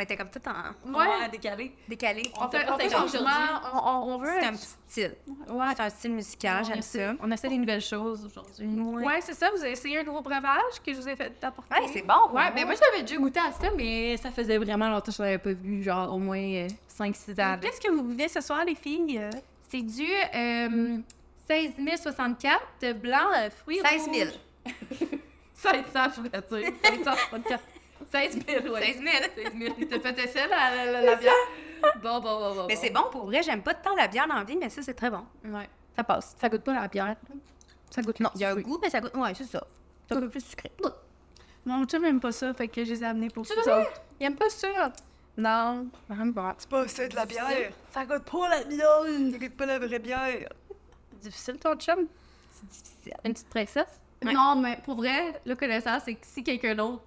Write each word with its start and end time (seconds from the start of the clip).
On 0.00 0.02
était 0.02 0.16
comme 0.16 0.30
tout 0.30 0.40
en 0.48 0.98
Ouais. 0.98 1.28
décalé. 1.30 1.72
décalé. 1.86 2.22
On 2.40 2.48
fait, 2.48 2.66
on 2.70 2.78
fait. 2.78 2.96
On, 3.84 4.16
veut. 4.16 4.30
C'est 4.40 4.46
un 4.46 4.52
petit 4.52 4.66
style. 4.88 5.14
Ouais. 5.50 5.66
C'est 5.76 5.82
un 5.82 5.90
style 5.90 6.12
musical, 6.12 6.64
j'aime 6.64 6.80
ça. 6.80 7.12
on 7.22 7.30
essaie 7.30 7.50
des 7.50 7.58
nouvelles 7.58 7.82
choses 7.82 8.24
aujourd'hui. 8.24 8.66
Ouais, 9.04 9.20
c'est 9.20 9.34
ça. 9.34 9.50
Vous 9.54 9.60
avez 9.60 9.72
essayé 9.72 9.98
un 9.98 10.02
nouveau 10.02 10.22
breuvage 10.22 10.80
que 10.84 10.94
je 10.94 10.98
vous 11.02 11.06
ai 11.06 11.16
fait 11.16 11.32
apporter? 11.42 11.74
Ouais, 11.74 11.86
c'est 11.92 12.00
bon. 12.00 12.30
Ouais, 12.32 12.50
mais 12.54 12.64
moi 12.64 12.72
j'avais 12.80 13.02
déjà 13.02 13.16
goûté 13.20 13.40
à 13.40 13.52
ça, 13.52 13.68
mais 13.76 14.16
ça 14.16 14.30
faisait 14.30 14.56
vraiment 14.56 14.88
longtemps 14.88 15.12
que 15.12 15.18
je 15.18 15.22
l'avais 15.22 15.36
pas 15.38 15.52
vu, 15.52 15.82
genre 15.82 16.14
au 16.14 16.18
moins 16.18 16.38
5-6 16.88 17.38
ans. 17.38 17.58
Qu'est-ce 17.60 17.80
que 17.82 17.92
vous 17.92 18.02
buvez 18.02 18.28
ce 18.28 18.40
soir, 18.40 18.64
les 18.64 18.74
filles? 18.76 19.18
Euh, 19.18 19.30
C'est 19.68 19.82
du 19.82 20.08
euh, 20.34 20.96
16 21.46 21.72
064 22.02 22.58
de 22.80 22.92
blanc, 22.94 23.18
euh, 23.36 23.50
fruits 23.50 23.80
16 23.84 24.04
000. 24.14 24.30
rouges. 24.30 25.08
1600, 25.62 26.00
je 26.16 26.16
voulais 26.16 26.30
dire. 26.30 26.72
1664. 26.90 27.62
16 28.10 28.38
000, 28.46 28.74
ouais. 28.74 28.92
16 28.92 28.96
000. 28.96 29.08
16 29.36 29.52
000. 29.58 29.74
T'as 29.88 30.00
fait 30.00 30.24
essayer 30.24 30.46
la, 30.48 30.86
la, 30.86 31.00
la, 31.02 31.16
bière? 31.16 31.32
Bon, 32.02 32.20
bon, 32.20 32.38
bon, 32.38 32.54
bon. 32.54 32.66
Mais 32.68 32.74
bon. 32.74 32.80
c'est 32.82 32.90
bon 32.90 33.04
pour 33.10 33.24
vrai, 33.24 33.42
j'aime 33.42 33.62
pas 33.62 33.72
tant 33.72 33.94
la 33.96 34.06
bière 34.06 34.26
dans 34.28 34.34
la 34.34 34.44
vie, 34.44 34.56
mais 34.56 34.68
ça, 34.68 34.82
c'est 34.82 34.92
très 34.94 35.08
bon. 35.10 35.24
Ouais, 35.44 35.68
ça 35.96 36.04
passe. 36.04 36.36
Ça 36.38 36.48
goûte 36.50 36.62
pas 36.62 36.74
la 36.74 36.88
bière. 36.88 37.16
Ça 37.90 38.02
goûte 38.02 38.20
Non, 38.20 38.30
il 38.34 38.42
y 38.42 38.44
a 38.44 38.50
un 38.50 38.56
goût, 38.56 38.78
mais 38.82 38.90
ça 38.90 39.00
goûte. 39.00 39.14
Ouais, 39.14 39.32
c'est 39.34 39.44
ça. 39.44 39.66
C'est 40.06 40.14
un 40.14 40.20
peu 40.20 40.28
plus 40.28 40.44
sucré. 40.44 40.70
Mon 41.64 41.84
chum 41.86 42.02
n'aime 42.02 42.20
pas 42.20 42.32
ça, 42.32 42.52
fait 42.52 42.68
que 42.68 42.84
je 42.84 42.90
les 42.90 43.02
ai 43.02 43.06
amenés 43.06 43.28
pour 43.30 43.46
Tu 43.46 43.54
vous 43.54 43.62
veux? 43.62 43.72
autres. 43.80 44.02
Il 44.18 44.26
aime 44.26 44.36
pas 44.36 44.50
ça. 44.50 44.92
Non, 45.38 45.86
j'aime 46.10 46.34
pas. 46.34 46.54
C'est 46.58 46.68
pas 46.68 46.86
ça 46.88 47.08
de 47.08 47.14
la 47.14 47.24
bière. 47.24 47.72
Ça 47.92 48.04
goûte 48.04 48.24
pas 48.24 48.48
la 48.48 48.64
bière. 48.64 49.04
Ça 49.32 49.38
goûte 49.38 49.56
pas 49.56 49.66
la 49.66 49.78
vraie 49.78 49.98
bière. 49.98 50.48
Difficile, 51.22 51.58
ton 51.58 51.74
chum? 51.76 52.06
C'est 52.52 52.66
difficile. 52.68 53.14
Une 53.24 53.32
petite 53.32 53.48
princesse? 53.48 54.00
Ouais. 54.22 54.32
Non, 54.34 54.56
mais 54.56 54.78
pour 54.84 54.96
vrai, 54.96 55.40
le 55.46 55.54
connaissance, 55.54 56.02
c'est 56.04 56.14
que 56.14 56.26
si 56.26 56.42
quelqu'un 56.44 56.74
d'autre, 56.74 57.02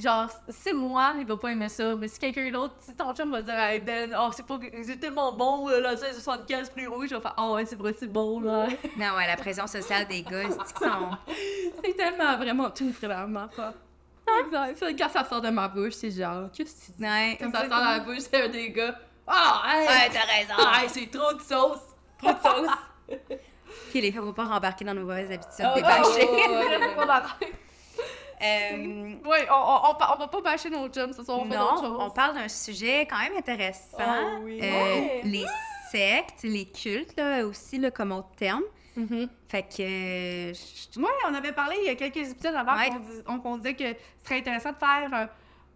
genre, 0.00 0.28
c'est 0.48 0.72
moi, 0.72 1.14
il 1.18 1.26
va 1.26 1.36
pas 1.36 1.48
aimer 1.50 1.68
ça, 1.68 1.94
mais 1.94 2.08
si 2.08 2.18
quelqu'un 2.18 2.50
d'autre, 2.50 2.74
si 2.80 2.94
ton 2.94 3.14
chum 3.14 3.30
va 3.30 3.42
dire, 3.42 3.54
hey 3.54 3.80
Ben, 3.80 4.14
oh, 4.18 4.30
c'est 4.34 4.46
pas, 4.46 4.58
c'est 4.82 4.98
tellement 4.98 5.32
bon, 5.32 5.68
euh, 5.68 5.80
la 5.80 5.90
1675 5.90 6.70
plus 6.70 6.88
rouge, 6.88 7.08
je 7.10 7.14
vais 7.14 7.20
faire, 7.20 7.34
oh 7.38 7.54
ouais, 7.54 7.64
c'est 7.64 7.76
vrai, 7.76 7.94
c'est 7.98 8.12
bon, 8.12 8.40
là. 8.40 8.66
Non, 8.96 9.16
ouais, 9.16 9.26
la 9.26 9.36
pression 9.36 9.66
sociale 9.66 10.06
des 10.06 10.22
gars, 10.22 10.48
c'est 10.50 10.84
sont. 10.84 11.10
c'est 11.84 11.96
tellement 11.96 12.36
vraiment 12.36 12.70
tout, 12.70 12.92
vraiment 13.00 13.48
pas. 13.48 13.74
Exact. 14.44 14.98
Quand 14.98 15.08
ça 15.10 15.24
sort 15.24 15.40
de 15.40 15.50
ma 15.50 15.68
bouche, 15.68 15.92
c'est 15.92 16.10
genre, 16.10 16.50
qu'est-ce 16.52 16.74
que 16.74 16.86
tu 16.86 16.92
dis? 16.98 17.04
Ouais. 17.04 17.36
Quand 17.40 17.52
ça 17.52 17.68
sort 17.68 17.80
de 17.80 17.98
la 17.98 18.00
bouche, 18.00 18.20
c'est 18.20 18.42
un 18.42 18.48
des 18.48 18.70
gars, 18.70 18.98
ah, 19.26 19.62
hey, 19.66 19.86
Ouais, 19.86 20.10
t'as 20.12 20.32
raison. 20.32 20.54
ah, 20.58 20.82
hey, 20.82 20.88
c'est 20.88 21.10
trop 21.10 21.32
de 21.32 21.40
sauce. 21.40 21.80
Trop 22.18 22.32
de 22.32 22.38
sauce. 22.38 22.70
Puis 23.90 24.00
les 24.00 24.12
filles, 24.12 24.20
faut 24.20 24.32
pas 24.32 24.44
rembarquer 24.44 24.84
dans 24.84 24.94
nos 24.94 25.02
mauvaises 25.02 25.30
habitudes. 25.30 25.66
Oh, 25.66 25.74
des 25.74 25.82
oh, 25.82 25.86
bâchés. 25.86 26.28
oh, 26.28 26.36
oh, 26.38 27.02
oh, 27.08 27.20
oh, 27.40 27.46
Euh, 28.44 29.14
Oui, 29.24 29.38
on, 29.50 29.54
on, 29.54 30.14
on, 30.14 30.18
va 30.18 30.28
pas 30.28 30.40
bâcher 30.42 30.70
nos 30.70 30.88
chums 30.88 31.12
ce 31.12 31.22
soir, 31.24 31.38
on 31.40 31.44
fait 31.50 31.56
d'autres 31.56 31.82
non, 31.82 31.88
choses. 31.88 31.98
on 32.00 32.10
parle 32.10 32.34
d'un 32.34 32.48
sujet 32.48 33.06
quand 33.06 33.18
même 33.18 33.36
intéressant. 33.36 33.98
Oh 33.98 34.38
oui. 34.42 34.60
Euh, 34.62 34.64
Ouais. 34.70 35.20
Les 35.24 35.46
sectes, 35.90 36.42
les 36.42 36.66
cultes, 36.66 37.16
là, 37.16 37.46
aussi, 37.46 37.78
là, 37.78 37.90
comme 37.90 38.12
autre 38.12 38.30
terme. 38.36 38.62
Mhm. 38.96 39.28
Fait 39.48 39.62
que. 39.62 39.82
euh, 39.82 40.52
je- 40.54 41.00
Moi, 41.00 41.10
on 41.28 41.34
avait 41.34 41.52
parlé 41.52 41.76
il 41.80 41.86
y 41.86 41.88
a 41.88 41.94
quelques 41.96 42.30
épisodes 42.30 42.54
avant 42.54 42.76
Ouais. 42.76 42.88
qu'on 42.90 42.98
dis- 42.98 43.22
on, 43.26 43.38
qu'on 43.40 43.56
disait 43.56 43.74
que 43.74 43.88
ce 44.20 44.24
serait 44.24 44.38
intéressant 44.38 44.70
de 44.72 44.76
faire 44.76 45.10
un, 45.12 45.28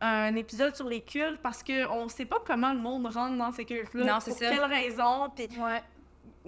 un 0.06 0.36
épisode 0.36 0.76
sur 0.76 0.86
les 0.88 1.00
cultes 1.00 1.40
parce 1.42 1.64
qu'on 1.64 2.08
sait 2.08 2.26
pas 2.26 2.38
comment 2.46 2.72
le 2.72 2.78
monde 2.78 3.06
rentre 3.06 3.36
dans 3.36 3.50
ces 3.52 3.64
cultes-là. 3.64 4.04
Non, 4.04 4.20
c'est 4.20 4.30
pour 4.30 4.38
ça. 4.40 4.50
quelles 4.50 4.64
raisons, 4.64 5.28
puis 5.34 5.48
Ouais. 5.58 5.82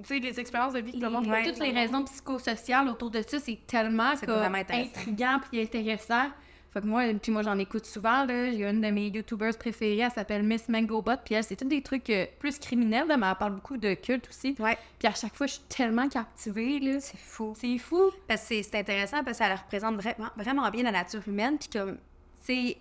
Tu 0.03 0.15
sais, 0.15 0.19
les 0.19 0.39
expériences 0.41 0.73
de 0.73 0.81
vie 0.81 0.93
que 0.93 1.05
le 1.05 1.11
monde 1.11 1.27
Ouais. 1.27 1.45
Toutes 1.45 1.59
les 1.61 1.71
raisons 1.73 2.05
psychosociales 2.05 2.89
autour 2.89 3.11
de 3.11 3.23
ça, 3.23 3.39
c'est 3.39 3.59
tellement 3.67 4.15
comme, 4.25 4.55
intriguant 4.55 5.41
puis 5.51 5.61
intéressant. 5.63 6.29
Fait 6.73 6.81
que 6.81 6.87
moi, 6.87 7.03
puis 7.21 7.33
moi 7.33 7.43
j'en 7.43 7.59
écoute 7.59 7.85
souvent. 7.85 8.25
Là. 8.25 8.53
J'ai 8.53 8.65
une 8.65 8.81
de 8.81 8.91
mes 8.91 9.09
YouTubers 9.09 9.59
préférées, 9.59 9.99
elle 9.99 10.11
s'appelle 10.13 10.45
Miss 10.45 10.69
Mangobot. 10.69 11.17
Puis 11.25 11.35
elle, 11.35 11.43
c'est 11.43 11.57
tous 11.57 11.65
des 11.67 11.83
trucs 11.83 12.09
euh, 12.11 12.27
plus 12.39 12.59
criminels, 12.61 13.09
là, 13.09 13.17
mais 13.17 13.27
elle 13.29 13.35
parle 13.35 13.55
beaucoup 13.55 13.77
de 13.77 13.95
culte 13.95 14.29
aussi. 14.29 14.55
Ouais. 14.61 14.79
Puis 14.99 15.09
à 15.09 15.15
chaque 15.15 15.35
fois, 15.35 15.49
je 15.49 15.55
suis 15.55 15.63
tellement 15.69 16.09
captivée. 16.09 16.79
Là. 16.79 17.01
C'est 17.01 17.19
fou. 17.19 17.55
C'est 17.57 17.77
fou. 17.79 18.11
Parce 18.29 18.43
que 18.49 18.63
c'est- 18.63 18.75
intéressant 18.77 19.25
parce 19.25 19.39
que 19.39 19.45
ça 19.45 19.55
représente 19.55 19.97
vraiment, 19.97 20.31
vraiment 20.37 20.71
bien 20.71 20.85
la 20.85 20.93
nature 20.93 21.23
humaine. 21.27 21.59
Puis 21.59 21.69
comme, 21.71 21.97
tu 22.47 22.55
sais, 22.55 22.77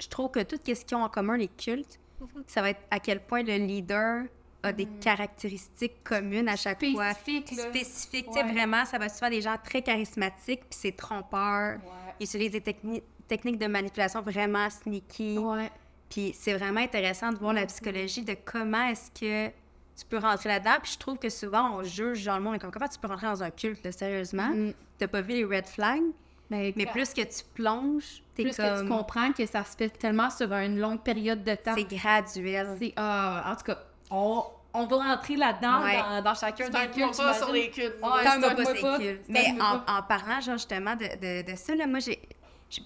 je 0.00 0.08
trouve 0.08 0.32
que 0.32 0.40
tout 0.42 0.56
ce 0.64 0.84
qu'ils 0.84 0.96
ont 0.96 1.04
en 1.04 1.08
commun, 1.08 1.36
les 1.36 1.48
cultes, 1.48 2.00
ça 2.48 2.60
va 2.60 2.70
être 2.70 2.80
à 2.90 2.98
quel 2.98 3.20
point 3.20 3.44
le 3.44 3.54
leader 3.54 4.24
a 4.62 4.72
des 4.72 4.86
caractéristiques 4.86 6.02
communes 6.02 6.48
à 6.48 6.56
chaque 6.56 6.84
fois. 6.92 7.12
Spécifique, 7.14 7.56
là. 7.56 7.62
Spécifiques. 7.70 8.26
Tu 8.26 8.32
sais, 8.32 8.42
Ouais. 8.44 8.52
vraiment, 8.52 8.84
ça 8.84 8.98
va 8.98 9.08
souvent 9.08 9.30
des 9.30 9.40
gens 9.40 9.56
très 9.62 9.82
charismatiques, 9.82 10.60
puis 10.68 10.78
c'est 10.80 10.96
trompeur. 10.96 11.78
Ils 12.20 12.24
utilisent 12.24 12.52
des 12.52 12.60
techni- 12.60 13.02
techniques 13.28 13.58
de 13.58 13.66
manipulation 13.66 14.20
vraiment 14.22 14.68
sneaky. 14.70 15.38
Ouais. 15.38 15.70
Puis 16.10 16.34
c'est 16.36 16.54
vraiment 16.54 16.80
intéressant 16.80 17.30
de 17.32 17.38
voir 17.38 17.52
la 17.52 17.66
psychologie 17.66 18.22
de 18.22 18.34
comment 18.44 18.88
est-ce 18.88 19.10
que 19.10 19.48
tu 19.48 20.04
peux 20.08 20.18
rentrer 20.18 20.48
là-dedans. 20.48 20.76
Puis 20.82 20.92
je 20.94 20.98
trouve 20.98 21.18
que 21.18 21.28
souvent, 21.28 21.76
on 21.76 21.82
juge 21.84 22.18
genre 22.18 22.38
le 22.38 22.44
monde 22.44 22.58
comme 22.58 22.70
comment 22.70 22.88
tu 22.88 22.98
peux 22.98 23.08
rentrer 23.08 23.26
dans 23.26 23.42
un 23.42 23.50
culte, 23.50 23.84
là, 23.84 23.92
sérieusement? 23.92 24.48
Mm. 24.48 24.72
T'as 24.98 25.06
pas 25.08 25.20
vu 25.20 25.34
les 25.34 25.44
red 25.44 25.66
flags, 25.66 26.02
Mais, 26.50 26.72
mais 26.76 26.86
plus 26.86 27.12
que 27.12 27.20
tu 27.20 27.44
plonges, 27.54 28.22
t'es 28.34 28.44
plus 28.44 28.56
que 28.56 28.82
tu 28.82 28.88
comprends 28.88 29.32
que 29.32 29.44
ça 29.44 29.62
se 29.64 29.76
fait 29.76 29.90
tellement 29.90 30.30
sur 30.30 30.50
une 30.52 30.78
longue 30.80 31.02
période 31.02 31.44
de 31.44 31.54
temps. 31.54 31.74
C'est 31.76 31.84
graduel. 31.84 32.76
C'est, 32.80 32.94
ah, 32.96 33.52
en 33.52 33.54
tout 33.54 33.64
cas, 33.64 33.78
on, 34.10 34.42
on 34.74 34.86
va 34.86 34.96
rentrer 34.96 35.36
là-dedans 35.36 35.82
Ouais. 35.82 35.96
dans, 35.96 36.22
dans 36.22 36.34
chacun 36.34 36.68
des 36.68 36.90
cultes. 36.90 37.16
pas 37.16 37.34
sur 37.34 37.52
les 37.52 37.70
cultes. 37.70 37.94
C'est 37.94 38.00
pas 38.00 38.34
un 38.36 38.40
pas 38.40 38.54
cool. 38.54 38.74
C'est 38.74 39.20
Mais 39.28 39.54
en, 39.60 39.76
en 39.92 40.02
parlant, 40.02 40.40
genre, 40.40 40.56
justement, 40.56 40.94
de, 40.96 41.04
de, 41.44 41.50
de 41.50 41.56
ça, 41.56 41.74
là, 41.74 41.86
moi, 41.86 41.98
j'ai 42.00 42.18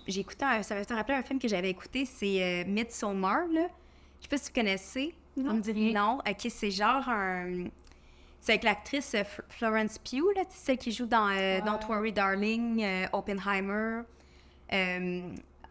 j'ai- 0.07 0.21
écouté 0.21 0.45
un... 0.45 0.63
Ça 0.63 0.75
va 0.77 0.85
te 0.85 0.95
rappeler 0.95 1.17
un 1.17 1.23
film 1.23 1.39
que 1.41 1.49
j'avais 1.49 1.71
écouté, 1.71 2.05
c'est 2.05 2.43
euh, 2.43 2.65
Midsommar, 2.71 3.47
là. 3.53 3.67
Je 4.19 4.23
sais 4.25 4.29
pas 4.29 4.37
si 4.39 4.51
vous 4.51 4.55
connaissez. 4.55 5.15
Ça 5.37 5.43
me 5.53 5.61
dit 5.61 5.73
rien. 5.73 5.93
Non, 6.01 6.19
ok, 6.19 6.47
c'est 6.51 6.71
genre 6.71 7.09
un. 7.09 7.65
C'est 8.41 8.53
avec 8.53 8.65
l'actrice 8.65 9.15
euh, 9.15 9.23
Florence 9.49 9.99
Pugh, 9.99 10.23
là, 10.37 10.43
celle 10.51 10.77
qui 10.79 10.93
joue 10.93 11.07
dans 11.07 11.29
euh, 11.31 11.61
Don't 11.63 11.79
Worry 11.89 12.13
Darling, 12.13 12.83
euh, 12.83 13.07
Oppenheimer. 13.13 14.03
Euh... 14.73 15.21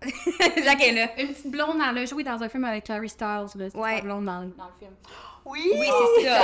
Zach 0.64 0.82
est 0.84 0.92
là. 0.94 1.22
Une 1.22 1.28
petite 1.30 1.52
blonde, 1.52 1.78
elle 1.88 1.98
a 2.00 2.06
joué 2.06 2.24
dans 2.24 2.42
un 2.42 2.50
film 2.50 2.66
avec 2.66 2.86
Clary 2.86 3.08
Styles. 3.10 3.48
Là, 3.56 3.68
Ouais. 3.76 4.02
blonde 4.02 4.26
dans, 4.26 4.42
dans 4.42 4.66
le 4.66 4.80
film. 4.80 4.92
Oui! 5.46 5.72
Oui, 5.76 5.88
c'est 6.18 6.26
ça. 6.30 6.42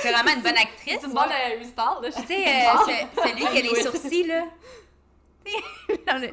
C'est 0.00 0.12
vraiment 0.12 0.32
une 0.34 0.42
bonne 0.42 0.56
actrice. 0.56 0.98
C'est 1.00 1.06
une 1.06 1.12
bonne 1.12 1.30
Harry 1.32 1.64
Styles, 1.64 1.74
là. 2.02 2.10
Tu 2.12 2.26
sais, 2.26 2.44
euh, 2.46 2.78
ce- 2.86 3.22
celui 3.28 3.46
qui 3.46 3.58
a 3.58 3.60
les 3.62 3.82
sourcils, 3.82 4.26
là. 4.26 4.44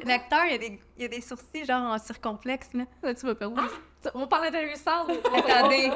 L'acteur, 0.04 0.44
il, 0.46 0.52
y 0.52 0.54
a 0.54 0.58
des- 0.58 0.80
il 0.96 1.02
y 1.02 1.04
a 1.04 1.08
des 1.08 1.20
sourcils, 1.20 1.64
genre 1.64 1.82
en 1.92 1.98
circonflexe, 1.98 2.68
là. 2.74 2.84
Là, 3.02 3.14
tu 3.14 3.26
vas 3.26 3.34
perdre. 3.34 3.62
On 4.14 4.26
parlait 4.26 4.50
d'Harry 4.50 4.76
Styles. 4.76 5.20
Attendez. 5.48 5.90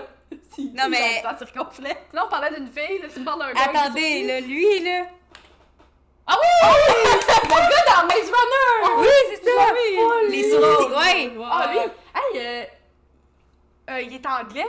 Si. 0.55 0.71
Non, 0.77 0.89
mais- 0.89 1.21
Ça 1.23 1.37
circonflexe. 1.39 2.01
Là, 2.13 2.25
on 2.27 2.29
parlait 2.31 2.55
d'une 2.55 2.71
fille. 2.71 2.99
Là, 3.01 3.09
tu 3.13 3.21
me 3.21 3.25
parles 3.25 3.41
d'un 3.41 3.53
gars. 3.53 3.63
Attendez, 3.75 4.25
là, 4.25 4.41
lui, 4.41 4.81
là. 4.85 5.07
Ah 6.31 6.37
oui! 6.41 6.71
Le 7.45 7.49
gars 7.49 7.85
dans 7.87 8.07
Maze 8.07 8.31
Runner! 8.31 9.01
Oui, 9.01 9.09
c'est 9.31 9.45
ça. 9.45 10.29
Les 10.29 10.51
sourcils, 10.51 10.95
ouais. 10.95 11.33
Ah, 11.51 11.71
lui, 11.73 11.79
hey, 11.79 12.37
euh, 12.37 12.65
euh, 13.91 14.01
il 14.03 14.15
est 14.15 14.27
anglais? 14.27 14.67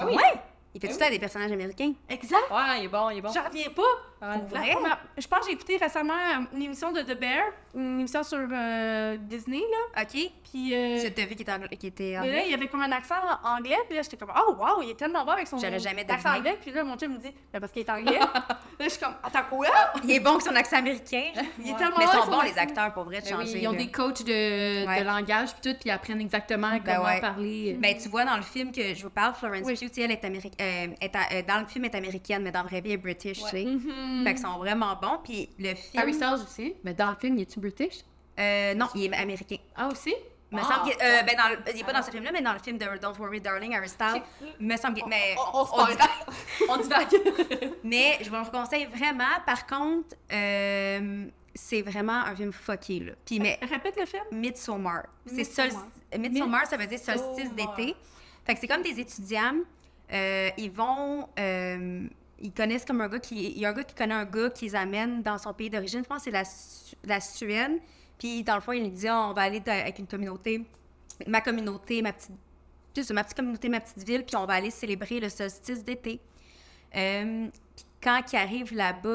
Ah 0.00 0.06
oui? 0.06 0.14
Ouais? 0.14 0.34
Il 0.74 0.80
fait 0.80 0.88
tout 0.88 0.98
ça 0.98 1.06
à 1.06 1.10
des 1.10 1.20
personnages 1.20 1.52
américains. 1.52 1.92
Exact. 2.08 2.50
Ouais, 2.50 2.80
il 2.80 2.84
est 2.86 2.88
bon, 2.88 3.10
il 3.10 3.18
est 3.18 3.20
bon. 3.20 3.30
J'en 3.32 3.44
reviens 3.44 3.70
pas. 3.70 3.82
Vrai? 4.48 4.72
première- 4.72 4.98
Je 5.18 5.26
pense 5.26 5.40
que 5.40 5.46
j'ai 5.46 5.52
écouté 5.52 5.76
récemment 5.76 6.12
euh, 6.14 6.44
une 6.56 6.62
émission 6.62 6.92
de 6.92 7.00
The 7.02 7.18
Bear, 7.18 7.42
une 7.74 8.00
émission 8.00 8.22
sur 8.22 8.38
euh, 8.50 9.16
Disney, 9.18 9.58
là. 9.94 10.02
OK. 10.02 10.30
Puis, 10.50 10.74
euh, 10.74 10.96
vu 10.96 11.34
qu'il 11.34 11.88
était, 11.88 12.04
mais 12.04 12.12
là, 12.12 12.20
anglais? 12.22 12.42
il 12.46 12.50
y 12.52 12.54
avait 12.54 12.68
comme 12.68 12.82
un 12.82 12.92
accent 12.92 13.14
anglais, 13.42 13.76
puis 13.88 13.96
là, 13.96 14.02
j'étais 14.02 14.16
comme, 14.16 14.32
oh, 14.36 14.52
wow, 14.58 14.82
il 14.82 14.90
est 14.90 14.94
tellement 14.94 15.24
bon 15.24 15.32
avec 15.32 15.48
son 15.48 15.58
J'aurais 15.58 15.78
jamais 15.80 16.02
accent 16.08 16.28
deviné. 16.32 16.38
anglais. 16.50 16.58
Puis 16.62 16.70
là, 16.70 16.84
mon 16.84 16.96
chum 16.96 17.12
me 17.12 17.18
dit, 17.18 17.32
ben, 17.52 17.58
parce 17.60 17.72
qu'il 17.72 17.82
est 17.82 17.90
anglais. 17.90 18.18
là, 18.20 18.58
je 18.80 18.88
suis 18.88 19.00
comme, 19.00 19.14
attends, 19.22 19.42
quoi? 19.50 19.66
Il 20.04 20.10
est 20.12 20.20
bon 20.20 20.36
que 20.36 20.44
son 20.44 20.54
accent 20.54 20.76
américain. 20.76 21.32
Il 21.58 21.68
est 21.68 21.72
Ouais. 21.72 21.78
tellement 21.78 21.96
Mais 21.98 22.04
bon 22.04 22.10
ils 22.12 22.14
avec 22.14 22.24
sont 22.24 22.24
son 22.24 22.30
bons, 22.38 22.42
les 22.42 22.58
acteurs, 22.58 22.92
pour 22.92 23.04
vrai, 23.04 23.20
de 23.20 23.24
Ben 23.28 23.36
oui, 23.38 23.46
changer. 23.46 23.58
ils 23.62 23.68
ont 23.68 23.72
là. 23.72 23.78
des 23.78 23.90
coachs 23.90 24.22
de, 24.24 24.86
Ouais. 24.86 25.00
de 25.00 25.04
langage 25.04 25.48
puis 25.54 25.72
tout, 25.72 25.78
puis 25.78 25.88
ils 25.88 25.90
apprennent 25.90 26.20
exactement 26.20 26.70
Ben 26.70 26.82
comment 26.84 27.06
ouais. 27.08 27.20
parler. 27.20 27.76
Ben, 27.80 27.96
tu 28.00 28.08
vois, 28.08 28.24
dans 28.24 28.36
le 28.36 28.42
film 28.42 28.70
que 28.70 28.94
je 28.94 29.02
vous 29.02 29.10
parle, 29.10 29.34
Florence 29.34 29.62
Oui. 29.64 29.74
Pugh, 29.76 29.98
elle 29.98 30.12
est, 30.12 30.24
améric- 30.24 30.60
euh, 30.60 30.86
est 31.00 31.16
à- 31.16 31.32
euh, 31.32 31.42
dans 31.46 31.60
le 31.60 31.66
film, 31.66 31.84
elle 31.86 31.90
est 31.92 31.96
américaine, 31.96 32.42
mais 32.44 32.52
dans 32.52 32.62
la 32.62 32.68
vraie 32.68 32.80
vie, 32.80 32.90
elle 32.90 32.94
est 32.94 32.98
british, 32.98 33.42
tu 33.42 33.48
sais. 33.48 33.64
Mhm. 33.64 34.13
Fait 34.22 34.34
qu'ils 34.34 34.42
sont 34.42 34.58
vraiment 34.58 34.94
bons. 35.00 35.18
Puis 35.24 35.48
le 35.58 35.74
film... 35.74 36.02
Harry 36.02 36.14
Styles 36.14 36.42
aussi? 36.44 36.74
Mais 36.84 36.94
dans 36.94 37.10
le 37.10 37.16
film, 37.16 37.36
il 37.38 37.42
est-tu 37.42 37.58
British? 37.58 38.00
Euh, 38.38 38.74
non, 38.74 38.86
il 38.94 39.04
est 39.12 39.16
américain. 39.16 39.56
Ah, 39.76 39.88
aussi? 39.88 40.14
Me 40.52 40.60
Ah. 40.60 40.64
semble 40.64 40.90
qu'il- 40.90 41.02
euh, 41.02 41.22
ben 41.22 41.36
dans 41.36 41.48
le- 41.48 41.72
il 41.74 41.80
est 41.80 41.84
pas 41.84 41.92
dans 41.92 42.02
ce 42.02 42.10
film-là, 42.12 42.30
mais 42.32 42.42
dans 42.42 42.52
le 42.52 42.58
film 42.60 42.78
de 42.78 42.84
Don't 43.00 43.16
Worry 43.18 43.40
Darling, 43.40 43.74
Harry 43.74 43.88
Styles, 43.88 44.22
me 44.60 44.76
semble 44.76 44.94
qu'il- 44.94 45.06
mais 45.08 45.34
On, 45.52 45.58
on 45.58 45.62
on 45.62 45.86
on 46.68 46.76
divague. 46.76 47.08
Mais 47.82 48.18
je 48.22 48.30
vous 48.30 48.36
le 48.36 48.50
conseille 48.50 48.86
vraiment. 48.86 49.24
Par 49.46 49.66
contre, 49.66 50.14
euh, 50.32 51.26
c'est 51.54 51.82
vraiment 51.82 52.12
un 52.24 52.36
film 52.36 52.52
fucké, 52.52 53.00
là. 53.00 53.12
Puis, 53.26 53.40
mais 53.40 53.58
Répète 53.62 53.96
le 53.98 54.06
film. 54.06 54.22
Midsommar. 54.32 55.04
C'est 55.26 55.36
Midsommar. 55.38 55.70
sol... 55.72 56.20
Midsommar, 56.20 56.66
ça 56.66 56.76
veut 56.76 56.86
dire 56.86 56.98
solstice 57.00 57.52
d'été. 57.52 57.94
Fait 58.46 58.54
que 58.54 58.60
c'est 58.60 58.68
comme 58.68 58.82
des 58.82 59.00
étudiants. 59.00 59.54
euh, 60.12 60.50
ils 60.58 60.70
vont... 60.70 61.28
ils 62.40 62.52
connaissent 62.52 62.84
comme 62.84 63.00
un 63.00 63.08
gars 63.08 63.18
qui. 63.18 63.52
Il 63.52 63.58
y 63.58 63.66
a 63.66 63.70
un 63.70 63.72
gars 63.72 63.84
qui 63.84 63.94
connaît 63.94 64.14
un 64.14 64.24
gars 64.24 64.50
qui 64.50 64.66
les 64.66 64.74
amène 64.74 65.22
dans 65.22 65.38
son 65.38 65.52
pays 65.52 65.70
d'origine. 65.70 66.00
Je 66.02 66.08
pense 66.08 66.18
que 66.18 66.24
c'est 66.24 66.30
la, 66.30 66.44
la 67.04 67.20
Suède. 67.20 67.80
Puis, 68.18 68.42
dans 68.42 68.54
le 68.54 68.60
fond, 68.60 68.72
il 68.72 68.82
lui 68.82 68.90
dit 68.90 69.08
on 69.10 69.32
va 69.32 69.42
aller 69.42 69.62
avec 69.66 69.98
une 69.98 70.06
communauté, 70.06 70.64
ma 71.26 71.40
communauté, 71.40 72.02
ma 72.02 72.12
petite. 72.12 72.32
juste 72.94 73.12
ma 73.12 73.24
petite 73.24 73.36
communauté, 73.36 73.68
ma 73.68 73.80
petite 73.80 74.06
ville, 74.06 74.24
puis 74.24 74.36
on 74.36 74.46
va 74.46 74.54
aller 74.54 74.70
célébrer 74.70 75.20
le 75.20 75.28
solstice 75.28 75.84
d'été. 75.84 76.20
Euh, 76.96 77.48
puis 77.74 77.84
quand 78.02 78.20
il 78.32 78.36
arrive 78.36 78.74
là-bas, 78.74 79.08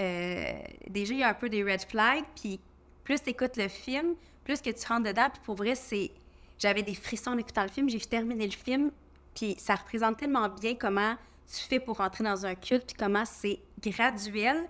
euh, 0.00 0.52
déjà, 0.88 1.14
il 1.14 1.20
y 1.20 1.22
a 1.22 1.28
un 1.28 1.34
peu 1.34 1.48
des 1.48 1.62
red 1.62 1.82
flags. 1.82 2.24
Puis 2.40 2.60
plus 3.04 3.22
tu 3.22 3.30
écoutes 3.30 3.56
le 3.56 3.68
film, 3.68 4.14
plus 4.44 4.60
que 4.60 4.70
tu 4.70 4.86
rentres 4.86 5.08
dedans. 5.08 5.28
Puis 5.30 5.40
pour 5.44 5.56
vrai, 5.56 5.74
c'est. 5.74 6.10
J'avais 6.58 6.82
des 6.82 6.94
frissons 6.94 7.32
en 7.32 7.38
écoutant 7.38 7.62
le 7.62 7.68
film. 7.68 7.88
J'ai 7.88 7.98
terminé 8.00 8.46
le 8.46 8.52
film. 8.52 8.92
Puis 9.34 9.56
ça 9.58 9.74
représente 9.74 10.18
tellement 10.18 10.48
bien 10.48 10.74
comment 10.74 11.16
tu 11.50 11.60
fais 11.68 11.80
pour 11.80 11.98
rentrer 11.98 12.24
dans 12.24 12.46
un 12.46 12.54
culte, 12.54 12.86
puis 12.86 12.96
comment 12.98 13.24
c'est 13.24 13.60
graduel. 13.80 14.68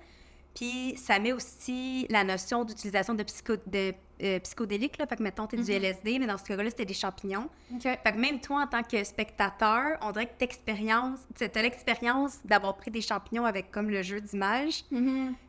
Puis 0.55 0.95
ça 0.97 1.19
met 1.19 1.33
aussi 1.33 2.07
la 2.11 2.25
notion 2.25 2.65
d'utilisation 2.65 3.15
de, 3.15 3.23
psycho, 3.23 3.55
de 3.67 3.95
euh, 4.23 4.39
psychodéliques. 4.41 4.99
Là. 4.99 5.07
Fait 5.07 5.17
que, 5.17 5.23
mettons, 5.23 5.47
t'es 5.47 5.57
du 5.57 5.71
LSD, 5.71 6.19
mais 6.19 6.27
dans 6.27 6.37
ce 6.37 6.45
cas-là, 6.45 6.69
c'était 6.69 6.85
des 6.85 6.95
champignons. 6.95 7.49
OK. 7.75 7.83
Fait 7.83 7.99
que 8.05 8.19
même 8.19 8.41
toi, 8.41 8.63
en 8.63 8.67
tant 8.67 8.83
que 8.83 9.03
spectateur, 9.03 9.99
on 10.03 10.13
dirait 10.13 10.27
que 10.27 10.39
t'expériences, 10.39 11.21
tu 11.35 11.45
as 11.45 11.63
l'expérience 11.63 12.39
d'avoir 12.45 12.77
pris 12.77 12.91
des 12.91 13.01
champignons 13.01 13.47
avec 13.47 13.71
comme 13.71 13.89
le 13.89 14.03
jeu 14.03 14.21
d'image. 14.21 14.85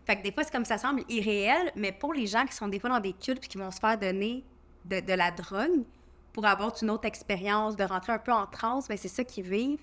Fait 0.05 0.15
que 0.15 0.23
des 0.23 0.31
fois, 0.31 0.43
c'est 0.43 0.51
comme 0.51 0.65
ça 0.65 0.77
semble 0.77 1.03
irréel, 1.09 1.71
mais 1.75 1.91
pour 1.91 2.13
les 2.13 2.25
gens 2.25 2.45
qui 2.45 2.55
sont 2.55 2.67
des 2.67 2.79
fois 2.79 2.89
dans 2.89 2.99
des 2.99 3.13
cultes 3.13 3.39
puis 3.39 3.49
qui 3.49 3.57
vont 3.57 3.71
se 3.71 3.79
faire 3.79 3.97
donner 3.97 4.43
de, 4.85 5.01
de 5.01 5.13
la 5.13 5.31
drogue 5.31 5.83
pour 6.31 6.45
avoir 6.45 6.73
une 6.81 6.89
autre 6.89 7.05
expérience, 7.05 7.75
de 7.75 7.83
rentrer 7.83 8.13
un 8.13 8.19
peu 8.19 8.31
en 8.31 8.47
transe, 8.47 8.87
ben 8.87 8.97
c'est 8.97 9.07
ça 9.07 9.23
qu'ils 9.23 9.43
vivent. 9.43 9.79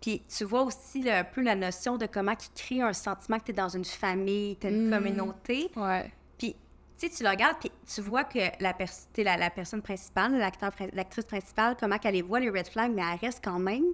Puis 0.00 0.22
tu 0.34 0.44
vois 0.44 0.62
aussi 0.62 1.02
là, 1.02 1.18
un 1.20 1.24
peu 1.24 1.42
la 1.42 1.54
notion 1.54 1.96
de 1.98 2.06
comment 2.06 2.32
ils 2.32 2.54
créent 2.62 2.82
un 2.82 2.92
sentiment 2.94 3.38
que 3.38 3.44
tu 3.44 3.50
es 3.50 3.54
dans 3.54 3.68
une 3.68 3.84
famille, 3.84 4.56
tu 4.60 4.68
une 4.68 4.88
Mm. 4.88 4.90
communauté. 4.92 5.70
Ouais. 5.76 6.10
Puis, 6.38 6.56
tu 6.98 7.08
sais, 7.08 7.14
tu 7.14 7.22
le 7.22 7.28
regardes, 7.28 7.58
puis 7.60 7.70
tu 7.92 8.00
vois 8.00 8.24
que 8.24 8.38
la, 8.60 8.72
pers- 8.72 9.06
la, 9.18 9.36
la 9.36 9.50
personne 9.50 9.82
principale, 9.82 10.36
l'acteur 10.38 10.70
l'actrice 10.94 11.26
principale, 11.26 11.76
comment 11.78 11.98
qu'elle 11.98 12.14
les 12.14 12.22
voit, 12.22 12.40
les 12.40 12.48
red 12.50 12.66
flags, 12.68 12.92
mais 12.94 13.02
elle 13.02 13.18
reste 13.20 13.42
quand 13.44 13.58
même. 13.58 13.84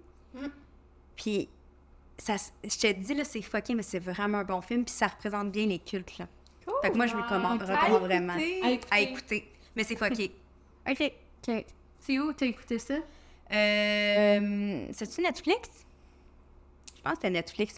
Puis, 1.16 1.48
ça, 2.18 2.36
je 2.62 2.78
te 2.78 2.92
dis, 2.92 3.14
là, 3.14 3.24
c'est 3.24 3.42
fucké, 3.42 3.74
mais 3.74 3.82
c'est 3.82 3.98
vraiment 3.98 4.38
un 4.38 4.44
bon 4.44 4.60
film, 4.60 4.84
puis 4.84 4.94
ça 4.94 5.06
représente 5.08 5.50
bien 5.50 5.66
les 5.66 5.78
cultes, 5.78 6.18
là. 6.18 6.26
Fait 6.82 6.90
que 6.90 6.96
moi, 6.96 7.06
je 7.06 7.16
le 7.16 7.22
recommande, 7.22 7.62
recommande 7.62 8.02
vraiment 8.02 8.34
écouter. 8.36 8.62
À 8.64 8.70
écouter. 8.70 8.94
à 8.94 9.00
écouter. 9.00 9.52
Mais 9.76 9.84
c'est 9.84 9.96
fucké. 9.96 10.32
OK. 10.88 11.12
OK. 11.48 11.64
C'est 12.00 12.18
où 12.18 12.32
t'as 12.32 12.46
écouté 12.46 12.78
ça? 12.78 12.94
Euh, 13.52 14.86
C'est-tu 14.92 15.20
Netflix? 15.22 15.85
Pense 17.06 17.18
que 17.18 17.22
c'était 17.22 17.30
Netflix. 17.30 17.76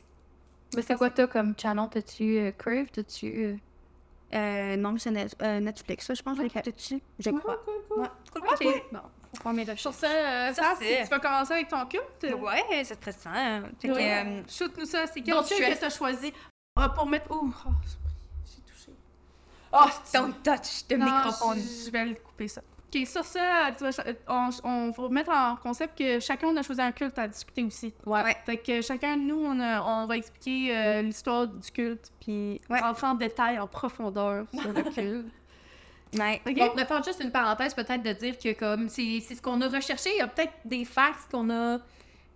Mais 0.74 0.80
c'est 0.82 0.94
quoi, 0.96 1.10
toi, 1.10 1.26
comme 1.26 1.54
channel? 1.58 1.86
T'as-tu 1.90 2.38
euh, 2.38 2.50
Crave? 2.52 2.86
T'as-tu... 2.90 3.26
euh, 3.26 3.56
Euh, 4.34 4.76
non, 4.76 4.92
mais 4.92 4.98
c'est 4.98 5.10
Net- 5.10 5.36
euh, 5.42 5.60
Netflix, 5.60 6.06
ça, 6.06 6.14
je 6.14 6.22
pense 6.22 6.38
écouté 6.38 6.72
dessus. 6.72 7.00
Je 7.18 7.30
crois. 7.30 7.56
Ouais. 7.96 8.06
Cool, 8.32 8.42
OK. 8.42 8.58
cool. 8.58 8.72
Bon, 8.92 9.00
faut 9.34 9.42
faire 9.42 9.52
mes 9.52 9.76
Sur 9.76 9.92
ça, 9.92 10.06
euh, 10.06 10.52
Ça, 10.54 10.74
tu 10.78 11.10
vas 11.10 11.18
commencer 11.18 11.52
avec 11.54 11.68
ton 11.68 11.84
culte? 11.86 12.34
Ouais, 12.38 12.84
c'est. 12.84 13.02
Fait 13.04 13.12
que, 13.12 13.92
Ouais. 13.92 14.24
euh, 14.26 14.42
Shoot-nous 14.48 14.86
ça, 14.86 15.06
c'est 15.06 15.20
quel 15.20 15.34
culte 15.34 15.48
que 15.74 15.78
t'as 15.80 15.90
choisi? 15.90 16.32
Ah, 16.76 16.88
pour 16.90 17.06
mettre... 17.06 17.30
Ouh, 17.30 17.52
oh, 17.66 17.70
j'ai 18.46 18.62
touché. 18.62 18.92
Oh, 19.72 19.88
Don't 20.14 20.34
touch 20.42 20.86
the 20.88 20.92
Non, 20.92 21.04
microphone. 21.06 21.58
Je, 21.58 21.86
je 21.86 21.90
vais 21.90 22.04
le 22.06 22.14
couper 22.14 22.48
ça. 22.48 22.62
OK, 22.94 23.06
sur 23.06 23.24
ça, 23.24 23.70
on, 24.28 24.50
on 24.64 24.90
va 24.90 25.08
mettre 25.10 25.30
en 25.30 25.56
concept 25.56 25.98
que 25.98 26.20
chacun 26.20 26.48
on 26.48 26.56
a 26.56 26.62
choisi 26.62 26.80
un 26.80 26.92
culte 26.92 27.18
à 27.18 27.28
discuter 27.28 27.62
aussi. 27.64 27.92
Ouais. 28.06 28.22
Ouais. 28.22 28.36
Fait 28.46 28.56
que 28.56 28.80
chacun 28.80 29.16
de 29.16 29.22
nous, 29.22 29.44
on, 29.44 29.60
a- 29.60 29.82
on 29.82 30.06
va 30.06 30.16
expliquer 30.16 30.74
euh, 30.76 31.02
l'histoire 31.02 31.46
du 31.46 31.70
culte, 31.70 32.10
puis 32.20 32.60
Ouais. 32.70 32.80
rentrer 32.80 33.06
en 33.06 33.14
détail, 33.14 33.58
en 33.58 33.66
profondeur 33.66 34.46
sur 34.58 34.72
le 34.72 34.82
culte. 34.94 35.26
Ouais. 36.18 36.40
OK? 36.46 36.54
Bon, 36.54 36.64
on 36.64 36.68
pourrait 36.70 36.86
faire 36.86 37.02
juste 37.04 37.22
une 37.22 37.30
parenthèse, 37.30 37.74
peut-être, 37.74 38.02
de 38.02 38.12
dire 38.14 38.38
que 38.38 38.52
comme 38.54 38.88
c'est 38.88 39.20
c'est 39.20 39.34
ce 39.34 39.42
qu'on 39.42 39.60
a 39.60 39.68
recherché, 39.68 40.08
il 40.14 40.18
y 40.18 40.22
a 40.22 40.26
peut-être 40.28 40.54
des 40.64 40.86
facts 40.86 41.30
qu'on 41.30 41.50
a... 41.50 41.74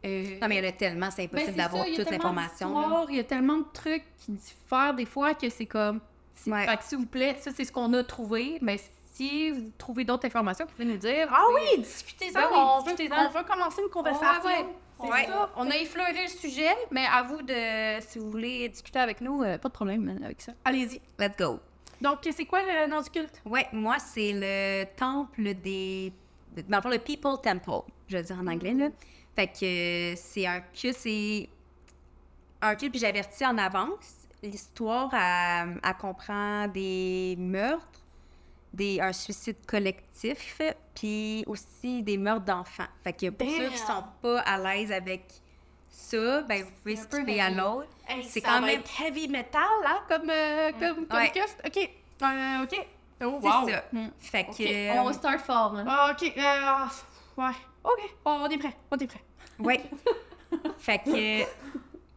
euh, 0.04 0.38
Non, 0.42 0.48
mais 0.48 0.58
il 0.58 0.64
y 0.64 0.66
en 0.66 0.68
a 0.68 0.72
tellement, 0.72 1.10
c'est 1.10 1.28
ben, 1.28 1.38
impossible 1.38 1.52
c'est 1.52 1.56
d'avoir 1.56 1.82
ça, 1.84 1.88
il 1.88 1.92
y 1.92 1.94
a 1.94 1.98
toute 2.00 2.08
tellement 2.08 2.32
l'information. 2.34 3.06
Il 3.08 3.16
y 3.16 3.20
a 3.20 3.24
tellement 3.24 3.56
de 3.58 3.66
trucs 3.72 4.04
qui 4.18 4.32
diffèrent 4.32 4.92
des 4.94 5.06
fois 5.06 5.32
que 5.32 5.48
c'est 5.48 5.64
comme... 5.66 6.00
Ouais. 6.46 6.66
Fait 6.66 6.76
que 6.76 6.84
s'il 6.84 6.98
vous 6.98 7.06
plaît, 7.06 7.36
ça 7.40 7.50
c'est 7.54 7.64
ce 7.64 7.72
qu'on 7.72 7.92
a 7.94 8.04
trouvé, 8.04 8.58
mais 8.60 8.76
si 9.12 9.50
vous 9.50 9.70
trouvez 9.78 10.04
d'autres 10.04 10.26
informations, 10.26 10.64
vous 10.66 10.72
pouvez 10.72 10.84
nous 10.84 10.96
dire. 10.96 11.28
Ah 11.30 11.44
oui, 11.54 11.80
discutez-en. 11.82 12.32
Ben 12.32 12.48
oui, 12.50 12.56
on, 12.58 12.80
veut, 12.80 12.94
discutez-en. 12.94 13.26
on 13.26 13.30
veut 13.30 13.44
commencer 13.44 13.82
une 13.82 13.90
conversation. 13.90 14.44
Ouais, 14.48 14.58
ouais. 14.58 14.66
C'est 15.00 15.08
Ouais. 15.10 15.26
ça. 15.26 15.50
On 15.56 15.70
a 15.70 15.76
effleuré 15.76 16.12
le 16.24 16.28
sujet, 16.28 16.70
mais 16.90 17.04
à 17.06 17.22
vous 17.22 17.42
de, 17.42 18.00
si 18.00 18.18
vous 18.18 18.30
voulez 18.30 18.68
discuter 18.68 18.98
avec 19.00 19.20
nous, 19.20 19.42
euh, 19.42 19.58
pas 19.58 19.68
de 19.68 19.74
problème 19.74 20.20
avec 20.24 20.40
ça. 20.40 20.52
Allez-y. 20.64 21.00
Let's 21.18 21.36
go. 21.36 21.58
Donc, 22.00 22.18
c'est 22.30 22.44
quoi 22.46 22.60
le 22.62 22.88
nom 22.88 23.00
du 23.00 23.10
culte? 23.10 23.40
Ouais, 23.44 23.66
moi, 23.72 23.96
c'est 23.98 24.32
le 24.34 24.84
temple 24.96 25.54
des. 25.54 26.12
Dans 26.68 26.76
le 26.78 26.82
fond, 26.82 26.88
le 26.90 26.98
People 26.98 27.36
Temple, 27.42 27.90
je 28.08 28.16
veux 28.16 28.22
dire 28.22 28.36
en 28.40 28.46
anglais, 28.46 28.74
là. 28.74 28.88
Fait 29.34 29.46
que 29.48 30.12
euh, 30.12 30.14
c'est 30.16 30.46
un 30.46 30.60
culte, 30.60 30.96
c'est 30.98 31.48
un 32.60 32.74
culte, 32.74 32.92
puis 32.92 33.00
j'avertis 33.00 33.46
en 33.46 33.56
avance. 33.58 34.18
L'histoire, 34.42 35.08
elle, 35.14 35.80
elle 35.82 35.94
comprend 35.96 36.66
des 36.68 37.36
meurtres, 37.38 38.01
des, 38.72 39.00
un 39.00 39.12
suicide 39.12 39.56
collectif, 39.66 40.60
puis 40.94 41.44
aussi 41.46 42.02
des 42.02 42.16
meurtres 42.16 42.44
d'enfants. 42.44 42.86
Fait 43.04 43.12
que 43.12 43.30
pour 43.30 43.48
ceux 43.50 43.68
qui 43.68 43.78
sont 43.78 44.04
pas 44.20 44.40
à 44.40 44.58
l'aise 44.58 44.90
avec 44.92 45.24
ça, 45.88 46.40
ben 46.42 46.64
vous 46.64 46.70
pouvez 46.82 46.96
C'est 46.96 47.02
skipper 47.12 47.40
à 47.40 47.48
heavy. 47.48 47.56
l'autre. 47.56 47.88
C'est 48.28 48.40
quand 48.40 48.60
même- 48.62 48.82
heavy 49.00 49.28
metal, 49.28 49.62
là, 49.82 50.02
comme, 50.08 50.30
euh, 50.30 50.72
comme, 50.78 51.06
comme 51.06 51.18
Ouais. 51.18 51.32
OK. 51.66 51.90
Euh, 52.22 52.62
OK. 52.64 52.86
Oh, 53.24 53.38
C'est 53.40 53.48
wow. 53.48 53.68
ça. 53.68 53.84
Mm. 53.92 54.08
Fait 54.18 54.44
que. 54.44 54.50
Ok, 54.50 54.60
euh, 54.60 54.92
On 54.96 55.04
va 55.04 55.12
start 55.12 55.40
fort. 55.40 55.74
Hein. 55.76 55.84
Ah, 55.86 56.12
OK. 56.12 56.32
euh, 56.36 57.42
ouais. 57.42 57.52
OK. 57.84 58.14
On 58.24 58.48
est 58.48 58.58
prêt. 58.58 58.76
On 58.90 58.96
est 58.96 59.06
prêt. 59.06 59.22
Oui. 59.58 59.78
fait 60.78 60.98
que 60.98 61.42
euh, 61.42 61.44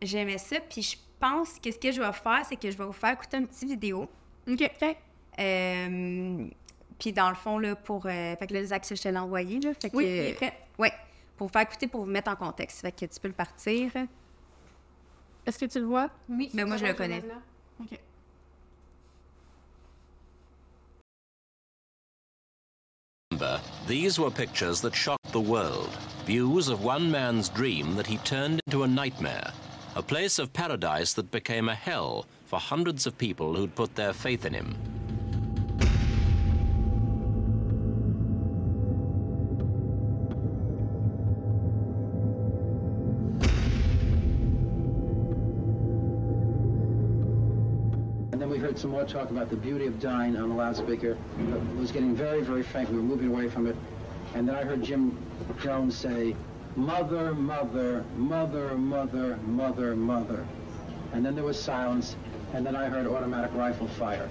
j'aimais 0.01 0.37
ça. 0.37 0.59
Puis 0.61 0.81
je 0.81 0.97
pense 1.19 1.59
que 1.59 1.71
ce 1.71 1.77
que 1.77 1.91
je 1.91 2.01
vais 2.01 2.13
faire, 2.13 2.43
c'est 2.47 2.55
que 2.55 2.69
je 2.71 2.77
vais 2.77 2.85
vous 2.85 2.91
faire 2.93 3.11
écouter 3.13 3.37
une 3.37 3.47
petite 3.47 3.69
vidéo. 3.69 4.09
OK. 4.49 4.71
Euh, 5.39 6.47
puis 6.99 7.11
dans 7.13 7.29
le 7.29 7.35
fond, 7.35 7.57
là, 7.59 7.75
pour. 7.75 8.05
euh, 8.05 8.35
fait 8.35 8.47
que 8.47 8.53
là, 8.53 8.63
Zach, 8.63 8.85
je 8.89 8.95
te 9.01 9.07
l'ai 9.07 9.17
envoyé, 9.17 9.59
là. 9.59 9.73
Fait 9.79 9.89
que. 9.89 9.95
Oui, 9.97 10.03
il 10.05 10.09
est 10.09 10.33
prêt. 10.33 10.53
Pour 11.37 11.47
vous 11.47 11.51
faire 11.51 11.63
écouter, 11.63 11.87
pour 11.87 12.05
vous 12.05 12.09
mettre 12.09 12.31
en 12.31 12.35
contexte. 12.37 12.79
Fait 12.79 12.93
que 12.93 13.05
tu 13.05 13.19
peux 13.19 13.27
le 13.27 13.33
partir. 13.33 13.91
Est-ce 15.45 15.59
que 15.59 15.65
tu 15.65 15.79
le 15.79 15.85
vois? 15.85 16.09
Oui, 16.29 16.49
Mais 16.53 16.63
moi, 16.63 16.77
je 16.77 16.85
le 16.85 16.93
connais. 16.93 17.21
OK. 17.81 17.99
These 23.87 24.17
were 24.19 24.31
pictures 24.31 24.81
that 24.81 24.95
shocked 24.95 25.31
the 25.31 25.39
world. 25.41 25.89
Views 26.25 26.69
of 26.69 26.83
one 26.83 27.11
man's 27.11 27.49
dream 27.49 27.95
that 27.97 28.07
he 28.07 28.17
turned 28.19 28.61
into 28.65 28.83
a 28.83 28.87
nightmare. 28.87 29.51
A 29.95 30.01
place 30.01 30.39
of 30.39 30.51
paradise 30.53 31.13
that 31.13 31.31
became 31.31 31.69
a 31.69 31.75
hell 31.75 32.25
for 32.45 32.59
hundreds 32.59 33.05
of 33.05 33.17
people 33.17 33.53
who'd 33.55 33.75
put 33.75 33.93
their 33.95 34.13
faith 34.13 34.45
in 34.45 34.53
him. 34.53 34.73
Heard 48.75 48.81
some 48.81 48.91
more 48.91 49.05
talk 49.05 49.29
about 49.29 49.49
the 49.49 49.55
beauty 49.55 49.85
of 49.85 50.01
dying 50.01 50.35
on 50.35 50.49
the 50.49 50.55
loudspeaker. 50.55 51.11
It 51.39 51.77
was 51.77 51.93
getting 51.93 52.13
very, 52.13 52.41
very 52.41 52.61
faint. 52.61 52.89
We 52.89 52.97
were 52.97 53.03
moving 53.03 53.29
away 53.29 53.47
from 53.47 53.67
it. 53.67 53.75
And 54.33 54.45
then 54.45 54.53
I 54.53 54.63
heard 54.65 54.83
Jim 54.83 55.17
Jones 55.61 55.95
say, 55.95 56.35
Mother, 56.75 57.33
mother, 57.33 58.03
mother, 58.17 58.75
mother, 58.75 59.37
mother, 59.47 59.95
mother. 59.95 60.45
And 61.13 61.25
then 61.25 61.35
there 61.35 61.45
was 61.45 61.57
silence. 61.57 62.17
And 62.51 62.65
then 62.65 62.75
I 62.75 62.89
heard 62.89 63.07
automatic 63.07 63.53
rifle 63.53 63.87
fire. 63.87 64.29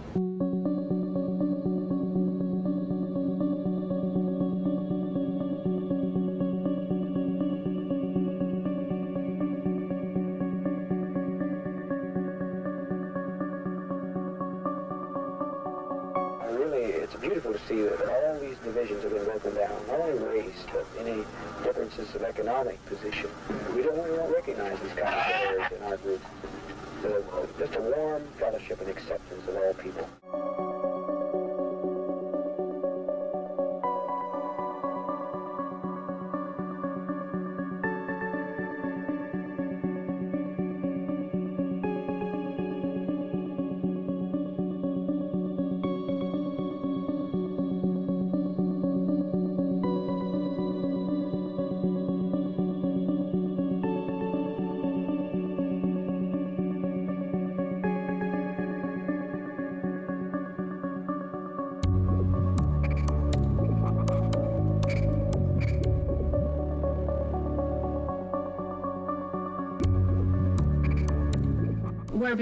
Economic 22.44 22.84
position. 22.84 23.30
We 23.74 23.82
don't, 23.82 23.96
we 23.96 24.16
don't 24.16 24.30
recognize 24.30 24.78
these 24.80 24.92
kind 24.92 25.08
of 25.08 25.14
barriers 25.14 25.33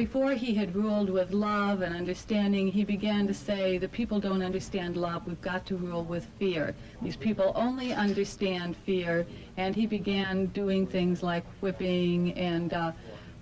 before 0.02 0.32
he 0.32 0.52
had 0.52 0.74
ruled 0.74 1.08
with 1.08 1.30
love 1.30 1.80
and 1.80 1.94
understanding, 1.94 2.66
he 2.66 2.82
began 2.82 3.24
to 3.24 3.32
say, 3.32 3.78
the 3.78 3.86
people 3.86 4.18
don't 4.18 4.42
understand 4.42 4.96
love, 4.96 5.24
we've 5.28 5.40
got 5.40 5.64
to 5.64 5.76
rule 5.76 6.02
with 6.02 6.26
fear. 6.40 6.74
These 7.02 7.14
people 7.14 7.52
only 7.54 7.92
understand 7.92 8.76
fear, 8.84 9.24
and 9.56 9.76
he 9.76 9.86
began 9.86 10.46
doing 10.46 10.88
things 10.88 11.22
like 11.22 11.44
whipping 11.60 12.32
and 12.32 12.72
uh, 12.72 12.90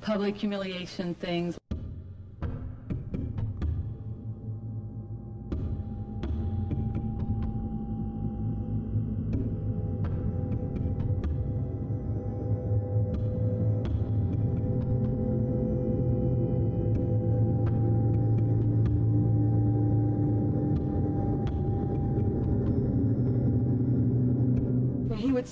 public 0.02 0.36
humiliation 0.36 1.14
things. 1.14 1.59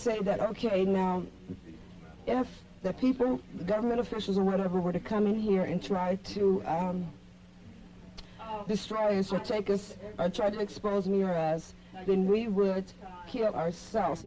Say 0.08 0.20
that, 0.20 0.40
okay, 0.40 0.84
now, 0.86 1.22
if 2.26 2.46
the 2.82 2.94
people, 2.94 3.40
the 3.56 3.64
government 3.64 4.00
officials 4.00 4.38
or 4.38 4.42
whatever, 4.42 4.80
were 4.80 4.92
to 4.92 5.00
come 5.00 5.26
in 5.26 5.38
here 5.38 5.64
and 5.64 5.82
try 5.82 6.16
to 6.24 6.62
um, 6.66 7.06
destroy 8.66 9.18
us 9.18 9.32
or 9.32 9.38
take 9.40 9.68
us 9.68 9.96
or 10.18 10.30
try 10.30 10.48
to 10.48 10.60
expose 10.60 11.06
me 11.06 11.22
or 11.22 11.34
us, 11.34 11.74
then 12.06 12.26
we 12.26 12.48
would 12.48 12.84
kill 13.26 13.54
ourselves. 13.54 14.24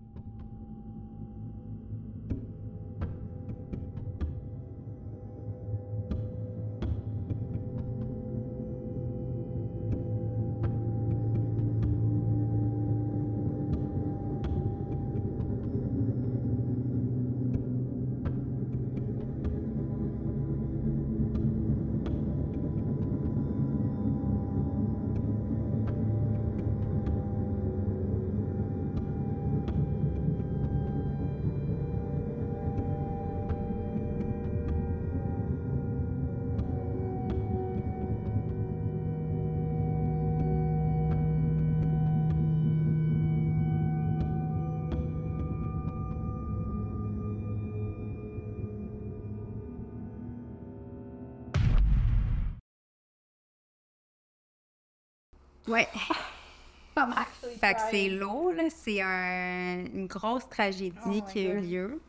Ouais. 55.71 55.87
Pas 56.95 57.05
mal. 57.05 57.25
Fait 57.59 57.73
que 57.73 57.79
c'est 57.89 58.09
lourd, 58.09 58.51
là. 58.51 58.63
C'est 58.69 59.01
un- 59.01 59.85
une 59.93 60.07
grosse 60.07 60.47
tragédie 60.49 61.23
qui 61.31 61.39
a 61.47 61.53
eu 61.53 61.59
lieu. 61.61 62.01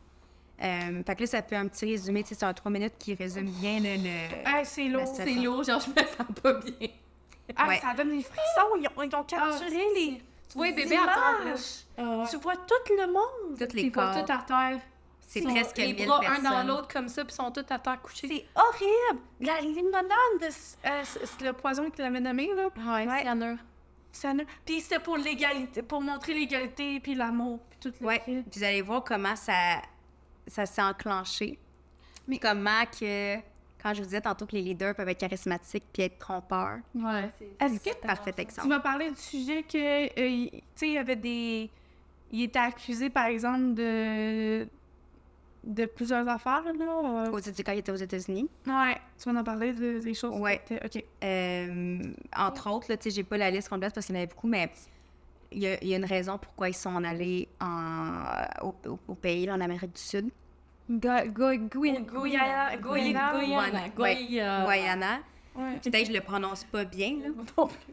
Euh, 0.61 1.03
fait 1.05 1.15
que 1.15 1.21
là, 1.21 1.27
ça 1.27 1.41
fait 1.41 1.55
un 1.55 1.67
petit 1.67 1.85
résumé, 1.85 2.21
tu 2.23 2.29
sais, 2.29 2.35
c'est 2.35 2.45
un 2.45 2.53
trois 2.53 2.69
minutes 2.71 2.93
qui 2.99 3.13
résume 3.15 3.49
bien 3.49 3.79
le. 3.79 3.95
le- 4.03 4.43
Ah, 4.45 4.63
c'est 4.63 4.87
lourd. 4.87 5.07
C'est 5.15 5.25
lourd, 5.35 5.63
genre, 5.63 5.79
je 5.81 5.89
me 5.89 6.05
sens 6.07 6.27
pas 6.41 6.53
bien. 6.53 6.89
Ah, 7.55 7.67
Ouais. 7.67 7.79
ça 7.79 7.93
donne 7.95 8.09
des 8.17 8.23
frissons. 8.23 8.75
Ils 8.79 8.87
ont, 8.95 9.03
ils 9.03 9.15
ont 9.15 9.23
capturé 9.23 9.41
Ah, 9.41 9.93
les. 9.95 10.21
Tu 10.49 10.57
vois, 10.57 10.67
les 10.67 10.73
bébés 10.73 10.97
à 10.97 11.05
terre. 11.45 12.27
Tu 12.29 12.37
vois 12.37 12.55
tout 12.55 12.93
le 12.97 13.07
monde. 13.07 13.57
Toutes 13.57 13.73
les 13.73 13.89
corps. 13.91 14.13
tout 14.25 14.31
à 14.31 14.37
terre. 14.37 14.79
C'est 15.27 15.41
presque 15.41 15.77
les 15.77 15.93
1000 15.93 16.05
bras 16.07 16.19
personnes. 16.19 16.45
un 16.45 16.63
dans 16.63 16.75
l'autre 16.75 16.87
comme 16.87 17.07
ça, 17.07 17.23
puis 17.25 17.33
ils 17.33 17.35
sont 17.35 17.51
tous 17.51 17.65
à 17.69 17.79
terre 17.79 18.01
couchés. 18.01 18.27
C'est 18.27 18.45
horrible. 18.55 19.21
La 19.41 19.59
limonade, 19.61 20.05
euh, 20.43 21.01
c'est 21.03 21.25
c'est 21.25 21.41
le 21.41 21.53
poison 21.53 21.89
qu'il 21.89 22.03
avait 22.05 22.19
nommé, 22.19 22.49
là. 22.55 22.67
Ouais, 22.77 23.07
Ouais. 23.07 23.23
cyanure. 24.11 24.45
Puis 24.65 24.81
c'était 24.81 24.99
pour 24.99 25.17
l'égalité, 25.17 25.81
pour 25.81 26.01
montrer 26.01 26.33
l'égalité, 26.35 26.99
puis 26.99 27.15
l'amour, 27.15 27.59
puis 27.69 27.79
tout 27.79 27.93
le 27.99 28.05
Ouais. 28.05 28.21
Puis 28.25 28.43
vous 28.55 28.63
allez 28.63 28.81
voir 28.83 29.03
comment 29.03 29.35
ça, 29.35 29.81
ça 30.47 30.65
s'est 30.67 30.81
enclenché. 30.83 31.57
Mais 32.27 32.37
comment 32.37 32.83
que. 32.99 33.37
Quand 33.81 33.93
je 33.93 33.99
vous 33.99 34.05
disais 34.05 34.21
tantôt 34.21 34.45
que 34.45 34.53
les 34.53 34.61
leaders 34.61 34.95
peuvent 34.95 35.09
être 35.09 35.19
charismatiques 35.19 35.83
puis 35.91 36.03
être 36.03 36.17
trompeurs. 36.17 36.77
Ouais. 36.95 37.29
Est-ce 37.59 37.79
que 37.83 37.95
Parfait 37.97 38.31
tu 38.31 38.39
exemple. 38.41 38.69
m'as 38.69 38.79
parlé 38.79 39.09
du 39.09 39.17
sujet 39.19 39.63
que, 39.63 39.77
euh, 40.05 40.47
tu 40.49 40.61
sais, 40.75 40.87
il 40.87 40.93
y 40.93 40.97
avait 40.97 41.17
des... 41.17 41.69
Il 42.31 42.43
était 42.43 42.59
accusé, 42.59 43.09
par 43.09 43.25
exemple, 43.25 43.73
de... 43.73 44.65
de 45.63 45.85
plusieurs 45.85 46.27
affaires, 46.27 46.63
là. 46.63 47.25
euh, 47.27 47.31
Aux 47.31 47.39
États- 47.39 47.63
quand 47.63 47.71
il 47.71 47.79
était 47.79 47.91
aux 47.91 47.95
États-Unis. 47.95 48.49
Ouais, 48.67 48.97
tu 49.21 49.29
m'en 49.31 49.39
as 49.39 49.43
parlé 49.43 49.73
de, 49.73 49.99
des 49.99 50.13
choses. 50.13 50.37
Ouais. 50.39 50.61
OK. 50.83 51.03
Euh, 51.23 51.99
entre 52.37 52.69
autres, 52.69 52.87
là, 52.89 52.97
tu 52.97 53.03
sais, 53.09 53.15
j'ai 53.15 53.23
pas 53.23 53.37
la 53.37 53.49
liste 53.49 53.69
complète 53.69 53.93
parce 53.93 54.05
qu'il 54.05 54.15
y 54.15 54.17
en 54.17 54.21
avait 54.21 54.29
beaucoup, 54.33 54.47
mais 54.47 54.69
il 55.51 55.59
y, 55.59 55.67
a, 55.67 55.81
il 55.81 55.87
y 55.87 55.93
a 55.93 55.97
une 55.97 56.05
raison 56.05 56.37
pourquoi 56.37 56.67
ils 56.69 56.73
sont 56.75 56.95
allés 57.03 57.47
en, 57.61 58.23
au, 58.61 58.75
au- 58.89 58.99
au 59.07 59.15
pays, 59.15 59.45
là, 59.45 59.53
en 59.53 59.61
Amérique 59.61 59.93
du 59.93 60.01
Sud. 60.01 60.29
Guyana. 60.89 62.75
Guyana. 62.75 62.75
Guyana. 62.77 63.89
Guyana. 63.95 64.65
Guyana. 64.65 65.19
Peut-être 65.81 66.01
que 66.01 66.07
je 66.07 66.13
le 66.13 66.21
prononce 66.21 66.63
pas 66.65 66.83
bien, 66.83 67.19
là, 67.21 67.29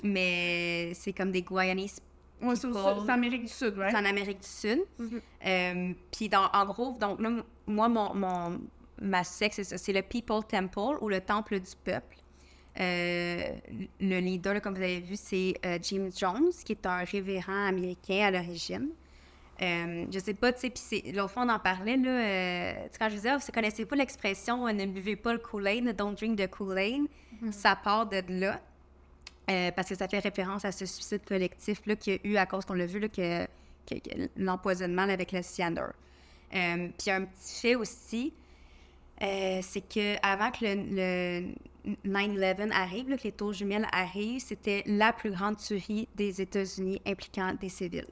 mais 0.02 0.92
c'est 0.94 1.12
comme 1.12 1.30
des 1.30 1.42
Guyanese. 1.42 2.00
Ouais, 2.42 2.56
c'est 2.56 2.68
c'est 2.72 3.10
Amérique 3.12 3.42
du 3.42 3.48
Sud, 3.52 3.76
ouais. 3.78 3.90
C'est 3.90 3.96
en 3.96 4.04
Amérique 4.04 4.40
du 4.40 4.48
Sud. 4.48 4.80
Mhm. 4.98 5.20
Euh, 5.46 5.92
Puis 6.12 6.28
dans- 6.28 6.48
en 6.52 6.64
gros, 6.66 6.96
donc 6.98 7.20
là, 7.20 7.30
moi, 7.66 7.88
mon, 7.88 8.14
mon- 8.14 8.60
ma 9.00 9.24
secte, 9.24 9.54
c'est 9.56 9.64
ça, 9.64 9.78
c'est 9.78 9.92
le 9.92 10.02
People 10.02 10.42
Temple 10.48 10.98
ou 11.00 11.08
le 11.08 11.20
Temple 11.20 11.60
du 11.60 11.70
Peuple. 11.84 12.16
Euh, 12.78 13.42
le 14.00 14.20
leader, 14.20 14.54
là, 14.54 14.60
comme 14.60 14.74
vous 14.74 14.82
avez 14.82 15.00
vu, 15.00 15.16
c'est 15.16 15.54
euh, 15.66 15.78
James 15.82 16.10
Jones, 16.16 16.50
qui 16.64 16.72
est 16.72 16.86
un 16.86 17.04
révérend 17.04 17.66
américain 17.66 18.26
à 18.26 18.30
l'origine. 18.30 18.88
Euh, 19.60 20.06
je 20.10 20.18
sais 20.18 20.32
pas, 20.32 20.52
tu 20.54 20.70
sais, 20.74 21.00
puis 21.02 21.12
l'autre 21.12 21.32
fois, 21.32 21.42
on 21.42 21.48
en 21.50 21.58
parlait, 21.58 21.98
là, 21.98 22.86
quand 22.98 23.10
je 23.10 23.16
disais, 23.16 23.36
vous 23.36 23.52
connaissez 23.52 23.84
pas 23.84 23.96
l'expression 23.96 24.66
euh, 24.66 24.72
«ne 24.72 24.86
buvez 24.86 25.16
pas 25.16 25.34
le 25.34 25.38
Kool-Aid 25.38 25.94
»,«don't 25.98 26.14
drink 26.14 26.38
the 26.38 26.46
Kool-Aid 26.48 27.02
ça 27.52 27.76
part 27.76 28.06
de 28.06 28.22
là, 28.28 28.60
euh, 29.50 29.70
parce 29.72 29.88
que 29.88 29.94
ça 29.94 30.06
fait 30.08 30.18
référence 30.20 30.64
à 30.64 30.72
ce 30.72 30.86
suicide 30.86 31.22
collectif-là 31.26 31.96
qu'il 31.96 32.14
y 32.14 32.16
a 32.16 32.20
eu 32.30 32.36
à 32.36 32.46
cause 32.46 32.64
qu'on 32.64 32.74
l'a 32.74 32.86
vu, 32.86 32.98
là, 33.00 33.08
que, 33.08 33.46
que- 33.86 33.98
que 33.98 34.28
l'empoisonnement 34.36 35.02
avec 35.02 35.32
le 35.32 35.42
cyanure. 35.42 35.92
Euh, 36.54 36.88
puis 36.98 37.10
un 37.10 37.24
petit 37.24 37.60
fait 37.60 37.74
aussi, 37.74 38.32
euh, 39.22 39.60
c'est 39.62 39.82
que 39.86 40.16
avant 40.24 40.50
que 40.50 40.64
le, 40.64 41.52
le 41.84 42.10
9-11 42.10 42.70
arrive, 42.72 43.10
là, 43.10 43.16
que 43.16 43.24
les 43.24 43.32
tours 43.32 43.52
jumelles 43.52 43.86
arrivent, 43.92 44.40
c'était 44.40 44.82
la 44.86 45.12
plus 45.12 45.30
grande 45.30 45.56
tuerie 45.58 46.08
des 46.14 46.40
États-Unis 46.40 47.00
impliquant 47.06 47.52
des 47.60 47.68
civils. 47.68 48.06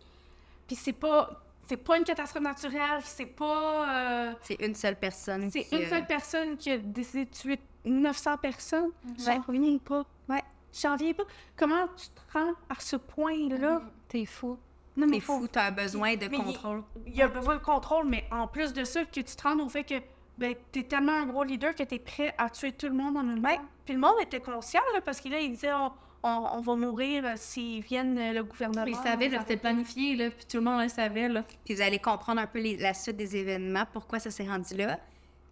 Puis 0.67 0.77
c'est 0.77 0.93
pas... 0.93 1.43
C'est 1.71 1.77
pas 1.77 1.99
une 1.99 2.05
catastrophe 2.05 2.43
naturelle, 2.45 3.01
c'est 3.05 3.27
pas... 3.27 4.29
euh, 4.31 4.33
C'est 4.41 4.59
une 4.63 4.75
seule 4.75 4.97
personne 4.97 5.51
C'est 5.51 5.65
qui, 5.65 5.77
une 5.77 5.87
seule 5.87 6.07
personne 6.07 6.57
qui 6.57 6.71
a 6.71 6.79
décidé 6.79 7.27
de 7.27 7.31
tuer 7.31 7.59
900 7.85 8.39
personnes. 8.39 8.91
J'en 9.19 9.43
reviens 9.43 9.77
pas. 9.77 10.03
Ouais. 10.31 10.43
J'en 10.73 10.93
reviens 10.93 11.13
pas. 11.13 11.25
Comment 11.57 11.87
tu 11.97 12.07
te 12.09 12.39
rends 12.39 12.53
à 12.69 12.75
ce 12.79 12.97
point-là? 12.97 13.83
T'es 14.09 14.25
fou. 14.27 14.59
Non, 14.97 15.07
T'es 15.09 15.21
fou, 15.21 15.47
t'as 15.51 15.71
besoin 15.71 16.17
de 16.17 16.27
Mais 16.29 16.37
contrôle. 16.39 16.83
Il 17.07 17.15
y 17.17 17.23
a 17.23 17.29
besoin 17.29 17.57
de 17.57 17.63
contrôle, 17.63 18.07
mais 18.09 18.25
en 18.33 18.47
plus 18.49 18.73
de 18.73 18.85
ça, 18.85 19.05
que 19.05 19.13
tu 19.21 19.25
te 19.25 19.43
rendes 19.43 19.61
au 19.61 19.69
fait 19.69 19.85
que 19.85 19.95
ben, 20.37 20.55
t'es 20.73 20.83
tellement 20.85 21.13
un 21.13 21.27
gros 21.27 21.45
leader 21.45 21.75
que 21.75 21.83
t'es 21.83 21.99
prêt 21.99 22.35
à 22.39 22.49
tuer 22.51 22.73
tout 22.73 22.87
le 22.87 22.95
monde 22.95 23.17
en 23.17 23.23
même 23.23 23.43
temps. 23.43 23.63
Puis 23.85 23.95
le 23.95 24.01
monde 24.01 24.15
était 24.21 24.41
conscient, 24.41 24.81
là, 24.95 25.01
parce 25.01 25.21
qu'il 25.21 25.33
disait 25.51 25.73
on, 25.73 25.91
on- 26.23 26.49
on 26.53 26.61
va 26.61 26.75
mourir 26.77 27.25
euh, 27.25 27.33
s'ils 27.37 27.83
viennent 27.83 28.19
euh, 28.19 28.33
le 28.33 28.45
gouvernement. 28.45 28.87
Ils 28.87 28.95
savaient, 28.97 29.29
là, 29.29 29.39
c'était 29.41 29.57
planifié, 29.57 30.17
là, 30.17 30.31
puis 30.31 30.45
tout 30.47 30.59
le 30.59 30.65
monde 30.65 30.83
le 30.83 30.89
savait, 30.89 31.29
là. 31.29 31.45
Puis 31.65 31.75
vous 31.75 31.81
allez 31.81 31.99
comprendre 31.99 32.41
un 32.41 32.47
peu 32.47 32.61
les- 32.61 32.77
la 32.77 32.95
suite 32.95 33.17
des 33.17 33.37
événements, 33.37 33.85
pourquoi 33.93 34.19
ça 34.19 34.31
s'est 34.31 34.47
rendu 34.49 34.75
là. 34.77 34.99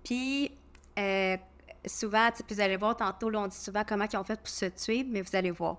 Puis 0.05 0.51
euh, 0.99 1.37
souvent, 1.87 2.29
vous 2.49 2.61
allez 2.61 2.77
voir 2.77 2.97
tantôt, 2.97 3.31
là, 3.31 3.41
on 3.41 3.47
dit 3.47 3.57
souvent 3.57 3.83
comment 3.87 4.07
ils 4.11 4.17
ont 4.17 4.25
fait 4.25 4.37
pour 4.37 4.49
se 4.49 4.67
tuer, 4.67 5.05
mais 5.05 5.23
vous 5.23 5.35
allez 5.35 5.51
voir. 5.51 5.79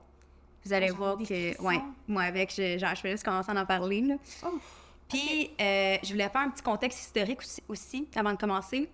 Vous 0.66 0.74
allez 0.74 0.88
ai 0.88 0.92
voir 0.92 1.18
que, 1.18 1.62
ouais, 1.62 1.82
moi 2.08 2.24
avec, 2.24 2.54
je, 2.54 2.78
genre, 2.78 2.96
je 2.96 3.04
vais 3.04 3.12
juste 3.12 3.24
commencer 3.24 3.52
à 3.52 3.62
en 3.62 3.66
parler. 3.66 4.02
Là. 4.02 4.16
Oh, 4.46 4.60
Puis 5.08 5.52
euh, 5.62 5.98
je 6.04 6.12
voulais 6.12 6.30
faire 6.30 6.42
un 6.42 6.50
petit 6.50 6.64
contexte 6.64 7.00
historique 7.00 7.40
aussi, 7.40 7.64
aussi, 7.68 8.08
avant 8.16 8.34
de 8.34 8.38
commencer. 8.38 8.90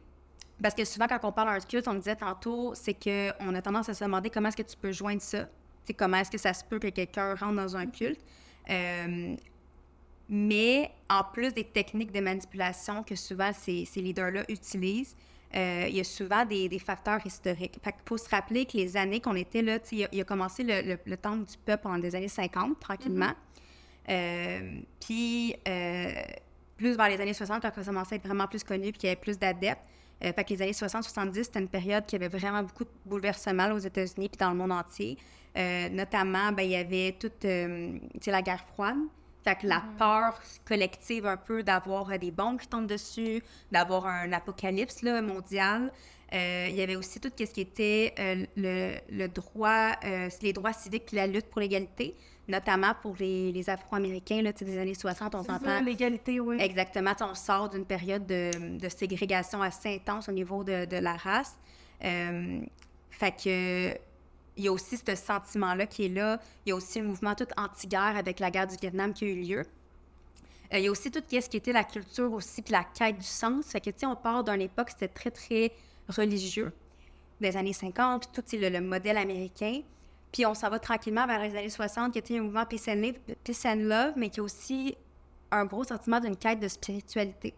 Parce 0.61 0.75
que 0.75 0.85
souvent, 0.85 1.07
quand 1.07 1.19
on 1.23 1.31
parle 1.31 1.49
d'un 1.49 1.65
culte, 1.65 1.87
on 1.87 1.95
disait 1.95 2.15
tantôt, 2.15 2.73
c'est 2.75 2.93
qu'on 2.93 3.55
a 3.55 3.61
tendance 3.61 3.89
à 3.89 3.93
se 3.93 4.03
demander 4.03 4.29
comment 4.29 4.49
est-ce 4.49 4.57
que 4.57 4.69
tu 4.69 4.77
peux 4.77 4.91
joindre 4.91 5.21
ça. 5.21 5.47
Comment 5.97 6.17
est-ce 6.17 6.31
que 6.31 6.37
ça 6.37 6.53
se 6.53 6.63
peut 6.63 6.79
que 6.79 6.87
quelqu'un 6.89 7.35
rentre 7.35 7.55
dans 7.55 7.75
un 7.75 7.87
culte. 7.87 8.21
Euh, 8.69 9.35
mais 10.29 10.91
en 11.09 11.23
plus 11.23 11.53
des 11.53 11.65
techniques 11.65 12.11
de 12.11 12.21
manipulation 12.21 13.03
que 13.03 13.15
souvent 13.15 13.51
ces, 13.51 13.83
ces 13.85 14.01
leaders-là 14.01 14.45
utilisent, 14.47 15.15
euh, 15.55 15.85
il 15.89 15.95
y 15.95 15.99
a 15.99 16.03
souvent 16.03 16.45
des, 16.45 16.67
des 16.69 16.79
facteurs 16.79 17.25
historiques. 17.25 17.77
Fait 17.83 17.93
faut 18.05 18.17
se 18.17 18.29
rappeler 18.29 18.65
que 18.65 18.75
les 18.77 18.97
années 18.97 19.19
qu'on 19.19 19.35
était 19.35 19.61
là, 19.61 19.77
il, 19.91 20.03
a- 20.05 20.09
il 20.11 20.21
a 20.21 20.23
commencé 20.23 20.63
le, 20.63 20.81
le, 20.81 20.97
le 21.05 21.17
temps 21.17 21.35
du 21.37 21.57
peuple 21.65 21.87
en 21.87 21.97
des 21.99 22.15
années 22.15 22.27
50, 22.27 22.79
tranquillement. 22.79 23.33
Euh, 24.09 24.79
puis, 24.99 25.55
euh, 25.67 26.11
plus 26.77 26.95
vers 26.97 27.09
les 27.09 27.21
années 27.21 27.33
60, 27.33 27.61
quand 27.61 27.71
ça 27.75 27.83
commençait 27.83 28.15
à 28.15 28.17
être 28.17 28.25
vraiment 28.25 28.47
plus 28.47 28.63
connu, 28.63 28.91
puis 28.91 28.93
qu'il 28.99 29.07
y 29.07 29.11
avait 29.11 29.21
plus 29.21 29.37
d'adeptes. 29.37 29.81
Euh, 30.23 30.31
fait 30.33 30.43
que 30.43 30.53
les 30.53 30.61
années 30.61 30.71
60-70, 30.71 31.43
c'était 31.43 31.59
une 31.59 31.67
période 31.67 32.05
qui 32.05 32.15
avait 32.15 32.27
vraiment 32.29 32.63
beaucoup 32.63 32.83
de 32.85 32.89
bouleversements 33.05 33.71
aux 33.71 33.79
États-Unis 33.79 34.29
puis 34.29 34.37
dans 34.39 34.49
le 34.51 34.55
monde 34.57 34.71
entier. 34.71 35.17
Euh, 35.57 35.89
notamment, 35.89 36.51
ben, 36.51 36.63
il 36.63 36.71
y 36.71 36.75
avait 36.75 37.15
toute 37.19 37.45
euh, 37.45 37.97
la 38.25 38.41
guerre 38.41 38.63
froide. 38.73 38.97
Fait 39.43 39.55
que 39.55 39.67
la 39.67 39.83
peur 39.97 40.39
collective 40.65 41.25
un 41.25 41.37
peu 41.37 41.63
d'avoir 41.63 42.09
euh, 42.09 42.17
des 42.17 42.31
bombes 42.31 42.59
qui 42.59 42.67
tombent 42.67 42.87
dessus, 42.87 43.43
d'avoir 43.71 44.07
un 44.07 44.31
apocalypse 44.31 45.01
là, 45.01 45.21
mondial. 45.21 45.91
Euh, 46.33 46.67
il 46.69 46.75
y 46.75 46.81
avait 46.81 46.95
aussi 46.95 47.19
tout 47.19 47.29
ce 47.37 47.43
qui 47.43 47.61
était 47.61 48.13
euh, 48.17 48.45
le, 48.57 48.95
le 49.11 49.27
droit, 49.27 49.91
euh, 50.03 50.29
les 50.41 50.53
droits 50.53 50.73
civiques 50.73 51.05
puis 51.05 51.15
la 51.15 51.27
lutte 51.27 51.45
pour 51.45 51.61
l'égalité, 51.61 52.15
notamment 52.47 52.93
pour 53.01 53.15
les, 53.19 53.51
les 53.51 53.69
Afro-Américains 53.69 54.41
des 54.59 54.79
années 54.79 54.95
60, 54.95 55.35
on 55.35 55.43
s'entend. 55.43 55.81
l'égalité, 55.81 56.39
oui. 56.39 56.57
Exactement. 56.59 57.13
On 57.21 57.35
sort 57.35 57.69
d'une 57.69 57.85
période 57.85 58.25
de, 58.25 58.79
de 58.79 58.89
ségrégation 58.89 59.61
assez 59.61 59.93
intense 59.95 60.27
au 60.27 60.31
niveau 60.31 60.63
de, 60.63 60.85
de 60.85 60.97
la 60.97 61.13
race. 61.13 61.55
Fait 61.99 63.31
que 63.31 63.93
il 64.55 64.65
y 64.65 64.67
a 64.67 64.71
aussi 64.71 64.97
ce 64.97 65.15
sentiment-là 65.15 65.85
qui 65.87 66.05
est 66.05 66.09
là. 66.09 66.39
Il 66.65 66.69
y 66.69 66.71
a 66.71 66.75
aussi 66.75 66.99
le 66.99 67.07
mouvement 67.07 67.35
tout 67.35 67.47
anti-guerre 67.57 68.15
avec 68.17 68.39
la 68.39 68.51
guerre 68.51 68.67
du 68.67 68.75
Vietnam 68.75 69.13
qui 69.13 69.25
a 69.25 69.27
eu 69.27 69.41
lieu. 69.41 69.59
Euh, 70.73 70.79
il 70.79 70.85
y 70.85 70.87
a 70.87 70.91
aussi 70.91 71.09
tout 71.11 71.21
ce 71.29 71.49
qui 71.49 71.57
était 71.57 71.73
la 71.73 71.83
culture 71.83 72.31
aussi, 72.33 72.61
puis 72.61 72.71
la 72.71 72.83
quête 72.83 73.17
du 73.17 73.25
sens. 73.25 73.65
Fait 73.65 73.81
que, 73.81 73.89
tu 73.89 73.99
sais, 73.99 74.05
on 74.05 74.15
part 74.15 74.43
d'une 74.43 74.61
époque, 74.61 74.89
c'était 74.91 75.07
très, 75.07 75.31
très 75.31 75.71
religieux, 76.07 76.71
des 77.41 77.55
années 77.57 77.73
50, 77.73 78.29
puis 78.31 78.41
tout, 78.41 78.57
le, 78.57 78.69
le 78.69 78.81
modèle 78.81 79.17
américain. 79.17 79.81
Puis 80.31 80.45
on 80.45 80.53
s'en 80.53 80.69
va 80.69 80.79
tranquillement 80.79 81.27
vers 81.27 81.41
les 81.41 81.55
années 81.55 81.69
60, 81.69 82.13
qui 82.13 82.19
était 82.19 82.37
un 82.37 82.43
mouvement 82.43 82.65
Peace 82.65 82.89
and, 82.89 83.75
Love, 83.75 84.13
mais 84.15 84.29
qui 84.29 84.39
a 84.39 84.43
aussi 84.43 84.95
un 85.51 85.65
gros 85.65 85.83
sentiment 85.83 86.19
d'une 86.19 86.35
quête 86.35 86.59
de 86.59 86.67
spiritualité. 86.67 87.53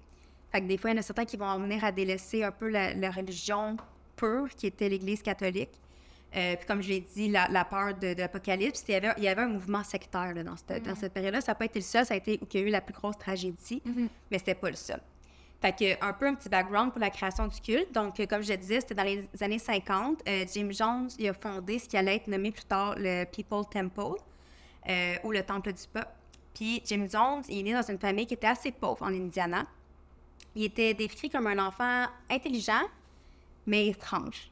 Fait 0.52 0.62
que 0.62 0.68
des 0.68 0.78
fois, 0.78 0.90
il 0.90 0.94
y 0.94 0.98
en 0.98 1.00
a 1.00 1.04
certains 1.04 1.26
qui 1.26 1.38
vont 1.38 1.46
en 1.46 1.60
venir 1.60 1.84
à 1.84 1.92
délaisser 1.92 2.44
un 2.44 2.52
peu 2.52 2.70
la 2.70 3.12
religion 3.12 3.78
pure, 4.18 4.50
qui 4.56 4.68
était 4.68 4.90
l'Église 4.90 5.22
catholique. 5.22 5.80
Euh, 6.36 6.56
puis 6.58 6.66
comme 6.66 6.82
je 6.82 6.90
l'ai 6.90 7.00
dit, 7.00 7.30
la, 7.30 7.48
la 7.48 7.64
peur 7.64 7.94
de, 7.94 8.14
de 8.14 8.20
l'Apocalypse, 8.20 8.84
il 8.88 8.92
y, 8.92 8.96
avait, 8.96 9.14
il 9.18 9.24
y 9.24 9.28
avait 9.28 9.44
un 9.44 9.48
mouvement 9.48 9.84
sectaire 9.84 10.34
là, 10.34 10.44
dans 10.44 10.58
cette, 10.58 10.84
dans 10.84 10.96
cette 10.96 11.14
période-là. 11.14 11.42
Ça 11.42 11.52
n'a 11.52 11.56
pas 11.56 11.66
été 11.66 11.80
le 11.80 11.86
seul, 11.86 12.06
ça 12.06 12.14
a 12.14 12.18
été 12.18 12.40
où 12.42 12.48
il 12.54 12.60
y 12.60 12.64
a 12.64 12.68
eu 12.68 12.70
la 12.70 12.82
plus 12.82 12.94
grosse 12.94 13.18
tragédie, 13.18 13.82
mais 14.30 14.38
c'était 14.38 14.56
pas 14.56 14.70
le 14.70 14.76
seul. 14.76 15.00
Fait 15.62 15.72
que, 15.72 16.06
un 16.06 16.14
peu 16.14 16.28
un 16.28 16.36
petit 16.36 16.50
background 16.50 16.92
pour 16.92 17.00
la 17.00 17.10
création 17.10 17.48
du 17.48 17.60
culte. 17.60 17.92
Donc, 17.94 18.20
euh, 18.20 18.26
comme 18.26 18.44
je 18.44 18.54
disais, 18.54 18.82
c'était 18.82 18.94
dans 18.94 19.04
les 19.04 19.28
années 19.42 19.60
50. 19.60 20.22
Euh, 20.28 20.46
Jim 20.54 20.70
Jones 20.72 21.10
il 21.18 21.28
a 21.30 21.34
fondé 21.34 21.80
ce 21.80 21.88
qui 21.88 21.98
allait 21.98 22.18
être 22.18 22.28
nommé 22.28 22.52
plus 22.52 22.66
tard 22.66 22.96
le 22.98 23.26
People 23.26 23.64
Temple, 23.72 24.22
euh, 24.88 25.16
ou 25.24 25.32
le 25.32 25.42
Temple 25.44 25.74
du 25.74 25.88
Peuple. 25.92 26.08
Puis 26.54 26.82
Jim 26.86 27.08
Jones, 27.12 27.44
il 27.50 27.60
est 27.60 27.64
né 27.64 27.74
dans 27.74 27.90
une 27.90 27.98
famille 27.98 28.28
qui 28.28 28.36
était 28.36 28.48
assez 28.48 28.72
pauvre 28.72 29.02
en 29.04 29.08
Indiana. 29.08 29.66
Il 30.56 30.64
était 30.64 30.94
décrit 30.94 31.30
comme 31.30 31.48
un 31.48 31.66
enfant 31.66 32.06
intelligent, 32.30 32.84
mais 33.66 33.88
étrange. 33.88 34.52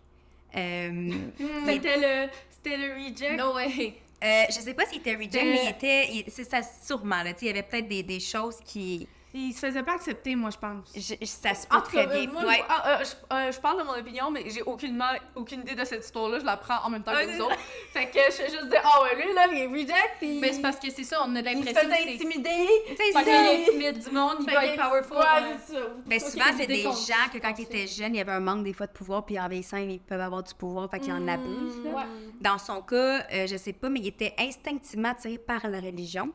Euh, 0.55 1.11
C'était 1.65 1.97
le, 1.97 2.29
c'était 2.49 2.77
le 2.77 2.93
reject. 2.93 3.37
No 3.37 3.55
way. 3.55 3.93
euh, 4.23 4.43
je 4.49 4.59
sais 4.59 4.73
pas 4.73 4.85
s'il 4.85 4.99
était 4.99 5.15
reject, 5.15 5.33
mais 5.43 5.61
il 5.63 5.69
était. 5.69 6.25
c'est 6.29 6.43
ça, 6.49 6.61
sûrement. 6.63 7.23
Là, 7.23 7.31
il 7.41 7.47
y 7.47 7.49
avait 7.51 7.63
peut-être 7.63 7.87
des, 7.87 8.03
des 8.03 8.19
choses 8.19 8.57
qui. 8.65 9.07
Il 9.35 9.51
se 9.51 9.59
faisait 9.65 9.81
pas 9.81 9.93
accepter, 9.95 10.35
moi, 10.35 10.51
je 10.51 10.57
pense. 10.59 10.91
je- 10.95 11.15
je- 11.19 11.25
ça 11.25 11.55
se 11.55 11.65
peut 11.65 11.81
très 11.81 12.05
bien. 12.05 12.29
euh, 12.29 12.31
moi, 12.31 12.45
Ouais. 12.45 12.57
je, 12.57 12.63
ah, 12.69 12.83
euh, 12.99 13.03
je- 13.03 13.35
euh, 13.35 13.51
je 13.51 13.59
parle 13.59 13.79
de 13.79 13.83
mon 13.83 13.93
opinion, 13.97 14.29
mais 14.29 14.47
j'ai 14.49 14.61
aucunement 14.61 15.09
aucune 15.35 15.61
idée 15.61 15.73
de 15.73 15.83
cette 15.85 16.05
histoire-là. 16.05 16.37
Je 16.39 16.45
la 16.45 16.55
prends 16.55 16.77
en 16.85 16.89
même 16.91 17.01
temps 17.01 17.13
que 17.13 17.35
vous 17.35 17.41
autres. 17.45 17.57
fait 17.93 18.05
que 18.11 18.19
je 18.29 18.43
juste 18.51 18.67
dire, 18.69 18.81
ah 18.83 19.01
ouais, 19.01 19.15
lui, 19.25 19.33
là, 19.33 19.47
il 19.51 19.57
est 19.57 19.65
reject. 19.65 20.17
Puis 20.19 20.39
Mais 20.39 20.53
c'est 20.53 20.61
parce 20.61 20.77
que 20.77 20.91
c'est 20.91 21.03
ça, 21.03 21.17
on 21.25 21.35
a 21.35 21.39
il 21.39 21.45
se 21.45 21.51
l'impression 21.55 21.73
que 21.89 21.95
faisait 21.95 22.03
c'est... 22.03 22.13
intimider. 22.13 22.67
Fait 22.85 22.95
c'est- 23.11 23.23
qu'il 23.23 23.33
intimide 23.81 24.03
du 24.03 24.11
monde, 24.11 24.35
il 24.41 24.45
Fait 24.49 24.55
va 24.55 24.65
être 24.67 24.73
est- 24.73 24.77
powerful. 24.77 25.17
Ouais, 25.17 25.57
ça. 25.65 25.79
Ben, 26.05 26.19
souvent, 26.19 26.45
c'est 26.55 26.67
des 26.67 26.83
gens 26.83 27.29
que 27.33 27.39
quand 27.39 27.53
ils 27.57 27.63
étaient 27.63 27.87
jeunes, 27.87 28.13
il 28.13 28.17
y 28.19 28.21
avait 28.21 28.31
un 28.33 28.39
manque 28.39 28.63
des 28.63 28.73
fois 28.73 28.85
de 28.85 28.91
pouvoir, 28.91 29.25
puis 29.25 29.39
en 29.39 29.47
vieillissant, 29.47 29.77
ils 29.77 29.99
peuvent 29.99 30.21
avoir 30.21 30.43
du 30.43 30.53
pouvoir, 30.53 30.89
fait 30.91 30.99
qu'ils 30.99 31.11
en 31.13 31.27
abusent. 31.27 31.83
là. 31.83 31.89
Ouais. 31.91 32.03
Dans 32.39 32.59
son 32.59 32.81
cas, 32.83 33.25
euh, 33.33 33.47
je 33.47 33.57
sais 33.57 33.73
pas, 33.73 33.89
mais 33.89 33.99
il 34.01 34.07
était 34.07 34.35
instinctivement 34.37 35.09
attiré 35.09 35.39
par 35.39 35.67
la 35.67 35.79
religion. 35.79 36.31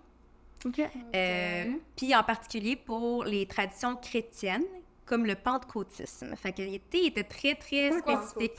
OK. 0.65 0.81
Euh, 1.15 1.65
Puis 1.97 2.15
en 2.15 2.23
particulier 2.23 2.77
pour 2.77 3.25
les 3.25 3.47
traditions 3.47 3.97
chrétiennes, 3.97 4.65
comme 5.09 5.25
le 5.25 5.35
pentecôtisme. 5.35 6.37
Fait 6.37 6.53
qu'il 6.53 6.75
était, 6.75 7.01
il 7.01 7.07
était 7.07 7.25
très, 7.25 7.55
très 7.55 7.91
spécifique. 7.93 8.53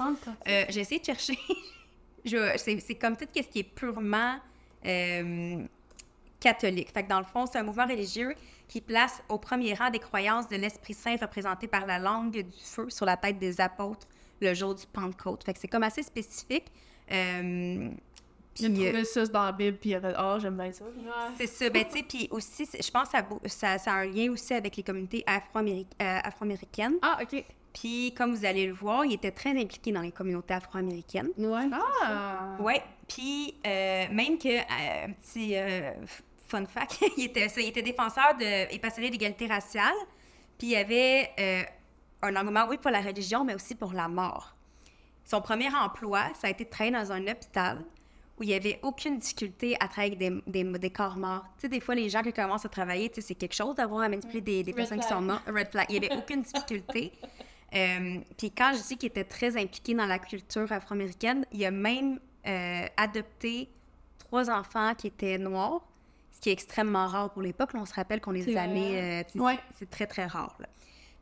Euh, 0.47 0.65
J'ai 0.69 0.81
essayé 0.81 0.99
de 0.99 1.05
chercher. 1.05 1.37
C'est 2.57 2.95
comme 2.95 3.15
tout 3.15 3.25
ce 3.33 3.41
qui 3.41 3.59
est 3.59 3.63
purement 3.63 4.37
euh, 4.85 5.63
catholique. 6.39 6.91
Fait 6.91 7.03
que 7.03 7.09
dans 7.09 7.19
le 7.19 7.25
fond, 7.25 7.45
c'est 7.45 7.57
un 7.57 7.63
mouvement 7.63 7.87
religieux 7.87 8.35
qui 8.67 8.81
place 8.81 9.23
au 9.29 9.37
premier 9.37 9.73
rang 9.73 9.89
des 9.89 9.99
croyances 9.99 10.47
de 10.47 10.57
l'Esprit 10.57 10.93
Saint 10.93 11.15
représenté 11.15 11.67
par 11.67 11.85
la 11.85 11.97
langue 11.97 12.31
du 12.31 12.59
feu 12.61 12.89
sur 12.89 13.05
la 13.05 13.15
tête 13.15 13.39
des 13.39 13.61
apôtres 13.61 14.07
le 14.41 14.53
jour 14.53 14.75
du 14.75 14.85
Pentecôte. 14.87 15.43
Fait 15.43 15.53
que 15.53 15.59
c'est 15.59 15.67
comme 15.67 15.83
assez 15.83 16.03
spécifique. 16.03 16.71
Euh, 17.11 17.89
Il 18.57 18.65
a 18.65 18.69
puis, 18.69 18.85
euh, 18.85 18.89
trouvé 18.89 19.05
ça 19.05 19.25
dans 19.27 19.45
la 19.45 19.51
Bible, 19.51 19.77
puis 19.77 19.89
il 19.91 19.95
a 19.95 20.01
fait, 20.01 20.13
ah, 20.17 20.37
j'aime 20.41 20.57
bien 20.57 20.71
ça. 20.71 20.85
c'est 21.37 21.47
ça. 21.47 21.69
Ben, 21.69 21.85
tu 21.85 21.97
sais, 21.97 22.03
puis 22.03 22.27
aussi, 22.31 22.65
je 22.65 22.91
pense 22.91 23.05
que 23.05 23.11
ça, 23.11 23.21
bou- 23.21 23.39
ça, 23.45 23.77
ça 23.77 23.93
a 23.93 23.95
un 23.99 24.05
lien 24.05 24.31
aussi 24.31 24.53
avec 24.53 24.75
les 24.75 24.83
communautés 24.83 25.23
euh, 25.27 26.19
afro-américaines. 26.23 26.95
Ah, 27.01 27.19
ok. 27.21 27.43
Puis, 27.73 28.13
comme 28.17 28.33
vous 28.33 28.45
allez 28.45 28.65
le 28.67 28.73
voir, 28.73 29.05
il 29.05 29.13
était 29.13 29.31
très 29.31 29.51
impliqué 29.51 29.91
dans 29.91 30.01
les 30.01 30.11
communautés 30.11 30.55
afro-américaines. 30.55 31.29
Ouais. 31.37 31.69
Ah. 32.03 32.57
Ouais. 32.59 32.81
Puis, 33.07 33.55
euh, 33.65 34.05
même 34.11 34.37
que, 34.37 34.49
euh, 34.49 35.05
un 35.05 35.11
petit 35.13 35.55
euh, 35.55 35.91
fun 36.47 36.65
fact, 36.65 36.97
il 37.17 37.25
était, 37.25 37.47
ça, 37.47 37.61
il 37.61 37.67
était 37.69 37.83
défenseur 37.83 38.35
de, 38.39 38.73
et 38.73 38.79
passionné 38.79 39.09
d'égalité 39.09 39.45
raciale. 39.47 39.93
Puis, 40.57 40.67
il 40.67 40.71
y 40.71 40.75
avait 40.75 41.29
euh, 41.39 41.61
un 42.23 42.35
engouement, 42.35 42.65
oui, 42.67 42.77
pour 42.77 42.91
la 42.91 43.01
religion, 43.01 43.45
mais 43.45 43.53
aussi 43.55 43.75
pour 43.75 43.93
la 43.93 44.07
mort. 44.07 44.55
Son 45.23 45.39
premier 45.41 45.69
emploi, 45.73 46.23
ça 46.41 46.47
a 46.47 46.49
été 46.49 46.65
de 46.65 46.69
travailler 46.69 46.95
dans 46.97 47.11
un 47.11 47.21
hôpital 47.27 47.85
où 48.39 48.43
il 48.43 48.47
n'y 48.47 48.53
avait 48.55 48.79
aucune 48.83 49.17
difficulté 49.19 49.75
à 49.79 49.87
travailler 49.87 50.15
avec 50.15 50.43
des, 50.47 50.63
des, 50.63 50.79
des 50.79 50.89
corps 50.89 51.17
morts. 51.17 51.43
Tu 51.55 51.61
sais, 51.61 51.69
des 51.69 51.79
fois, 51.81 51.93
les 51.95 52.09
gens 52.09 52.21
qui 52.21 52.31
commencent 52.33 52.65
à 52.65 52.69
travailler, 52.69 53.09
tu 53.09 53.15
sais, 53.15 53.27
c'est 53.27 53.35
quelque 53.35 53.53
chose 53.55 53.75
d'avoir 53.75 54.01
à 54.03 54.09
manipuler 54.09 54.41
des, 54.41 54.63
des 54.63 54.73
personnes 54.73 54.99
qui 55.01 55.07
sont 55.07 55.21
mortes. 55.21 55.43
Red 55.47 55.69
flag. 55.71 55.85
Il 55.89 55.99
n'y 55.99 56.05
avait 56.07 56.15
aucune 56.15 56.41
difficulté. 56.41 57.11
Euh, 57.75 58.17
puis 58.35 58.49
quand 58.49 58.71
je 58.75 58.81
dis 58.81 58.97
qu'il 58.97 59.09
était 59.09 59.23
très 59.23 59.55
impliqué 59.55 59.93
dans 59.93 60.07
la 60.07 60.17
culture 60.17 60.71
afro-américaine, 60.71 61.45
il 61.51 61.63
a 61.63 61.69
même 61.69 62.19
euh, 62.47 62.85
adopté 62.97 63.69
trois 64.17 64.49
enfants 64.49 64.95
qui 64.95 65.05
étaient 65.05 65.37
noirs, 65.37 65.79
ce 66.31 66.39
qui 66.39 66.49
est 66.49 66.53
extrêmement 66.53 67.05
rare 67.05 67.29
pour 67.31 67.43
l'époque. 67.43 67.69
On 67.75 67.85
se 67.85 67.93
rappelle 67.93 68.21
qu'on 68.21 68.33
C'est 68.41 68.57
années... 68.57 68.99
euh, 68.99 69.39
Ouais. 69.39 69.53
c'est- 69.69 69.75
C'est 69.81 69.89
très, 69.91 70.07
très 70.07 70.25
rare. 70.25 70.55
là. 70.59 70.65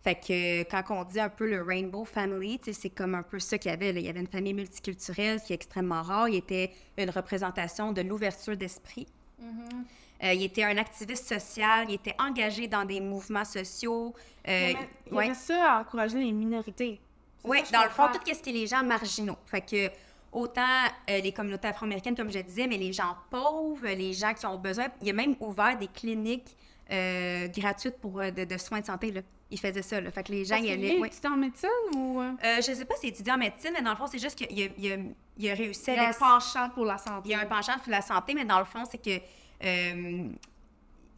Fait 0.04 0.16
que 0.16 0.64
quand 0.64 0.84
on 0.90 1.04
dit 1.04 1.20
un 1.20 1.30
peu 1.30 1.50
le 1.50 1.62
Rainbow 1.62 2.06
Family, 2.06 2.60
c'est 2.72 2.90
comme 2.90 3.16
un 3.16 3.24
peu 3.24 3.40
ça 3.40 3.58
qu'il 3.58 3.72
y 3.72 3.74
avait. 3.74 3.92
là. 3.92 4.00
Il 4.00 4.06
y 4.06 4.10
avait 4.10 4.20
une 4.20 4.28
famille 4.28 4.54
multiculturelle 4.54 5.42
qui 5.42 5.54
est 5.54 5.56
extrêmement 5.56 6.02
rare. 6.02 6.30
Il 6.30 6.36
était 6.36 6.72
une 6.98 7.10
représentation 7.10 7.92
de 7.92 8.02
l'ouverture 8.02 8.56
d'esprit. 8.56 9.08
Euh, 10.24 10.34
il 10.34 10.44
était 10.44 10.64
un 10.64 10.78
activiste 10.78 11.28
social, 11.28 11.86
il 11.90 11.96
était 11.96 12.16
engagé 12.20 12.68
dans 12.68 12.86
des 12.86 13.00
mouvements 13.00 13.46
sociaux. 13.46 14.14
Euh, 14.48 14.74
Il 15.08 15.14
ouais. 15.14 15.34
ça 15.34 15.74
à 15.74 15.82
encourager 15.82 16.20
les 16.20 16.32
minorités. 16.32 17.00
Oui, 17.44 17.60
dans 17.72 17.84
le 17.84 17.90
fond, 17.90 18.08
tout 18.12 18.20
ce 18.26 18.42
qui 18.42 18.50
est 18.50 18.54
les 18.54 18.68
gens 18.68 18.84
marginaux. 18.84 19.38
Fait 19.46 19.62
que 19.62 19.92
autant 20.32 20.62
euh, 21.10 21.20
les 21.20 21.32
communautés 21.32 21.68
afro-américaines, 21.68 22.16
comme 22.16 22.32
je 22.32 22.40
disais, 22.40 22.66
mais 22.68 22.78
les 22.78 22.94
gens 22.94 23.16
pauvres, 23.30 23.88
les 23.88 24.14
gens 24.14 24.34
qui 24.34 24.46
ont 24.46 24.58
besoin. 24.58 24.88
Il 25.02 25.10
a 25.10 25.14
même 25.14 25.36
ouvert 25.40 25.78
des 25.78 25.88
cliniques 25.88 26.56
gratuites 26.90 27.98
pour 28.00 28.20
de, 28.20 28.46
de 28.46 28.58
soins 28.58 28.80
de 28.80 28.86
santé. 28.86 29.12
Là. 29.12 29.22
Il 29.50 29.60
faisait 29.60 29.82
ça. 29.82 30.02
Là. 30.02 30.12
Fait 30.12 30.24
que 30.24 30.32
les 30.34 30.44
gens 30.44 30.58
est 30.58 30.78
ouais. 31.00 31.08
étudiant 31.08 31.32
en 31.34 31.38
médecine 31.38 31.70
ou... 31.96 32.20
euh, 32.20 32.32
Euh, 32.44 32.58
je 32.58 32.74
sais 32.74 32.84
pas 32.86 32.96
s'il 32.96 33.10
étudie 33.10 33.32
en 33.32 33.38
médecine, 33.38 33.72
mais 33.74 33.82
dans 33.82 33.92
le 33.92 33.96
fond, 33.96 34.08
c'est 34.08 34.20
juste 34.20 34.36
qu'il 34.38 34.48
a, 34.64 34.68
il 34.78 34.92
a, 34.92 34.98
il 35.38 35.50
a 35.50 35.54
réussi 35.54 35.84
Il 35.88 35.94
y 35.96 36.00
a 36.00 36.10
un 36.10 36.14
penchant 36.14 36.70
pour 36.70 36.84
la 36.86 36.98
santé. 36.98 37.30
il 37.30 37.34
a 37.34 37.40
un 37.40 37.46
penchant 37.46 37.78
pour 37.82 37.92
la 37.92 38.02
santé, 38.02 38.34
mais 38.34 38.44
dans 38.44 38.60
le 38.60 38.66
fond, 38.66 38.84
c'est 38.90 38.98
que 39.02 39.24
euh, 39.64 40.28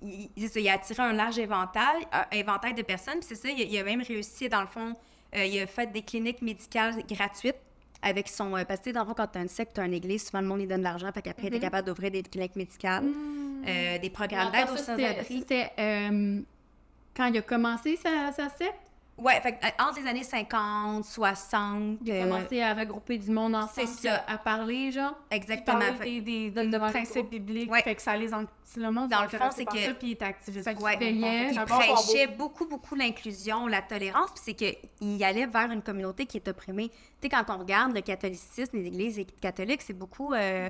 il, 0.02 0.50
ça, 0.50 0.60
il 0.60 0.70
a 0.70 0.74
attiré 0.74 1.02
un 1.04 1.14
large 1.14 1.40
éventail, 1.40 2.06
un 2.12 2.26
éventail 2.38 2.74
de 2.74 2.82
personnes. 2.84 3.20
Puis 3.20 3.30
c'est 3.30 3.36
ça, 3.36 3.50
il, 3.50 3.62
a- 3.62 3.80
il 3.80 3.84
même 3.84 4.02
réussi, 4.04 4.48
dans 4.48 4.62
le 4.62 4.68
fond, 4.68 4.94
euh, 5.36 5.46
il 5.46 5.60
a 5.60 5.68
fait 5.68 5.92
des 5.92 6.02
cliniques 6.02 6.42
médicales 6.42 7.04
gratuites 7.08 7.56
avec 8.02 8.28
son... 8.30 8.56
euh, 8.56 8.64
parce 8.64 8.80
que, 8.82 8.92
dans 8.92 9.02
le 9.02 9.08
fond, 9.08 9.14
quand 9.18 9.28
tu 9.28 9.40
as 9.40 9.42
une 9.42 9.50
secte, 9.50 9.74
tu 9.74 9.82
as 9.82 9.86
une 9.86 9.94
église, 9.94 10.26
souvent, 10.28 10.42
le 10.42 10.48
monde, 10.48 10.62
il 10.62 10.68
donne 10.68 10.80
de 10.80 10.84
l'argent. 10.84 11.12
Fait 11.12 11.22
qu'après, 11.22 11.50
tu 11.50 11.56
es 11.58 11.60
capable 11.60 11.88
d'ouvrir 11.88 12.12
des 12.12 12.24
cliniques 12.24 12.56
médicales, 12.56 13.04
euh, 13.68 13.98
des 13.98 14.10
programmes 14.10 14.52
d'aide 14.52 14.70
aux 14.72 14.78
sans-abri. 14.78 15.40
C'était 15.40 15.72
euh, 15.80 16.40
quand 17.20 17.26
il 17.28 17.38
a 17.38 17.42
commencé 17.42 17.98
sa, 17.98 18.32
sa 18.32 18.48
secte? 18.50 18.74
Que, 19.18 19.26
euh, 19.50 19.52
entre 19.86 20.00
les 20.02 20.08
années 20.08 20.24
50, 20.24 21.04
60. 21.04 21.98
Il 22.06 22.12
a 22.12 22.16
euh, 22.16 22.24
commencé 22.24 22.62
à 22.62 22.74
regrouper 22.74 23.18
du 23.18 23.30
monde 23.32 23.54
ensemble, 23.54 23.86
c'est 23.90 24.08
ça. 24.08 24.24
à 24.26 24.38
parler, 24.38 24.94
genre? 24.94 25.14
exactement. 25.30 25.78
Parler 25.80 25.98
Fait- 25.98 26.22
des, 26.22 26.22
des, 26.22 26.50
des 26.52 26.68
devant 26.70 26.86
le 26.86 26.92
principes 26.94 27.30
bibliques, 27.30 27.70
Ouais. 27.70 27.82
fait 27.82 27.96
que 27.96 28.02
ça 28.02 28.16
les 28.16 28.34
en... 28.34 28.46
le 28.78 28.92
monde 28.92 29.10
Dans 29.10 29.24
le 29.24 29.28
fond, 29.28 29.50
c'est 29.54 29.66
que- 29.66 29.78
ça, 29.78 29.94
puis 29.94 30.08
il 30.08 30.12
est 30.12 30.22
activiste. 30.22 30.70
Ouais. 30.80 30.98
payait. 30.98 31.50
Il 31.52 31.58
combo. 31.60 31.66
prêchait 31.80 32.28
beaucoup, 32.28 32.66
beaucoup 32.66 32.96
l'inclusion, 32.96 33.68
la 33.68 33.82
tolérance, 33.82 34.32
puis 34.32 34.42
c'est 34.42 34.54
qu'il 34.54 35.22
allait 35.26 35.48
vers 35.48 35.70
une 35.70 35.82
communauté 35.82 36.26
qui 36.26 36.38
est 36.38 36.48
opprimée. 36.48 36.88
Tu 36.88 36.96
sais, 37.24 37.30
quand 37.30 37.44
on 37.54 37.58
regarde 37.58 37.94
le 37.94 38.00
catholicisme, 38.00 38.78
les 38.78 38.88
églises 38.88 39.20
catholiques, 39.42 39.82
c'est 39.82 39.92
beaucoup 39.92 40.34
euh, 40.34 40.70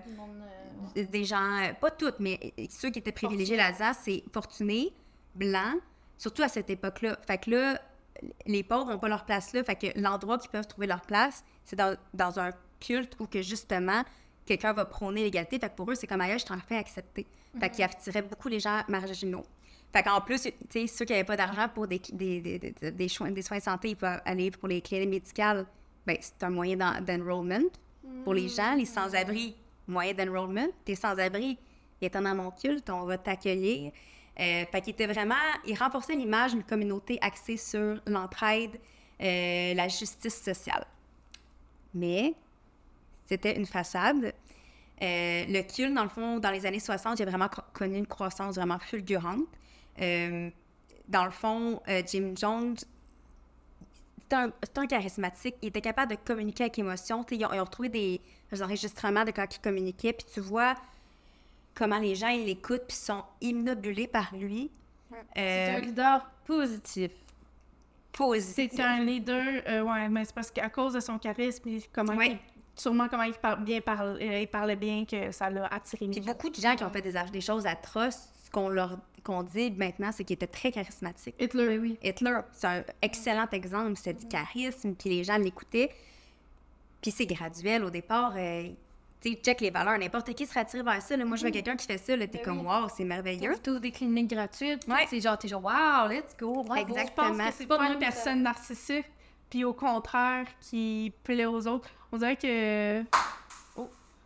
des 0.95 1.23
gens, 1.23 1.37
euh, 1.61 1.73
pas 1.79 1.91
toutes, 1.91 2.19
mais 2.19 2.39
euh, 2.57 2.63
ceux 2.71 2.89
qui 2.89 2.97
étaient 2.97 3.11
privilégiés 3.11 3.57
l'Alsace, 3.57 3.99
c'est 4.05 4.23
fortunés, 4.33 4.91
blancs, 5.35 5.77
surtout 6.19 6.43
à 6.43 6.47
cette 6.49 6.69
époque-là. 6.69 7.17
Fait 7.25 7.39
que 7.39 7.49
là, 7.49 7.81
les 8.45 8.61
pauvres 8.63 8.91
n'ont 8.91 8.99
pas 8.99 9.07
leur 9.09 9.25
place 9.25 9.53
là. 9.53 9.63
Fait 9.63 9.75
que 9.75 9.99
l'endroit 9.99 10.37
qu'ils 10.37 10.51
peuvent 10.51 10.67
trouver 10.67 10.85
leur 10.85 11.01
place, 11.01 11.43
c'est 11.63 11.75
dans, 11.75 11.97
dans 12.13 12.39
un 12.39 12.51
culte 12.79 13.15
où 13.19 13.25
que 13.25 13.41
justement, 13.41 14.03
quelqu'un 14.45 14.73
va 14.73 14.85
prôner 14.85 15.23
l'égalité. 15.23 15.57
Fait 15.57 15.69
que 15.69 15.75
pour 15.75 15.89
eux, 15.89 15.95
c'est 15.95 16.05
comme 16.05 16.21
ailleurs, 16.21 16.37
je 16.37 16.45
suis 16.45 16.53
en 16.53 16.59
train 16.59 16.77
d'accepter. 16.77 17.25
Fait 17.59 17.69
qu'ils 17.71 17.83
attiraient 17.83 18.21
beaucoup 18.21 18.47
les 18.49 18.59
gens 18.59 18.81
marginaux. 18.87 19.43
Fait 19.91 20.03
qu'en 20.03 20.21
plus, 20.21 20.43
tu 20.43 20.51
sais, 20.69 20.85
ceux 20.85 21.03
qui 21.05 21.13
n'avaient 21.13 21.23
pas 21.23 21.35
d'argent 21.37 21.67
pour 21.73 21.87
des, 21.87 21.99
des, 22.13 22.41
des, 22.41 22.91
des, 22.91 23.07
soins, 23.07 23.31
des 23.31 23.41
soins 23.41 23.57
de 23.57 23.63
santé, 23.63 23.89
ils 23.89 23.95
peuvent 23.95 24.21
aller 24.23 24.51
pour 24.51 24.67
les 24.67 24.81
cliniques 24.81 25.09
médicales. 25.09 25.65
Ben, 26.05 26.15
c'est 26.21 26.43
un 26.43 26.51
moyen 26.51 26.75
d'en- 26.77 27.01
d'enrollment 27.01 27.65
pour 28.23 28.33
les 28.35 28.49
gens. 28.49 28.75
Les 28.75 28.85
sans-abri, 28.85 29.55
moyen 29.87 30.13
d'enrollment. 30.13 30.67
T'es 30.85 30.93
sans-abri, 30.95 31.57
étant 32.01 32.21
dans 32.21 32.35
mon 32.35 32.51
culte, 32.51 32.87
on 32.91 33.05
va 33.05 33.17
t'accueillir. 33.17 33.91
Euh, 34.39 34.63
qu'il 34.65 34.91
était 34.91 35.07
vraiment... 35.07 35.35
Il 35.65 35.77
renforçait 35.77 36.15
l'image 36.15 36.51
d'une 36.51 36.63
communauté 36.63 37.17
axée 37.21 37.57
sur 37.57 37.99
l'entraide, 38.07 38.79
euh, 39.21 39.73
la 39.73 39.87
justice 39.89 40.41
sociale. 40.41 40.85
Mais 41.93 42.33
c'était 43.25 43.57
une 43.57 43.65
façade. 43.65 44.33
Euh, 45.01 45.45
le 45.47 45.61
culte, 45.63 45.93
dans 45.93 46.03
le 46.03 46.09
fond, 46.09 46.39
dans 46.39 46.51
les 46.51 46.65
années 46.65 46.79
60, 46.79 47.19
il 47.19 47.23
a 47.23 47.25
vraiment 47.25 47.49
co- 47.49 47.61
connu 47.73 47.97
une 47.97 48.07
croissance 48.07 48.55
vraiment 48.55 48.79
fulgurante. 48.79 49.45
Euh, 50.01 50.49
dans 51.09 51.25
le 51.25 51.31
fond, 51.31 51.81
Jim 52.05 52.33
Jones, 52.35 52.75
c'est 54.29 54.77
un, 54.77 54.87
charismatique. 54.87 55.55
Il 55.61 55.69
était 55.69 55.81
capable 55.81 56.11
de 56.11 56.17
communiquer 56.23 56.65
avec 56.65 56.79
émotion. 56.79 57.25
Ils 57.31 57.45
ont, 57.45 57.51
ils 57.51 57.59
retrouvé 57.59 57.89
des 57.89 58.21
enregistrements 58.61 59.25
de 59.25 59.31
quand 59.31 59.53
il 59.53 59.59
communiquait, 59.59 60.13
puis 60.13 60.27
tu 60.31 60.39
vois 60.39 60.75
comment 61.79 61.97
les 61.97 62.13
gens 62.13 62.27
ils 62.27 62.45
l'écoutent, 62.45 62.85
puis 62.87 62.97
sont 62.97 63.23
imnobulés 63.41 64.07
par 64.07 64.35
lui. 64.35 64.69
C'est 65.35 65.41
Euh, 65.41 65.77
un 65.77 65.79
leader 65.79 66.29
positif. 66.45 67.11
positif. 68.11 68.71
C'est 68.75 68.81
un 68.81 69.03
leader, 69.03 69.63
euh, 69.67 69.81
ouais, 69.81 70.09
mais 70.09 70.25
c'est 70.25 70.35
parce 70.35 70.51
qu'à 70.51 70.69
cause 70.69 70.93
de 70.93 70.99
son 70.99 71.17
charisme, 71.17 71.69
et 71.69 71.81
comment 71.93 72.13
Ouais. 72.15 72.31
il- 72.31 72.37
sûrement 72.75 73.07
comment 73.07 73.23
il, 73.23 73.33
par- 73.33 73.57
bien 73.59 73.81
parle, 73.81 74.17
euh, 74.21 74.39
il 74.41 74.47
parlait 74.47 74.75
bien 74.75 75.05
que 75.05 75.31
ça 75.31 75.49
l'a 75.49 75.65
attiré. 75.67 76.07
Puis 76.07 76.19
beaucoup 76.21 76.49
de 76.49 76.55
gens 76.55 76.75
qui 76.75 76.83
ont 76.83 76.89
fait 76.89 77.01
des, 77.01 77.13
des 77.31 77.41
choses 77.41 77.65
atroces, 77.65 78.27
ce 78.45 78.49
qu'on 78.51 78.69
leur 78.69 78.99
qu'on 79.23 79.43
dit 79.43 79.69
maintenant, 79.71 80.11
c'est 80.13 80.23
qu'il 80.23 80.35
était 80.35 80.47
très 80.47 80.71
charismatique. 80.71 81.35
Hitler, 81.39 81.77
oui. 81.77 81.97
Hitler, 82.01 82.39
c'est 82.53 82.67
un 82.67 82.83
excellent 83.01 83.47
exemple. 83.51 83.93
C'est 83.97 84.13
du 84.13 84.25
charisme, 84.27 84.93
puis 84.95 85.09
les 85.09 85.23
gens 85.25 85.37
l'écoutaient. 85.37 85.91
Puis 87.01 87.11
c'est 87.11 87.25
graduel 87.25 87.83
au 87.83 87.89
départ. 87.89 88.33
euh, 88.37 88.69
tu 89.21 89.31
sais, 89.31 89.35
check 89.43 89.61
les 89.61 89.69
valeurs. 89.69 89.97
N'importe 89.97 90.33
qui 90.33 90.45
serait 90.45 90.61
attiré 90.61 90.81
vers 90.83 91.01
ça. 91.01 91.17
là. 91.17 91.25
Moi, 91.25 91.35
je 91.37 91.41
vois 91.41 91.51
quelqu'un 91.51 91.75
qui 91.75 91.85
fait 91.85 91.97
ça, 91.97 92.15
là, 92.15 92.25
t'es 92.27 92.41
comme, 92.41 92.65
wow, 92.65 92.87
c'est 92.95 93.03
merveilleux. 93.03 93.53
Surtout 93.53 93.79
des 93.79 93.91
cliniques 93.91 94.29
gratuites. 94.29 94.87
Ouais. 94.87 95.05
C'est 95.09 95.19
genre, 95.19 95.37
t'es 95.37 95.47
genre, 95.47 95.63
wow, 95.63 96.07
let's 96.09 96.35
go. 96.39 96.63
bravo. 96.63 96.81
Exact. 96.81 97.09
Je 97.09 97.13
pense 97.13 97.29
Exactement. 97.31 97.47
que 97.49 97.53
c'est 97.57 97.65
pas 97.67 97.89
une 97.91 97.99
personne 97.99 98.43
narcissique, 98.43 99.05
puis 99.49 99.63
au 99.65 99.73
contraire, 99.73 100.45
qui 100.61 101.11
plaît 101.23 101.45
aux 101.45 101.67
autres. 101.67 101.89
On 102.11 102.17
dirait 102.17 102.35
que... 102.37 103.03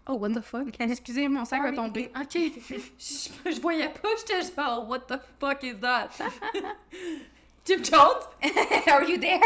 Oh, 0.05 0.15
what 0.15 0.29
the 0.31 0.41
fuck? 0.41 0.67
Excusez, 0.79 1.27
mon 1.29 1.45
sac 1.45 1.61
va 1.63 1.71
tomber. 1.71 2.11
Ok. 2.19 2.33
je, 2.35 3.51
je 3.51 3.61
voyais 3.61 3.87
pas, 3.89 4.09
j'étais 4.19 4.41
genre, 4.55 4.87
what 4.89 4.99
the 4.99 5.15
fuck 5.39 5.63
is 5.63 5.75
that? 5.79 6.09
Jim 7.65 7.81
Jones? 7.81 8.27
Are 8.87 9.03
you 9.09 9.17
there? 9.17 9.39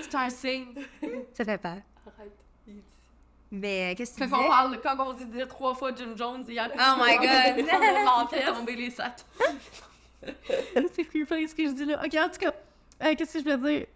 C'est 0.00 0.14
un 0.14 0.30
signe. 0.30 0.68
ça 1.34 1.44
fait 1.44 1.58
peur. 1.58 1.76
Mais 3.54 3.92
euh, 3.92 3.94
qu'est-ce 3.94 4.12
que 4.14 4.16
tu 4.16 4.24
Fait 4.24 4.30
qu'on 4.30 4.38
disais? 4.38 4.48
parle, 4.48 4.80
quand 4.82 5.08
on 5.10 5.12
dit 5.12 5.26
dire 5.26 5.46
trois 5.46 5.74
fois 5.74 5.94
Jim 5.94 6.14
Jones, 6.16 6.42
il 6.48 6.54
y 6.54 6.58
a 6.58 6.68
Oh 6.74 7.02
my 7.04 7.16
God! 7.18 7.68
On 8.24 8.26
fait 8.26 8.44
tomber 8.46 8.76
les 8.76 8.90
sacs. 8.90 9.24
c'est 10.94 11.04
creepy 11.04 11.48
ce 11.48 11.54
que 11.54 11.66
je 11.66 11.72
dis 11.72 11.84
là. 11.84 12.00
Ok, 12.02 12.14
en 12.14 12.28
tout 12.30 12.38
cas, 12.38 12.52
euh, 13.02 13.14
qu'est-ce 13.14 13.34
que 13.34 13.38
je 13.40 13.44
voulais 13.44 13.78
dire? 13.78 13.86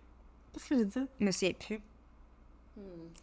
Qu'est-ce 0.53 0.69
que 0.69 0.77
j'ai 0.79 0.85
dit? 0.85 1.07
Je 1.21 1.25
me 1.25 1.31
souviens 1.31 1.53
plus. 1.55 1.81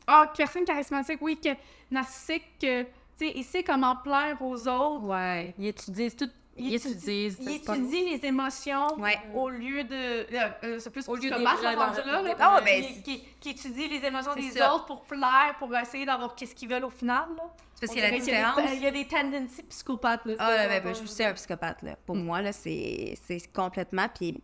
Ah, 0.07 0.31
personne 0.35 0.65
charismatique, 0.65 1.19
oui, 1.21 1.39
que 1.39 1.49
narcissique, 1.91 2.43
que, 2.59 2.81
tu 2.83 2.87
sais, 3.17 3.31
il 3.35 3.43
sait 3.43 3.63
comment 3.63 3.95
plaire 3.97 4.41
aux 4.41 4.67
autres. 4.67 5.03
Ouais, 5.03 5.53
ils 5.59 5.67
étudient 5.67 6.09
tout. 6.09 6.29
Il 6.55 6.73
étudie- 6.75 8.05
les 8.11 8.25
émotions 8.25 8.95
Ouais. 8.99 9.17
au 9.33 9.49
lieu 9.49 9.83
de. 9.83 10.27
euh, 10.63 10.79
c'est 10.79 10.89
plus 10.91 11.07
Au 11.09 11.15
lieu 11.15 11.21
psychopathe, 11.31 11.57
des- 11.59 11.63
là, 11.63 12.21
là. 12.21 12.35
Ah, 12.39 12.61
ben, 12.63 12.83
qui, 12.83 12.93
c'est- 12.93 13.01
qui, 13.01 13.23
qui 13.39 13.49
étudie 13.49 13.87
les 13.87 14.05
émotions 14.05 14.35
des 14.35 14.51
ça. 14.51 14.75
autres 14.75 14.85
pour 14.85 15.01
plaire, 15.03 15.55
pour 15.57 15.75
essayer 15.75 16.05
d'avoir 16.05 16.35
qu'est-ce 16.35 16.53
qu'ils 16.53 16.69
veulent 16.69 16.85
au 16.85 16.89
final. 16.91 17.25
Là. 17.35 17.43
C'est 17.73 17.87
parce 17.87 17.91
qu'il 17.93 18.01
y 18.03 18.05
a 18.05 18.11
la 18.11 18.17
différence. 18.19 18.59
Il 18.73 18.81
y 18.83 18.85
a 18.85 18.91
des 18.91 19.07
tendencies 19.07 19.63
psychopathes. 19.63 20.25
Là, 20.25 20.35
Ah, 20.37 20.51
là, 20.55 20.67
ben, 20.67 20.83
ben, 20.83 20.93
je 20.95 21.05
suis 21.05 21.23
un 21.23 21.33
psychopathe, 21.33 21.81
là. 21.81 21.95
Pour 22.05 22.15
moi, 22.15 22.41
là, 22.41 22.51
c'est 22.51 23.17
c'est 23.25 23.51
complètement... 23.51 24.07
Puis 24.13 24.39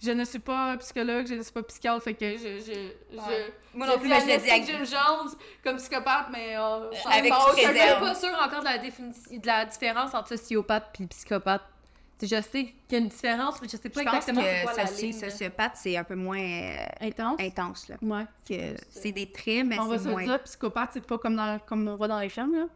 Je 0.00 0.12
ne 0.12 0.24
suis 0.24 0.38
pas 0.38 0.76
psychologue, 0.76 1.26
je 1.26 1.34
ne 1.34 1.42
suis 1.42 1.52
pas 1.52 1.62
psychiatre, 1.64 2.02
fait 2.04 2.14
que 2.14 2.30
je. 2.36 2.58
je, 2.60 2.72
je 3.12 3.50
Moi 3.74 3.86
non 3.86 3.98
plus, 3.98 4.08
mais 4.08 4.20
je 4.20 4.26
le 4.26 4.36
dis 4.36 4.42
diagnostique 4.44 4.74
avec- 4.74 4.86
Jim 4.88 4.96
Jones 4.98 5.32
comme 5.64 5.76
psychopathe, 5.78 6.26
mais. 6.30 6.56
Euh, 6.56 6.92
sans- 7.02 7.10
avec 7.10 7.32
sans 7.32 7.44
toute 7.46 7.54
aucun- 7.58 7.72
Je 7.72 7.78
suis 7.78 8.00
pas 8.00 8.14
sûre 8.14 8.38
encore 8.44 8.60
de 8.60 8.64
la, 8.64 8.78
de 8.78 9.46
la 9.46 9.64
différence 9.64 10.14
entre 10.14 10.28
sociopathe 10.28 11.00
et 11.00 11.06
psychopathe. 11.08 11.62
Je 12.20 12.26
sais 12.26 12.42
qu'il 12.64 12.74
y 12.90 12.94
a 12.96 12.98
une 12.98 13.08
différence, 13.08 13.60
mais 13.62 13.68
je 13.68 13.76
sais 13.76 13.88
pas 13.88 14.00
je 14.00 14.04
pense 14.04 14.14
exactement 14.16 14.42
c'est 14.42 14.62
quoi 14.64 14.72
que 14.72 14.76
la 14.78 14.90
ligne. 15.00 15.12
sociopathe, 15.12 15.72
c'est 15.76 15.96
un 15.96 16.02
peu 16.04 16.16
moins 16.16 16.40
euh, 16.40 16.76
Intense? 17.00 17.40
intense, 17.40 17.88
là. 17.88 17.96
Ouais. 18.02 18.24
Que 18.48 18.74
C'est 18.90 19.12
des 19.12 19.30
traits, 19.30 19.64
mais 19.66 19.78
On 19.78 19.84
va 19.86 19.98
c'est 19.98 20.04
se 20.04 20.08
moins... 20.08 20.24
dire, 20.24 20.42
psychopathe, 20.42 20.90
c'est 20.94 21.06
pas 21.06 21.18
comme, 21.18 21.36
dans, 21.36 21.60
comme 21.60 21.86
on 21.86 21.94
voit 21.96 22.08
dans 22.08 22.18
les 22.18 22.28
films, 22.28 22.54
là. 22.56 22.66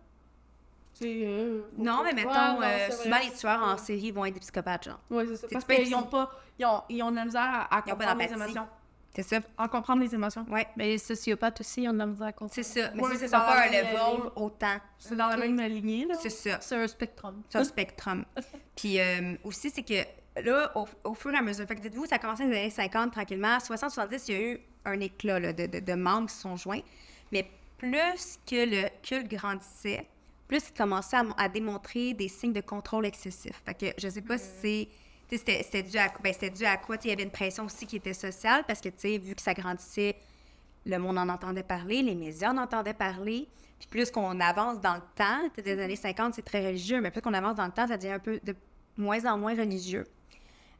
Euh, 1.03 1.63
Non, 1.79 2.03
mais 2.05 2.13
mettons, 2.13 2.61
euh, 2.63 2.91
souvent 2.91 3.19
les 3.25 3.33
tueurs 3.33 3.63
en 3.63 3.77
série 3.77 4.11
vont 4.13 4.25
être 4.25 4.35
des 4.35 4.41
psychopathes, 4.41 4.85
genre. 4.85 5.01
Ouais, 5.11 5.27
c'est 5.27 5.37
ça. 5.37 5.47
Parce 5.51 5.65
pas 5.65 5.75
qu'ils 5.77 5.95
ont 5.95 6.01
écrit. 6.01 6.11
pas. 6.11 6.31
Ils 6.59 6.67
ont, 6.67 6.83
ils 6.89 7.03
ont 7.03 7.11
de 7.11 7.17
la 7.17 7.25
misère 7.25 7.67
à, 7.71 7.83
comprendre 7.83 8.19
les 8.21 8.33
émotions. 8.33 8.69
C'est 9.15 9.23
ça. 9.23 9.41
À 9.59 9.69
comprendre 9.69 10.01
les 10.03 10.15
émotions. 10.15 10.47
Ouais, 10.49 10.67
Mais 10.77 10.87
les 10.89 10.99
sociopathes 10.99 11.61
aussi, 11.61 11.83
ils 11.83 11.89
ont 11.89 11.93
de 11.93 11.99
la 11.99 12.07
misère 12.07 12.29
à 12.29 12.33
comprendre. 12.33 12.53
c'est 12.55 12.63
ça. 12.63 12.91
Mais 12.95 13.03
Ouais, 13.03 13.17
c'est 13.17 13.31
pas 13.31 13.63
un 13.63 13.67
level 13.67 14.31
autant. 14.37 14.77
C'est 14.99 15.17
dans 15.17 15.29
la 15.29 15.37
même 15.37 15.61
lignée, 15.61 16.07
là. 16.07 16.15
C'est 16.21 16.31
ça. 16.31 16.59
C'est 16.61 16.77
un 16.77 16.87
spectrum. 16.87 17.43
C'est 17.49 17.59
un 17.59 17.65
spectrum. 17.65 18.25
Puis 18.77 19.01
euh, 19.01 19.35
aussi, 19.45 19.71
c'est 19.71 19.83
que 19.83 20.41
là, 20.43 20.73
au, 20.77 20.87
au 21.05 21.15
fur 21.15 21.33
et 21.33 21.37
à 21.37 21.43
mesure, 21.43 21.67
fait 21.67 21.75
que 21.77 21.81
dites-vous, 21.83 22.07
ça 22.07 22.15
a 22.17 22.19
commencé 22.19 22.45
dans 22.45 22.51
les 22.51 22.59
années 22.59 22.71
50 22.71 23.13
tranquillement. 23.13 23.59
60-70, 23.59 24.25
il 24.29 24.35
y 24.35 24.37
a 24.37 24.41
eu 24.53 24.61
un 24.87 25.01
éclat 25.01 25.41
là, 25.41 25.53
de, 25.53 25.67
de, 25.67 25.81
de 25.81 25.93
membres 25.95 26.29
qui 26.29 26.35
se 26.35 26.41
sont 26.43 26.57
joints. 26.57 26.81
Mais 27.33 27.51
plus 27.77 28.39
que 28.47 28.65
le 28.65 28.89
culte 29.03 29.29
grandissait, 29.29 30.07
plus 30.53 30.69
il 30.69 30.77
commençait 30.77 31.17
à, 31.39 31.49
démontrer 31.49 32.13
des 32.13 32.29
signes 32.29 32.53
de 32.53 32.61
contrôle 32.61 33.07
excessif. 33.07 33.63
Fait 33.65 33.73
que 33.73 33.87
je 33.99 34.07
sais 34.07 34.21
pas 34.21 34.37
si 34.37 34.51
c'est. 34.61 34.89
C'était 35.31 35.83
dû 35.83 35.97
à, 35.97 36.13
ben, 36.23 36.35
dû 36.55 36.67
à 36.67 36.77
quoi? 36.77 36.97
Il 37.05 37.09
y 37.09 37.13
avait 37.15 37.23
une 37.23 37.31
pression 37.31 37.65
aussi 37.65 37.87
qui 37.87 37.97
était 37.97 38.13
sociale 38.13 38.65
parce 38.69 38.83
que, 38.83 38.91
tu 38.91 38.99
sais, 38.99 39.17
vu 39.17 39.35
que 39.35 39.41
ça 39.41 39.55
grandissait, 39.55 40.15
le 40.85 40.99
monde 40.99 41.17
en 41.17 41.27
entendait 41.31 41.63
parler, 41.63 42.03
les 42.03 42.15
médias 42.15 42.53
en 42.53 42.59
entendaient 42.59 42.93
parler. 42.93 43.49
Puis 43.79 43.89
plus 43.89 44.11
qu'on 44.11 44.39
avance 44.41 44.79
dans 44.83 44.97
le 44.97 45.01
temps, 45.17 45.49
des 45.57 45.81
années 45.81 45.97
50, 45.97 46.35
c'est 46.35 46.43
très 46.43 46.67
religieux, 46.67 47.01
mais 47.01 47.11
plus 47.11 47.23
qu'on 47.23 47.33
avance 47.33 47.55
dans 47.55 47.65
le 47.65 47.73
temps, 47.73 47.89
ça 47.89 47.97
devient 47.97 48.13
un 48.13 48.19
peu 48.19 48.39
de 48.45 48.55
moins 48.99 49.25
en 49.25 49.39
moins 49.39 49.57
religieux. 49.57 50.05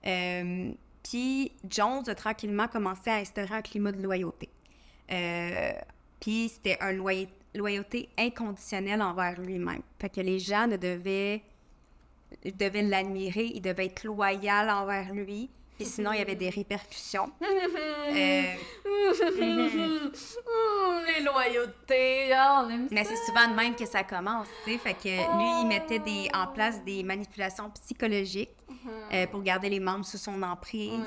Euh, 0.07 0.71
puis 1.03 1.51
Jones 1.67 2.03
a 2.07 2.15
tranquillement 2.15 2.69
commencé 2.69 3.09
à 3.09 3.15
instaurer 3.15 3.55
un 3.55 3.63
climat 3.63 3.93
de 3.93 4.03
loyauté. 4.03 4.51
Euh, 5.11 5.73
puis 6.21 6.51
c'était 6.51 6.77
une 6.83 6.99
loya- 6.99 7.27
loyauté 7.55 8.09
inconditionnelle 8.19 9.03
envers 9.03 9.41
lui-même. 9.41 9.83
Fait 10.01 10.09
que 10.09 10.21
les 10.21 10.39
gens 10.39 10.67
ne 10.67 10.77
devaient, 10.77 11.43
devaient 12.45 12.83
l'admirer, 12.83 13.53
ils 13.55 13.61
devaient 13.61 13.87
être 13.87 14.05
loyaux 14.05 14.69
envers 14.69 15.13
lui. 15.13 15.51
Puis 15.77 15.87
sinon, 15.87 16.13
il 16.13 16.19
y 16.19 16.23
avait 16.23 16.37
des 16.37 16.51
répercussions. 16.51 17.31
Euh, 18.15 18.43
les 21.07 21.25
loyautés, 21.25 22.33
ah, 22.33 22.65
on 22.65 22.71
aime 22.71 22.89
Mais 22.91 23.05
c'est 23.05 23.17
souvent 23.17 23.49
de 23.49 23.55
même 23.55 23.75
que 23.75 23.87
ça 23.87 24.05
commence, 24.05 24.47
tu 24.65 24.73
sais. 24.73 24.79
Fait 24.79 24.95
que 24.95 25.09
lui, 25.09 25.61
il 25.61 25.67
mettait 25.67 25.99
des, 25.99 26.29
en 26.35 26.47
place 26.47 26.83
des 26.85 27.03
manipulations 27.03 27.71
psychologiques 27.71 28.51
euh, 29.13 29.27
pour 29.27 29.43
garder 29.43 29.69
les 29.69 29.81
membres 29.81 30.05
sous 30.05 30.19
son 30.19 30.43
emprise. 30.43 31.01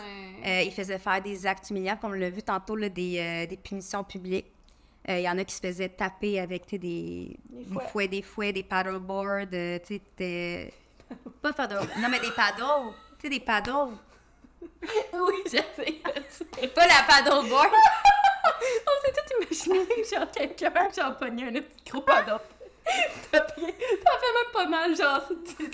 Euh, 0.45 0.61
il 0.63 0.71
faisait 0.71 0.99
faire 0.99 1.21
des 1.21 1.45
actes 1.45 1.69
humiliants, 1.69 1.97
comme 1.99 2.11
on 2.11 2.15
l'a 2.15 2.29
vu 2.29 2.41
tantôt, 2.41 2.75
là, 2.75 2.89
des, 2.89 3.47
des 3.47 3.57
punitions 3.57 4.03
publiques. 4.03 4.51
Euh, 5.09 5.17
Il 5.19 5.21
y 5.23 5.29
en 5.29 5.37
a 5.37 5.43
qui 5.43 5.53
se 5.53 5.59
faisaient 5.61 5.89
taper 5.89 6.39
avec 6.39 6.65
tu 6.65 6.79
des, 6.79 7.37
des 7.49 7.79
fouets. 7.91 8.07
des 8.07 8.21
fouets, 8.23 8.51
des 8.53 8.63
paddleboards, 8.63 9.45
euh, 9.53 9.79
tu 9.85 9.95
sais, 9.95 10.01
des- 10.17 10.73
pas 11.41 11.53
paddle, 11.53 11.87
non 11.99 12.09
mais 12.09 12.19
des 12.19 12.31
paddles, 12.31 12.91
tu 13.19 13.21
sais, 13.23 13.29
des 13.29 13.39
paddles. 13.39 13.93
Oui, 15.13 15.43
j'avais 15.51 16.67
Pas 16.69 16.87
la 16.87 17.03
paddleboard. 17.07 17.69
On 18.87 19.05
s'est 19.05 19.13
tout 19.13 19.43
imaginé, 19.43 20.03
genre, 20.03 20.31
quelqu'un, 20.31 20.71
genre, 20.95 21.15
pogné 21.17 21.47
un 21.47 21.51
petit 21.53 21.91
gros 21.91 22.01
paddle. 22.01 22.39
Ça 23.31 23.43
fait 23.53 23.71
même 23.71 24.51
pas 24.53 24.65
mal, 24.67 24.95
genre, 24.95 25.21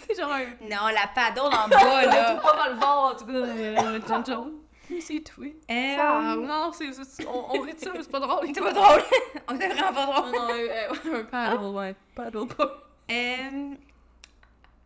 c'est 0.08 0.18
genre 0.20 0.32
un... 0.32 0.46
non, 0.62 0.88
la 0.94 1.08
paddle 1.14 1.40
en 1.54 1.68
bas, 1.70 2.06
là. 2.06 2.42
On 2.44 2.58
va 2.58 2.70
le 2.70 2.76
voir, 2.76 3.14
en 3.14 3.16
tout 3.16 4.61
euh. 4.94 5.00
C'est 5.02 5.20
tout. 5.22 5.44
Euh, 5.44 5.96
Ah, 6.00 6.36
non, 6.38 6.72
c'est, 6.74 6.92
c'est- 6.94 7.26
on, 7.28 7.56
on 7.56 7.62
rit 7.62 7.74
de 7.74 7.80
ça, 7.80 7.92
mais 7.94 8.04
c'est 8.04 8.12
pas 8.12 8.20
drôle. 8.20 8.48
c'est 8.54 8.62
pas 8.62 8.74
drôle. 8.74 9.02
On 9.50 9.60
est 9.60 9.68
vraiment 9.70 9.94
pas 9.94 10.06
drôle. 10.06 10.32
Non, 10.32 10.48
non, 10.48 11.14
un, 11.14 11.20
un 11.20 11.24
paddle, 11.26 11.66
ouais. 11.76 11.96
Paddle 12.16 12.48
pas. 12.48 12.84
Euh, 13.12 13.74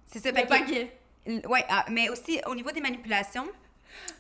c'est 0.07 0.19
ça. 0.19 0.31
Le 0.31 0.41
que- 0.41 0.47
baguette. 0.49 1.01
Oui, 1.27 1.59
mais 1.89 2.09
aussi 2.09 2.39
au 2.47 2.53
niveau 2.55 2.71
des 2.71 2.81
manipulations, 2.81 3.47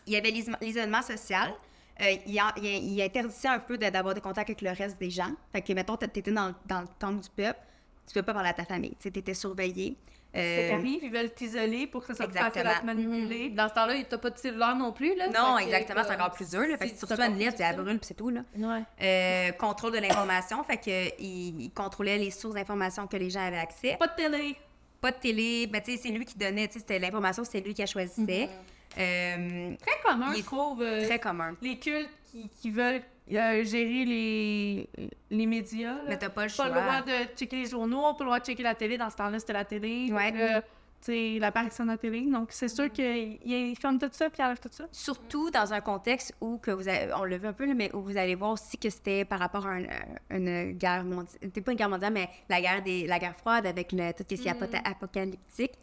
il 0.07 0.13
y 0.13 0.15
avait 0.17 0.31
l'is- 0.31 0.49
l'isolement 0.61 1.01
social. 1.01 1.53
Euh, 2.01 2.15
il, 2.25 2.37
a- 2.39 2.53
il, 2.57 2.65
il 2.65 3.01
interdisait 3.01 3.47
un 3.47 3.59
peu 3.59 3.77
de- 3.77 3.89
d'avoir 3.89 4.13
des 4.13 4.21
contacts 4.21 4.49
avec 4.49 4.61
le 4.61 4.71
reste 4.71 4.99
des 4.99 5.09
gens. 5.09 5.31
Fait 5.51 5.61
que, 5.61 5.71
mettons, 5.73 5.95
t'étais 5.95 6.31
dans, 6.31 6.53
dans 6.65 6.81
le 6.81 6.87
temple 6.99 7.21
du 7.21 7.29
peuple, 7.29 7.59
tu 8.07 8.13
peux 8.13 8.23
pas 8.23 8.33
parler 8.33 8.49
à 8.49 8.53
ta 8.53 8.65
famille. 8.65 8.95
Tu 8.99 9.07
étais 9.07 9.33
surveillé. 9.33 9.95
Euh, 10.35 10.57
C'est 10.57 10.69
qu'arrive, 10.69 10.99
ils 11.03 11.11
veulent 11.11 11.33
t'isoler 11.33 11.87
pour 11.87 12.01
que 12.01 12.07
ça 12.07 12.15
soit 12.15 12.27
plus 12.27 12.37
facile 12.37 12.67
à 12.67 12.79
te 12.81 12.85
manipuler. 12.85 13.49
Dans 13.49 13.69
ce 13.69 13.73
temps-là, 13.73 13.93
t'as 14.09 14.17
pas 14.17 14.29
de 14.29 14.37
cellulaire 14.37 14.75
non 14.75 14.91
plus, 14.91 15.15
là. 15.15 15.27
non, 15.29 15.57
exactement, 15.57 16.01
c'est 16.05 16.13
encore 16.15 16.31
plus 16.31 16.49
dur. 16.49 16.59
Là, 16.61 16.77
fait 16.77 16.89
que 16.89 16.99
tu 16.99 17.05
reçois 17.05 17.25
une 17.27 17.37
lettre, 17.37 17.55
tu 17.55 17.61
la 17.61 17.73
brûles, 17.73 17.97
puis 17.99 18.07
c'est 18.07 18.13
tout. 18.15 18.29
Là. 18.29 18.41
Ouais. 18.57 18.81
Euh, 19.01 19.51
contrôle 19.53 19.93
de 19.93 19.99
l'information, 19.99 20.63
fait 20.63 20.77
que 20.77 21.21
il, 21.21 21.61
il 21.61 21.71
contrôlait 21.71 22.17
les 22.17 22.31
sources 22.31 22.55
d'information 22.55 23.07
que 23.07 23.17
les 23.17 23.29
gens 23.29 23.45
avaient 23.47 23.57
accès. 23.57 23.95
Pas 23.97 24.07
de 24.07 24.15
télé. 24.15 24.55
Pas 24.99 25.11
de 25.11 25.17
télé, 25.17 25.67
ben, 25.67 25.81
tu 25.81 25.91
sais, 25.93 25.99
c'est 26.03 26.09
lui 26.09 26.25
qui 26.25 26.37
donnait, 26.37 26.67
tu 26.67 26.73
sais, 26.73 26.79
c'était 26.79 26.99
l'information, 26.99 27.43
c'est 27.43 27.61
lui 27.61 27.73
qui 27.73 27.81
la 27.81 27.85
choisissait. 27.87 28.49
Euh, 28.97 29.73
Très 29.81 29.99
commun, 30.03 30.33
je 30.35 30.41
trouve. 30.41 30.81
euh, 30.81 31.05
très 31.05 31.19
commun. 31.19 31.55
Les 31.61 31.77
cultes 31.77 32.09
qui, 32.31 32.49
qui 32.49 32.71
veulent 32.71 33.01
euh, 33.31 33.63
gérer 33.63 34.05
les, 34.05 34.89
les 35.31 35.45
médias. 35.45 35.95
Mais 36.07 36.17
t'as 36.17 36.29
pas 36.29 36.43
le 36.43 36.47
pas 36.47 36.53
choix. 36.53 36.65
le 36.67 36.71
droit 36.73 37.01
de 37.01 37.35
checker 37.35 37.57
les 37.63 37.65
journaux, 37.69 38.13
pas 38.13 38.23
le 38.23 38.25
droit 38.25 38.39
de 38.39 38.45
checker 38.45 38.63
la 38.63 38.75
télé. 38.75 38.97
Dans 38.97 39.09
ce 39.09 39.15
temps-là, 39.15 39.39
c'était 39.39 39.53
la 39.53 39.65
télé. 39.65 40.11
Ouais. 40.11 40.31
Donc, 40.31 40.39
euh, 40.41 40.61
tu 41.01 41.11
sais, 41.11 41.39
l'apparition 41.39 41.83
de 41.85 41.91
la 41.91 41.97
télé. 41.97 42.21
Donc, 42.31 42.47
c'est 42.51 42.67
sûr 42.67 42.91
qu'il 42.91 43.37
il 43.45 43.75
ferme 43.79 43.99
tout 43.99 44.09
ça 44.11 44.29
puis 44.29 44.37
il 44.39 44.45
enlève 44.45 44.59
tout 44.59 44.69
ça. 44.71 44.85
Surtout 44.91 45.51
dans 45.51 45.71
un 45.73 45.81
contexte 45.81 46.33
où, 46.41 46.57
que 46.57 46.71
vous 46.71 46.87
avez- 46.87 47.13
on 47.13 47.23
le 47.25 47.37
vu 47.37 47.47
un 47.47 47.53
peu, 47.53 47.71
mais 47.73 47.93
où 47.95 48.01
vous 48.01 48.17
allez 48.17 48.33
voir 48.35 48.51
aussi 48.51 48.77
que 48.77 48.89
c'était 48.89 49.23
par 49.25 49.39
rapport 49.39 49.65
à 49.67 49.71
un- 49.71 49.83
euh, 49.83 49.89
une 50.31 50.71
guerre 50.73 51.03
mondiale. 51.03 51.37
C'était 51.41 51.61
pas 51.61 51.71
une 51.71 51.77
guerre 51.77 51.89
mondiale, 51.89 52.13
mais 52.13 52.29
la 52.49 52.59
guerre, 52.61 52.81
des, 52.83 53.05
la 53.07 53.19
guerre 53.19 53.35
froide 53.37 53.65
avec 53.67 53.91
le, 53.91 54.11
tout 54.13 54.23
ce 54.29 54.35
qui 54.41 54.47
est 54.47 54.51
apo- 54.51 54.81
apocalyptique. 54.83 55.73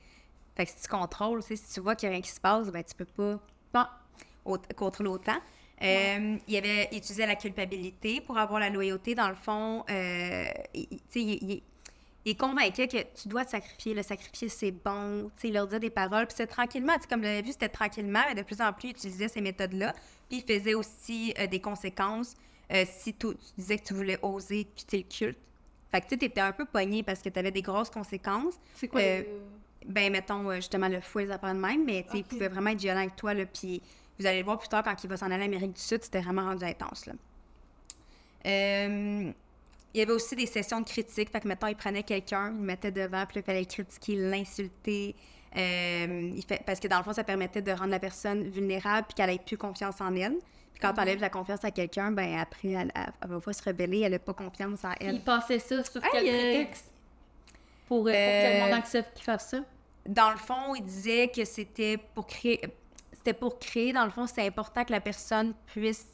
Fait 0.56 0.64
que 0.66 0.70
si 0.70 0.82
tu 0.82 0.88
contrôles, 0.88 1.42
si 1.42 1.54
tu 1.72 1.80
vois 1.80 1.94
qu'il 1.96 2.08
n'y 2.08 2.14
a 2.14 2.16
rien 2.16 2.22
qui 2.22 2.30
se 2.30 2.40
passe, 2.40 2.70
ben 2.70 2.82
tu 2.84 2.94
peux 2.94 3.04
pas 3.06 3.38
Bon. 3.72 3.84
au- 4.44 4.58
contrôler 4.76 5.08
autant. 5.10 5.38
Euh, 5.82 6.36
Il 6.46 6.54
y 6.54 6.56
avait 6.56 6.88
il 6.92 6.98
utilisait 6.98 7.26
la 7.26 7.34
culpabilité 7.36 8.20
pour 8.20 8.38
avoir 8.38 8.60
la 8.60 8.70
loyauté. 8.70 9.14
Dans 9.14 9.28
le 9.28 9.34
fond, 9.34 9.84
euh, 9.90 10.44
il, 10.74 10.88
il- 11.14 11.62
il- 12.24 12.36
convainquait 12.36 12.86
que 12.88 12.98
tu 13.20 13.28
dois 13.28 13.44
te 13.44 13.50
sacrifier. 13.50 13.94
Le 13.94 14.02
sacrifice, 14.02 14.54
c'est 14.54 14.70
bon. 14.70 15.30
Il 15.42 15.54
leur 15.54 15.66
disait 15.66 15.80
des 15.80 15.90
paroles. 15.90 16.26
Puis 16.26 16.34
c'est 16.36 16.46
tranquillement. 16.46 16.92
Comme 17.08 17.22
l'avait 17.22 17.42
vu, 17.42 17.52
c'était 17.52 17.68
tranquillement. 17.68 18.20
Mais 18.28 18.34
de 18.34 18.42
plus 18.42 18.60
en 18.60 18.72
plus, 18.72 18.88
il 18.88 18.90
utilisait 18.92 19.28
ces 19.28 19.40
méthodes-là. 19.40 19.92
Puis 20.28 20.44
il 20.46 20.54
faisait 20.58 20.74
aussi 20.74 21.34
euh, 21.38 21.46
des 21.46 21.60
conséquences 21.60 22.34
si 22.86 23.12
tu, 23.12 23.26
tu 23.28 23.36
disais 23.58 23.76
que 23.78 23.84
tu 23.84 23.92
voulais 23.94 24.18
oser 24.22 24.64
quitter 24.74 24.98
le 24.98 25.04
culte. 25.16 25.38
Fait 25.90 26.00
que 26.00 26.06
tu 26.06 26.18
sais, 26.18 26.24
étais 26.26 26.40
un 26.40 26.52
peu 26.52 26.64
pogné 26.64 27.02
parce 27.02 27.20
que 27.20 27.28
tu 27.28 27.38
avais 27.38 27.50
des 27.50 27.60
grosses 27.60 27.90
conséquences. 27.90 28.54
C'est 28.76 28.88
quoi 28.88 29.00
Ben, 29.84 30.10
mettons, 30.12 30.50
justement, 30.54 30.88
le 30.88 31.00
fouet, 31.02 31.26
les 31.26 31.32
de 31.54 31.58
même, 31.58 31.84
mais 31.84 32.04
tu 32.04 32.12
sais, 32.12 32.18
il 32.18 32.24
pouvait 32.24 32.48
vraiment 32.48 32.70
être 32.70 32.78
violent 32.80 33.00
avec 33.00 33.16
toi, 33.16 33.34
là, 33.34 33.44
puis 33.44 33.82
vous 34.18 34.26
allez 34.26 34.38
le 34.38 34.44
voir 34.44 34.58
plus 34.58 34.68
tard, 34.68 34.82
quand 34.82 35.02
il 35.02 35.08
va 35.08 35.16
s'en 35.16 35.26
aller 35.26 35.42
en 35.42 35.46
Amérique 35.46 35.74
du 35.74 35.80
Sud, 35.80 36.02
c'était 36.02 36.20
vraiment 36.20 36.44
rendu 36.44 36.64
intense, 36.64 37.06
là. 37.06 37.12
Euh, 38.44 39.32
il 39.94 39.98
y 39.98 40.02
avait 40.02 40.12
aussi 40.12 40.34
des 40.34 40.46
sessions 40.46 40.80
de 40.80 40.86
critique, 40.86 41.30
fait 41.30 41.40
que, 41.40 41.48
mettons, 41.48 41.66
il 41.66 41.76
prenait 41.76 42.02
quelqu'un, 42.02 42.50
il 42.50 42.58
le 42.58 42.64
mettait 42.64 42.90
devant, 42.90 43.24
puis 43.26 43.40
il 43.40 43.42
fallait 43.42 43.60
le 43.60 43.66
critiquer, 43.66 44.16
l'insulter, 44.16 45.14
euh, 45.56 46.32
il 46.34 46.44
fait, 46.44 46.62
parce 46.64 46.80
que 46.80 46.88
dans 46.88 46.98
le 46.98 47.04
fond, 47.04 47.12
ça 47.12 47.24
permettait 47.24 47.62
de 47.62 47.72
rendre 47.72 47.90
la 47.90 47.98
personne 47.98 48.48
vulnérable, 48.48 49.06
puis 49.08 49.14
qu'elle 49.14 49.30
ait 49.30 49.38
plus 49.38 49.58
confiance 49.58 50.00
en 50.00 50.14
elle. 50.16 50.38
Puis 50.72 50.80
quand 50.80 50.94
tu 50.94 51.00
enlèves 51.00 51.20
la 51.20 51.28
confiance 51.28 51.62
à 51.64 51.70
quelqu'un, 51.70 52.10
ben 52.10 52.38
après, 52.38 52.70
elle, 52.70 52.90
elle, 52.94 53.28
va 53.28 53.40
pas 53.40 53.52
se 53.52 53.62
rebeller, 53.62 54.00
elle 54.00 54.12
n'a 54.12 54.18
pas 54.18 54.32
confiance 54.32 54.82
en 54.84 54.92
elle. 54.98 55.16
Il 55.16 55.24
passait 55.24 55.58
ça 55.58 55.84
sur 55.84 56.02
Hey, 56.02 56.10
quel 56.10 56.26
euh, 56.26 56.38
prétexte? 56.38 56.90
Pour, 57.86 57.98
euh, 57.98 58.02
pour 58.02 58.12
que 58.12 58.54
le 58.54 58.64
monde 58.64 58.78
accepte 58.78 59.14
qu'il 59.14 59.24
fasse 59.24 59.50
ça? 59.50 59.58
dans 60.06 60.30
le 60.30 60.36
fond, 60.36 60.74
il 60.74 60.84
disait 60.84 61.28
que 61.28 61.44
c'était 61.44 61.96
pour 61.96 62.26
créer. 62.26 62.60
C'était 63.24 63.38
pour 63.38 63.60
créer, 63.60 63.92
dans 63.92 64.04
le 64.04 64.10
fond, 64.10 64.26
c'est 64.26 64.44
important 64.44 64.84
que 64.84 64.90
la 64.90 65.00
personne 65.00 65.54
puisse. 65.66 66.06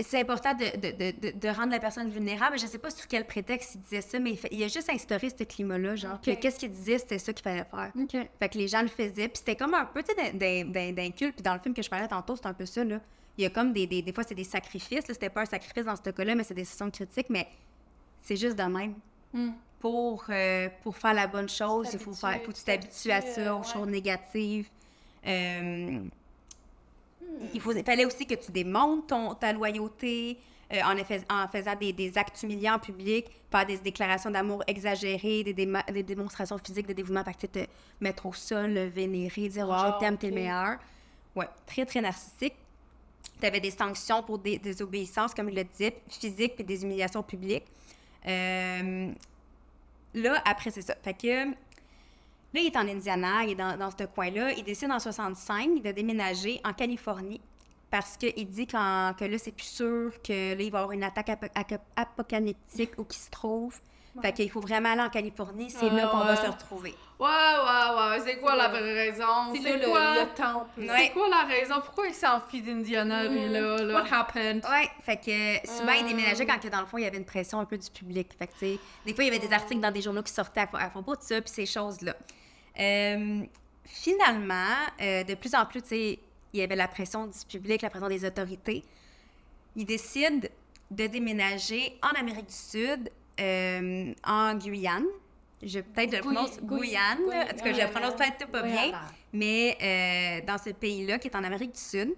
C'est 0.00 0.18
important 0.18 0.54
de, 0.54 0.64
de, 0.80 1.12
de, 1.30 1.38
de, 1.38 1.48
rendre 1.48 1.70
la 1.70 1.78
personne 1.78 2.08
vulnérable. 2.08 2.58
Je 2.58 2.66
sais 2.66 2.78
pas 2.78 2.90
sous 2.90 3.06
quel 3.08 3.24
prétexte 3.24 3.76
il 3.76 3.80
disait 3.82 4.00
ça, 4.00 4.18
mais 4.18 4.30
il, 4.30 4.38
fait- 4.38 4.48
il 4.50 4.60
a 4.64 4.66
juste 4.66 4.90
instauré 4.90 5.30
ce 5.30 5.44
climat-là, 5.44 5.94
genre, 5.94 6.20
que 6.20 6.32
qu'est-ce 6.32 6.58
qu'il 6.58 6.72
disait, 6.72 6.98
c'était 6.98 7.18
ça 7.18 7.32
qu'il 7.32 7.44
fallait 7.44 7.64
faire. 7.70 7.92
Fait 8.40 8.48
que 8.48 8.58
les 8.58 8.66
gens 8.66 8.82
le 8.82 8.88
faisaient. 8.88 9.28
Puis 9.28 9.38
c'était 9.38 9.54
comme 9.54 9.74
un 9.74 9.84
peu, 9.84 10.02
tu 10.02 10.12
sais, 10.14 10.32
d'un- 10.32 11.10
culte. 11.10 11.34
Puis 11.36 11.42
dans 11.42 11.54
le 11.54 11.60
film 11.60 11.74
que 11.74 11.82
je 11.82 11.90
parlais 11.90 12.08
tantôt, 12.08 12.34
c'est 12.34 12.46
un 12.46 12.54
peu 12.54 12.66
ça, 12.66 12.82
là. 12.82 12.98
Il 13.38 13.44
y 13.44 13.46
a 13.46 13.50
comme 13.50 13.72
des... 13.72 13.86
Des, 13.86 14.02
des 14.02 14.12
fois, 14.12 14.24
c'est 14.24 14.34
des 14.34 14.42
sacrifices. 14.42 15.04
C'était 15.06 15.30
pas 15.30 15.42
un 15.42 15.46
sacrifice 15.46 15.84
dans 15.84 15.96
ce 15.96 16.10
cas-là, 16.10 16.34
mais 16.34 16.42
c'est 16.44 16.54
des 16.54 16.64
sessions 16.64 16.90
critiques. 16.90 17.28
Mais 17.30 17.46
c'est 18.22 18.36
juste 18.36 18.56
de 18.56 18.62
même. 18.64 18.94
Hmm. 19.32 19.50
Pour, 19.80 20.24
euh, 20.30 20.68
pour 20.82 20.96
faire 20.96 21.14
la 21.14 21.26
bonne 21.26 21.48
chose, 21.48 21.90
il 21.92 21.98
faut, 21.98 22.14
faire, 22.14 22.40
faut 22.42 22.50
que 22.52 22.56
tu 22.56 22.64
t'habitues 22.64 23.10
à 23.12 23.20
ça, 23.20 23.54
aux 23.54 23.58
ouais. 23.58 23.64
choses 23.72 23.86
négatives. 23.86 24.68
Euh, 25.26 26.00
Il 27.52 27.60
faut, 27.60 27.72
il 27.72 27.84
fallait 27.84 28.04
aussi 28.04 28.26
que 28.26 28.34
tu 28.34 28.52
démontres 28.52 29.06
ton, 29.08 29.34
ta 29.34 29.52
loyauté 29.52 30.38
euh, 30.72 30.80
en, 31.30 31.48
faisant 31.48 31.74
des, 31.76 31.92
des 31.92 32.16
actes 32.16 32.42
humiliants 32.42 32.74
en 32.74 32.78
public, 32.78 33.26
faire 33.50 33.66
des 33.66 33.78
déclarations 33.78 34.30
d'amour 34.30 34.62
exagérées, 34.66 35.42
des, 35.42 35.54
déma- 35.54 35.90
des 35.92 36.02
démonstrations 36.02 36.58
physiques 36.58 36.86
de 36.86 36.92
dévouement, 36.92 37.24
fait 37.24 37.32
que 37.34 37.46
tu 37.46 37.60
sais, 37.60 37.66
te 37.66 37.70
mettre 38.00 38.26
au 38.26 38.32
sol, 38.32 38.72
le 38.72 38.86
vénérer, 38.86 39.48
dire 39.48 39.68
Ah, 39.70 39.88
Wow, 39.88 39.94
je 39.94 39.98
t'aime, 40.00 40.16
t'es 40.18 40.28
ok. 40.28 40.34
le 40.34 40.40
meilleur. 40.40 40.78
Ouais, 41.34 41.48
très, 41.66 41.84
très 41.84 42.00
narcissique. 42.00 42.54
Tu 43.40 43.46
avais 43.46 43.60
des 43.60 43.72
sanctions 43.72 44.22
pour 44.22 44.38
des 44.38 44.58
désobéissances, 44.58 45.34
comme 45.34 45.48
il 45.48 45.56
le 45.56 45.64
disait, 45.64 45.96
physiques 46.08 46.54
puis 46.54 46.64
des 46.64 46.82
humiliations 46.84 47.22
publiques. 47.22 47.64
Euh, 48.26 49.10
là, 50.14 50.42
après, 50.46 50.70
c'est 50.70 50.82
ça. 50.82 50.94
Fait 51.02 51.14
que 51.14 51.52
là, 52.54 52.60
il 52.60 52.66
est 52.66 52.76
en 52.76 52.88
Indiana, 52.88 53.44
il 53.44 53.50
est 53.50 53.54
dans, 53.56 53.76
dans 53.76 53.90
ce 53.90 54.04
coin-là. 54.04 54.52
Il 54.52 54.62
décide 54.64 54.90
en 54.90 54.98
65 55.00 55.82
de 55.82 55.90
déménager 55.92 56.60
en 56.64 56.72
Californie 56.72 57.40
parce 57.90 58.16
qu'il 58.16 58.48
dit 58.48 58.66
que 58.66 58.74
là, 58.76 59.38
c'est 59.38 59.52
plus 59.52 59.64
sûr 59.66 60.12
que 60.22 60.54
là, 60.54 60.62
il 60.62 60.70
va 60.70 60.78
y 60.78 60.82
avoir 60.82 60.92
une 60.92 61.04
attaque 61.04 61.30
apocalyptique 61.96 62.92
où 62.98 63.04
qu'il 63.04 63.20
se 63.20 63.30
trouve. 63.30 63.78
Fait 64.22 64.32
qu'il 64.32 64.48
faut 64.48 64.60
vraiment 64.60 64.92
aller 64.92 65.00
en 65.02 65.10
Californie, 65.10 65.70
c'est 65.70 65.90
là 65.90 66.06
qu'on 66.06 66.18
va 66.18 66.30
ouais. 66.30 66.36
se 66.36 66.46
retrouver. 66.48 66.94
Ouais, 67.18 67.26
ouais, 67.26 68.10
ouais. 68.10 68.20
C'est 68.24 68.38
quoi 68.38 68.54
la 68.54 68.68
vraie 68.68 69.10
raison? 69.10 69.52
C'est 69.52 69.60
quoi? 69.60 70.14
le- 70.14 70.20
le 70.20 70.34
temple. 70.36 70.68
Ouais. 70.78 70.88
C'est 70.98 71.10
quoi 71.10 71.28
la 71.28 71.42
raison? 71.52 71.74
Pourquoi 71.84 72.06
il 72.06 72.14
s'enfuit 72.14 72.62
d'Indiana, 72.62 73.24
lui, 73.28 73.48
là? 73.48 73.76
là? 73.82 73.94
What 73.94 74.06
happened? 74.12 74.64
Ouais, 74.70 74.88
fait 75.02 75.16
que 75.16 75.68
souvent, 75.68 75.94
il 75.98 76.06
déménageait 76.06 76.46
quand 76.46 76.60
que, 76.60 76.68
dans 76.68 76.80
le 76.80 76.86
fond, 76.86 76.98
il 76.98 77.02
y 77.04 77.06
avait 77.06 77.18
une 77.18 77.24
pression 77.24 77.58
un 77.58 77.64
peu 77.64 77.76
du 77.76 77.90
public. 77.90 78.28
Fait 78.38 78.46
que, 78.46 78.52
tu 78.52 78.58
sais, 78.60 78.78
des 79.04 79.14
fois, 79.14 79.24
il 79.24 79.32
y 79.32 79.36
avait 79.36 79.44
des 79.44 79.52
articles 79.52 79.80
dans 79.80 79.90
des 79.90 80.02
journaux 80.02 80.22
qui 80.22 80.32
sortaient 80.32 80.60
à, 80.60 80.68
à 80.78 80.90
propos 80.90 81.16
de 81.16 81.22
ça, 81.22 81.40
puis 81.40 81.50
ces 81.52 81.66
choses-là. 81.66 82.14
Euh, 82.78 83.42
finalement, 83.84 84.74
euh, 85.00 85.24
de 85.24 85.34
plus 85.34 85.54
en 85.54 85.64
plus, 85.66 85.82
il 85.90 86.18
y 86.52 86.62
avait 86.62 86.76
la 86.76 86.88
pression 86.88 87.26
du 87.26 87.46
public, 87.48 87.82
la 87.82 87.90
pression 87.90 88.08
des 88.08 88.24
autorités. 88.24 88.84
Il 89.76 89.86
décide 89.86 90.50
de 90.90 91.06
déménager 91.06 91.98
en 92.02 92.18
Amérique 92.18 92.46
du 92.46 92.54
Sud, 92.54 93.10
euh, 93.40 94.12
en 94.24 94.54
Guyane. 94.54 95.06
Je, 95.62 95.80
peut-être 95.80 96.10
je 96.10 96.16
le 96.16 96.22
prononce 96.22 96.60
Guyane. 96.60 97.18
En 97.22 97.56
tout 97.56 97.64
cas, 97.64 97.72
je 97.72 97.80
le 97.80 97.90
prononce 97.90 98.14
peut-être 98.14 98.46
pas 98.48 98.62
bien. 98.62 98.92
Mais 99.32 100.42
dans 100.46 100.58
ce 100.58 100.70
pays-là, 100.70 101.18
qui 101.18 101.28
est 101.28 101.36
en 101.36 101.44
Amérique 101.44 101.72
du 101.72 101.80
Sud, 101.80 102.14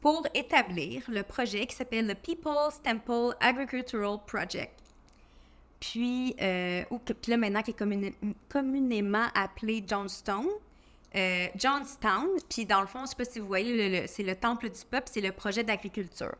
pour 0.00 0.26
établir 0.34 1.02
le 1.08 1.22
projet 1.22 1.66
qui 1.66 1.76
s'appelle 1.76 2.06
le 2.06 2.14
People's 2.14 2.80
Temple 2.82 3.36
Agricultural 3.40 4.18
Project. 4.26 4.81
Puis, 5.82 6.36
euh, 6.40 6.84
ou 6.90 6.98
puis 7.00 7.16
là 7.32 7.36
maintenant 7.36 7.60
qui 7.62 7.72
est 7.72 8.14
communément 8.48 9.26
appelé 9.34 9.82
Johnstone. 9.86 10.46
Euh, 11.14 11.46
Johnstown, 11.56 12.28
puis 12.48 12.64
dans 12.64 12.80
le 12.80 12.86
fond, 12.86 13.00
je 13.02 13.08
sais 13.10 13.16
pas 13.16 13.24
si 13.26 13.38
vous 13.38 13.46
voyez, 13.46 14.06
c'est 14.06 14.22
le 14.22 14.34
temple 14.34 14.70
du 14.70 14.80
peuple, 14.90 15.08
c'est 15.12 15.20
le 15.20 15.32
projet 15.32 15.62
d'agriculture. 15.62 16.34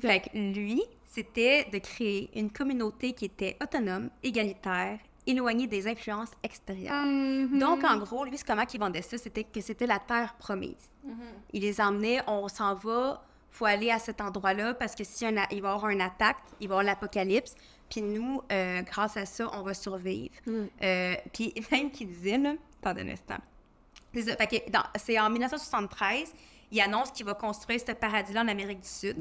Fait 0.00 0.20
que 0.20 0.38
lui, 0.38 0.82
c'était 1.04 1.64
de 1.72 1.78
créer 1.78 2.30
une 2.36 2.50
communauté 2.50 3.12
qui 3.12 3.24
était 3.24 3.56
autonome, 3.60 4.10
égalitaire, 4.22 5.00
éloignée 5.26 5.66
des 5.66 5.88
influences 5.88 6.30
extérieures. 6.44 7.04
Donc, 7.58 7.82
en 7.82 7.96
gros, 7.98 8.24
lui, 8.24 8.38
c'est 8.38 8.46
comment 8.46 8.62
il 8.72 8.78
vendait 8.78 9.02
ça? 9.02 9.18
C'était 9.18 9.42
que 9.44 9.60
c'était 9.60 9.86
la 9.86 9.98
terre 9.98 10.34
promise. 10.38 10.90
Il 11.52 11.62
les 11.62 11.80
emmenait, 11.80 12.20
on 12.28 12.46
s'en 12.46 12.74
va, 12.76 13.20
faut 13.50 13.64
aller 13.66 13.90
à 13.90 13.98
cet 13.98 14.20
endroit-là 14.20 14.74
parce 14.74 14.94
que 14.94 15.02
si 15.02 15.24
a- 15.26 15.30
il 15.50 15.60
va 15.60 15.70
y 15.70 15.72
avoir 15.72 15.88
une 15.90 16.00
attaque, 16.00 16.36
il 16.60 16.68
va 16.68 16.74
y 16.74 16.78
avoir 16.78 16.84
l'apocalypse. 16.84 17.54
Puis 17.90 18.02
nous, 18.02 18.40
euh, 18.50 18.82
grâce 18.82 19.16
à 19.16 19.26
ça, 19.26 19.48
on 19.54 19.62
va 19.62 19.74
survivre. 19.74 20.34
Euh, 20.82 21.14
puis 21.32 21.52
même 21.72 21.90
qu'il 21.90 22.08
disait, 22.08 22.38
là, 22.38 22.54
attendez 22.82 23.02
un 23.02 23.08
instant. 23.08 23.36
C'est 24.12 24.22
ça. 24.22 24.36
Fait 24.36 24.46
que 24.46 24.70
dans- 24.70 24.84
c'est 24.96 25.18
en 25.18 25.28
1973, 25.30 26.32
il 26.72 26.80
annonce 26.80 27.10
qu'il 27.10 27.26
va 27.26 27.34
construire 27.34 27.80
ce 27.80 27.92
paradis-là 27.92 28.42
en 28.42 28.48
Amérique 28.48 28.80
du 28.80 28.88
Sud. 28.88 29.16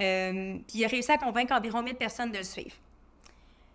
Euh, 0.00 0.56
puis 0.66 0.78
il 0.78 0.84
a 0.84 0.88
réussi 0.88 1.12
à 1.12 1.18
convaincre 1.18 1.52
environ 1.54 1.82
1000 1.82 1.94
personnes 1.96 2.32
de 2.32 2.38
le 2.38 2.44
suivre. 2.44 2.74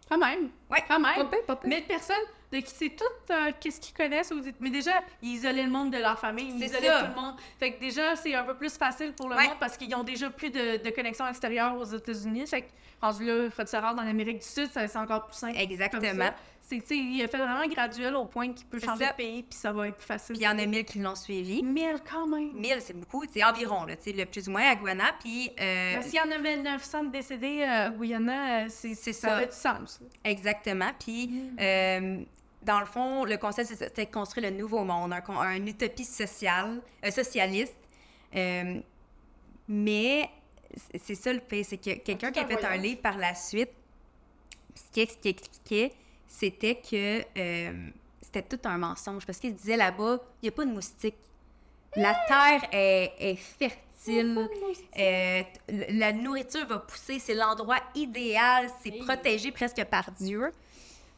Quand 0.10 0.18
même. 0.18 0.50
Ouais. 0.70 0.84
Quand 0.88 1.00
même. 1.00 1.16
Pas 1.16 1.26
pire, 1.26 1.46
pas 1.46 1.56
pire. 1.58 1.70
1000 1.70 1.84
personnes, 1.84 2.16
de 2.52 2.60
qui 2.60 2.70
c'est 2.74 2.90
tout 2.96 3.04
euh, 3.34 3.52
qu'est-ce 3.60 3.80
qu'ils 3.82 3.94
connaissent. 3.96 4.32
aux- 4.32 4.42
Mais 4.60 4.70
déjà, 4.70 5.02
ils 5.22 5.34
isolaient 5.36 5.64
le 5.64 5.70
monde 5.70 5.92
de 5.92 5.98
leur 5.98 6.18
famille. 6.18 6.50
Ils 6.58 6.64
isolaient 6.66 6.88
ça. 6.88 7.04
tout 7.04 7.16
le 7.16 7.22
monde. 7.22 7.36
Fait 7.60 7.74
que 7.74 7.80
déjà, 7.80 8.16
c'est 8.16 8.34
un 8.34 8.44
peu 8.44 8.56
plus 8.56 8.78
facile 8.78 9.14
pour 9.14 9.28
le 9.30 9.36
Ouais. 9.36 9.48
monde 9.48 9.58
parce 9.60 9.76
qu'ils 9.78 9.94
ont 9.96 10.04
déjà 10.04 10.30
plus 10.30 10.50
de, 10.50 10.78
de 10.84 10.90
connexions 10.92 11.28
extérieures 11.28 11.76
aux 11.78 11.84
États-Unis. 11.86 12.48
Fait 12.48 12.62
que, 12.62 12.68
rendu 13.02 13.26
là, 13.26 13.44
il 13.46 13.52
faut 13.52 13.66
se 13.66 13.76
rendre 13.78 14.02
en 14.02 14.08
Amérique 14.08 14.40
du 14.40 14.48
Sud, 14.48 14.72
ça- 14.72 14.88
c'est 14.88 14.98
encore 14.98 15.26
plus 15.26 15.36
simple. 15.36 15.54
comme 15.54 15.62
Exactement. 15.64 16.30
C'est, 16.70 16.84
il 16.92 17.24
a 17.24 17.30
fait 17.30 17.38
vraiment 17.38 17.66
graduel 17.66 18.14
au 18.18 18.26
point 18.26 18.52
qu'il 18.52 18.68
peut 18.68 18.80
changer 18.80 19.06
de 19.08 19.14
pays, 19.14 19.44
puis 19.44 19.58
ça 19.58 19.72
va 19.72 19.88
être 19.88 19.96
plus 19.96 20.06
facile. 20.06 20.36
Puis 20.36 20.44
il 20.44 20.46
y 20.46 20.50
en 20.50 20.60
a 20.60 20.66
1000 20.66 20.84
qui 20.84 21.00
l'ont 21.00 21.16
suivi. 21.16 21.64
1000 21.64 21.96
quand 22.10 22.28
même. 22.28 22.52
1000, 22.56 22.78
c'est 22.82 22.94
beaucoup. 22.94 23.24
C'est 23.32 23.42
environ, 23.42 23.86
là, 23.86 23.96
le 24.06 24.26
plus 24.26 24.50
ou 24.50 24.52
moins 24.52 24.70
à 24.70 24.76
Guyana. 24.76 25.14
Puis 25.18 25.50
euh, 25.62 25.96
Ben, 25.96 26.02
S'il 26.02 26.16
y 26.16 26.20
en 26.20 26.30
avait 26.30 26.58
900 26.58 27.06
de 27.06 27.10
décédés 27.12 27.62
euh, 27.62 27.90
au 27.92 28.00
Guyana, 28.00 28.66
euh, 28.66 28.66
c'est, 28.68 28.96
C'est 28.96 29.14
ça. 29.14 29.30
ça. 29.30 29.40
fait 29.40 29.46
du 29.48 29.56
sens. 29.56 30.02
Exactement. 30.26 30.92
Puis, 31.00 31.42
euh, 31.58 32.20
dans 32.64 32.82
le 32.82 32.86
fond, 32.86 33.24
le 33.24 33.38
concept, 33.38 33.70
c'était 33.74 34.06
de 34.06 34.12
construire 34.12 34.52
le 34.52 34.58
nouveau 34.58 34.84
monde, 34.84 35.14
un, 35.14 35.66
utopie 35.66 36.04
sociale, 36.04 36.82
socialiste. 37.10 37.76
Mais 39.70 40.30
c'est- 41.02 41.16
ça 41.16 41.32
le 41.32 41.40
fait, 41.48 41.64
c'est 41.64 41.78
que 41.78 41.92
quelqu'un 42.00 42.32
qui 42.32 42.40
a 42.40 42.46
fait 42.46 42.64
un 42.66 42.76
livre 42.78 43.02
par 43.02 43.18
la 43.18 43.34
suite, 43.36 43.72
ce 44.76 44.84
qui 44.92 45.30
expliquait, 45.30 45.92
c'était 46.28 46.76
que 46.76 47.22
euh, 47.38 47.90
c'était 48.22 48.44
tout 48.44 48.60
un 48.68 48.78
mensonge. 48.78 49.26
Parce 49.26 49.40
qu'il 49.40 49.56
disait 49.56 49.78
là-bas, 49.78 50.20
il 50.42 50.46
n'y 50.46 50.50
a 50.50 50.52
pas 50.52 50.66
de 50.66 50.72
moustiques. 50.72 51.16
La 51.96 52.14
terre 52.28 52.70
est, 52.72 53.14
est 53.20 53.36
fertile. 53.36 54.48
Euh, 55.00 55.42
la 55.90 56.14
nourriture 56.14 56.66
va 56.68 56.80
pousser. 56.80 57.20
C'est 57.20 57.34
l'endroit 57.34 57.80
idéal. 57.96 58.70
C'est 58.84 58.92
protégé 59.00 59.52
presque 59.52 59.84
par 59.86 60.12
Dieu. 60.12 60.52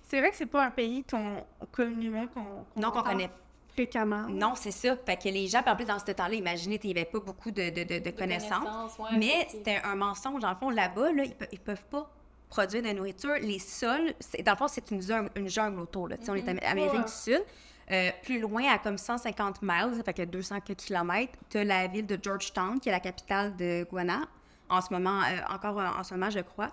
C'est 0.08 0.20
vrai 0.20 0.32
que 0.32 0.36
c'est 0.38 0.46
pas 0.46 0.66
un 0.66 0.72
pays 0.72 1.04
qu'on 1.04 1.44
communément 1.72 2.26
qu'on, 2.28 2.66
Non, 2.82 2.90
qu'on 2.92 3.04
connaît. 3.04 3.30
fréquemment. 3.74 4.26
Non, 4.30 4.54
c'est 4.56 4.72
ça. 4.72 4.96
Fait 5.06 5.18
que 5.22 5.30
les 5.30 5.48
gens, 5.48 5.62
en 5.68 5.76
plus, 5.76 5.86
dans 5.86 6.00
ce 6.00 6.06
temps-là, 6.12 6.34
imaginez, 6.34 6.80
il 6.84 6.88
n'y 6.94 7.00
avait 7.00 7.06
pas 7.10 7.20
beaucoup 7.20 7.52
de, 7.52 7.70
de- 7.70 7.84
de- 7.84 8.00
de 8.00 8.10
connaissances. 8.12 8.98
ouais, 8.98 9.18
mais 9.18 9.48
c'était 9.50 9.80
un 9.84 9.96
mensonge. 9.96 10.42
Dans 10.42 10.50
le 10.50 10.56
fond, 10.56 10.70
là-bas, 10.72 11.12
là, 11.12 11.24
ils, 11.26 11.36
pe- 11.36 11.46
ils 11.52 11.60
peuvent 11.60 11.86
pas 11.92 12.10
produire 12.50 12.82
de 12.84 12.90
nourriture. 12.90 13.36
Les 13.42 13.60
sols, 13.60 14.14
dans 14.46 14.52
le 14.52 14.58
fond, 14.58 14.68
c'est 14.68 14.90
une 14.92 15.02
jungle, 15.02 15.30
une 15.36 15.48
jungle 15.50 15.80
autour. 15.82 16.08
Là. 16.10 16.16
On 16.28 16.36
est 16.36 16.44
en 16.50 16.58
Amérique 16.58 16.94
Ouais. 16.94 17.04
du 17.04 17.12
Sud. 17.12 17.44
Euh, 17.92 18.12
plus 18.22 18.40
loin, 18.40 18.66
à 18.72 18.78
comme 18.78 18.98
150 19.00 19.62
miles, 19.64 19.96
ça 19.98 20.04
fait 20.04 20.14
que 20.14 20.22
200 20.26 20.60
km, 20.62 21.32
tu 21.50 21.58
as 21.58 21.64
la 21.64 21.88
ville 21.88 22.06
de 22.06 22.20
Georgetown, 22.22 22.80
qui 22.80 22.90
est 22.90 22.92
la 22.92 23.00
capitale 23.00 23.56
de 23.56 23.88
Guyana, 23.92 24.28
en 24.70 24.80
ce 24.82 24.94
moment, 24.94 25.22
euh, 25.24 25.54
encore 25.54 25.78
en 25.78 26.04
ce 26.04 26.14
moment, 26.14 26.30
je 26.30 26.40
crois. 26.42 26.72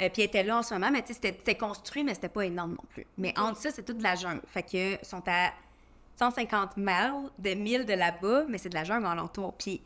Euh, 0.00 0.08
puis 0.08 0.22
elle 0.22 0.28
était 0.28 0.42
là 0.42 0.58
en 0.58 0.62
ce 0.62 0.72
moment, 0.72 0.90
mais 0.90 1.02
tu 1.02 1.08
sais, 1.12 1.20
c'était 1.22 1.54
construit, 1.54 2.02
mais 2.02 2.14
c'était 2.14 2.30
pas 2.30 2.46
énorme 2.46 2.70
non 2.72 2.84
plus. 2.88 3.06
Mais 3.18 3.38
entre 3.38 3.60
ça, 3.60 3.70
c'est 3.70 3.82
toute 3.82 3.98
de 3.98 4.02
la 4.02 4.14
jungle. 4.14 4.40
Fait 4.46 4.62
que 4.62 5.04
sont 5.04 5.22
à 5.26 5.50
150 6.18 6.76
miles 6.78 7.30
de 7.38 7.50
1000 7.54 7.84
de 7.84 7.92
là-bas, 7.92 8.44
mais 8.48 8.56
c'est 8.58 8.70
de 8.70 8.74
la 8.74 8.84
jungle 8.84 9.06
alentour. 9.06 9.52
Puis 9.58 9.82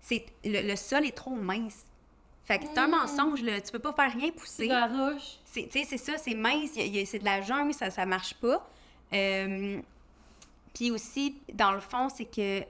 c'est 0.00 0.24
le, 0.44 0.66
le 0.66 0.76
sol 0.76 1.04
est 1.04 1.16
trop 1.16 1.34
mince. 1.34 1.84
Fait 2.50 2.58
que 2.58 2.64
c'est 2.66 2.78
un 2.80 2.88
mensonge, 2.88 3.42
là. 3.42 3.60
Tu 3.60 3.70
peux 3.70 3.78
pas 3.78 3.92
faire 3.92 4.12
rien 4.12 4.32
pousser. 4.32 4.66
C'est 5.44 5.68
tu 5.68 5.78
sais, 5.78 5.84
c'est 5.88 5.98
ça, 5.98 6.18
c'est 6.18 6.34
mince, 6.34 6.70
c'est 6.74 7.18
de 7.20 7.24
la 7.24 7.40
jungle, 7.42 7.72
ça, 7.72 7.90
ça 7.90 8.04
marche 8.06 8.34
pas. 8.34 8.68
Euh, 9.12 9.80
puis 10.74 10.90
aussi, 10.90 11.36
dans 11.54 11.70
le 11.70 11.78
fond, 11.80 12.08
c'est 12.08 12.24
que 12.24 12.62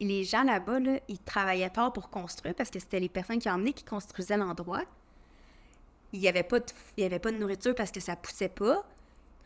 les 0.00 0.22
gens 0.22 0.44
là-bas, 0.44 0.78
là, 0.78 0.98
ils 1.08 1.18
travaillaient 1.18 1.72
fort 1.74 1.92
pour 1.92 2.08
construire 2.08 2.54
parce 2.54 2.70
que 2.70 2.78
c'était 2.78 3.00
les 3.00 3.08
personnes 3.08 3.40
qui 3.40 3.50
emmenaient 3.50 3.72
qui 3.72 3.84
construisaient 3.84 4.36
l'endroit. 4.36 4.82
Il 6.12 6.20
n'y 6.20 6.28
avait, 6.28 6.44
pas 6.44 6.60
de- 6.60 6.66
il 6.96 7.02
y 7.02 7.06
avait 7.06 7.18
pas 7.18 7.32
de 7.32 7.36
nourriture 7.36 7.74
parce 7.74 7.90
que 7.90 7.98
ça 7.98 8.14
poussait 8.14 8.48
pas. 8.48 8.84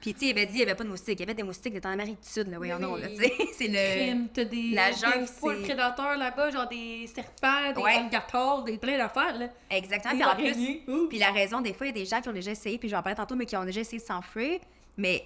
Puis, 0.01 0.15
tu 0.15 0.21
sais, 0.21 0.27
il 0.27 0.31
avait 0.31 0.47
dit 0.47 0.53
qu'il 0.53 0.57
n'y 0.59 0.63
avait 0.71 0.75
pas 0.77 0.85
de 0.85 0.89
moustiques. 0.89 1.19
Il 1.19 1.21
y 1.21 1.23
avait 1.25 1.35
des 1.35 1.43
moustiques, 1.43 1.75
c'était 1.75 1.89
en 1.89 1.93
Amérique 1.93 2.21
du 2.23 2.29
Sud, 2.29 2.49
là, 2.51 2.57
voyons 2.59 2.77
Oui, 2.77 2.83
donc, 2.83 3.01
là, 3.01 3.09
tu 3.09 3.17
sais. 3.17 3.33
C'est 3.59 3.67
le... 3.69 3.97
Crime, 4.07 4.29
t'as 4.33 4.45
des, 4.45 4.71
la 4.71 4.91
des 4.93 4.97
jungle, 4.97 5.27
c'est- 5.27 5.63
prédateurs 5.65 6.17
là-bas, 6.17 6.51
genre 6.51 6.69
des 6.69 7.07
serpents, 7.13 7.73
des 7.75 7.83
Ouais. 7.83 7.95
alligators, 7.97 8.63
des 8.63 8.79
plein 8.79 8.97
d'affaires, 8.97 9.37
là. 9.39 9.49
Exactement. 9.71 10.15
Puis 10.15 10.25
en 10.25 10.53
plus, 10.55 11.09
puis 11.09 11.19
la 11.19 11.33
raison, 11.33 11.61
des 11.61 11.73
fois, 11.75 11.87
il 11.87 11.91
y 11.97 12.01
a 12.01 12.03
des 12.05 12.07
gens 12.09 12.21
qui 12.21 12.29
ont 12.29 12.33
déjà 12.33 12.53
essayé, 12.53 12.79
puis 12.79 12.89
j'en 12.89 13.03
parlais 13.03 13.17
tantôt, 13.17 13.35
mais 13.35 13.45
qui 13.47 13.57
ont 13.57 13.65
déjà 13.65 13.81
essayé 13.81 13.99
de 14.01 14.07
s'enfuir, 14.07 14.61
mais 14.97 15.25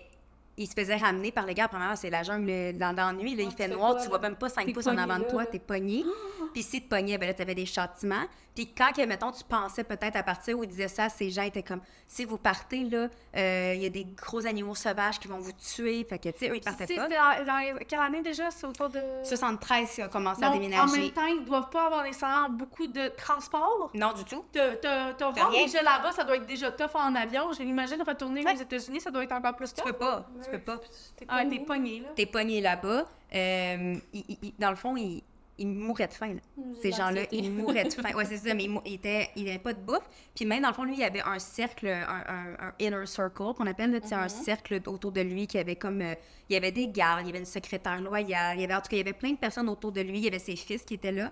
ils 0.62 0.66
se 0.66 0.75
faisaient 0.75 0.96
ramener 0.96 1.31
par 1.33 1.46
les 1.46 1.55
gars. 1.55 1.68
Premièrement, 1.68 1.96
c'est 1.96 2.11
la 2.11 2.22
jungle 2.22 2.77
dans, 2.77 2.94
dans 2.94 3.07
la 3.07 3.12
nuit, 3.12 3.35
là, 3.35 3.42
il 3.42 3.48
tu 3.51 3.57
fait 3.57 3.68
noir, 3.68 3.92
quoi, 3.94 4.03
tu 4.03 4.09
vois 4.09 4.18
même 4.18 4.37
pas 4.37 4.48
5 4.48 4.66
T'es 4.66 4.72
pouces 4.72 4.87
en 4.87 4.96
avant 4.98 5.18
de 5.18 5.25
toi, 5.25 5.46
t'es 5.46 5.59
pogné. 5.59 6.05
Puis 6.53 6.62
si 6.62 6.83
tu 6.83 6.88
pognais, 6.88 7.16
ben 7.18 7.27
là, 7.27 7.35
t'avais 7.35 7.55
des 7.55 7.66
châtiments. 7.66 8.25
Puis 8.55 8.66
quand, 8.75 8.92
que, 8.94 9.01
mettons, 9.07 9.33
tu 9.33 9.42
pensais 9.44 9.83
peut-être 9.83 10.14
à 10.16 10.22
partir 10.22 10.59
où 10.59 10.62
ils 10.64 10.68
disaient 10.68 10.87
ça, 10.88 11.09
ces 11.09 11.31
gens 11.31 11.40
étaient 11.42 11.62
comme, 11.62 11.81
si 12.07 12.27
vous 12.27 12.37
partez, 12.37 12.85
là, 12.85 13.09
euh, 13.35 13.72
il 13.75 13.83
y 13.83 13.87
a 13.87 13.88
des 13.88 14.05
gros 14.05 14.46
animaux 14.46 14.75
sauvages 14.75 15.18
qui 15.18 15.27
vont 15.27 15.38
vous 15.38 15.53
tuer. 15.53 16.05
Fait 16.07 16.18
que, 16.18 16.29
tu 16.29 16.38
sais, 16.38 16.51
eux, 16.51 16.57
ils 16.57 16.61
partaient 16.61 16.87
C'est 16.87 16.96
pas. 16.96 17.09
c'était 17.09 17.44
dans, 17.46 17.85
quelle 17.88 18.01
année 18.01 18.20
déjà? 18.20 18.51
C'est 18.51 18.66
autour 18.66 18.90
de... 18.90 19.01
73, 19.25 19.94
ils 19.96 20.05
ont 20.05 20.09
commencé 20.09 20.42
à 20.42 20.48
Donc, 20.48 20.57
en 20.57 20.61
déménager. 20.61 20.98
même 21.01 21.11
temps, 21.12 21.25
ils 21.27 21.42
doivent 21.46 21.70
pas 21.70 21.87
avoir 21.87 22.03
nécessairement 22.03 22.51
beaucoup 22.51 22.87
de 22.87 23.09
transport. 23.16 23.90
Non, 23.94 24.12
du 24.12 24.25
tout. 24.25 24.44
Te, 24.53 24.75
te, 24.75 25.12
te 25.14 25.25
rendre 25.25 25.51
déjà 25.53 25.83
là-bas, 25.83 26.12
ça 26.12 26.25
doit 26.25 26.37
être 26.37 26.46
déjà 26.46 26.70
tough 26.70 26.90
en 26.94 27.14
avion. 27.14 27.53
Je 27.55 27.62
l'imagine 27.62 28.03
retourner 28.07 28.44
Ouais. 28.44 28.55
aux 28.55 28.61
États-Unis, 28.61 29.01
ça 29.01 29.11
doit 29.11 29.25
être 29.25 29.33
encore 29.33 29.57
plus 29.57 29.72
Tu 29.72 29.77
tough. 29.81 29.85
peux 29.92 29.98
pas. 29.98 30.27
Tu 30.44 30.51
peux 30.53 30.62
pas. 30.62 30.81
Ah, 31.29 31.45
t'es 31.49 31.59
pogné, 31.61 32.01
là? 32.01 32.09
t'es 32.15 32.27
pogné 32.27 32.61
là-bas. 32.61 33.07
Euh, 33.35 33.95
il- 34.12 34.25
il- 34.29 34.38
il- 34.43 34.55
dans 34.59 34.71
le 34.71 34.77
fond, 34.77 34.97
ils 34.97 35.23
ils 35.59 35.69
mouraient 35.69 36.09
de 36.09 36.12
faim. 36.15 36.35
là. 36.35 36.41
Ces 36.81 36.91
gens-là, 36.93 37.23
ils 37.31 37.53
mouraient 37.53 37.85
de 37.85 37.93
faim. 37.93 38.09
Ouais, 38.17 38.25
c'est 38.25 38.38
ça, 38.38 38.55
mais 38.55 38.65
ils 38.65 39.45
n'avaient 39.45 39.59
pas 39.59 39.75
de 39.75 39.79
bouffe. 39.81 40.09
Puis 40.35 40.45
même, 40.47 40.62
dans 40.62 40.69
le 40.69 40.75
fond, 40.75 40.83
lui, 40.83 40.95
il 40.95 41.01
y 41.01 41.05
avait 41.05 41.21
un 41.21 41.38
cercle, 41.38 41.87
un, 41.88 42.25
un- 42.27 42.69
un 42.69 42.73
inner 42.81 43.07
circle 43.07 43.53
qu'on 43.55 43.67
appelle, 43.67 43.93
là, 43.93 43.99
un 44.12 44.29
cercle 44.29 44.81
autour 44.87 45.12
de 45.12 45.21
lui 45.21 45.47
qui 45.47 45.59
avait 45.59 45.77
comme... 45.77 46.01
euh, 46.01 46.15
il 46.49 46.55
y 46.55 46.57
avait 46.57 46.73
des 46.73 46.88
gardes, 46.88 47.21
il 47.23 47.27
y 47.27 47.31
avait 47.31 47.38
une 47.38 47.45
secrétaire 47.45 48.01
loyale, 48.01 48.57
il 48.57 48.62
y 48.62 48.65
avait, 48.65 48.75
en 48.75 48.81
tout 48.81 48.88
cas, 48.88 48.97
il 48.97 48.99
y 48.99 49.03
avait 49.03 49.12
plein 49.12 49.33
de 49.33 49.37
personnes 49.38 49.69
autour 49.69 49.93
de 49.93 50.01
lui. 50.01 50.19
Il 50.19 50.25
y 50.25 50.29
avait 50.29 50.38
ses 50.38 50.57
fils 50.57 50.83
qui 50.85 50.95
étaient 50.95 51.12
là. 51.12 51.31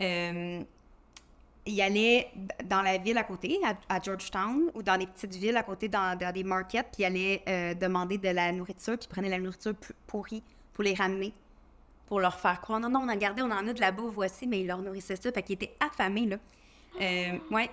Euh, 0.00 0.62
il 1.66 1.80
allait 1.82 2.30
dans 2.64 2.82
la 2.82 2.96
ville 2.98 3.18
à 3.18 3.24
côté, 3.24 3.58
à, 3.64 3.74
à 3.94 4.00
Georgetown, 4.00 4.70
ou 4.74 4.82
dans 4.82 4.96
des 4.98 5.06
petites 5.06 5.34
villes 5.34 5.56
à 5.56 5.62
côté, 5.62 5.88
dans, 5.88 6.16
dans 6.18 6.32
des 6.32 6.42
markets, 6.44 6.86
puis 6.92 7.02
il 7.02 7.04
allait 7.04 7.42
euh, 7.48 7.74
demander 7.74 8.18
de 8.18 8.28
la 8.30 8.50
nourriture, 8.52 8.96
puis 8.98 9.06
il 9.08 9.12
prenait 9.14 9.28
la 9.28 9.38
nourriture 9.38 9.74
pourrie 10.06 10.42
pour 10.72 10.84
les 10.84 10.94
ramener, 10.94 11.32
pour 12.06 12.18
leur 12.20 12.38
faire 12.40 12.60
croire, 12.60 12.80
non, 12.80 12.88
non, 12.88 13.00
on 13.04 13.08
a 13.08 13.16
gardé, 13.16 13.42
on 13.42 13.50
en 13.50 13.66
a 13.68 13.72
de 13.72 13.80
la 13.80 13.92
bouffe, 13.92 14.14
voici, 14.14 14.46
mais 14.46 14.60
il 14.60 14.66
leur 14.66 14.78
nourrissait 14.78 15.16
ça, 15.16 15.30
fait 15.30 15.42
qu'il 15.42 15.54
était 15.54 15.74
affamé, 15.80 16.26
là. 16.26 16.36
Euh, 17.00 17.38
ouais. 17.50 17.70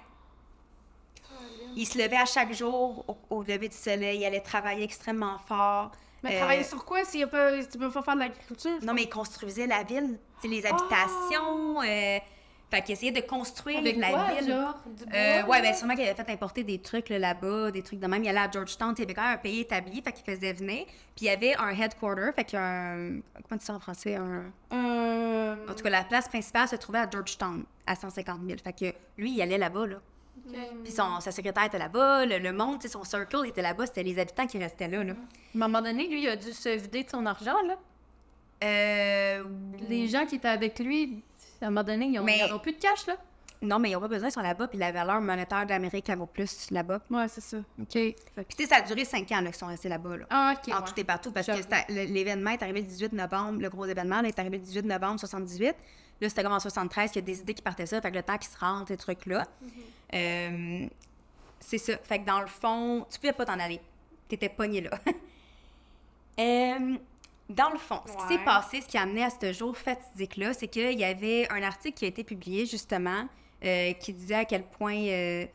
Il 1.75 1.85
se 1.85 1.97
levait 1.97 2.17
à 2.17 2.25
chaque 2.25 2.53
jour 2.53 3.05
au, 3.07 3.17
au 3.37 3.41
lever 3.43 3.69
du 3.69 3.75
soleil, 3.75 4.19
il 4.19 4.25
allait 4.25 4.41
travailler 4.41 4.83
extrêmement 4.83 5.37
fort. 5.37 5.91
Mais 6.23 6.35
Euh, 6.35 6.39
travailler 6.39 6.63
sur 6.63 6.83
quoi 6.83 7.03
s'il 7.05 7.19
y 7.19 7.23
a 7.23 7.27
pas, 7.27 7.61
si 7.61 7.69
tu 7.69 7.77
peux 7.77 7.91
pas 7.91 8.01
faire 8.01 8.15
de 8.15 8.19
l'agriculture? 8.21 8.71
non, 8.83 8.93
mais 8.93 9.03
il 9.03 9.09
construisait 9.09 9.67
la 9.67 9.83
ville, 9.83 10.17
les 10.43 10.65
habitations. 10.65 11.81
euh, 11.83 12.17
fait 12.69 12.81
qu'il 12.81 12.93
essayait 12.93 13.11
de 13.11 13.21
construire 13.21 13.79
Avec 13.79 13.95
la 13.97 14.09
quoi, 14.09 14.27
ville. 14.33 14.47
genre? 14.49 14.75
Du 14.85 15.05
bois, 15.05 15.13
Euh, 15.15 15.43
ouais, 15.45 15.61
ben 15.61 15.73
sûrement 15.73 15.95
qu'il 15.95 16.03
avait 16.03 16.13
fait 16.15 16.29
importer 16.29 16.63
des 16.63 16.79
trucs 16.79 17.07
là, 17.09 17.17
là-bas, 17.19 17.71
des 17.71 17.81
trucs 17.81 17.99
de 17.99 18.07
même. 18.07 18.23
Il 18.23 18.29
allait 18.29 18.39
à 18.39 18.51
Georgetown, 18.51 18.93
il 18.97 18.99
y 18.99 19.03
avait 19.03 19.13
quand 19.13 19.23
même 19.23 19.33
un 19.35 19.37
pays 19.37 19.61
établi, 19.61 20.01
fait 20.01 20.11
qu'il 20.11 20.25
faisait 20.25 20.51
venir. 20.53 20.85
Puis 21.15 21.21
il 21.21 21.25
y 21.25 21.29
avait 21.29 21.55
un 21.55 21.69
headquarter, 21.69 22.31
fait 22.35 22.43
qu'un. 22.43 23.19
Comment 23.33 23.43
tu 23.51 23.57
dis 23.59 23.65
ça 23.65 23.73
en 23.75 23.79
français? 23.79 24.15
Un... 24.15 24.51
Euh... 24.73 25.55
En 25.69 25.73
tout 25.73 25.83
cas, 25.83 25.89
la 25.89 26.03
place 26.03 26.27
principale 26.27 26.67
se 26.67 26.75
trouvait 26.75 26.99
à 26.99 27.09
Georgetown, 27.09 27.63
à 27.85 27.95
150 27.95 28.39
000. 28.45 28.59
Fait 28.63 28.73
que 28.73 28.97
lui, 29.17 29.31
il 29.31 29.41
allait 29.41 29.57
là-bas, 29.57 29.87
là. 29.87 29.95
Puis 30.83 30.93
son, 30.93 31.19
sa 31.19 31.31
secrétaire 31.31 31.63
était 31.65 31.77
là-bas, 31.79 32.25
le, 32.25 32.37
le 32.37 32.53
monde, 32.53 32.81
son 32.83 33.03
circle 33.03 33.45
était 33.47 33.61
là-bas, 33.61 33.85
c'était 33.85 34.03
les 34.03 34.17
habitants 34.19 34.47
qui 34.47 34.57
restaient 34.57 34.87
là. 34.87 35.03
là. 35.03 35.11
À 35.13 35.15
un 35.55 35.59
moment 35.67 35.81
donné, 35.81 36.07
lui, 36.07 36.23
il 36.23 36.29
a 36.29 36.35
dû 36.37 36.53
se 36.53 36.69
vider 36.69 37.03
de 37.03 37.09
son 37.09 37.25
argent, 37.25 37.61
là. 37.65 37.75
Euh. 38.63 39.43
Les 39.89 40.07
gens 40.07 40.25
qui 40.25 40.35
étaient 40.35 40.47
avec 40.47 40.79
lui, 40.79 41.21
à 41.61 41.67
un 41.67 41.69
moment 41.69 41.83
donné, 41.83 42.05
ils 42.07 42.19
ont, 42.19 42.23
Mais- 42.23 42.39
ils 42.47 42.53
ont 42.53 42.59
plus 42.59 42.73
de 42.73 42.77
cash, 42.79 43.05
là. 43.07 43.15
Non, 43.59 43.79
mais 43.79 43.89
ils 43.89 43.93
n'ont 43.93 44.01
pas 44.01 44.07
besoin, 44.07 44.29
ils 44.29 44.31
sont 44.31 44.41
là-bas, 44.41 44.67
puis 44.67 44.77
la 44.77 44.91
valeur 44.91 45.19
monétaire 45.19 45.65
d'Amérique, 45.65 46.07
elle 46.09 46.19
vaut 46.19 46.27
plus 46.27 46.69
là-bas. 46.69 47.01
Ouais, 47.09 47.27
c'est 47.27 47.41
ça. 47.41 47.57
OK. 47.57 47.87
Puis 47.91 48.15
tu 48.55 48.55
sais, 48.63 48.65
ça 48.67 48.75
a 48.75 48.81
duré 48.81 49.03
cinq 49.03 49.31
ans 49.31 49.41
là, 49.41 49.47
qu'ils 49.47 49.55
sont 49.55 49.65
restés 49.65 49.89
là-bas. 49.89 50.17
Là. 50.17 50.25
Ah, 50.29 50.53
OK. 50.55 50.71
en 50.71 50.77
ouais. 50.77 50.85
tout 50.85 50.99
et 50.99 51.03
partout, 51.03 51.31
parce 51.31 51.47
que 51.47 51.53
J'avoue. 51.53 51.67
l'événement 51.89 52.51
est 52.51 52.61
arrivé 52.61 52.81
le 52.81 52.87
18 52.87 53.13
novembre, 53.13 53.59
le 53.59 53.69
gros 53.69 53.85
événement 53.85 54.21
là, 54.21 54.27
est 54.27 54.37
arrivé 54.37 54.57
le 54.59 54.63
18 54.63 54.85
novembre 54.85 55.19
78. 55.19 55.75
Là, 56.21 56.29
c'était 56.29 56.43
comme 56.43 56.53
en 56.53 56.59
73 56.59 57.11
qu'il 57.11 57.21
y 57.21 57.23
a 57.23 57.25
des 57.25 57.39
idées 57.39 57.53
qui 57.55 57.61
partaient 57.63 57.87
ça, 57.87 57.99
fait 57.99 58.11
que 58.11 58.15
le 58.17 58.23
temps 58.23 58.37
qu'ils 58.37 58.51
se 58.51 58.57
rentrent, 58.59 58.89
ces 58.89 58.97
trucs-là. 58.97 59.45
Euh, 60.13 60.87
c'est 61.59 61.77
ça. 61.79 61.97
Fait 62.03 62.19
que 62.19 62.25
dans 62.27 62.41
le 62.41 62.47
fond, 62.47 63.07
tu 63.09 63.19
pouvais 63.19 63.33
pas 63.33 63.45
t'en 63.45 63.59
aller. 63.59 63.81
T'étais 64.27 64.49
pogné 64.49 64.81
là. 64.81 64.91
Euh, 66.39 66.95
dans 67.49 67.69
le 67.69 67.77
fond, 67.77 68.01
ce 68.05 68.11
qui 68.13 68.27
s'est 68.27 68.39
Ouais. 68.39 68.45
passé, 68.45 68.81
ce 68.81 68.87
qui 68.87 68.97
a 68.97 69.01
amené 69.03 69.23
à 69.23 69.29
ce 69.29 69.53
jour 69.53 69.77
fatidique-là, 69.77 70.53
c'est 70.53 70.67
qu'il 70.67 70.99
y 70.99 71.03
avait 71.05 71.47
un 71.51 71.63
article 71.63 71.97
qui 71.97 72.05
a 72.05 72.07
été 72.09 72.23
publié, 72.23 72.65
justement, 72.65 73.27
euh, 73.63 73.93
qui 73.93 74.13
disait 74.13 74.35
à 74.35 74.45
quel 74.45 74.63
point, 74.63 74.95
euh, 74.97 75.45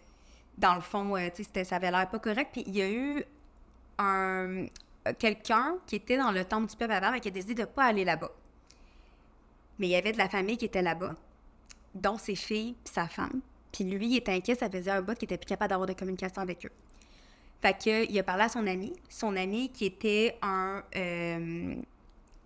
dans 0.58 0.74
le 0.74 0.80
fond, 0.80 1.16
euh, 1.16 1.28
tu 1.30 1.36
sais, 1.38 1.42
c'était- 1.44 1.64
ça 1.64 1.76
avait 1.76 1.90
l'air 1.90 2.08
pas 2.08 2.18
correct. 2.18 2.50
Puis 2.52 2.64
il 2.66 2.76
y 2.76 2.82
a 2.82 2.90
eu 2.90 3.24
un, 3.98 4.66
quelqu'un 5.18 5.76
qui 5.86 5.96
était 5.96 6.16
dans 6.16 6.30
le 6.32 6.44
temple 6.44 6.68
du 6.70 6.76
peuple 6.76 6.92
avant, 6.92 7.12
mais 7.12 7.20
qui 7.20 7.28
a 7.28 7.30
décidé 7.30 7.54
de 7.54 7.60
ne 7.60 7.66
pas 7.66 7.84
aller 7.84 8.04
là-bas. 8.04 8.30
Mais 9.78 9.88
il 9.88 9.90
y 9.90 9.96
avait 9.96 10.12
de 10.12 10.18
la 10.18 10.28
famille 10.28 10.56
qui 10.56 10.64
était 10.64 10.82
là-bas, 10.82 11.14
dont 11.94 12.16
ses 12.18 12.34
filles 12.36 12.74
et 12.86 12.88
sa 12.88 13.06
femme. 13.08 13.40
Puis 13.72 13.84
lui, 13.84 14.06
il 14.06 14.16
était 14.16 14.32
inquiet, 14.32 14.54
ça 14.54 14.68
faisait 14.70 14.90
un 14.90 15.02
bout 15.02 15.14
qu'il 15.14 15.24
était 15.24 15.38
plus 15.38 15.46
capable 15.46 15.70
d'avoir 15.70 15.86
de 15.88 15.92
communication 15.94 16.42
avec 16.42 16.64
eux. 16.66 16.70
Fait 17.62 17.74
que, 17.74 18.10
il 18.10 18.18
a 18.18 18.22
parlé 18.24 18.42
à 18.42 18.48
son 18.48 18.66
ami. 18.66 18.92
Son 19.08 19.36
ami 19.36 19.70
qui 19.70 19.86
était 19.86 20.36
un... 20.42 20.82
euh, 20.96 21.76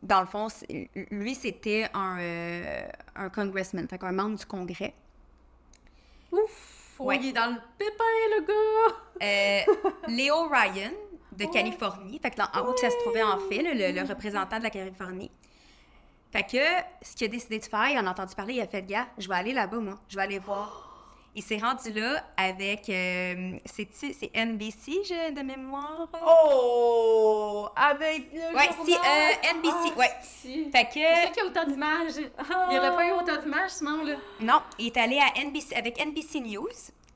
dans 0.02 0.20
le 0.20 0.26
fond, 0.26 0.48
lui, 1.10 1.34
c'était 1.34 1.88
un, 1.94 2.18
euh, 2.20 2.88
un 3.16 3.30
congressman, 3.30 3.88
fait 3.88 3.98
qu'un 3.98 4.12
membre 4.12 4.36
du 4.36 4.46
Congrès. 4.46 4.94
Ouf! 6.30 6.96
Ouais. 6.98 7.06
Ouais. 7.06 7.18
il 7.22 7.28
est 7.28 7.32
dans 7.32 7.50
le 7.50 7.60
pépin, 7.78 8.04
le 8.36 8.46
gars! 8.46 8.96
Euh, 9.22 9.88
Léo 10.08 10.48
Ryan 10.48 10.92
de 11.32 11.44
Californie, 11.46 12.18
fait 12.18 12.30
que 12.30 12.38
là, 12.38 12.50
en 12.54 12.68
où 12.68 12.72
que 12.72 12.80
ça 12.80 12.90
se 12.90 12.96
trouvait 12.98 13.22
en 13.22 13.38
fait, 13.38 13.62
là, 13.62 13.74
le, 13.74 13.98
le 13.98 14.06
représentant 14.06 14.58
de 14.58 14.62
la 14.62 14.70
Californie. 14.70 15.30
Fait 16.30 16.42
que 16.44 16.58
ce 17.02 17.16
qu'il 17.16 17.26
a 17.26 17.28
décidé 17.28 17.58
de 17.58 17.64
faire, 17.64 17.88
il 17.90 17.98
en 17.98 18.06
a 18.06 18.10
entendu 18.10 18.34
parler, 18.34 18.54
il 18.54 18.60
a 18.60 18.66
fait 18.66 18.82
gars, 18.82 19.06
je 19.18 19.28
vais 19.28 19.34
aller 19.34 19.52
là-bas 19.52 19.78
moi, 19.78 19.98
je 20.08 20.16
vais 20.16 20.22
aller 20.22 20.38
voir. 20.38 20.85
Il 21.38 21.42
s'est 21.42 21.58
rendu 21.58 21.92
là 21.92 22.24
avec 22.38 22.88
euh, 22.88 23.58
c'est 23.66 23.86
c'est 23.92 24.30
NBC 24.34 25.32
de 25.36 25.42
mémoire? 25.42 26.08
Oh! 26.26 27.68
Avec 27.76 28.32
le 28.32 28.56
Ouais, 28.56 28.70
si 28.86 28.94
euh, 28.94 29.54
NBC, 29.54 29.94
ouais. 29.98 30.10
Si. 30.22 30.70
Fait 30.70 30.88
C'est 30.90 31.04
ça 31.04 31.28
que 31.28 31.34
qu'il 31.34 31.42
y 31.42 31.46
a 31.46 31.50
autant 31.50 31.64
d'images. 31.66 32.14
Il 32.16 32.70
n'y 32.70 32.78
aurait 32.78 32.96
pas 32.96 33.06
eu 33.06 33.12
autant 33.12 33.36
d'images, 33.42 33.70
sinon, 33.72 34.02
là. 34.02 34.14
non, 34.40 34.62
il 34.78 34.86
est 34.86 34.96
allé 34.96 35.18
à 35.18 35.38
NBC 35.44 35.74
avec 35.76 36.02
NBC 36.02 36.40
News 36.40 36.68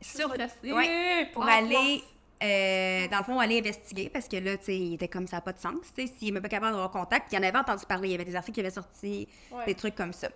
sur 0.03 0.29
ouais, 0.31 1.27
pour 1.33 1.43
En 1.43 1.47
aller 1.47 2.03
euh, 2.43 3.09
dans 3.09 3.19
le 3.19 3.25
fond, 3.25 3.39
aller 3.41 3.59
investiguer 3.61 4.11
parce 4.11 4.29
que 4.29 4.37
là, 4.37 4.57
tu 4.59 4.65
sais, 4.67 4.77
il 4.77 4.95
était 4.95 5.09
comme 5.09 5.27
ça, 5.27 5.37
n'a 5.37 5.41
pas 5.43 5.53
de 5.55 5.61
sens. 5.61 5.75
Tu 5.97 6.07
sais, 6.07 6.13
s'il 6.19 6.29
n'est 6.29 6.33
même 6.35 6.43
pas 6.43 6.49
capable 6.51 6.73
d'avoir 6.73 6.91
contact, 6.91 7.33
il 7.33 7.39
en 7.39 7.43
avait 7.43 7.59
entendu 7.59 7.85
parler, 7.87 8.09
il 8.09 8.13
y 8.13 8.15
avait 8.17 8.25
des 8.27 8.37
articles 8.37 8.55
qui 8.57 8.61
avaient 8.61 8.71
sorti, 8.71 9.29
Ouais. 9.51 9.65
des 9.67 9.75
trucs 9.75 9.95
comme 9.95 10.13
ça. 10.13 10.29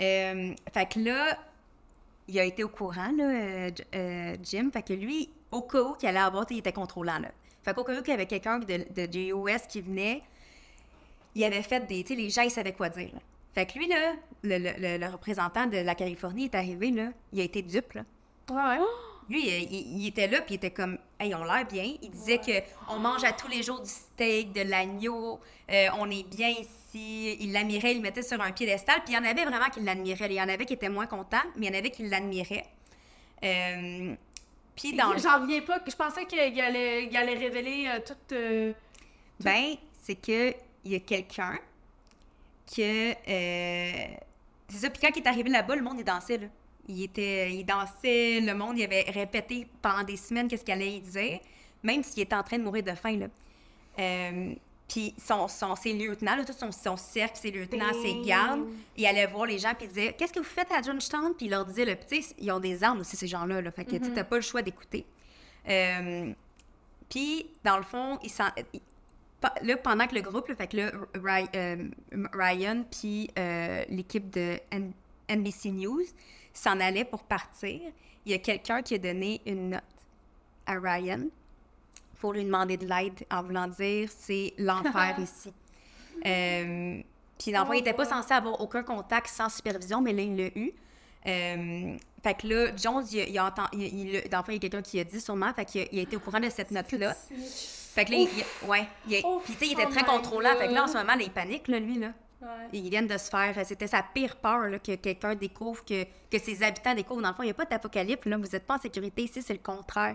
Euh, 0.00 0.54
fait 0.72 0.86
que 0.92 1.00
là, 1.00 1.36
il 2.28 2.38
a 2.38 2.44
été 2.44 2.62
au 2.62 2.68
courant, 2.68 3.12
euh, 3.18 3.70
euh, 3.94 4.36
Jim. 4.42 4.70
Fait 4.72 4.82
que 4.82 4.92
lui, 4.92 5.30
au 5.50 5.62
cas 5.62 5.82
où 5.82 5.94
qu'il 5.94 6.08
allait 6.08 6.18
avoir, 6.18 6.46
il 6.50 6.58
était 6.58 6.72
contrôlant. 6.72 7.20
Fait 7.62 7.74
qu'au 7.74 7.84
cas 7.84 7.94
où 7.98 8.02
qu'il 8.02 8.10
y 8.10 8.14
avait 8.14 8.26
quelqu'un 8.26 8.58
de, 8.58 8.66
de 8.94 9.66
qui 9.68 9.80
venait, 9.80 10.22
il 11.34 11.44
avait 11.44 11.62
fait 11.62 11.86
des. 11.86 12.02
Tu 12.04 12.14
sais, 12.14 12.20
les 12.20 12.30
gens, 12.30 12.42
ils 12.42 12.50
savaient 12.50 12.72
quoi 12.72 12.88
dire. 12.90 13.12
Fait 13.54 13.66
que 13.66 13.78
lui, 13.78 13.88
là, 13.88 14.12
le, 14.42 14.58
le- 14.58 14.74
le- 14.78 14.98
le 14.98 15.06
représentant 15.10 15.66
de 15.66 15.78
la 15.78 15.94
Californie 15.94 16.44
est 16.44 16.54
arrivé, 16.54 16.90
là. 16.90 17.08
Il 17.32 17.40
a 17.40 17.44
été 17.44 17.62
dupe, 17.62 17.92
là. 17.94 18.02
Ouais. 18.50 18.84
Lui, 19.28 19.46
il, 19.46 19.72
il- 20.00 20.06
était 20.06 20.26
là, 20.26 20.40
puis 20.40 20.54
il 20.54 20.56
était 20.56 20.70
comme, 20.70 20.96
hey, 21.20 21.34
on 21.34 21.44
l'air 21.44 21.66
bien. 21.66 21.94
Il 22.02 22.10
disait 22.10 22.38
que 22.38 22.62
on 22.88 22.98
mange 22.98 23.24
à 23.24 23.32
tous 23.32 23.48
les 23.48 23.62
jours 23.62 23.80
du 23.80 23.88
steak, 23.90 24.52
de 24.52 24.62
l'agneau, 24.62 25.38
euh, 25.70 25.86
on 25.98 26.10
est 26.10 26.26
bien 26.26 26.48
ici. 26.48 27.36
Il 27.40 27.52
l'admirait, 27.52 27.92
il 27.92 27.96
le 27.96 28.02
mettait 28.02 28.22
sur 28.22 28.40
un 28.40 28.52
piédestal. 28.52 29.02
Puis 29.04 29.12
il 29.12 29.16
y 29.16 29.18
en 29.18 29.24
avait 29.24 29.44
vraiment 29.44 29.68
qui 29.68 29.80
l'admiraient. 29.80 30.26
Il 30.26 30.32
y 30.32 30.40
en 30.42 30.48
avait 30.48 30.64
qui 30.64 30.72
étaient 30.72 30.88
moins 30.88 31.06
contents, 31.06 31.36
mais 31.56 31.66
il 31.66 31.72
y 31.72 31.76
en 31.76 31.78
avait 31.78 31.90
qui 31.90 32.08
l'admiraient. 32.08 32.64
Euh, 33.44 34.14
puis 34.74 34.94
dans 34.94 35.12
le 35.12 35.18
J'en 35.18 35.40
reviens 35.42 35.60
pas. 35.60 35.80
Je 35.86 35.94
pensais 35.94 36.24
qu'il 36.24 36.38
allait, 36.40 37.04
il 37.04 37.16
allait 37.16 37.34
révéler 37.36 37.86
euh, 37.88 38.00
tout. 38.06 38.34
euh, 38.34 38.72
Ben, 39.40 39.74
c'est 40.02 40.14
que 40.14 40.54
il 40.84 40.92
y 40.92 40.94
a 40.94 41.00
quelqu'un 41.00 41.58
que. 42.74 43.10
euh, 43.12 44.06
c'est 44.70 44.78
ça, 44.78 44.90
puis 44.90 45.00
quand 45.00 45.10
il 45.16 45.22
est 45.22 45.26
arrivé 45.28 45.50
là-bas, 45.50 45.76
le 45.76 45.82
monde, 45.82 45.96
il 45.98 46.04
dansait, 46.04 46.38
là. 46.38 46.46
Il, 46.88 47.02
était, 47.02 47.52
il 47.52 47.64
dansait, 47.64 48.40
le 48.40 48.54
monde, 48.54 48.78
il 48.78 48.84
avait 48.84 49.02
répété 49.02 49.66
pendant 49.82 50.02
des 50.04 50.16
semaines 50.16 50.48
qu'est-ce 50.48 50.64
qu'il 50.64 50.74
allait 50.74 51.00
dire, 51.00 51.38
même 51.82 52.02
s'il 52.02 52.22
était 52.22 52.34
en 52.34 52.42
train 52.42 52.58
de 52.58 52.64
mourir 52.64 52.82
de 52.82 52.92
faim, 52.92 53.16
là. 53.18 53.26
Euh, 53.98 54.54
puis 54.88 55.14
son, 55.22 55.48
son, 55.48 55.76
ses 55.76 55.92
lieutenants, 55.92 56.36
là, 56.36 56.44
tout 56.46 56.52
son, 56.54 56.72
son 56.72 56.96
cercle, 56.96 57.36
ses 57.36 57.50
lieutenants, 57.50 57.92
ses 58.02 58.22
gardes, 58.22 58.60
il 58.96 59.04
allait 59.06 59.26
voir 59.26 59.44
les 59.44 59.58
gens, 59.58 59.74
puis 59.74 59.84
il 59.84 59.88
disait 59.88 60.14
Qu'est-ce 60.16 60.32
que 60.32 60.38
vous 60.38 60.44
faites 60.46 60.72
à 60.72 60.80
Johnstown? 60.80 61.34
Puis 61.36 61.46
il 61.46 61.50
leur 61.50 61.66
Puis, 61.66 61.84
tu 62.08 62.22
sais, 62.22 62.34
ils 62.38 62.50
ont 62.50 62.58
des 62.60 62.82
armes 62.82 63.00
aussi, 63.00 63.14
ces 63.16 63.26
gens-là, 63.26 63.60
là. 63.60 63.70
Fait 63.70 63.84
que, 63.84 63.96
tu 63.96 64.04
sais, 64.04 64.12
t'as 64.14 64.24
pas 64.24 64.36
le 64.36 64.42
choix 64.42 64.62
d'écouter. 64.62 65.04
Euh, 65.68 66.32
puis, 67.10 67.46
dans 67.64 67.76
le 67.76 67.82
fond, 67.82 68.18
il 68.22 68.30
s'en- 68.30 68.48
il- 68.72 68.80
pa- 69.40 69.54
là, 69.62 69.76
pendant 69.76 70.06
que 70.06 70.14
le 70.14 70.22
groupe, 70.22 70.48
là, 70.48 70.54
fait 70.54 70.68
que 70.68 70.76
là, 70.78 70.90
euh, 71.54 71.88
Ryan 72.32 72.84
puis 72.90 73.30
euh, 73.38 73.84
l'équipe 73.90 74.30
de 74.30 74.58
N- 74.70 74.92
NBC 75.28 75.70
News 75.70 76.00
s'en 76.58 76.80
allait 76.80 77.04
pour 77.04 77.22
partir, 77.22 77.80
il 78.26 78.32
y 78.32 78.34
a 78.34 78.38
quelqu'un 78.38 78.82
qui 78.82 78.94
a 78.94 78.98
donné 78.98 79.40
une 79.46 79.70
note 79.70 79.82
à 80.66 80.74
Ryan 80.78 81.20
pour 82.20 82.32
lui 82.32 82.44
demander 82.44 82.76
de 82.76 82.86
l'aide 82.86 83.24
en 83.30 83.42
voulant 83.42 83.68
dire 83.68 84.10
c'est 84.16 84.52
l'enfer 84.58 85.16
ici. 85.22 85.52
Euh, 86.26 87.00
puis 87.38 87.52
dans 87.52 87.60
le 87.60 87.66
fond, 87.66 87.72
il 87.72 87.76
n'était 87.78 87.92
pas 87.92 88.04
censé 88.04 88.32
avoir 88.34 88.60
aucun 88.60 88.82
contact 88.82 89.28
sans 89.28 89.48
supervision, 89.48 90.00
mais 90.00 90.12
là, 90.12 90.22
il 90.22 90.36
l'a 90.36 90.48
eu. 90.56 90.72
Euh, 91.26 91.96
fait 92.22 92.34
que 92.34 92.46
là, 92.48 92.76
Jones, 92.76 93.04
il, 93.12 93.20
a- 93.38 93.52
il 93.72 93.80
il, 93.80 94.08
il- 94.14 94.28
dans 94.28 94.38
le 94.38 94.44
fond, 94.44 94.50
il 94.50 94.54
y 94.54 94.56
a 94.56 94.60
quelqu'un 94.60 94.82
qui 94.82 94.98
a 94.98 95.04
dit 95.04 95.20
sûrement, 95.20 95.52
fait 95.54 95.64
qu'il 95.64 95.82
a, 95.82 95.84
il 95.92 95.98
a 96.00 96.02
été 96.02 96.16
au 96.16 96.20
courant 96.20 96.40
de 96.40 96.50
cette 96.50 96.70
note-là. 96.72 97.14
Fait 97.94 98.04
que 98.04 98.10
là, 98.10 98.16
il, 98.18 98.28
il- 98.28 98.68
ouais, 98.68 98.88
il, 99.08 99.22
puis 99.44 99.52
tu 99.54 99.58
sais, 99.60 99.66
il 99.66 99.72
était 99.72 99.86
oh 99.86 99.90
très 99.90 100.04
contrôlant. 100.04 100.56
Fait 100.58 100.68
que 100.68 100.72
là, 100.72 100.84
en 100.84 100.86
ce 100.88 100.94
moment, 100.96 101.14
là, 101.14 101.22
il 101.22 101.30
panique, 101.30 101.68
là, 101.68 101.78
lui, 101.78 101.98
là. 101.98 102.12
Ouais. 102.40 102.48
Ils 102.72 102.88
viennent 102.88 103.06
de 103.08 103.18
se 103.18 103.28
faire. 103.30 103.54
C'était 103.66 103.86
sa 103.88 104.02
pire 104.02 104.36
peur 104.36 104.60
là, 104.68 104.78
que 104.78 104.94
quelqu'un 104.94 105.34
découvre, 105.34 105.84
que, 105.84 106.04
que 106.04 106.38
ses 106.38 106.62
habitants 106.62 106.94
découvrent. 106.94 107.22
Dans 107.22 107.30
le 107.30 107.34
fond, 107.34 107.42
il 107.42 107.46
n'y 107.46 107.50
a 107.50 107.54
pas 107.54 107.64
d'apocalypse. 107.64 108.24
Là, 108.26 108.36
vous 108.36 108.44
n'êtes 108.46 108.66
pas 108.66 108.74
en 108.76 108.78
sécurité 108.78 109.22
ici, 109.24 109.42
c'est 109.42 109.52
le 109.54 109.58
contraire. 109.58 110.14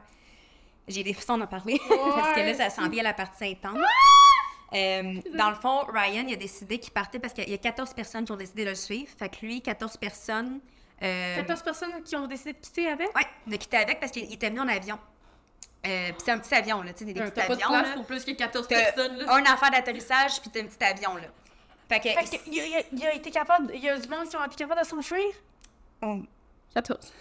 J'ai 0.88 1.04
des 1.04 1.14
frissons 1.14 1.38
d'en 1.38 1.48
parler. 1.48 1.80
parce 1.90 2.34
que 2.36 2.40
là, 2.42 2.54
ça 2.54 2.70
sent 2.70 2.88
bien 2.90 3.04
la 3.04 3.14
partie 3.14 3.46
intense. 3.46 3.78
Euh, 4.74 5.22
dans 5.36 5.50
le 5.50 5.56
fond, 5.56 5.82
Ryan, 5.94 6.26
il 6.28 6.34
a 6.34 6.38
décidé 6.38 6.80
qu'il 6.80 6.92
partait 6.94 7.20
parce 7.20 7.34
qu'il 7.34 7.48
y 7.50 7.54
a 7.54 7.58
14 7.58 7.94
personnes 7.94 8.26
qui 8.26 8.32
ont 8.32 8.38
décidé 8.38 8.66
de 8.66 8.70
le 8.72 8.76
suivre. 8.76 9.10
Fait 9.18 9.30
que 9.30 9.46
lui, 9.46 9.62
14 9.62 9.98
personnes. 9.98 10.60
euh, 11.04 11.36
14 11.38 11.62
personnes 11.62 12.04
qui 12.04 12.16
ont 12.16 12.26
décidé 12.28 12.54
de 12.54 12.58
quitter 12.58 12.88
avec? 12.90 13.16
Ouais, 13.16 13.28
de 13.46 13.56
quitter 13.58 13.78
avec 13.78 14.00
parce 14.00 14.12
qu'il 14.12 14.32
était 14.34 14.50
venu 14.50 14.62
en 14.62 14.68
avion. 14.68 14.98
Euh, 15.86 16.08
puis 16.14 16.22
c'est 16.24 16.32
un 16.32 16.40
petit 16.40 16.56
avion, 16.56 16.82
là, 16.82 16.94
tu 16.94 17.00
sais, 17.06 17.14
des, 17.14 17.20
petits 17.20 17.32
pas 17.32 17.48
de 17.48 17.52
avions. 17.54 17.68
place 17.68 17.90
là. 17.90 17.94
pour 17.96 18.06
plus 18.06 18.24
que 18.24 18.32
14 18.32 18.68
T'as 18.70 18.76
personnes, 18.94 19.18
là. 19.18 19.34
un 19.36 19.44
affaire 19.44 19.70
d'atterrissage, 19.70 20.40
puis 20.42 20.50
t'as 20.50 20.62
un 20.62 20.66
petit 20.66 20.82
avion, 20.84 21.16
là. 21.18 21.28
Fait 21.94 22.00
que. 22.14 22.20
Fait 22.28 22.38
que, 22.38 22.44
il, 22.50 22.60
a, 22.76 22.82
il 22.92 23.06
a 23.06 23.14
été 23.14 23.32
capable. 23.32 23.72
Il 23.74 23.82
y 23.84 23.90
a 23.90 23.98
du 23.98 24.08
monde 24.10 24.28
qui 24.30 24.36
ont 24.36 24.44
été 24.46 24.56
capables 24.56 24.82
de 24.82 24.86
s'enfuir? 24.86 25.26
14. 26.74 27.14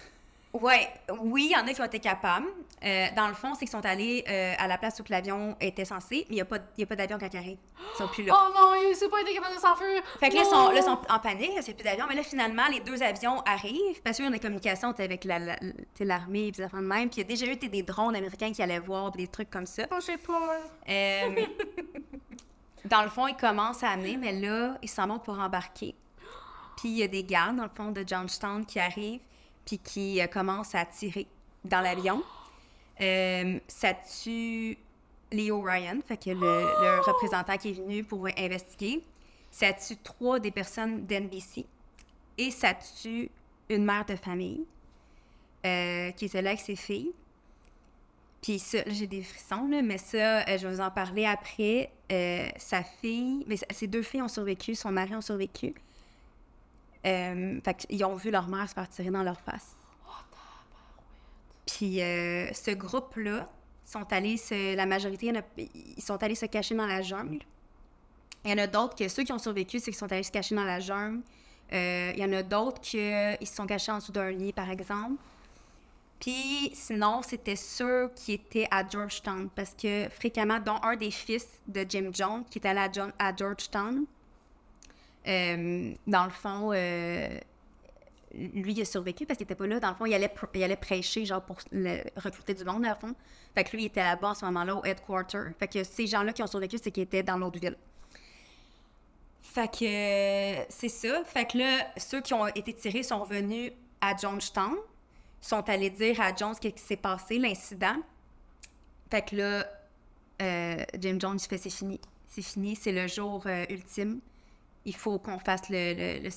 Ouais, 0.55 0.87
oui, 1.21 1.47
il 1.51 1.53
y 1.53 1.57
en 1.57 1.67
a 1.67 1.73
qui 1.73 1.81
ont 1.81 1.85
été 1.87 1.99
capables. 1.99 2.47
Euh, 2.85 3.07
dans 3.17 3.27
le 3.29 3.33
fond, 3.33 3.55
c'est 3.55 3.61
qu'ils 3.61 3.71
sont 3.71 3.87
allés 3.87 4.23
euh, 4.29 4.53
à 4.59 4.67
la 4.69 4.77
place 4.77 5.01
où 5.01 5.05
l'avion 5.09 5.57
était 5.61 5.87
censé, 5.87 6.27
mais 6.29 6.33
il 6.33 6.35
n'y 6.35 6.41
a 6.43 6.45
pas, 6.45 6.59
il 6.77 6.81
y 6.81 6.85
a 6.85 6.87
pas 6.87 6.97
d'avion 6.97 7.17
quand 7.19 7.29
ils 7.33 7.37
arrivent. 7.39 7.57
Ils 7.95 7.97
sont 7.97 8.09
plus 8.09 8.23
là. 8.25 8.35
Oh 8.37 8.53
non, 8.53 8.75
il 8.91 8.95
s'est 8.95 9.09
pas 9.09 9.23
été 9.23 9.33
capable 9.33 9.55
de 9.55 9.61
s'enfuir. 9.61 10.03
Fait 10.21 10.29
que 10.29 10.35
là, 10.35 10.43
ils 10.43 10.47
sont, 10.51 10.69
là, 10.69 10.75
ils 10.77 10.83
sont 10.83 10.99
en 11.09 11.19
panique, 11.21 11.53
c'est 11.63 11.73
plus 11.73 11.85
d'avion. 11.85 12.05
Mais 12.07 12.17
là, 12.17 12.23
finalement, 12.23 12.67
les 12.71 12.81
deux 12.81 13.03
avions 13.03 13.41
arrivent 13.47 14.03
parce 14.05 14.17
qu'il 14.17 14.27
y 14.27 14.29
a 14.29 14.31
des 14.31 14.41
communications 14.41 14.91
avec 14.91 15.25
la- 15.25 15.39
la- 15.39 15.59
sais, 15.97 16.05
l'armée 16.05 16.49
et 16.49 16.51
des 16.51 16.63
affaires 16.65 16.81
de 16.83 16.87
même. 16.87 17.09
Puis 17.09 17.23
il 17.23 17.23
y 17.23 17.25
a 17.25 17.29
déjà 17.29 17.47
eu 17.47 17.59
sais, 17.59 17.69
des 17.69 17.83
drones 17.83 18.15
américains 18.17 18.53
qui 18.53 18.63
allaient 18.63 18.79
voir, 18.79 19.11
des 19.13 19.29
trucs 19.29 19.49
comme 19.49 19.67
ça. 19.67 19.85
Oh, 19.91 20.01
j'ai 20.05 20.19
peur. 20.19 20.37
Euh, 20.87 21.47
dans 22.85 23.03
le 23.03 23.09
fond, 23.09 23.27
ils 23.27 23.37
commencent 23.37 23.83
à 23.83 23.91
amener, 23.91 24.17
mais 24.17 24.33
là, 24.33 24.77
ils 24.83 24.89
s'en 24.89 25.07
vont 25.07 25.19
pour 25.19 25.39
embarquer. 25.39 25.95
Puis 26.77 26.89
il 26.89 26.99
y 26.99 27.03
a 27.03 27.09
des 27.09 27.25
gardes, 27.25 27.57
dans 27.57 27.65
le 27.65 27.71
fond, 27.75 27.91
de 27.91 28.05
Johnstown 28.07 28.65
qui 28.67 28.81
arrivent, 28.81 29.21
puis 29.65 29.79
qui 29.79 30.21
euh, 30.21 30.27
commencent 30.27 30.75
à 30.75 30.85
tirer 30.85 31.27
dans 31.65 31.81
l'avion. 31.81 32.23
Euh, 33.01 33.59
ça 33.69 33.95
tue 33.95 34.77
Leo 35.31 35.61
Ryan, 35.61 35.99
fait 36.07 36.17
que 36.17 36.31
le, 36.31 36.41
le 36.41 37.01
représentant 37.01 37.57
qui 37.57 37.71
est 37.71 37.73
venu 37.73 38.05
pour 38.05 38.27
investiguer. 38.37 39.03
Ça 39.51 39.73
tue 39.73 39.97
trois 39.97 40.41
des 40.41 40.51
personnes 40.51 41.07
d'NBC. 41.07 41.67
Et 42.39 42.51
ça 42.51 42.75
tue 42.75 43.31
une 43.69 43.85
mère 43.85 44.05
de 44.05 44.17
famille 44.17 44.65
euh, 45.65 46.11
qui 46.13 46.25
était 46.27 46.43
là 46.43 46.51
avec 46.51 46.61
ses 46.61 46.77
filles. 46.77 47.13
Puis 48.43 48.59
ça, 48.59 48.79
j'ai 48.89 49.07
des 49.07 49.23
frissons, 49.23 49.69
là, 49.69 49.81
mais 49.83 49.99
ça, 49.99 50.41
euh, 50.41 50.59
je 50.59 50.67
vais 50.67 50.75
vous 50.75 50.81
en 50.81 50.91
parler 50.91 51.25
après. 51.27 51.91
Euh, 52.11 52.49
sa 52.59 52.83
fille, 52.83 53.43
mais 53.47 53.57
ses 53.71 53.87
deux 53.87 54.03
filles 54.03 54.21
ont 54.21 54.29
survécu, 54.29 54.75
son 54.75 54.93
mari 54.93 55.15
ont 55.15 55.21
survécu. 55.23 55.73
Euh, 57.07 57.59
fait 57.65 57.75
qu'ils 57.75 58.05
ont 58.05 58.15
vu 58.17 58.31
leur 58.31 58.49
mère 58.49 58.69
se 58.69 58.75
faire 58.75 58.89
tirer 58.89 59.11
dans 59.11 59.23
leur 59.23 59.41
face. 59.41 59.77
Puis 61.67 62.03
euh, 62.03 62.53
ce 62.53 62.73
groupe-là 62.73 63.49
sont 63.85 64.13
allés 64.13 64.37
se, 64.37 64.75
la 64.77 64.87
majorité, 64.87 65.27
il 65.27 65.37
a- 65.37 65.43
ils 65.97 66.03
sont 66.03 66.23
allés 66.23 66.35
se 66.35 66.47
cacher 66.47 66.75
dans 66.75 66.87
la 66.87 67.01
jungle. 67.03 67.39
Il 68.45 68.51
y 68.51 68.55
en 68.55 68.59
a 68.59 68.67
d'autres 68.67 68.95
que 68.97 69.09
ceux 69.09 69.23
qui 69.25 69.33
ont 69.33 69.39
survécu, 69.39 69.79
c'est 69.79 69.87
qu'ils 69.93 69.95
sont 69.95 70.11
allés 70.13 70.23
se 70.25 70.33
cacher 70.33 70.55
dans 70.55 70.65
la 70.65 70.81
jungle. 70.81 71.21
Il 71.71 72.19
y 72.19 72.25
en 72.25 72.33
a 72.33 72.43
d'autres 72.43 72.81
qui 72.81 72.99
se 72.99 73.55
sont 73.55 73.67
cachés 73.67 73.93
en 73.93 73.99
dessous 73.99 74.13
d'un 74.13 74.31
lit, 74.31 74.53
par 74.53 74.69
exemple. 74.71 75.15
Puis 76.23 76.71
sinon, 76.73 77.21
c'était 77.23 77.57
ceux 77.57 78.09
qui 78.15 78.35
étaient 78.35 78.69
à 78.71 78.89
Georgetown, 78.89 79.51
parce 79.57 79.75
que 79.75 80.09
fréquemment, 80.09 80.61
dont 80.61 80.79
un 80.85 80.95
des 80.95 81.11
fils 81.11 81.61
de 81.67 81.85
Jim 81.89 82.11
Jones, 82.13 82.45
qui 82.49 82.61
est 82.61 82.67
allé 82.67 82.79
à, 82.79 82.93
John- 82.93 83.13
à 83.19 83.35
Georgetown, 83.35 84.05
euh, 85.27 85.93
dans 86.07 86.25
le 86.25 86.31
fond, 86.31 86.71
euh, 86.73 87.29
lui, 88.35 88.73
il 88.73 88.83
a 88.83 88.85
survécu 88.85 89.27
parce 89.27 89.37
qu'il 89.37 89.47
était 89.47 89.57
pas 89.57 89.67
là. 89.67 89.81
Dans 89.81 89.89
le 89.91 89.97
fond, 89.97 90.07
il 90.07 90.15
allait, 90.15 90.33
il 90.55 90.63
allait 90.63 90.77
prêcher, 90.77 91.25
genre, 91.25 91.43
pour 91.43 91.57
recruter 92.15 92.55
du 92.55 92.65
monde, 92.65 92.83
dans 92.83 92.91
le 92.91 92.95
fond. 92.95 93.17
Fait 93.57 93.65
que 93.65 93.73
lui, 93.77 93.83
il 93.83 93.87
était 93.87 94.05
là-bas 94.05 94.31
à 94.31 94.35
ce 94.37 94.45
moment-là, 94.45 94.77
au 94.77 94.85
headquarter. 94.85 95.47
Fait 95.59 95.67
que 95.67 95.83
ces 95.83 96.07
gens-là 96.07 96.33
qui 96.33 96.43
ont 96.45 96.47
survécu, 96.47 96.79
c'est 96.81 96.93
qu'ils 96.93 97.03
étaient 97.03 97.25
dans 97.25 97.37
l'autre 97.37 97.59
ville. 97.59 97.77
Fait 99.43 99.69
que 99.69 99.85
euh, 100.61 100.65
c'est 100.69 100.89
ça. 100.89 101.25
Fait 101.25 101.47
que 101.47 101.59
là, 101.59 101.79
ceux 101.97 102.21
qui 102.21 102.33
ont 102.33 102.47
été 102.47 102.73
tirés 102.73 103.03
sont 103.03 103.19
revenus 103.25 103.73
à 104.01 104.17
Jonestown, 104.17 104.77
sont 105.43 105.69
allés 105.69 105.91
dire 105.91 106.19
à 106.21 106.35
Jones 106.35 106.55
ce 106.55 106.61
qui 106.61 106.73
s'est 106.81 106.97
passé, 106.97 107.37
l'incident. 107.39 107.97
Fait 109.11 109.23
que 109.23 109.37
là, 109.37 109.67
euh, 110.41 110.85
Jim 110.99 111.19
Jones 111.21 111.39
fait 111.39 111.59
c'est 111.59 111.69
fini. 111.71 112.01
C'est 112.27 112.43
fini, 112.43 112.75
c'est 112.77 112.93
le 112.93 113.07
jour 113.09 113.43
euh, 113.47 113.67
ultime. 113.69 114.21
Il 114.87 114.97
faut 114.97 115.19
qu'on 115.19 115.39
fasse 115.39 115.69
le, 115.69 115.93
le, 115.95 116.19
le 116.23 116.29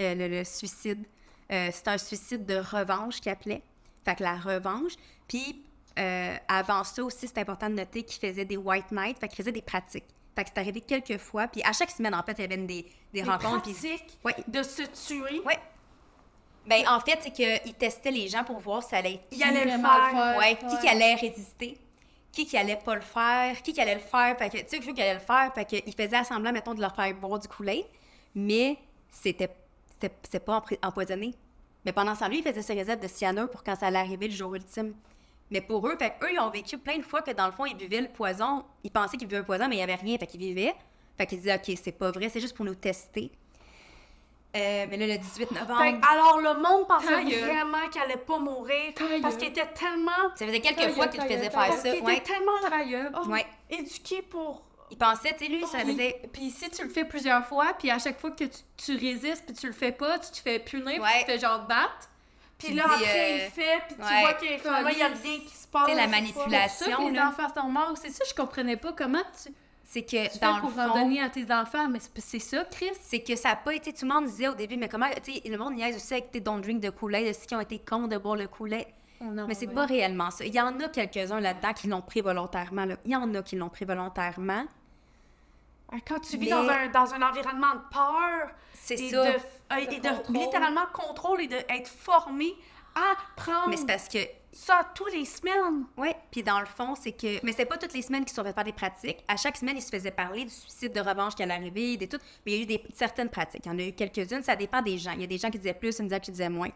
euh, 0.00 0.14
le, 0.14 0.28
le 0.28 0.44
suicide. 0.44 1.04
C'est 1.48 1.88
un 1.88 1.98
suicide 1.98 2.46
de 2.46 2.56
revanche 2.58 3.20
qu'il 3.20 3.32
appelait. 3.32 3.62
Fait 4.04 4.14
que 4.14 4.22
la 4.22 4.36
revanche. 4.36 4.92
Puis 5.26 5.64
avant 6.46 6.84
ça 6.84 7.02
aussi, 7.02 7.26
c'est 7.26 7.38
important 7.38 7.68
de 7.68 7.74
noter 7.74 8.04
qu'il 8.04 8.20
faisait 8.20 8.44
des 8.44 8.56
white 8.56 8.92
nights. 8.92 9.18
Fait 9.18 9.26
qu'il 9.26 9.38
faisait 9.38 9.50
des 9.50 9.62
pratiques. 9.62 10.04
Fait 10.36 10.44
que 10.44 10.50
c'est 10.54 10.60
arrivé 10.60 10.80
quelques 10.80 11.18
fois. 11.18 11.48
Puis 11.48 11.60
à 11.64 11.72
chaque 11.72 11.90
semaine, 11.90 12.14
en 12.14 12.22
fait, 12.22 12.34
il 12.38 12.42
y 12.42 12.44
avait 12.44 12.56
des, 12.56 12.66
des, 12.66 12.86
Des 13.12 13.22
rencontres. 13.24 13.62
pratiques 13.62 14.18
Ouais. 14.24 14.34
de 14.46 14.62
se 14.62 14.82
tuer? 14.82 15.40
Ouais. 15.44 15.58
Ben, 16.66 16.82
en 16.88 17.00
fait, 17.00 17.18
c'est 17.22 17.30
qu'il 17.30 17.74
testait 17.74 18.10
les 18.10 18.28
gens 18.28 18.44
pour 18.44 18.58
voir 18.58 18.82
si 18.82 18.90
ça 18.90 18.98
allait 18.98 19.20
Il 19.32 19.42
allait 19.42 19.64
le 19.64 19.70
faire. 19.70 20.34
le 20.34 20.38
Ouais, 20.38 20.56
qui 20.56 20.78
qui 20.78 20.88
allait 20.88 21.14
résister, 21.14 21.78
qui 22.32 22.46
qui 22.46 22.56
allait 22.56 22.76
pas 22.76 22.94
le 22.94 23.00
faire, 23.00 23.60
qui 23.62 23.72
qui 23.72 23.80
allait 23.80 23.94
le 23.94 24.00
faire, 24.00 24.36
fait 24.38 24.50
que, 24.50 24.58
tu 24.58 24.64
sais, 24.68 24.82
ceux 24.82 24.92
qui 24.92 25.02
allaient 25.02 25.14
le 25.14 25.20
faire, 25.20 25.52
fait 25.54 25.64
que, 25.64 25.76
il 25.86 25.94
faisait 25.94 26.22
semblant, 26.24 26.52
mettons, 26.52 26.74
de 26.74 26.80
leur 26.80 26.94
faire 26.94 27.12
boire 27.14 27.38
du 27.38 27.48
Kool-Aid, 27.48 27.84
mais 28.34 28.78
c'était, 29.10 29.50
c'était, 29.92 30.14
c'était 30.22 30.40
pas 30.40 30.62
empoisonné. 30.82 31.34
Mais 31.84 31.92
pendant 31.92 32.14
ce 32.14 32.20
temps-là, 32.20 32.34
il 32.34 32.42
faisait 32.42 32.62
ses 32.62 32.78
recettes 32.78 33.02
de 33.02 33.08
cyanure 33.08 33.50
pour 33.50 33.64
quand 33.64 33.74
ça 33.74 33.86
allait 33.86 33.98
arriver 33.98 34.28
le 34.28 34.34
jour 34.34 34.54
ultime. 34.54 34.94
Mais 35.50 35.60
pour 35.60 35.86
eux, 35.88 35.96
fait 35.98 36.14
eux, 36.22 36.32
ils 36.32 36.38
ont 36.38 36.50
vécu 36.50 36.78
plein 36.78 36.98
de 36.98 37.02
fois 37.02 37.22
que 37.22 37.32
dans 37.32 37.46
le 37.46 37.52
fond, 37.52 37.64
ils 37.66 37.76
buvaient 37.76 38.02
le 38.02 38.08
poison, 38.08 38.64
ils 38.84 38.90
pensaient 38.90 39.16
qu'ils 39.16 39.26
buvaient 39.26 39.40
le 39.40 39.46
poison, 39.46 39.66
mais 39.68 39.76
il 39.76 39.80
y 39.80 39.82
avait 39.82 39.94
rien, 39.94 40.16
fait 40.18 40.26
qu'ils 40.26 40.40
vivaient. 40.40 40.74
Fait 41.18 41.26
qu'ils 41.26 41.38
disaient, 41.38 41.56
OK, 41.56 41.76
c'est 41.82 41.92
pas 41.92 42.10
vrai, 42.10 42.28
c'est 42.28 42.40
juste 42.40 42.54
pour 42.54 42.64
nous 42.64 42.74
tester. 42.74 43.32
Euh, 44.56 44.86
mais 44.90 44.96
là, 44.96 45.06
le 45.06 45.18
18 45.18 45.52
novembre, 45.52 45.80
Fait 45.80 46.00
alors, 46.10 46.38
le 46.40 46.54
monde 46.60 46.88
pensait 46.88 47.22
vraiment 47.22 47.88
qu'il 47.88 48.00
allait 48.02 48.16
pas 48.16 48.38
mourir 48.38 48.92
parce 49.22 49.36
qu'il 49.36 49.48
était 49.48 49.66
tellement, 49.66 50.10
ça 50.34 50.44
faisait 50.46 50.60
quelques 50.60 50.76
Ta 50.78 50.88
fois 50.90 51.06
qu'il 51.06 51.20
ta 51.20 51.26
faisait 51.26 51.50
faire 51.50 51.52
parce 51.52 51.76
ça. 51.82 51.90
qu'il 51.94 52.02
Ouais. 52.02 52.16
était 52.16 52.32
tellement 52.34 53.12
oh, 53.24 53.28
Ouais. 53.28 53.46
éduqué 53.70 54.22
pour... 54.22 54.62
Il 54.90 54.98
pensait, 54.98 55.34
tu 55.38 55.44
sais, 55.46 55.50
lui, 55.52 55.64
ça 55.68 55.78
Puis- 55.78 55.92
faisait 55.92 56.22
Puis 56.32 56.50
si 56.50 56.68
tu 56.68 56.82
le 56.82 56.88
fais 56.88 57.04
plusieurs 57.04 57.46
fois, 57.46 57.74
puis 57.78 57.92
à 57.92 58.00
chaque 58.00 58.18
fois 58.20 58.32
que 58.32 58.42
tu, 58.42 58.50
tu 58.76 58.96
résistes, 58.96 59.44
puis 59.46 59.54
tu 59.54 59.68
le 59.68 59.72
fais 59.72 59.92
pas, 59.92 60.18
tu 60.18 60.32
te 60.32 60.38
fais 60.38 60.58
punir, 60.58 60.94
puis 60.94 61.00
Ouais. 61.00 61.18
tu 61.20 61.26
te 61.26 61.30
fais 61.30 61.38
genre 61.38 61.60
battre. 61.68 62.08
Puis 62.58 62.74
là, 62.74 62.82
dis, 62.98 63.04
après, 63.04 63.32
euh, 63.32 63.44
il 63.46 63.50
fait, 63.52 63.78
puis 63.86 63.96
tu 63.96 64.02
ouais. 64.02 64.20
vois 64.20 64.34
qu'il 64.34 64.50
y 64.98 65.02
a 65.02 65.06
rien 65.06 65.38
qui 65.38 65.56
se 65.56 65.68
passe. 65.68 65.84
Tu 65.86 65.90
sais, 65.92 65.96
la 65.96 66.02
c'est 66.02 66.10
pas- 66.10 66.16
manipulation. 66.16 66.96
Que 67.06 67.12
les 67.12 67.20
enfants 67.20 67.46
sont 67.54 67.68
morts. 67.68 67.94
C'est 68.02 68.10
ça, 68.10 68.24
je 68.28 68.34
comprenais 68.34 68.76
pas. 68.76 68.92
Comment 68.92 69.22
tu, 69.44 69.54
c'est 69.92 70.02
que 70.02 70.32
tu 70.32 70.38
dans 70.38 70.54
fais 70.54 70.54
le 70.54 70.60
pour 70.72 70.78
en 70.78 70.88
fond, 70.88 70.94
donner 71.02 71.20
à 71.20 71.28
tes 71.30 71.52
enfants? 71.52 71.88
Mais 71.88 71.98
c'est 72.16 72.38
ça, 72.38 72.64
Chris? 72.70 72.90
c'est 73.00 73.20
que 73.22 73.34
ça 73.34 73.48
n'a 73.50 73.56
pas 73.56 73.74
été. 73.74 73.92
Tout 73.92 74.06
le 74.06 74.12
monde 74.14 74.26
disait 74.26 74.46
au 74.48 74.54
début, 74.54 74.76
mais 74.76 74.88
comment. 74.88 75.08
Tu 75.22 75.32
sais, 75.34 75.42
le 75.48 75.58
monde 75.58 75.74
niaise 75.74 75.96
aussi 75.96 76.14
avec 76.14 76.30
tes 76.30 76.40
don't 76.40 76.60
drink 76.60 76.80
de 76.80 76.90
Kool-Aid, 76.90 77.34
ceux 77.34 77.46
qui 77.46 77.54
ont 77.56 77.60
été 77.60 77.80
cons 77.80 78.06
de 78.06 78.16
boire 78.16 78.36
le 78.36 78.46
Kool-Aid. 78.46 78.86
mais 79.20 79.54
c'est 79.54 79.66
pas 79.66 79.86
réellement 79.86 80.30
ça. 80.30 80.44
Il 80.44 80.54
y 80.54 80.60
en 80.60 80.78
a 80.78 80.88
quelques-uns 80.88 81.40
là-dedans 81.40 81.72
qui 81.72 81.88
l'ont 81.88 82.02
pris 82.02 82.20
volontairement. 82.20 82.84
là. 82.84 82.94
Il 83.04 83.10
y 83.10 83.16
en 83.16 83.34
a 83.34 83.42
qui 83.42 83.56
l'ont 83.56 83.68
pris 83.68 83.84
volontairement. 83.84 84.64
Ah, 85.92 85.96
Quand 86.06 86.20
tu 86.20 86.36
vis 86.36 86.44
Mais- 86.46 86.50
dans, 86.50 86.68
un, 86.68 86.88
dans 86.88 87.12
un 87.14 87.22
environnement 87.28 87.74
de 87.74 87.80
peur, 87.92 88.50
C'est 88.74 88.94
et 88.94 89.10
ça. 89.10 89.24
de, 89.24 89.28
euh, 89.38 89.76
et 89.76 89.98
de 89.98 90.32
littéralement 90.38 90.86
contrôle 90.92 91.40
et 91.42 91.48
d'être 91.48 91.88
formé 91.88 92.54
à 92.94 93.14
prendre 93.36 93.68
Mais 93.70 93.76
c'est 93.76 93.86
parce 93.86 94.08
que. 94.08 94.18
Ça 94.52 94.84
tous 94.94 95.06
les 95.06 95.24
semaines. 95.24 95.84
Oui, 95.96 96.08
puis 96.30 96.42
dans 96.42 96.60
le 96.60 96.66
fond, 96.66 96.94
c'est 96.94 97.12
que. 97.12 97.44
Mais 97.44 97.52
c'est 97.52 97.64
pas 97.66 97.76
toutes 97.78 97.92
les 97.94 98.02
semaines 98.02 98.24
qui 98.24 98.34
sont 98.34 98.42
faites 98.42 98.54
par 98.54 98.64
des 98.64 98.72
pratiques. 98.72 99.24
À 99.28 99.36
chaque 99.36 99.56
semaine, 99.56 99.76
ils 99.76 99.82
se 99.82 99.90
faisaient 99.90 100.10
parler 100.10 100.44
du 100.44 100.50
suicide 100.50 100.92
de 100.92 101.00
revanche 101.00 101.34
qui 101.34 101.42
allait 101.42 101.54
arriver, 101.54 101.96
des 101.96 102.08
tout. 102.08 102.18
Mais 102.44 102.52
il 102.52 102.56
y 102.56 102.60
a 102.60 102.62
eu 102.62 102.66
des, 102.66 102.82
certaines 102.94 103.28
pratiques. 103.30 103.62
Il 103.66 103.72
y 103.72 103.74
en 103.74 103.78
a 103.78 103.82
eu 103.82 103.92
quelques-unes. 103.92 104.42
Ça 104.42 104.56
dépend 104.56 104.82
des 104.82 104.98
gens. 104.98 105.12
Il 105.12 105.20
y 105.20 105.24
a 105.24 105.26
des 105.28 105.38
gens 105.38 105.50
qui 105.50 105.58
disaient 105.58 105.74
plus, 105.74 105.98
il 105.98 106.04
y 106.04 106.08
en 106.08 106.16
a 106.16 106.20
qui 106.20 106.30
disaient 106.32 106.48
moins. 106.48 106.70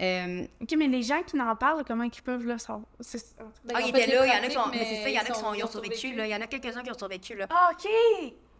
Euh, 0.00 0.46
OK, 0.60 0.74
mais 0.76 0.88
les 0.88 1.02
gens 1.02 1.22
qui 1.22 1.36
n'en 1.36 1.54
parlent, 1.54 1.84
comment 1.86 2.04
ils 2.04 2.22
peuvent 2.22 2.44
le 2.44 2.58
savoir? 2.58 2.86
C'est- 3.00 3.36
Ben, 3.64 3.74
ah, 3.76 3.80
ils 3.82 3.90
étaient 3.90 4.06
là, 4.06 4.26
il 4.26 4.28
y 4.28 4.32
en 4.32 4.34
a 4.34 4.48
qui 4.48 4.54
pratiques, 4.54 4.58
sont. 4.58 4.70
Mais 4.70 4.84
c'est 4.84 5.02
ça, 5.02 5.08
il 5.10 5.14
y 5.14 5.18
en 5.18 5.20
a 5.20 5.24
ils 5.24 5.26
qui 5.26 5.32
sont- 5.34 5.40
sont, 5.40 5.54
ils 5.54 5.58
ils 5.58 5.64
ont 5.64 5.66
survécu, 5.68 5.94
survécu. 5.96 6.16
là. 6.18 6.26
Il 6.26 6.30
y 6.30 6.34
en 6.34 6.40
a 6.40 6.46
quelques-uns 6.46 6.82
qui 6.82 6.90
ont 6.90 6.98
survécu, 6.98 7.34
là. 7.36 7.46
Ah, 7.50 7.70
OK! 7.72 7.88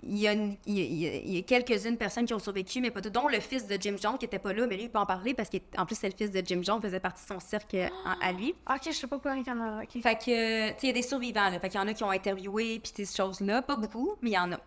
Il 0.05 0.18
y 0.18 0.26
a, 0.26 0.32
une- 0.32 0.57
il 0.66 0.78
y 0.78 0.80
a- 0.80 0.84
il 0.84 0.94
y 0.98 1.07
a- 1.07 1.14
il 1.16 1.34
y 1.34 1.38
a 1.38 1.42
quelques-unes 1.42 1.96
personnes 1.96 2.24
qui 2.26 2.34
ont 2.34 2.38
survécu, 2.40 2.80
mais 2.80 2.90
pas 2.90 3.00
toutes, 3.00 3.12
dont 3.12 3.28
le 3.28 3.38
fils 3.38 3.66
de 3.68 3.76
Jim 3.80 3.94
Jones 4.03 4.18
qui 4.18 4.24
était 4.24 4.40
pas 4.40 4.53
là, 4.53 4.66
mais 4.66 4.76
lui, 4.76 4.84
il 4.84 4.90
peut 4.90 4.98
en 4.98 5.07
parler 5.07 5.32
parce 5.32 5.48
qu'en 5.48 5.86
plus, 5.86 5.94
c'est 5.96 6.09
le 6.09 6.16
fils 6.16 6.30
de 6.32 6.42
Jim 6.44 6.61
Jones, 6.62 6.80
faisait 6.82 6.98
partie 6.98 7.22
de 7.22 7.28
son 7.28 7.38
cercle 7.38 7.88
à, 8.05 8.16
à 8.20 8.32
lui. 8.32 8.53
OK, 8.68 8.80
je 8.86 8.90
sais 8.92 9.07
pas 9.07 9.18
quoi 9.20 9.36
qu'il 9.36 9.46
y 9.46 9.50
en 9.50 9.61
a. 9.61 9.82
Fait 9.86 10.14
que, 10.16 10.70
tu 10.70 10.74
sais, 10.74 10.76
il 10.82 10.86
y 10.88 10.90
a 10.90 10.92
des 10.92 11.03
survivants, 11.03 11.48
là. 11.50 11.61
Fait 11.61 11.68
qu'il 11.68 11.78
y 11.80 11.82
en 11.82 11.86
a 11.86 11.94
qui 11.94 12.03
ont 12.03 12.11
interviewé, 12.11 12.80
puis 12.80 12.92
ces 12.94 13.16
choses-là. 13.16 13.62
Pas 13.62 13.76
beaucoup, 13.76 14.16
mais 14.22 14.30
il 14.30 14.34
y 14.34 14.38
en 14.38 14.50
a. 14.53 14.59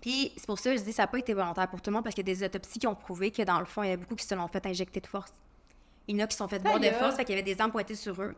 Puis 0.00 0.32
c'est 0.36 0.46
pour 0.46 0.58
ça 0.58 0.70
que 0.72 0.78
je 0.78 0.82
dis 0.82 0.92
ça 0.92 1.02
n'a 1.04 1.06
pas 1.08 1.18
été 1.18 1.32
volontaire 1.34 1.68
pour 1.68 1.80
tout 1.82 1.90
le 1.90 1.94
monde, 1.94 2.04
parce 2.04 2.14
qu'il 2.14 2.26
y 2.26 2.30
a 2.30 2.34
des 2.34 2.44
autopsies 2.44 2.78
qui 2.78 2.86
ont 2.86 2.94
prouvé 2.94 3.30
que 3.30 3.42
dans 3.42 3.58
le 3.58 3.64
fond, 3.66 3.82
il 3.82 3.90
y 3.90 3.92
a 3.92 3.96
beaucoup 3.96 4.14
qui 4.14 4.24
se 4.26 4.34
l'ont 4.34 4.48
fait 4.48 4.64
injecter 4.66 5.00
de 5.00 5.06
force. 5.06 5.32
Il 6.08 6.16
y 6.16 6.20
en 6.20 6.24
a 6.24 6.26
qui 6.26 6.34
se 6.34 6.38
sont 6.38 6.48
fait 6.48 6.58
boire 6.58 6.78
de 6.80 6.84
force, 6.98 7.16
fait 7.16 7.24
qu'il 7.24 7.34
y 7.34 7.38
avait 7.38 7.54
des 7.54 7.60
armes 7.60 7.70
pointées 7.72 7.94
sur 7.94 8.20
eux. 8.22 8.34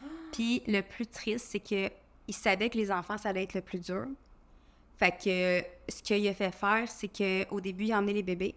Puis 0.32 0.62
le 0.66 0.80
plus 0.80 1.06
triste, 1.06 1.46
c'est 1.50 1.60
que 1.60 1.88
il 2.28 2.34
savait 2.34 2.68
que 2.68 2.76
les 2.76 2.90
enfants, 2.92 3.16
ça 3.18 3.30
allait 3.30 3.44
être 3.44 3.54
le 3.54 3.62
plus 3.62 3.78
dur. 3.80 4.06
Fait 4.98 5.12
que 5.12 5.64
ce 5.90 6.02
qu'il 6.02 6.26
a 6.26 6.34
fait 6.34 6.50
faire, 6.50 6.88
c'est 6.88 7.08
qu'au 7.08 7.60
début, 7.60 7.84
il 7.84 7.92
a 7.92 7.98
emmené 7.98 8.14
les 8.14 8.22
bébés. 8.22 8.54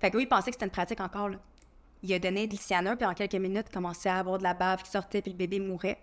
Fait 0.00 0.10
que 0.10 0.16
lui, 0.16 0.24
il 0.24 0.28
pensait 0.28 0.50
que 0.50 0.54
c'était 0.54 0.64
une 0.64 0.70
pratique 0.70 1.00
encore. 1.00 1.30
Il 2.02 2.12
a 2.14 2.18
donné 2.18 2.46
de 2.46 2.56
cyanure, 2.56 2.96
puis 2.96 3.06
en 3.06 3.12
quelques 3.12 3.34
minutes, 3.34 3.66
il 3.68 3.74
commençait 3.74 4.08
à 4.08 4.18
avoir 4.18 4.38
de 4.38 4.42
la 4.42 4.54
bave 4.54 4.82
qui 4.82 4.90
sortait, 4.90 5.20
puis 5.20 5.32
le 5.32 5.36
bébé 5.36 5.60
mourait. 5.60 5.98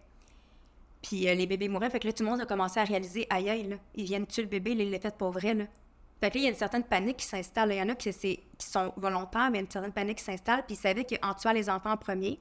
Puis 1.02 1.28
euh, 1.28 1.34
les 1.34 1.48
bébés 1.48 1.70
mouraient, 1.70 1.90
fait 1.90 2.00
que 2.00 2.08
là, 2.08 2.14
tout 2.14 2.24
le 2.24 2.30
monde 2.30 2.42
a 2.42 2.46
commencé 2.46 2.80
à 2.80 2.84
réaliser, 2.84 3.26
aïe, 3.32 3.50
aïe, 3.50 3.68
là, 3.68 3.78
ils 3.96 4.06
viennent 4.06 4.28
tuer 4.28 4.44
le 4.44 4.48
bébé, 4.48 4.76
là, 4.76 4.84
il 4.84 4.92
l'a 4.92 5.00
fait 5.00 5.16
pour 5.16 5.32
vrai, 5.32 5.56
là. 5.56 5.66
Fait 6.20 6.30
que 6.30 6.36
là, 6.36 6.42
il 6.42 6.44
y 6.44 6.48
a 6.48 6.50
une 6.50 6.56
certaine 6.56 6.84
panique 6.84 7.18
qui 7.18 7.26
s'installe. 7.26 7.72
Il 7.72 7.78
y 7.78 7.82
en 7.82 7.90
a 7.90 7.96
qui, 7.96 8.12
sont 8.60 8.92
volontaires, 8.98 9.50
mais 9.52 9.60
il 9.60 9.62
y 9.62 9.64
a 9.64 9.66
une 9.66 9.72
certaine 9.72 9.94
panique 9.94 10.18
qui 10.18 10.24
s'installe, 10.24 10.66
puis 10.66 10.76
ils 10.76 10.80
savaient 10.80 11.06
qu'en 11.06 11.34
tuant 11.34 11.52
les 11.52 11.70
enfants 11.70 11.92
en 11.92 11.98
premier, 11.98 12.40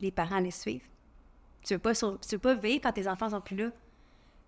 les 0.00 0.12
parents 0.12 0.38
les 0.38 0.52
suivent. 0.52 0.86
Tu 1.62 1.74
veux 1.74 1.92
tu 1.92 2.28
veux 2.32 2.38
pas 2.38 2.54
vivre 2.54 2.80
quand 2.82 2.92
tes 2.92 3.08
enfants 3.08 3.30
sont 3.30 3.40
plus 3.40 3.56
là. 3.56 3.70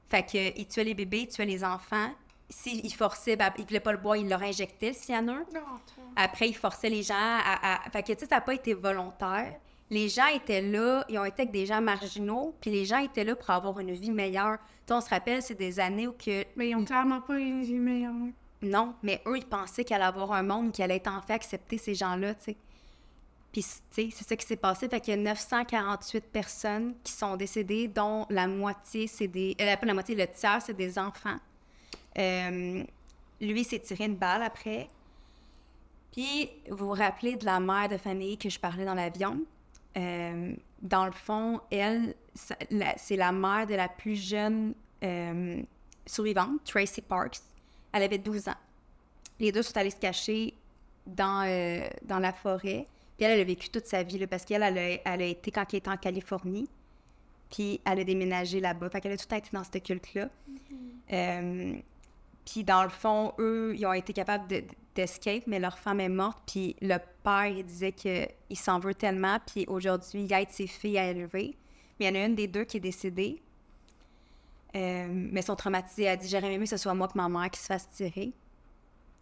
Fait 0.08 0.22
que, 0.22 0.36
euh, 0.38 0.50
ils 0.56 0.66
tuaient 0.66 0.84
les 0.84 0.94
bébés, 0.94 1.20
ils 1.22 1.28
tuaient 1.28 1.44
les 1.46 1.64
enfants. 1.64 2.10
S'ils 2.48 2.94
forçaient, 2.94 3.34
ben, 3.36 3.50
ils 3.58 3.64
voulaient 3.66 3.80
pas 3.80 3.90
le 3.92 3.98
boire, 3.98 4.16
ils 4.16 4.28
leur 4.28 4.42
injectaient 4.42 4.88
le 4.88 4.94
cyanure. 4.94 5.44
Après, 6.14 6.48
ils 6.48 6.54
forçaient 6.56 6.88
les 6.90 7.02
gens 7.02 7.14
à. 7.16 7.74
à- 7.86 7.90
Fait 7.90 8.02
que, 8.02 8.12
tu 8.12 8.20
sais, 8.20 8.26
ça 8.26 8.36
n'a 8.36 8.40
pas 8.40 8.54
été 8.54 8.72
volontaire. 8.72 9.54
Les 9.90 10.08
gens 10.08 10.26
étaient 10.26 10.62
là, 10.62 11.04
ils 11.08 11.18
ont 11.18 11.24
été 11.24 11.42
avec 11.42 11.52
des 11.52 11.66
gens 11.66 11.80
marginaux, 11.80 12.54
puis 12.60 12.70
les 12.70 12.84
gens 12.84 12.98
étaient 12.98 13.24
là 13.24 13.34
pour 13.36 13.50
avoir 13.50 13.78
une 13.80 13.92
vie 13.92 14.10
meilleure. 14.10 14.58
Tu 14.86 14.92
on 14.92 15.00
se 15.00 15.08
rappelle, 15.10 15.42
c'est 15.42 15.54
des 15.58 15.78
années 15.80 16.06
où 16.06 16.12
que. 16.12 16.44
Mais 16.56 16.70
ils 16.70 16.76
ont 16.76 16.84
clairement 16.84 17.20
pas 17.20 17.38
une 17.38 17.62
vie 17.62 17.74
meilleure. 17.78 18.12
Non, 18.62 18.94
mais 19.02 19.20
eux, 19.26 19.36
ils 19.38 19.44
pensaient 19.46 19.84
qu'il 19.84 19.94
allait 19.96 20.04
avoir 20.06 20.32
un 20.32 20.42
monde 20.42 20.72
qui 20.72 20.82
allait 20.82 20.96
être 20.96 21.12
en 21.12 21.20
fait 21.20 21.34
accepter 21.34 21.78
ces 21.78 21.94
gens-là, 21.94 22.34
tu 22.34 22.44
sais. 22.44 22.56
C'est 23.62 24.10
ça 24.10 24.36
qui 24.36 24.46
s'est 24.46 24.56
passé. 24.56 24.88
Fait 24.88 25.00
qu'il 25.00 25.14
y 25.14 25.18
a 25.18 25.20
948 25.20 26.24
personnes 26.26 26.94
qui 27.02 27.12
sont 27.12 27.36
décédées, 27.36 27.88
dont 27.88 28.26
la 28.30 28.46
moitié, 28.46 29.06
c'est 29.06 29.28
des... 29.28 29.56
Euh, 29.60 29.76
pas 29.76 29.86
la 29.86 29.94
moitié, 29.94 30.14
le 30.14 30.26
tiers, 30.26 30.60
c'est 30.62 30.76
des 30.76 30.98
enfants. 30.98 31.36
Euh, 32.18 32.82
lui, 33.40 33.64
s'est 33.64 33.78
tiré 33.78 34.04
une 34.04 34.16
balle 34.16 34.42
après. 34.42 34.88
Puis, 36.12 36.50
vous 36.70 36.88
vous 36.88 36.92
rappelez 36.92 37.36
de 37.36 37.44
la 37.44 37.60
mère 37.60 37.88
de 37.88 37.96
famille 37.96 38.38
que 38.38 38.48
je 38.48 38.58
parlais 38.58 38.84
dans 38.84 38.94
l'avion? 38.94 39.40
Euh, 39.96 40.54
dans 40.80 41.06
le 41.06 41.12
fond, 41.12 41.60
elle, 41.70 42.14
c'est 42.34 43.16
la 43.16 43.32
mère 43.32 43.66
de 43.66 43.74
la 43.74 43.88
plus 43.88 44.16
jeune 44.16 44.74
euh, 45.02 45.62
survivante, 46.06 46.64
Tracy 46.64 47.02
Parks. 47.02 47.40
Elle 47.92 48.02
avait 48.02 48.18
12 48.18 48.48
ans. 48.48 48.54
Les 49.38 49.52
deux 49.52 49.62
sont 49.62 49.76
allés 49.76 49.90
se 49.90 49.96
cacher 49.96 50.54
dans, 51.06 51.46
dans 52.04 52.18
la 52.18 52.32
forêt. 52.32 52.86
Puis 53.16 53.24
elle, 53.24 53.32
elle 53.32 53.40
a 53.40 53.44
vécu 53.44 53.68
toute 53.70 53.86
sa 53.86 54.02
vie, 54.02 54.18
là, 54.18 54.26
parce 54.26 54.44
qu'elle, 54.44 54.62
elle 54.62 54.78
a, 54.78 55.12
elle 55.14 55.22
a 55.22 55.26
été 55.26 55.50
quand 55.50 55.64
elle 55.72 55.78
était 55.78 55.90
en 55.90 55.96
Californie. 55.96 56.68
Puis 57.50 57.80
elle 57.84 58.00
a 58.00 58.04
déménagé 58.04 58.60
là-bas. 58.60 58.90
Fait 58.90 59.00
qu'elle 59.00 59.12
a 59.12 59.16
tout 59.16 59.34
été 59.34 59.48
dans 59.52 59.64
ce 59.64 59.78
culte-là. 59.78 60.28
Euh, 61.12 61.74
puis 62.44 62.64
dans 62.64 62.82
le 62.82 62.88
fond, 62.88 63.32
eux, 63.38 63.74
ils 63.76 63.86
ont 63.86 63.92
été 63.92 64.12
capables 64.12 64.46
de- 64.48 64.64
d'escape, 64.94 65.44
mais 65.46 65.58
leur 65.58 65.78
femme 65.78 66.00
est 66.00 66.08
morte. 66.08 66.38
Puis 66.46 66.76
le 66.82 66.96
père, 67.22 67.46
il 67.46 67.64
disait 67.64 67.92
qu'il 67.92 68.28
s'en 68.56 68.78
veut 68.80 68.94
tellement. 68.94 69.38
Puis 69.46 69.64
aujourd'hui, 69.68 70.24
il 70.24 70.32
aide 70.32 70.50
ses 70.50 70.66
filles 70.66 70.98
à 70.98 71.10
élever. 71.10 71.56
Mais 71.98 72.06
il 72.06 72.14
y 72.14 72.18
en 72.18 72.22
a 72.22 72.26
une 72.26 72.34
des 72.34 72.48
deux 72.48 72.64
qui 72.64 72.76
est 72.76 72.80
décédée. 72.80 73.40
Euh, 74.74 75.06
mais 75.10 75.40
sont 75.42 75.56
traumatisés. 75.56 76.04
Elle 76.04 76.18
dit 76.18 76.28
J'aurais 76.28 76.52
aimé 76.52 76.64
que 76.64 76.70
ce 76.70 76.76
soit 76.76 76.92
moi 76.94 77.08
que 77.08 77.16
ma 77.16 77.28
mère 77.28 77.50
qui 77.50 77.60
se 77.60 77.66
fasse 77.66 77.88
tirer. 77.90 78.32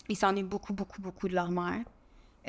Ils 0.09 0.17
s'ennuient 0.17 0.43
beaucoup, 0.43 0.73
beaucoup, 0.73 1.01
beaucoup 1.01 1.29
de 1.29 1.35
leur 1.35 1.51
mère. 1.51 1.85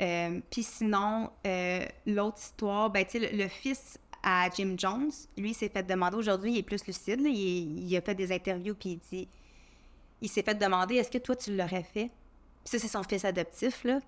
Euh, 0.00 0.40
Puis 0.50 0.62
sinon, 0.62 1.30
euh, 1.46 1.86
l'autre 2.06 2.38
histoire, 2.38 2.90
ben, 2.90 3.04
tu 3.04 3.18
sais, 3.18 3.30
le, 3.32 3.36
le 3.36 3.48
fils 3.48 3.98
à 4.22 4.48
Jim 4.50 4.74
Jones, 4.76 5.10
lui, 5.38 5.50
il 5.50 5.54
s'est 5.54 5.68
fait 5.68 5.82
demander 5.84 6.16
aujourd'hui, 6.16 6.52
il 6.52 6.58
est 6.58 6.62
plus 6.62 6.84
lucide, 6.86 7.20
là, 7.20 7.28
il, 7.28 7.88
il 7.88 7.96
a 7.96 8.00
fait 8.00 8.14
des 8.14 8.32
interviews, 8.32 8.74
puis 8.74 8.90
il 8.90 8.98
dit 8.98 9.28
il 10.22 10.28
s'est 10.28 10.42
fait 10.42 10.54
demander 10.54 10.96
est-ce 10.96 11.10
que 11.10 11.18
toi, 11.18 11.36
tu 11.36 11.54
l'aurais 11.56 11.82
fait? 11.82 12.10
Puis 12.64 12.70
ça, 12.72 12.78
c'est 12.78 12.88
son 12.88 13.02
fils 13.02 13.24
adoptif, 13.24 13.84
là. 13.84 14.00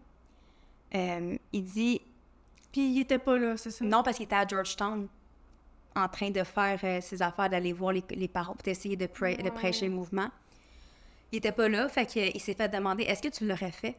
Euh, 0.95 1.37
il 1.53 1.65
dit 1.65 2.01
Puis 2.73 2.93
il 2.93 3.01
était 3.01 3.19
pas 3.19 3.39
là, 3.39 3.57
c'est 3.57 3.71
ça? 3.71 3.85
non 3.85 4.03
parce 4.03 4.17
qu'il 4.17 4.25
était 4.25 4.37
à 4.37 4.47
Georgetown 4.47 5.07
en 5.95 6.09
train 6.09 6.31
de 6.31 6.43
faire 6.45 6.81
euh, 6.83 7.01
ses 7.01 7.21
affaires, 7.23 7.51
d'aller 7.51 7.73
voir 7.73 7.93
les, 7.93 8.03
les 8.11 8.29
parents 8.29 8.55
pour 8.55 8.67
essayer 8.69 8.97
de 8.97 9.07
prêcher 9.07 9.87
le 9.87 9.93
mouvement. 9.93 10.29
Il 11.33 11.39
était 11.39 11.53
pas 11.53 11.69
là, 11.69 11.89
fait 11.89 12.07
qu'il 12.07 12.41
s'est 12.41 12.55
fait 12.55 12.69
demander 12.69 13.05
est-ce 13.05 13.21
que 13.23 13.29
tu 13.29 13.47
l'aurais 13.47 13.73
fait? 13.73 13.97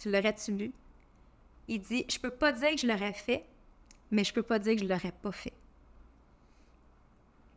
Tu 0.00 0.10
l'aurais-tu 0.10 0.52
lu? 0.52 0.72
Il 1.68 1.80
dit 1.80 2.04
je 2.10 2.18
peux 2.18 2.30
pas 2.30 2.52
dire 2.52 2.70
que 2.70 2.78
je 2.78 2.86
l'aurais 2.86 3.12
fait, 3.12 3.44
mais 4.10 4.24
je 4.24 4.32
peux 4.32 4.42
pas 4.42 4.58
dire 4.58 4.74
que 4.74 4.80
je 4.82 4.88
l'aurais 4.88 5.12
pas 5.12 5.32
fait. 5.32 5.52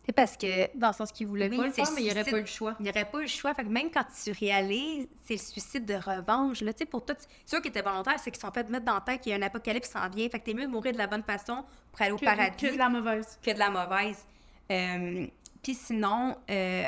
C'est 0.06 0.14
parce 0.14 0.36
que 0.36 0.76
Dans 0.78 0.88
le 0.88 0.94
sens 0.94 1.12
qu'il 1.12 1.28
voulait 1.28 1.48
pas 1.50 1.66
le 1.68 1.72
faire, 1.72 1.86
mais 1.96 2.02
il 2.02 2.06
n'y 2.06 2.12
aurait 2.12 2.24
suicide. 2.24 2.32
pas 2.34 2.38
eu 2.40 2.42
le 2.42 2.48
choix. 2.48 2.76
il 2.80 2.84
n'y 2.84 2.90
aurait 2.90 3.06
pas 3.06 3.20
eu 3.20 3.22
le 3.22 3.28
choix. 3.28 3.54
Fait 3.54 3.64
que 3.64 3.70
même 3.70 3.92
quand 3.92 4.04
tu 4.24 4.32
réalises, 4.32 5.08
c'est 5.24 5.36
le 5.36 5.40
suicide 5.40 5.86
de 5.86 5.94
revanche. 5.94 6.62
Là, 6.62 6.72
pour 6.90 7.06
tout. 7.06 7.14
Ceux 7.46 7.62
qui 7.62 7.68
étaient 7.68 7.84
volontaires, 7.84 8.20
c'est 8.20 8.32
qu'ils 8.32 8.42
sont 8.42 8.52
fait 8.52 8.68
mettre 8.68 8.86
dans 8.86 8.96
la 8.96 9.02
tête 9.02 9.22
qu'il 9.22 9.32
y 9.32 9.36
a 9.36 9.38
un 9.38 9.42
apocalypse 9.44 9.88
qui 9.88 9.94
s'en 9.94 10.10
vient. 10.10 10.28
Fait 10.28 10.40
que 10.40 10.46
t'es 10.46 10.54
mieux 10.56 10.66
de 10.66 10.72
mourir 10.72 10.92
de 10.94 10.98
la 10.98 11.06
bonne 11.08 11.24
façon 11.24 11.64
pour 11.92 12.02
aller 12.02 12.12
au 12.12 12.18
Que, 12.18 12.26
paradis 12.26 12.66
que 12.68 12.74
de 12.74 12.78
la 12.80 12.90
mauvaise. 12.90 13.40
que 13.44 13.52
de 13.52 13.60
la 13.60 13.70
mauvaise. 13.70 14.26
Euh, 14.72 15.28
Puis 15.62 15.76
sinon, 15.76 16.36
euh, 16.50 16.84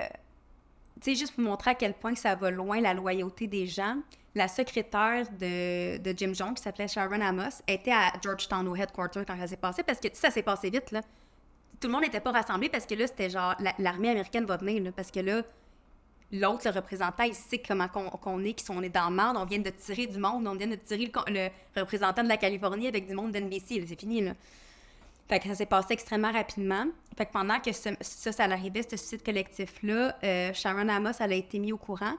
tu 0.99 1.11
sais, 1.11 1.15
juste 1.15 1.35
pour 1.35 1.43
montrer 1.43 1.71
à 1.71 1.75
quel 1.75 1.93
point 1.93 2.15
ça 2.15 2.33
va 2.33 2.49
loin, 2.49 2.81
la 2.81 2.95
loyauté 2.95 3.45
des 3.45 3.67
gens, 3.67 3.97
la 4.35 4.47
secrétaire 4.47 5.27
de, 5.39 5.97
de 5.97 6.17
Jim 6.17 6.33
Jones, 6.33 6.55
qui 6.55 6.63
s'appelait 6.63 6.87
Sharon 6.87 7.21
Amos, 7.21 7.61
était 7.67 7.91
à 7.91 8.13
Georgetown, 8.21 8.67
au 8.67 8.75
headquarter, 8.75 9.23
quand 9.27 9.37
ça 9.37 9.47
s'est 9.47 9.57
passé, 9.57 9.83
parce 9.83 9.99
que 9.99 10.07
ça 10.13 10.31
s'est 10.31 10.41
passé 10.43 10.69
vite, 10.69 10.91
là. 10.91 11.01
Tout 11.79 11.87
le 11.87 11.93
monde 11.93 12.03
n'était 12.03 12.21
pas 12.21 12.31
rassemblé 12.31 12.69
parce 12.69 12.85
que 12.85 12.95
là, 12.95 13.07
c'était 13.07 13.29
genre, 13.29 13.55
la- 13.59 13.75
l'armée 13.77 14.09
américaine 14.09 14.45
va 14.45 14.57
venir, 14.57 14.81
là, 14.83 14.91
parce 14.91 15.11
que 15.11 15.19
là, 15.19 15.43
l'autre, 16.31 16.61
le 16.65 16.71
représentant, 16.71 17.23
il 17.23 17.35
sait 17.35 17.59
comment 17.59 17.87
qu'on 17.87 18.43
est, 18.43 18.65
qu'on 18.65 18.81
est 18.81 18.89
dans 18.89 19.09
le 19.09 19.15
marde, 19.15 19.37
on 19.37 19.45
vient 19.45 19.59
de 19.59 19.69
tirer 19.69 20.07
du 20.07 20.17
monde, 20.17 20.47
on 20.47 20.55
vient 20.55 20.67
de 20.67 20.75
tirer 20.75 21.11
le, 21.27 21.49
représentant 21.79 22.23
de 22.23 22.29
la 22.29 22.37
Californie 22.37 22.87
avec 22.87 23.07
du 23.07 23.13
monde 23.13 23.31
d'NBC, 23.31 23.85
c'est 23.87 23.99
fini, 23.99 24.21
là. 24.21 24.33
Fait 25.29 25.39
que 25.39 25.47
ça 25.47 25.55
s'est 25.55 25.65
passé 25.65 25.93
extrêmement 25.93 26.31
rapidement. 26.31 26.85
Fait 27.17 27.25
que 27.25 27.31
pendant 27.31 27.59
que 27.59 27.71
ça, 27.71 27.91
ça 28.31 28.43
arrivait, 28.43 28.81
ce 28.83 28.97
suicide 28.97 29.23
collectif-là, 29.23 30.17
euh, 30.23 30.53
Sharon 30.53 30.89
Amos, 30.89 31.11
elle 31.19 31.31
a 31.31 31.35
été 31.35 31.59
mise 31.59 31.71
au 31.71 31.77
courant. 31.77 32.15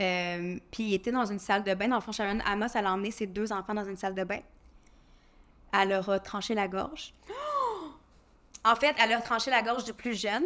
Euh, 0.00 0.58
puis 0.70 0.84
il 0.84 0.94
était 0.94 1.12
dans 1.12 1.26
une 1.26 1.38
salle 1.38 1.62
de 1.62 1.74
bain. 1.74 1.88
Dans 1.88 1.96
le 1.96 2.00
fond, 2.00 2.12
Sharon 2.12 2.38
Amos, 2.46 2.68
elle 2.74 2.86
a 2.86 2.92
emmené 2.92 3.10
ses 3.10 3.26
deux 3.26 3.52
enfants 3.52 3.74
dans 3.74 3.84
une 3.84 3.96
salle 3.96 4.14
de 4.14 4.24
bain. 4.24 4.40
Elle 5.72 5.90
leur 5.90 6.08
a 6.08 6.18
tranché 6.20 6.54
la 6.54 6.68
gorge. 6.68 7.14
En 8.62 8.76
fait, 8.76 8.94
elle 9.02 9.12
a 9.14 9.20
tranché 9.22 9.50
la 9.50 9.62
gorge 9.62 9.84
du 9.84 9.94
plus 9.94 10.14
jeune. 10.20 10.44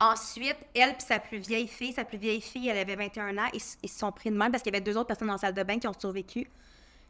Ensuite, 0.00 0.56
elle 0.74 0.94
puis 0.96 1.06
sa 1.06 1.20
plus 1.20 1.38
vieille 1.38 1.68
fille, 1.68 1.92
sa 1.92 2.04
plus 2.04 2.18
vieille 2.18 2.40
fille, 2.40 2.68
elle 2.68 2.78
avait 2.78 2.96
21 2.96 3.38
ans, 3.38 3.48
ils, 3.52 3.60
se 3.60 3.76
sont 3.86 4.10
pris 4.10 4.30
de 4.30 4.36
même 4.36 4.50
parce 4.50 4.64
qu'il 4.64 4.72
y 4.72 4.76
avait 4.76 4.84
deux 4.84 4.96
autres 4.96 5.06
personnes 5.06 5.28
dans 5.28 5.34
la 5.34 5.38
salle 5.38 5.54
de 5.54 5.62
bain 5.62 5.78
qui 5.78 5.86
ont 5.86 5.92
survécu. 5.98 6.48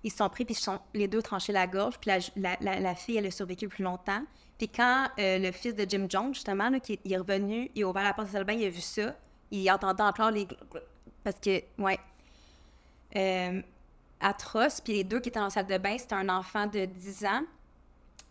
Ils 0.04 0.10
se 0.10 0.18
sont 0.18 0.28
pris, 0.28 0.44
puis 0.44 0.54
sont 0.54 0.78
les 0.92 1.08
deux 1.08 1.22
tranchés 1.22 1.52
la 1.52 1.66
gorge, 1.66 1.98
puis 1.98 2.10
la, 2.10 2.18
la, 2.36 2.56
la- 2.60 2.80
la 2.80 2.94
fille, 2.94 3.16
elle 3.16 3.26
a 3.26 3.30
survécu 3.30 3.66
plus 3.68 3.82
longtemps. 3.82 4.22
Puis 4.58 4.68
quand 4.68 5.08
euh, 5.18 5.38
le 5.38 5.52
fils 5.52 5.74
de 5.74 5.86
Jim 5.88 6.06
Jones, 6.08 6.34
justement, 6.34 6.68
là, 6.68 6.80
qui 6.80 6.94
est, 6.94 7.00
il 7.04 7.12
est 7.12 7.18
revenu, 7.18 7.70
il 7.74 7.84
a 7.84 7.88
ouvert 7.88 8.04
la 8.04 8.12
porte 8.12 8.28
de 8.28 8.32
la 8.34 8.38
salle 8.38 8.46
de 8.46 8.52
bain, 8.52 8.58
il 8.58 8.66
a 8.66 8.70
vu 8.70 8.80
ça, 8.80 9.14
il 9.50 9.70
entendait 9.70 10.02
encore 10.02 10.30
les... 10.30 10.46
Parce 11.24 11.38
que, 11.40 11.62
ouais. 11.78 11.98
Euh, 13.16 13.62
atroce, 14.20 14.80
puis 14.80 14.94
les 14.94 15.04
deux 15.04 15.20
qui 15.20 15.28
étaient 15.28 15.38
dans 15.38 15.44
la 15.44 15.50
salle 15.50 15.66
de 15.66 15.78
bain, 15.78 15.96
c'était 15.96 16.14
un 16.14 16.28
enfant 16.28 16.66
de 16.66 16.84
10 16.84 17.24
ans 17.24 17.42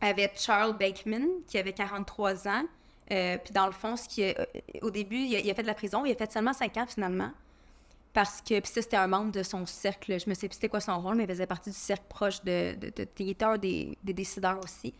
avec 0.01 0.37
Charles 0.37 0.77
Bakeman, 0.77 1.27
qui 1.47 1.57
avait 1.57 1.73
43 1.73 2.47
ans. 2.47 2.63
Euh, 3.11 3.37
puis 3.37 3.53
dans 3.53 3.65
le 3.65 3.71
fond, 3.71 3.95
ce 3.95 4.07
qui 4.07 4.23
euh, 4.23 4.33
au 4.81 4.91
début, 4.91 5.17
il 5.17 5.49
a, 5.49 5.55
fait 5.55 5.61
de 5.61 5.67
la 5.67 5.73
prison. 5.73 6.05
Il 6.05 6.11
a 6.11 6.15
fait 6.15 6.31
seulement 6.31 6.53
5 6.53 6.77
ans 6.77 6.85
finalement. 6.87 7.31
Parce 8.13 8.41
que, 8.41 8.59
puis 8.59 8.71
ça, 8.71 8.81
c'était 8.81 8.97
un 8.97 9.07
membre 9.07 9.31
de 9.31 9.43
son 9.43 9.65
cercle. 9.65 10.19
Je 10.19 10.29
me 10.29 10.33
sais 10.33 10.47
plus 10.47 10.55
c'était 10.55 10.69
quoi 10.69 10.81
son 10.81 10.99
rôle, 10.99 11.15
mais 11.15 11.23
il 11.23 11.29
faisait 11.29 11.47
partie 11.47 11.69
du 11.69 11.75
cercle 11.75 12.05
proche 12.09 12.43
de. 12.43 12.75
de, 12.75 13.57
des, 13.57 13.97
décideurs 14.03 14.59
aussi. 14.63 14.93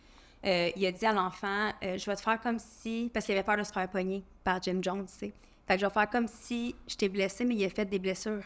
Il 0.44 0.86
a 0.86 0.92
dit 0.92 1.04
à 1.04 1.12
l'enfant 1.12 1.72
Je 1.82 2.04
vais 2.04 2.16
te 2.16 2.22
faire 2.22 2.40
comme 2.40 2.58
si. 2.58 3.10
Parce 3.12 3.26
qu'il 3.26 3.34
avait 3.34 3.44
peur 3.44 3.58
de 3.58 3.64
se 3.64 3.72
faire 3.72 3.88
pogner 3.88 4.22
par 4.44 4.62
Jim 4.62 4.78
Jones, 4.80 5.06
tu 5.06 5.26
sais. 5.26 5.32
Fait 5.68 5.74
que 5.74 5.80
je 5.82 5.86
vais 5.86 5.92
faire 5.92 6.10
comme 6.10 6.26
si 6.26 6.74
je 6.88 6.96
t'ai 6.96 7.08
blessé, 7.08 7.44
mais 7.44 7.54
il 7.54 7.64
a 7.64 7.68
fait 7.68 7.84
des 7.84 7.98
blessures. 8.00 8.42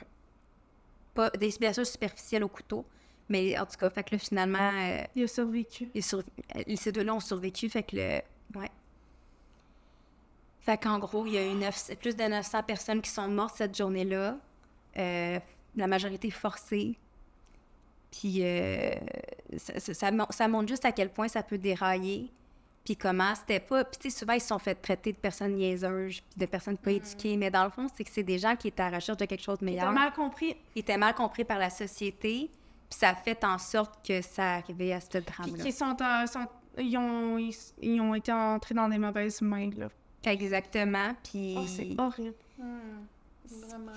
Pas, 1.14 1.30
des 1.30 1.54
blessures 1.58 1.86
superficielles 1.86 2.44
au 2.44 2.48
couteau. 2.48 2.84
Mais 3.28 3.56
en 3.58 3.64
tout 3.64 3.76
cas, 3.78 3.88
fait 3.88 4.02
que 4.04 4.14
là, 4.14 4.18
finalement. 4.18 4.70
euh, 4.74 5.04
Il 5.14 5.22
a 5.24 5.28
survécu. 5.28 5.88
sur- 6.00 6.18
euh, 6.56 6.62
Ces 6.76 6.92
deux-là 6.92 7.14
ont 7.14 7.20
survécu, 7.20 7.68
fait 7.70 7.82
que 7.84 7.96
le... 7.96 8.20
Ouais. 8.58 8.70
Fait 10.60 10.76
qu'en 10.78 10.98
gros, 10.98 11.26
il 11.26 11.32
y 11.34 11.38
a 11.38 11.46
eu 11.46 11.96
plus 11.96 12.14
de 12.16 12.24
900 12.24 12.62
personnes 12.64 13.00
qui 13.00 13.10
sont 13.10 13.28
mortes 13.28 13.56
cette 13.56 13.76
journée-là. 13.76 14.36
Euh, 14.96 15.38
la 15.76 15.86
majorité 15.86 16.30
forcée. 16.30 16.96
Puis 18.10 18.38
euh, 18.44 18.92
ça, 19.56 20.12
ça 20.30 20.48
montre 20.48 20.68
juste 20.68 20.84
à 20.84 20.92
quel 20.92 21.10
point 21.10 21.28
ça 21.28 21.42
peut 21.42 21.56
dérailler. 21.58 22.30
Puis 22.84 22.96
comment 22.96 23.32
c'était 23.36 23.60
pas... 23.60 23.84
Puis 23.84 23.98
tu 24.00 24.10
sais, 24.10 24.18
souvent, 24.18 24.32
ils 24.32 24.40
se 24.40 24.48
sont 24.48 24.58
fait 24.58 24.74
traiter 24.74 25.12
de 25.12 25.16
personnes 25.18 25.54
niaiseuses, 25.54 26.20
puis 26.20 26.38
de 26.38 26.46
personnes 26.46 26.76
pas 26.78 26.90
éduquées. 26.92 27.36
Mais 27.36 27.50
dans 27.50 27.62
le 27.64 27.70
fond, 27.70 27.86
c'est 27.94 28.02
que 28.02 28.10
c'est 28.10 28.24
des 28.24 28.38
gens 28.38 28.56
qui 28.56 28.68
étaient 28.68 28.82
à 28.82 28.90
la 28.90 28.96
recherche 28.96 29.18
de 29.18 29.24
quelque 29.24 29.42
chose 29.42 29.58
de 29.58 29.66
T'as 29.66 29.70
meilleur 29.72 29.92
mal 29.92 30.12
compris. 30.12 30.56
ils 30.74 30.80
étaient 30.80 30.98
mal 30.98 31.14
compris 31.14 31.44
par 31.44 31.58
la 31.58 31.70
société, 31.70 32.50
puis 32.90 32.98
ça 32.98 33.10
a 33.10 33.14
fait 33.14 33.44
en 33.44 33.58
sorte 33.58 34.04
que 34.06 34.20
ça 34.20 34.54
arrivait 34.54 34.92
à 34.92 35.00
ce 35.00 35.06
Puis 35.18 35.20
drame-là. 35.22 35.70
sont, 35.70 35.96
en- 36.02 36.26
sont- 36.26 36.48
ils, 36.78 36.96
ont, 36.98 37.38
ils, 37.38 37.54
ils 37.80 38.00
ont 38.00 38.14
été 38.16 38.32
entrés 38.32 38.74
dans 38.74 38.88
des 38.88 38.98
mauvaises 38.98 39.40
mains, 39.42 39.70
là. 39.76 39.88
Exactement, 40.24 41.14
puis 41.22 41.54
Oh, 41.58 41.64
c'est 41.66 41.94
horrible. 42.00 42.34
Vraiment. 43.48 43.92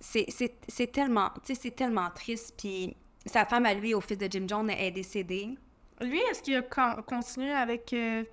c'est- 0.00 0.26
c'est 0.30 0.54
c'est 0.68 0.86
tellement, 0.92 1.30
tu 1.44 1.54
sais, 1.54 1.60
c'est 1.60 1.70
tellement 1.74 2.08
triste, 2.14 2.54
puis 2.56 2.94
sa 3.26 3.44
femme 3.44 3.66
à 3.66 3.74
lui, 3.74 3.94
au 3.94 4.00
fils 4.00 4.18
de 4.18 4.28
Jim 4.30 4.44
Jones, 4.48 4.70
est 4.70 4.90
décédée. 4.90 5.56
Lui, 6.00 6.18
est-ce 6.30 6.42
qu'il 6.42 6.56
a 6.56 6.62
con- 6.62 7.02
continué 7.06 7.52
avec 7.52 7.92
euh, 7.92 8.24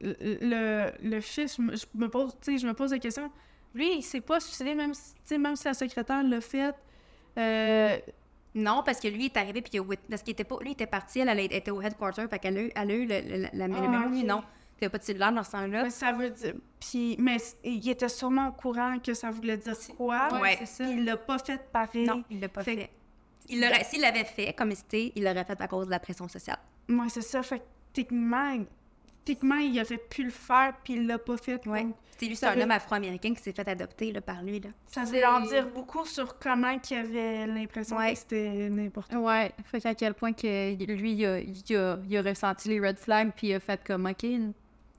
le, 0.00 0.90
le, 1.02 1.20
fils? 1.20 1.56
Je 1.56 1.62
me, 1.94 2.08
pose, 2.08 2.36
tu 2.40 2.52
sais, 2.52 2.58
je 2.58 2.66
me 2.66 2.74
pose 2.74 2.92
la 2.92 2.98
question. 2.98 3.30
Lui, 3.74 3.96
il 3.98 4.02
s'est 4.02 4.20
pas 4.20 4.40
suicidé, 4.40 4.74
même 4.74 4.92
si, 4.94 5.38
même 5.38 5.56
si 5.56 5.64
la 5.66 5.74
secrétaire 5.74 6.22
l'a 6.22 6.40
fait. 6.40 6.74
Euh, 7.38 7.96
Non, 8.54 8.82
parce 8.84 8.98
que 9.00 9.08
lui 9.08 9.24
il 9.24 9.26
est 9.26 9.36
arrivé, 9.36 9.60
puis 9.60 9.70
il 9.74 9.80
a 9.80 9.82
wit- 9.82 10.00
parce 10.08 10.22
qu'il 10.22 10.32
était 10.32 10.44
pas, 10.44 10.56
lui 10.60 10.70
il 10.70 10.72
était 10.72 10.86
parti, 10.86 11.20
elle, 11.20 11.28
elle 11.28 11.40
était 11.40 11.70
au 11.70 11.82
headquarter, 11.82 12.26
fait 12.28 12.38
qu'elle 12.38 12.56
a 12.56 12.62
eu, 12.62 12.70
elle 12.74 12.90
a 12.90 12.94
eu 12.94 13.06
le, 13.06 13.20
le- 13.20 13.48
la, 13.52 13.64
Ah, 13.66 14.08
lui, 14.08 14.24
non. 14.24 14.42
Il 14.80 14.84
n'y 14.84 14.90
pas 14.90 14.98
de 14.98 15.02
cellulaire 15.04 15.32
dans 15.32 15.42
ce 15.42 15.50
temps-là. 15.52 15.84
mais 15.84 15.90
ça 15.90 16.12
veut 16.12 16.28
dire. 16.30 16.54
Puis, 16.80 17.16
mais 17.18 17.36
il 17.64 17.86
était 17.88 18.08
sûrement 18.10 18.48
au 18.48 18.52
courant 18.52 18.98
que 18.98 19.12
ça 19.14 19.30
voulait 19.30 19.56
dire 19.58 19.74
quoi. 19.96 20.28
Ouais. 20.40 20.56
c'est 20.60 20.66
ça? 20.66 20.84
Il 20.90 21.04
l'a 21.04 21.16
pas 21.16 21.38
fait 21.38 21.60
pareil. 21.70 22.06
Non, 22.06 22.22
il 22.30 22.40
l'a 22.40 22.48
pas 22.48 22.62
Fait- 22.62 22.76
fait. 22.76 22.90
Il 23.48 23.60
l'aurait, 23.60 23.84
s'il 23.84 24.00
l'avait 24.02 24.24
fait, 24.24 24.52
comme 24.54 24.74
c'était, 24.74 25.12
il 25.14 25.22
l'aurait 25.24 25.44
fait 25.44 25.58
à 25.60 25.68
cause 25.68 25.86
de 25.86 25.90
la 25.90 25.98
pression 26.00 26.26
sociale. 26.28 26.58
Ouais, 26.88 27.08
c'est 27.08 27.22
ça. 27.22 27.42
Fait 27.42 27.58
que 27.58 27.64
techniquement, 27.92 28.64
techniquement, 29.24 29.56
il 29.56 29.80
aurait 29.80 29.98
pu 29.98 30.24
le 30.24 30.30
faire, 30.30 30.74
puis 30.84 30.94
il 30.94 31.06
l'a 31.06 31.18
pas 31.18 31.36
fait. 31.36 31.64
Ouais. 31.66 31.86
C'est 32.18 32.26
lui, 32.26 32.36
c'est 32.36 32.46
un 32.46 32.58
homme 32.60 32.70
afro-américain 32.70 33.34
qui 33.34 33.42
s'est 33.42 33.52
fait 33.52 33.68
adopter 33.68 34.10
là, 34.12 34.20
par 34.22 34.42
lui. 34.42 34.60
Là. 34.60 34.70
Ça 34.86 35.04
veut 35.04 35.22
en 35.26 35.40
dire 35.40 35.68
beaucoup 35.68 36.06
sur 36.06 36.38
comment 36.38 36.78
qu'il 36.78 36.96
avait 36.96 37.46
l'impression 37.46 37.96
Ouais. 37.98 38.12
que 38.14 38.18
c'était 38.18 38.68
n'importe 38.70 39.10
quoi. 39.12 39.20
Ouais, 39.20 39.52
fait 39.64 39.80
qu'à 39.80 39.94
quel 39.94 40.14
point 40.14 40.32
que 40.32 40.74
lui, 40.94 41.12
il 41.12 41.26
a, 41.26 41.40
il 41.40 41.76
a, 41.76 41.98
il 42.08 42.16
a 42.16 42.22
ressenti 42.22 42.68
les 42.70 42.80
red 42.80 42.98
flags, 42.98 43.32
puis 43.36 43.48
il 43.48 43.54
a 43.54 43.60
fait 43.60 43.82
comme, 43.84 44.06
OK, 44.06 44.22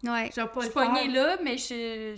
Ouais. 0.03 0.29
Je 0.35 0.61
suis 0.61 0.69
pognée 0.71 1.07
là, 1.07 1.37
mais 1.43 1.57
je, 1.57 2.15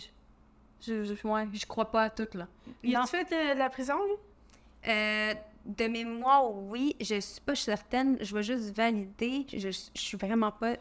je, 0.81 1.05
je, 1.05 1.27
ouais, 1.27 1.47
je 1.53 1.65
crois 1.65 1.89
pas 1.89 2.03
à 2.03 2.09
tout, 2.09 2.27
là. 2.33 2.47
Il 2.83 2.93
a 2.95 3.05
fait 3.05 3.23
de 3.23 3.57
la 3.57 3.69
prison, 3.69 3.95
lui? 4.05 4.91
Euh, 4.91 5.33
de 5.65 5.87
mémoire, 5.87 6.51
oui. 6.51 6.95
Je 6.99 7.19
suis 7.19 7.41
pas 7.41 7.55
certaine. 7.55 8.17
Je 8.21 8.33
vais 8.35 8.43
juste 8.43 8.75
valider. 8.75 9.45
Je, 9.51 9.69
je 9.69 9.99
suis 10.01 10.17
vraiment 10.17 10.51
pas. 10.51 10.75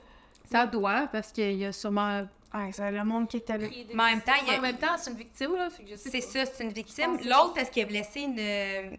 Ça 0.51 0.67
doit, 0.67 1.09
parce 1.13 1.31
qu'il 1.33 1.53
y 1.57 1.65
a 1.65 1.73
sûrement... 1.73 2.27
Ah, 2.51 2.65
c'est 2.73 2.91
le 2.91 3.05
monde 3.05 3.29
qui 3.29 3.37
était 3.37 3.59
là. 3.59 3.69
Mais 3.93 4.03
en 4.03 4.07
même 4.07 4.23
temps, 4.23 4.33
il 4.43 4.49
y 4.49 4.55
a- 4.55 4.59
En 4.59 4.63
même 4.63 4.79
temps, 4.79 4.97
c'est 4.97 5.11
une 5.11 5.19
victime, 5.19 5.55
là, 5.55 5.69
C'est 5.97 6.23
ça, 6.23 6.47
c'est 6.47 6.65
une 6.65 6.73
victime. 6.73 7.19
L'autre, 7.25 7.53
parce 7.55 7.69
qu'il 7.69 7.83
a 7.83 7.87
blessé 7.87 8.21
une. 8.23 8.97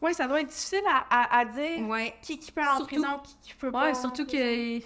Oui, 0.00 0.14
ça 0.14 0.26
doit 0.26 0.40
être 0.40 0.48
difficile 0.48 0.82
à, 0.90 1.04
à, 1.08 1.38
à 1.40 1.44
dire 1.44 1.86
Ouais. 1.88 2.12
qui, 2.22 2.38
qui 2.38 2.50
peut 2.50 2.60
aller 2.60 2.82
en 2.82 2.84
prison, 2.84 3.18
qui, 3.22 3.36
qui 3.42 3.54
peut 3.54 3.70
pas. 3.70 3.84
Ouais, 3.86 3.94
surtout 3.94 4.26
qu'il 4.26 4.82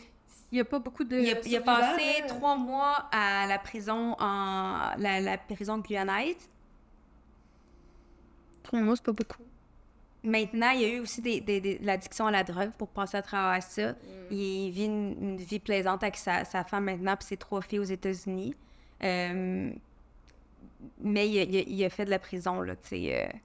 y 0.52 0.60
a 0.60 0.64
pas 0.66 0.78
beaucoup 0.78 1.04
de... 1.04 1.18
Il 1.18 1.28
a, 1.28 1.30
il 1.30 1.36
a 1.38 1.40
survivants, 1.40 1.64
passé 1.64 2.24
trois 2.28 2.56
mois 2.56 3.08
à 3.10 3.46
la 3.46 3.58
prison 3.58 4.14
en 4.20 4.90
la, 4.98 5.20
la 5.22 5.38
prison 5.38 5.78
guyanaise. 5.78 6.36
Trois 8.66 8.80
mois, 8.80 8.96
c'est 8.96 9.04
pas 9.04 9.12
beaucoup. 9.12 9.42
Maintenant, 10.24 10.70
il 10.70 10.80
y 10.80 10.84
a 10.84 10.88
eu 10.88 10.98
aussi 11.00 11.22
des, 11.22 11.40
des- 11.40 11.60
des- 11.60 11.78
de 11.78 11.86
l'addiction 11.86 12.26
à 12.26 12.30
la 12.32 12.42
drogue 12.42 12.72
pour 12.76 12.88
passer 12.88 13.16
à 13.16 13.22
travers 13.22 13.62
ça. 13.62 13.94
Il 14.30 14.70
vit 14.70 14.86
une, 14.86 15.16
une 15.20 15.36
vie 15.36 15.60
plaisante 15.60 16.02
avec 16.02 16.16
sa, 16.16 16.44
sa 16.44 16.64
femme 16.64 16.84
maintenant, 16.84 17.16
puis 17.16 17.26
ses 17.26 17.36
trois 17.36 17.60
filles 17.62 17.78
aux 17.78 17.84
États-Unis. 17.84 18.54
Euh, 19.04 19.70
mais 21.00 21.28
il 21.28 21.38
a, 21.38 21.42
il 21.42 21.80
il 21.80 21.90
fait 21.90 22.04
de 22.04 22.10
la 22.10 22.18
prison, 22.18 22.60
là, 22.60 22.74
tu 22.76 22.88
sais. 22.88 23.24
euh. 23.24 23.38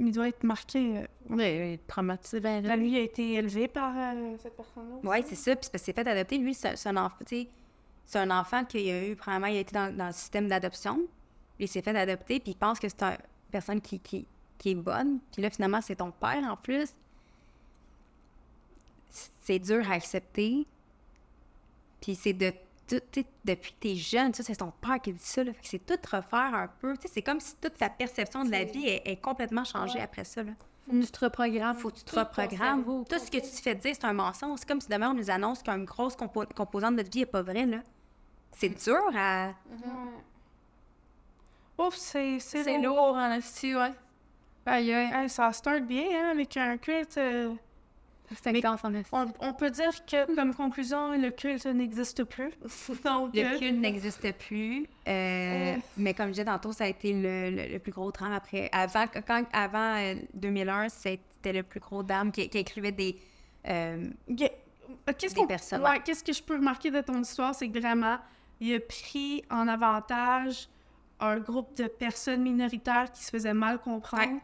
Il 0.00 0.12
doit 0.12 0.28
être 0.28 0.44
marqué. 0.44 0.98
euh, 0.98 1.06
Ouais, 1.34 1.80
traumatisé 1.86 2.38
vers 2.40 2.62
Là, 2.62 2.76
lui 2.76 2.96
a 2.96 3.00
été 3.00 3.34
élevé 3.34 3.66
par 3.66 3.92
euh, 3.96 4.36
cette 4.42 4.54
personne-là. 4.56 5.08
Ouais, 5.08 5.22
c'est 5.26 5.34
ça. 5.34 5.56
Puis 5.56 5.64
c'est 5.64 5.70
parce 5.72 5.82
qu'il 5.84 5.94
s'est 5.94 6.02
fait 6.02 6.08
adopter. 6.08 6.38
Lui, 6.38 6.54
c'est 6.54 6.76
c'est 6.76 6.88
un 6.90 6.96
enfant, 6.98 7.16
c'est 7.26 8.18
un 8.18 8.30
enfant 8.30 8.64
qui 8.64 8.90
a 8.90 9.06
eu, 9.08 9.16
premièrement, 9.16 9.48
il 9.48 9.56
a 9.56 9.60
été 9.60 9.72
dans, 9.74 9.94
dans 9.96 10.06
le 10.06 10.12
système 10.12 10.46
d'adoption. 10.46 11.00
Il 11.58 11.66
s'est 11.68 11.82
fait 11.82 11.96
adopter, 11.96 12.38
puis 12.38 12.52
il 12.52 12.56
pense 12.56 12.78
que 12.78 12.88
c'est 12.88 13.02
une 13.02 13.16
personne 13.50 13.80
qui, 13.80 13.98
qui, 13.98 14.26
qui 14.58 14.70
est 14.70 14.74
bonne. 14.74 15.18
Puis 15.32 15.42
là, 15.42 15.50
finalement, 15.50 15.80
c'est 15.80 15.96
ton 15.96 16.10
père 16.10 16.42
en 16.44 16.56
plus. 16.56 16.92
C'est 19.42 19.58
dur 19.58 19.88
à 19.90 19.94
accepter. 19.94 20.66
Puis 22.00 22.14
c'est 22.14 22.32
de 22.32 22.50
tout, 22.86 23.00
tu 23.12 23.20
sais, 23.20 23.26
depuis 23.44 23.72
que 23.72 23.76
t'es 23.80 23.94
jeune, 23.96 24.32
ça, 24.34 24.42
c'est 24.42 24.56
ton 24.56 24.72
père 24.80 25.00
qui 25.00 25.12
dit 25.12 25.18
ça, 25.22 25.44
là. 25.44 25.52
Fait 25.52 25.60
que 25.62 25.68
c'est 25.68 25.86
tout 25.86 25.98
refaire 26.10 26.54
un 26.54 26.68
peu. 26.80 26.96
Tu 26.96 27.02
sais, 27.02 27.14
c'est 27.14 27.22
comme 27.22 27.40
si 27.40 27.54
toute 27.56 27.74
ta 27.76 27.88
perception 27.90 28.44
de 28.44 28.50
la 28.50 28.64
vie 28.64 28.86
est, 28.86 29.02
est 29.06 29.16
complètement 29.16 29.64
changée 29.64 30.00
après 30.00 30.24
ça, 30.24 30.42
là. 30.42 30.52
Faut 30.86 30.92
que 30.94 31.04
tu 31.04 31.10
te 31.12 31.24
reprogrammes. 31.24 31.76
Faut 31.76 31.90
que 31.90 31.96
tu 31.98 32.04
te 32.04 32.10
Tout 32.12 32.18
reprogrammes. 32.18 32.84
Tout 32.84 33.18
ce 33.18 33.30
que 33.30 33.36
tu 33.36 33.42
te 33.50 33.60
fais 33.60 33.74
dire, 33.74 33.94
c'est 33.94 34.06
un 34.06 34.14
mensonge. 34.14 34.58
C'est 34.60 34.68
comme 34.68 34.80
si 34.80 34.88
demain, 34.88 35.10
on 35.10 35.14
nous 35.14 35.28
annonce 35.30 35.62
qu'une 35.62 35.84
grosse 35.84 36.16
compo- 36.16 36.46
composante 36.54 36.92
de 36.92 36.96
notre 36.98 37.10
vie 37.10 37.20
n'est 37.20 37.26
pas 37.26 37.42
vraie, 37.42 37.66
là. 37.66 37.80
C'est 38.52 38.70
dur 38.70 39.02
à... 39.14 39.52
Ouf, 41.76 41.94
c'est 41.94 42.38
c'est 42.40 42.64
C'est 42.64 42.78
lourd. 42.78 42.96
lourd 43.08 43.16
en 43.16 43.32
esti, 43.32 43.74
ouais. 43.76 43.92
Aïe, 44.68 44.92
aïe. 44.92 45.28
Ça 45.28 45.52
start 45.52 45.82
bien, 45.82 46.04
hein, 46.12 46.30
avec 46.32 46.56
un 46.56 46.76
culte. 46.76 47.16
euh, 47.18 47.52
C'est 48.42 48.48
intense 48.56 48.84
en 48.84 48.92
on, 49.12 49.26
on 49.40 49.54
peut 49.54 49.70
dire 49.70 49.90
que, 50.04 50.34
comme 50.34 50.54
conclusion, 50.54 51.12
le 51.16 51.30
culte 51.30 51.64
n'existe 51.66 52.24
plus. 52.24 52.50
Donc, 53.04 53.34
Le 53.34 53.42
euh, 53.42 53.58
culte 53.58 53.78
n'existe 53.78 54.32
plus. 54.36 54.86
euh, 55.08 55.74
mais 55.96 56.12
comme 56.14 56.26
je 56.26 56.32
disais 56.32 56.44
tantôt, 56.44 56.72
ça 56.72 56.84
a 56.84 56.88
été 56.88 57.12
le, 57.12 57.50
le- 57.50 57.72
le 57.72 57.78
plus 57.78 57.92
gros 57.92 58.12
drame 58.12 58.32
après. 58.32 58.68
Avant, 58.72 59.06
quand, 59.26 59.44
avant 59.52 59.96
euh, 59.96 60.14
2001, 60.34 60.88
c'était 60.90 61.52
le 61.52 61.62
plus 61.62 61.80
gros 61.80 62.02
drame 62.02 62.30
qui, 62.30 62.48
qui 62.48 62.58
incluait 62.58 62.92
des... 62.92 63.16
euh, 63.68 64.10
Yeah. 64.28 64.50
Qu'est-ce 65.18 65.34
Des 65.34 65.40
qu'on- 65.42 65.46
personnes, 65.46 65.82
ouais, 65.82 65.90
ouais. 65.90 66.00
qu'est-ce 66.04 66.24
que 66.24 66.32
je 66.32 66.42
peux 66.42 66.56
remarquer 66.56 66.90
de 66.90 67.00
ton 67.02 67.20
histoire, 67.20 67.54
c'est 67.54 67.68
que 67.68 67.78
vraiment, 67.78 68.18
il 68.60 68.74
a 68.74 68.80
pris 68.80 69.42
en 69.50 69.68
avantage 69.68 70.68
un 71.20 71.38
groupe 71.38 71.76
de 71.76 71.86
personnes 71.86 72.42
minoritaires 72.42 73.10
qui 73.12 73.22
se 73.24 73.30
faisaient 73.30 73.54
mal 73.54 73.78
comprendre, 73.80 74.34
Ouais. 74.34 74.40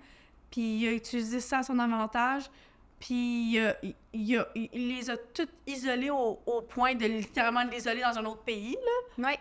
puis 0.50 0.78
il 0.80 0.88
a 0.88 0.92
utilisé 0.92 1.40
ça 1.40 1.58
à 1.58 1.62
son 1.62 1.78
avantage, 1.78 2.50
puis 2.98 3.56
il, 3.56 3.76
il- 3.82 3.94
il 4.12 4.38
a- 4.38 4.48
il 4.54 4.96
les 4.96 5.10
a 5.10 5.16
toutes 5.16 5.52
isolées 5.66 6.10
au, 6.10 6.38
au 6.46 6.62
point 6.62 6.94
de 6.94 7.06
littéralement 7.06 7.62
l'isoler 7.64 8.00
dans 8.02 8.18
un 8.18 8.24
autre 8.24 8.42
pays, 8.42 8.76
là, 9.18 9.28
ouais, 9.28 9.38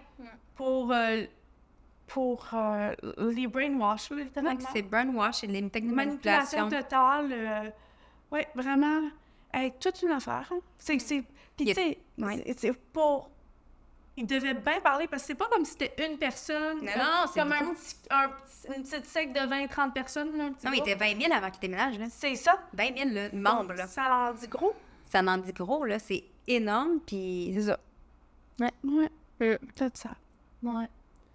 pour, 0.55 0.91
euh, 0.91 1.23
pour 2.07 2.45
euh, 2.53 2.93
les 3.31 3.47
brainwash, 3.47 4.11
littéralement. 4.11 4.59
c'est 4.71 4.81
brainwash 4.83 5.43
et 5.43 5.47
les 5.47 5.67
techniques 5.69 5.91
de 5.91 5.95
Manipulation 5.95 6.69
totale. 6.69 7.31
euh, 7.31 7.69
ouais, 8.31 8.47
vraiment. 8.53 9.09
Hey, 9.53 9.71
toute 9.79 10.01
une 10.01 10.09
affaire. 10.11 10.49
hein. 10.51 10.59
C'est, 10.77 10.99
c'est, 10.99 11.23
puis 11.55 11.65
tu 11.67 11.73
sais, 11.73 12.73
pour. 12.91 13.29
Il 14.15 14.27
devait 14.27 14.53
bien 14.53 14.79
parler 14.79 15.07
parce 15.07 15.23
que 15.23 15.27
c'est 15.27 15.35
pas 15.35 15.47
comme 15.51 15.65
si 15.65 15.71
c'était 15.71 16.07
une 16.07 16.17
personne. 16.19 16.77
Non, 16.81 16.91
comme- 16.93 17.01
non, 17.01 17.25
c'est 17.33 17.39
comme 17.39 17.51
un 17.51 17.73
petit, 17.73 17.95
un 18.11 18.29
petit- 18.29 18.77
une 18.77 18.83
petite 18.83 19.05
secte 19.05 19.33
de 19.35 19.39
20-30 19.47 19.91
personnes. 19.93 20.37
Là, 20.37 20.43
un 20.45 20.51
petit 20.51 20.65
Non, 20.65 20.71
mais 20.71 20.77
il 20.77 20.81
était 20.81 20.95
20 20.95 21.19
000 21.19 21.33
avant 21.33 21.49
qu'il 21.49 21.61
déménage, 21.61 21.97
là. 21.97 22.05
C'est 22.11 22.35
ça. 22.35 22.59
20 22.73 22.95
000 22.95 23.09
là, 23.09 23.29
membres, 23.33 23.73
là. 23.73 23.87
Ça 23.87 24.03
en 24.29 24.33
dit 24.33 24.47
gros. 24.47 24.73
Ça 25.09 25.21
en 25.21 25.37
dit 25.37 25.51
gros, 25.53 25.83
là. 25.85 25.97
C'est 25.97 26.23
énorme, 26.47 26.99
puis 27.05 27.51
c'est 27.55 27.63
ça. 27.63 27.79
Ouais. 28.59 29.09
Peut-être 29.39 29.97
ça. 29.97 30.11
Ouais. 30.61 30.87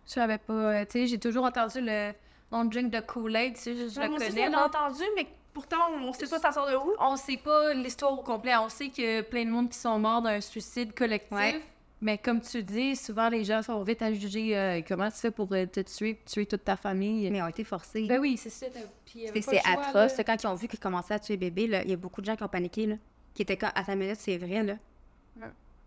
Je 0.07 0.12
savais 0.12 0.39
pas. 0.39 0.53
euh, 0.53 0.85
tu 0.85 0.93
sais, 0.93 1.07
j'ai 1.07 1.18
toujours 1.18 1.45
entendu 1.45 1.81
le 1.81 2.12
de 2.51 2.68
drink 2.70 2.91
de 2.91 3.01
Kool-Aid, 3.01 3.55
tu 3.57 3.61
sais, 3.61 3.74
je, 3.76 3.89
je 3.89 3.99
Ouais, 3.99 4.05
le 4.05 4.11
moi 4.11 4.18
aussi, 4.18 4.29
connais. 4.29 4.41
je 4.45 4.47
l'ai 4.47 4.53
là. 4.57 4.64
entendu, 4.64 5.03
mais 5.16 5.26
pourtant, 5.53 5.76
on 6.01 6.12
sait 6.14 6.26
pas 6.29 6.39
ça 6.39 6.51
sort 6.53 6.66
de 6.70 6.76
où. 6.76 6.95
On 6.99 7.16
sait 7.16 7.37
pas 7.37 7.74
l'histoire 7.74 8.12
au 8.12 8.22
complet. 8.22 8.57
On 8.57 8.68
sait 8.70 8.89
qu'il 8.89 9.05
y 9.05 9.16
a 9.18 9.22
plein 9.22 9.45
de 9.45 9.51
monde 9.51 9.68
qui 9.68 9.76
sont 9.76 9.99
morts 9.99 10.22
d'un 10.22 10.41
suicide 10.41 10.95
collectif. 10.95 11.33
Ouais. 11.37 11.61
Mais 12.01 12.16
comme 12.16 12.40
tu 12.40 12.62
dis, 12.62 12.94
souvent 12.94 13.28
les 13.28 13.42
gens 13.44 13.61
sont 13.62 13.82
vite 13.82 14.03
à 14.03 14.12
juger 14.12 14.57
euh, 14.57 14.80
comment 14.86 15.11
tu 15.11 15.16
fais 15.16 15.30
pour 15.32 15.49
euh, 15.53 15.66
te 15.66 15.80
tuer, 15.80 16.20
tuer 16.24 16.46
toute 16.46 16.62
ta 16.64 16.76
famille. 16.76 17.28
Mais 17.30 17.38
ils 17.38 17.42
ont 17.42 17.49
été 17.49 17.64
forcés. 17.64 18.07
Ben 18.07 18.20
oui, 18.20 18.36
c'est 18.36 18.51
ça. 18.51 18.66
C'est 19.07 19.59
atroce. 19.66 20.16
là. 20.16 20.24
Quand 20.24 20.42
ils 20.42 20.46
ont 20.46 20.55
vu 20.55 20.68
qu'ils 20.68 20.78
commençaient 20.78 21.14
à 21.14 21.18
tuer 21.18 21.36
bébé, 21.36 21.64
il 21.64 21.90
y 21.90 21.92
a 21.92 21.96
beaucoup 21.96 22.20
de 22.20 22.26
gens 22.26 22.36
qui 22.36 22.44
ont 22.44 22.49
paniqué, 22.49 22.86
là. 22.86 22.94
Qui 23.34 23.42
étaient 23.42 23.57
comme, 23.57 23.72
à 23.74 23.82
ta 23.82 23.96
minute, 23.96 24.16
c'est 24.18 24.38
vrai, 24.38 24.62
là. 24.62 24.74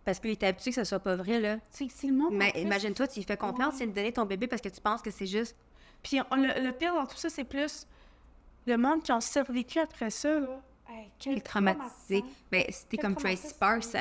Parce 0.03 0.19
qu'ils 0.19 0.31
étaient 0.31 0.47
habitués 0.47 0.71
que 0.71 0.75
ce 0.77 0.83
soit 0.83 0.99
pas 0.99 1.15
vrai, 1.15 1.39
là. 1.39 1.57
C'est, 1.69 1.87
le 2.07 2.13
monde. 2.13 2.33
Mais 2.33 2.51
imagine-toi, 2.57 3.07
tu 3.07 3.19
lui 3.19 3.25
fais 3.25 3.37
confiance, 3.37 3.75
il 3.79 3.85
lui 3.87 3.93
donner 3.93 4.11
ton 4.11 4.25
bébé 4.25 4.47
parce 4.47 4.61
que 4.61 4.69
tu 4.69 4.81
penses 4.81 5.01
que 5.01 5.11
c'est 5.11 5.27
juste. 5.27 5.55
Puis 6.03 6.19
on- 6.31 6.35
le, 6.35 6.61
le 6.61 6.71
pire 6.71 6.93
dans 6.95 7.05
tout 7.05 7.17
ça, 7.17 7.29
c'est 7.29 7.43
plus 7.43 7.85
le 8.65 8.77
monde 8.77 9.03
qui 9.03 9.11
ont 9.11 9.21
survécu 9.21 9.79
après 9.79 10.09
ça. 10.09 10.39
Là. 10.39 10.59
Hey, 10.89 11.09
quel 11.19 11.41
traumatisé. 11.41 12.23
Mais 12.51 12.65
c'était 12.71 12.97
Quel 12.97 13.05
comme 13.13 13.15
Tracy. 13.15 13.47
Sparks 13.49 13.95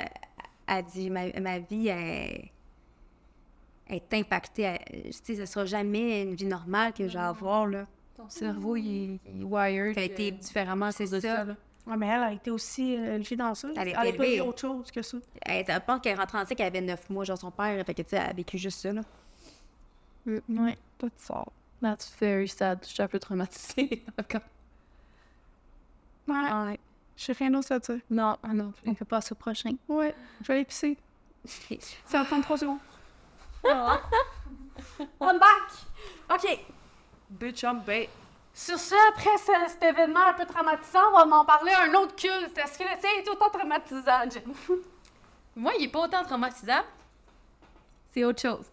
a, 0.70 0.76
a 0.76 0.82
dit 0.82 1.10
ma, 1.10 1.28
ma 1.40 1.58
vie 1.58 1.88
est, 1.88 2.50
est 3.88 4.14
impactée. 4.14 4.62
elle- 4.62 5.02
Tu 5.04 5.12
sais, 5.12 5.34
ce 5.36 5.46
sera 5.46 5.64
jamais 5.66 6.22
une 6.22 6.34
vie 6.34 6.46
normale 6.46 6.92
que 6.92 7.06
je 7.08 7.14
vais 7.14 7.24
avoir, 7.24 7.66
là. 7.66 7.86
Ton 8.16 8.28
cerveau, 8.28 8.76
il, 8.76 9.14
est- 9.14 9.20
il 9.34 9.40
est 9.42 9.44
wired 9.44 9.94
Ça 9.94 10.00
a 10.00 10.04
été- 10.04 10.28
euh, 10.32 10.36
différemment 10.36 10.86
à 10.86 10.92
cause 10.92 11.10
de 11.10 11.20
ça. 11.20 11.36
ça. 11.36 11.44
là. 11.44 11.56
Ouais, 11.86 11.96
mais 11.96 12.06
elle 12.08 12.22
a 12.22 12.32
été 12.32 12.50
aussi 12.50 12.94
euh, 12.96 13.16
élevée 13.16 13.36
dans 13.36 13.54
ça. 13.54 13.68
Elle 13.74 13.88
a 13.94 14.02
pas 14.02 14.10
vu 14.10 14.40
autre 14.42 14.60
chose 14.60 14.90
que 14.90 15.00
ça. 15.02 15.16
Elle, 15.42 15.64
je 15.66 15.78
pense 15.78 16.00
qu'elle 16.02 16.18
rentre 16.18 16.34
en 16.36 16.44
qu'elle 16.44 16.66
avait 16.66 16.82
9 16.82 17.08
mois, 17.10 17.24
genre 17.24 17.38
son 17.38 17.50
père, 17.50 17.84
fait 17.86 17.94
que 17.94 18.02
tu 18.02 18.10
sais, 18.10 18.16
elle 18.16 18.30
a 18.30 18.32
vécu 18.34 18.58
juste 18.58 18.80
ça, 18.80 18.92
là. 18.92 19.02
Ouais, 20.26 20.76
tout 20.98 21.10
ça. 21.16 21.44
That's 21.80 22.12
very 22.20 22.46
sad. 22.46 22.80
Je 22.82 22.88
suis 22.88 23.02
un 23.02 23.08
peu 23.08 23.18
traumatisée. 23.18 24.04
encore. 24.20 24.42
Ouais. 26.28 26.34
Ouais. 26.36 26.78
Je 27.20 27.26
sais 27.26 27.32
rien 27.34 27.50
d'autre 27.50 27.70
à 27.72 27.78
dire. 27.78 27.98
Non, 28.08 28.38
ah 28.42 28.54
non. 28.54 28.72
On 28.86 28.94
peut 28.94 29.04
passer 29.04 29.32
au 29.32 29.34
prochain. 29.34 29.72
Ouais, 29.88 30.14
je 30.40 30.46
vais 30.46 30.54
aller 30.54 30.64
pisser. 30.64 30.96
Ça 32.06 32.18
va 32.20 32.24
prendre 32.24 32.42
3 32.44 32.56
secondes. 32.56 32.78
I'm 35.20 35.38
back! 35.38 35.70
OK. 36.30 36.58
Bitch, 37.28 37.62
I'm 37.62 37.80
back. 37.80 38.08
Sur 38.54 38.78
ce, 38.78 38.94
après 39.10 39.36
ce- 39.36 39.72
cet 39.72 39.82
événement 39.82 40.20
un 40.28 40.32
peu 40.32 40.46
traumatisant, 40.46 41.00
on 41.14 41.26
va 41.26 41.36
en 41.36 41.44
parler 41.44 41.72
à 41.72 41.82
un 41.82 41.94
autre 41.94 42.16
culte. 42.16 42.56
Est-ce 42.56 42.78
que 42.78 42.84
le 42.84 42.98
tien 42.98 43.10
est 43.18 43.28
autant 43.28 43.50
traumatisant, 43.50 44.30
Jen? 44.30 44.42
Moi, 45.56 45.72
il 45.78 45.84
est 45.84 45.88
pas 45.88 46.00
autant 46.00 46.22
traumatisant. 46.24 46.80
C'est 48.14 48.24
autre 48.24 48.40
chose. 48.40 48.66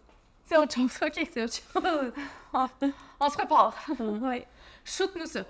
C'est 0.46 0.56
autre 0.56 0.74
chose. 0.74 0.98
OK, 1.02 1.28
c'est 1.32 1.44
autre 1.44 1.54
chose. 1.54 2.12
On, 2.54 2.66
on 3.20 3.28
se 3.28 3.36
prépare. 3.36 3.74
ouais. 4.00 4.46
Shoot-nous 4.84 5.26
ça. 5.26 5.40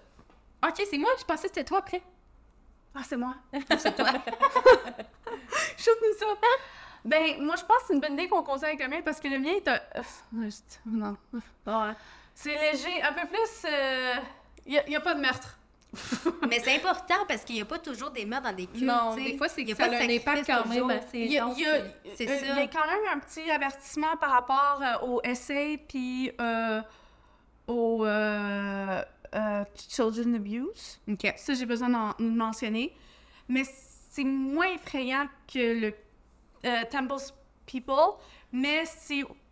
OK, 0.66 0.82
c'est 0.90 0.98
moi. 0.98 1.10
Je 1.18 1.24
pensais 1.24 1.42
que 1.48 1.54
c'était 1.54 1.64
toi 1.64 1.78
après. 1.78 2.02
Ah, 2.98 3.02
c'est 3.06 3.16
moi. 3.16 3.34
C'est 3.78 3.94
toi. 3.94 4.08
Shoot-nous 5.76 6.18
ça. 6.18 6.26
Ben, 7.04 7.40
moi, 7.40 7.54
je 7.56 7.64
pense 7.64 7.78
que 7.78 7.84
c'est 7.86 7.94
une 7.94 8.00
bonne 8.00 8.14
idée 8.14 8.28
qu'on 8.28 8.42
conseille 8.42 8.70
avec 8.70 8.82
le 8.82 8.88
mien 8.88 9.00
parce 9.04 9.20
que 9.20 9.28
le 9.28 9.38
mien 9.38 9.52
est 9.52 9.68
un... 9.68 9.80
euh, 9.96 10.50
Non. 10.84 11.16
Ouais. 11.64 11.94
C'est 12.34 12.54
léger, 12.54 13.02
un 13.02 13.12
peu 13.12 13.26
plus... 13.28 13.70
Il 14.66 14.82
n'y 14.86 14.96
a, 14.96 15.00
pas 15.00 15.14
de 15.14 15.20
meurtre. 15.20 15.56
Mais 16.48 16.58
c'est 16.60 16.76
important 16.76 17.24
parce 17.26 17.42
qu'il 17.42 17.54
n'y 17.54 17.62
a 17.62 17.64
pas 17.64 17.78
toujours 17.78 18.10
des 18.10 18.26
meurtres 18.26 18.50
dans 18.50 18.56
des 18.56 18.66
cultes. 18.66 18.84
Non, 18.84 19.14
des 19.14 19.38
fois, 19.38 19.48
c'est 19.48 19.62
Il 19.62 19.68
y 19.68 19.72
a 19.72 19.74
que 19.74 19.82
ça 19.82 19.88
pas 19.88 19.96
a 19.96 20.00
un 20.00 20.08
impact 20.08 20.46
quand 20.46 20.66
même 20.66 21.00
Il 21.14 21.32
y 21.32 21.38
a, 21.38 21.48
y 21.48 21.64
euh, 21.64 21.88
y 22.20 22.68
quand 22.68 22.86
même 22.86 23.14
un 23.14 23.18
petit 23.20 23.50
avertissement 23.50 24.16
par 24.20 24.30
rapport 24.30 24.82
euh, 24.82 25.06
au 25.06 25.22
essai 25.22 25.82
puis 25.88 26.30
euh, 26.40 26.82
au 27.66 28.04
euh, 29.34 29.64
children 29.88 30.34
abuse. 30.34 31.00
Ça, 31.36 31.54
j'ai 31.54 31.66
besoin 31.66 31.88
d'en 31.88 32.14
de 32.18 32.30
mentionner. 32.30 32.94
Mais 33.48 33.62
c'est 33.64 34.24
moins 34.24 34.72
effrayant 34.74 35.26
que 35.52 35.80
le 35.80 35.94
euh, 36.64 36.82
Temple's 36.90 37.32
People. 37.66 38.16
Mais 38.52 38.84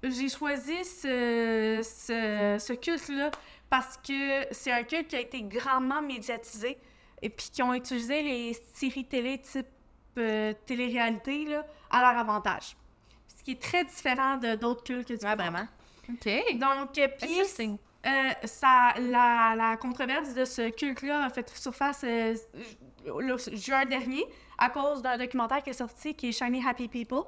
j'ai 0.03 0.29
choisi 0.29 0.85
ce, 0.85 1.81
ce, 1.83 2.57
ce 2.59 2.73
culte-là 2.73 3.31
parce 3.69 3.97
que 3.99 4.47
c'est 4.53 4.73
un 4.73 4.83
culte 4.85 5.09
qui 5.09 5.17
a 5.17 5.21
été 5.21 5.43
grandement 5.43 6.01
médiatisé 6.01 6.79
et 7.21 7.29
puis 7.29 7.49
qui 7.53 7.63
ont 7.63 7.75
utilisé 7.75 8.23
les 8.23 8.57
séries 8.75 9.05
télé 9.05 9.39
type 9.39 9.67
euh, 10.19 10.55
télé-réalité 10.65 11.45
là, 11.45 11.67
à 11.91 12.01
leur 12.01 12.19
avantage. 12.19 12.77
Ce 13.37 13.43
qui 13.43 13.53
est 13.53 13.61
très 13.63 13.85
différent 13.85 14.39
de 14.39 14.55
d'autres 14.55 14.83
cultes 14.83 15.09
que 15.09 15.15
tu 15.15 15.27
Ouais, 15.27 15.37
peux 15.37 15.43
vraiment. 15.43 15.67
OK. 16.09 16.59
donc, 16.59 16.97
euh, 16.99 17.09
puis. 17.21 17.29
Euh, 18.07 18.31
ça, 18.45 18.95
la, 18.99 19.55
la 19.57 19.77
controverse 19.77 20.35
de 20.35 20.45
ce 20.45 20.71
culte-là 20.71 21.25
a 21.25 21.31
fait 21.31 21.49
surface 21.51 22.05
euh, 22.05 22.35
le 23.07 23.37
juin 23.57 23.85
dernier 23.85 24.25
à 24.59 24.71
cause 24.71 25.03
d'un 25.03 25.19
documentaire 25.19 25.63
qui 25.63 25.71
est 25.71 25.75
sorti 25.75 26.15
qui 26.15 26.29
est 26.29 26.33
Shiny 26.33 26.63
Happy 26.67 26.89
People. 26.89 27.25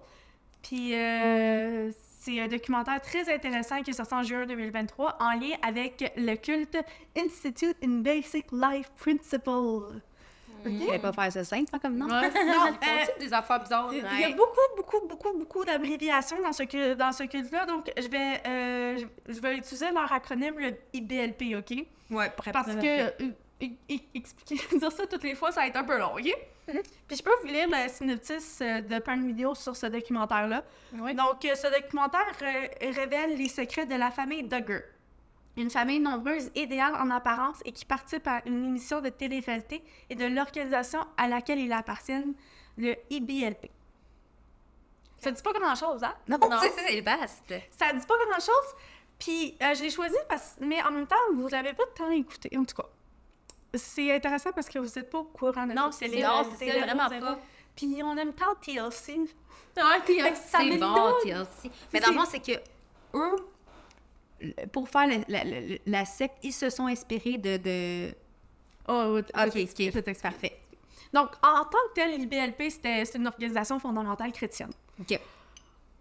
Puis, 0.62 0.95
euh, 0.95 1.91
c'est 2.20 2.41
un 2.41 2.49
documentaire 2.49 3.01
très 3.01 3.33
intéressant 3.33 3.83
qui 3.83 3.91
est 3.91 3.95
sorti 3.95 4.14
en 4.14 4.22
juin 4.22 4.47
2023 4.47 5.16
en 5.20 5.33
lien 5.33 5.57
avec 5.62 6.12
le 6.16 6.35
culte 6.37 6.79
Institute 7.16 7.76
in 7.83 8.01
Basic 8.01 8.47
Life 8.53 8.91
Il 10.66 10.86
fallait 10.86 10.98
pas 10.98 11.12
faire 11.12 11.32
ça 11.32 11.44
simple, 11.44 11.70
pas 11.70 11.78
comme 11.78 11.96
non. 11.96 12.06
Ouais. 12.06 12.30
Non, 12.30 12.66
euh, 12.82 13.20
des 13.20 13.32
affaires 13.32 13.61
bizarres. 13.61 13.88
Il 13.92 13.98
y 13.98 14.02
Ouais. 14.02 14.24
a 14.24 14.30
beaucoup, 14.30 14.61
beaucoup, 14.76 15.06
beaucoup, 15.06 15.38
beaucoup 15.38 15.64
d'abréviations 15.64 16.40
dans 16.42 16.52
ce, 16.52 16.94
dans 16.94 17.12
ce 17.12 17.24
culte-là. 17.24 17.66
Donc, 17.66 17.90
je 17.96 18.09
vais, 18.09 18.40
euh, 18.46 18.98
je, 19.26 19.32
je 19.34 19.40
vais 19.40 19.56
utiliser 19.56 19.90
leur 19.92 20.12
acronyme, 20.12 20.59
le 20.59 20.74
IBLP, 20.92 21.56
OK? 21.56 21.86
Ouais, 22.11 22.32
Parce 22.52 22.74
que 22.74 23.00
euh, 23.06 23.11
e- 23.62 23.64
e- 23.90 23.98
expliquer, 24.14 24.56
dire 24.78 24.92
ça 24.92 25.06
toutes 25.06 25.24
les 25.24 25.34
fois, 25.34 25.52
ça 25.52 25.61
va 25.61 25.66
être 25.66 25.76
un 25.76 25.84
peu 25.84 25.98
long, 25.98 26.12
OK? 26.14 26.32
Puis 27.06 27.16
je 27.16 27.22
peux 27.22 27.30
vous 27.42 27.46
lire 27.48 27.66
le 27.70 27.88
synopsis 27.88 28.59
euh, 28.61 28.82
de 28.82 28.98
plein 28.98 29.16
de 29.16 29.26
vidéos 29.26 29.54
sur 29.54 29.74
ce 29.74 29.86
documentaire-là. 29.86 30.62
Oui. 30.94 31.14
Donc, 31.14 31.42
euh, 31.46 31.54
ce 31.54 31.66
documentaire 31.80 32.26
euh, 32.42 32.66
révèle 32.94 33.36
les 33.38 33.48
secrets 33.48 33.86
de 33.86 33.94
la 33.94 34.11
famille 34.11 34.42
Duggar. 34.42 34.80
Une 35.59 35.70
famille 35.70 36.00
nombreuse, 36.00 36.50
idéale 36.54 36.94
en 36.94 37.11
apparence 37.11 37.56
et 37.64 37.72
qui 37.72 37.84
participe 37.84 38.26
à 38.26 38.42
une 38.46 38.66
émission 38.66 39.00
de 39.00 39.09
télé-réalité 39.09 39.82
et 40.09 40.14
de 40.14 40.24
l'organisation 40.24 41.00
à 41.16 41.28
laquelle 41.28 41.59
ils 41.59 41.72
appartiennent, 41.72 42.34
le 42.76 42.94
IBLP. 43.11 43.70
Ça 45.18 45.32
dit 45.32 45.42
pas 45.42 45.52
grand-chose, 45.52 46.04
hein? 46.04 46.14
Non, 46.28 46.38
c'est 46.61 46.96
le 46.96 47.02
vaste. 47.02 47.52
Ça 47.76 47.92
dit 47.92 48.06
pas 48.06 48.14
grand-chose. 48.28 48.74
Puis 49.18 49.56
euh, 49.61 49.74
je 49.74 49.82
l'ai 49.82 49.90
choisi 49.90 50.14
parce 50.28 50.56
mais 50.61 50.80
en 50.82 50.92
même 50.92 51.06
temps, 51.09 51.16
vous 51.34 51.48
l'avez 51.48 51.72
pas 51.72 51.82
tant 51.96 52.11
écouté. 52.11 52.56
En 52.56 52.64
tout 52.64 52.76
cas, 52.76 52.88
c'est 53.74 54.14
intéressant 54.14 54.52
parce 54.52 54.68
que 54.68 54.78
vous 54.78 54.96
êtes 54.96 55.11
pas 55.11 55.18
au 55.18 55.24
courant 55.24 55.66
de 55.66 55.72
Non, 55.72 55.90
c'est 55.90 56.06
les 56.06 56.22
non, 56.22 56.44
c'est 56.56 56.80
vraiment 56.80 57.09
pas. 57.09 57.38
Puis 57.74 58.00
on 58.04 58.16
aime 58.16 58.32
tant 58.32 58.54
TLC. 58.61 59.28
Ah, 59.76 59.98
ça 60.34 60.59
C'est 60.61 60.76
bon, 60.76 61.12
TLC. 61.22 61.70
Mais 61.92 62.00
dans 62.00 62.11
le 62.11 62.14
fond, 62.14 62.24
c'est 62.30 62.40
que 62.40 62.61
eux, 63.14 63.36
pour 64.72 64.89
faire 64.89 65.07
la, 65.07 65.16
la- 65.28 65.45
la- 65.45 65.76
la 65.86 66.05
secte, 66.05 66.36
ils 66.43 66.53
se 66.53 66.70
sont 66.70 66.86
inspirés 66.86 67.39
de. 67.39 67.57
de... 67.57 68.14
Oh, 68.89 69.18
Ok, 69.18 69.57
ok, 69.97 70.22
parfait. 70.22 70.59
Donc, 71.12 71.30
en 71.43 71.64
tant 71.64 71.78
que 71.89 71.95
tel, 71.95 72.18
l'IBLP, 72.18 72.70
c'était 72.70 73.05
c'est 73.05 73.18
une 73.18 73.26
organisation 73.26 73.78
fondamentale 73.78 74.32
chrétienne. 74.32 74.70
Ok. 75.01 75.18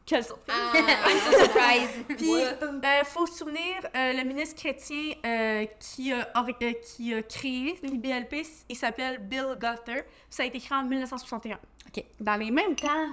Quelle 0.06 0.24
surprise! 0.24 0.56
I'm 0.74 1.20
so 1.20 1.40
surprised. 1.44 2.06
Puis, 2.18 2.32
il 2.32 3.02
faut 3.06 3.26
se 3.26 3.40
souvenir, 3.40 3.76
euh, 3.94 4.14
le 4.14 4.24
ministre 4.24 4.56
chrétien 4.56 5.14
euh, 5.26 5.66
qui, 5.80 6.14
a, 6.14 6.30
euh, 6.38 6.74
qui 6.82 7.14
a 7.14 7.22
créé 7.24 7.78
l'IBLP, 7.84 8.46
il 8.70 8.76
s'appelle 8.78 9.18
Bill 9.20 9.58
Guthrie. 9.60 10.04
Ça 10.30 10.44
a 10.44 10.46
été 10.46 10.60
créé 10.60 10.78
en 10.78 10.84
1961. 10.84 11.60
Ok. 11.88 12.04
Dans 12.22 12.36
les 12.38 12.52
mêmes 12.52 12.76
temps 12.76 13.10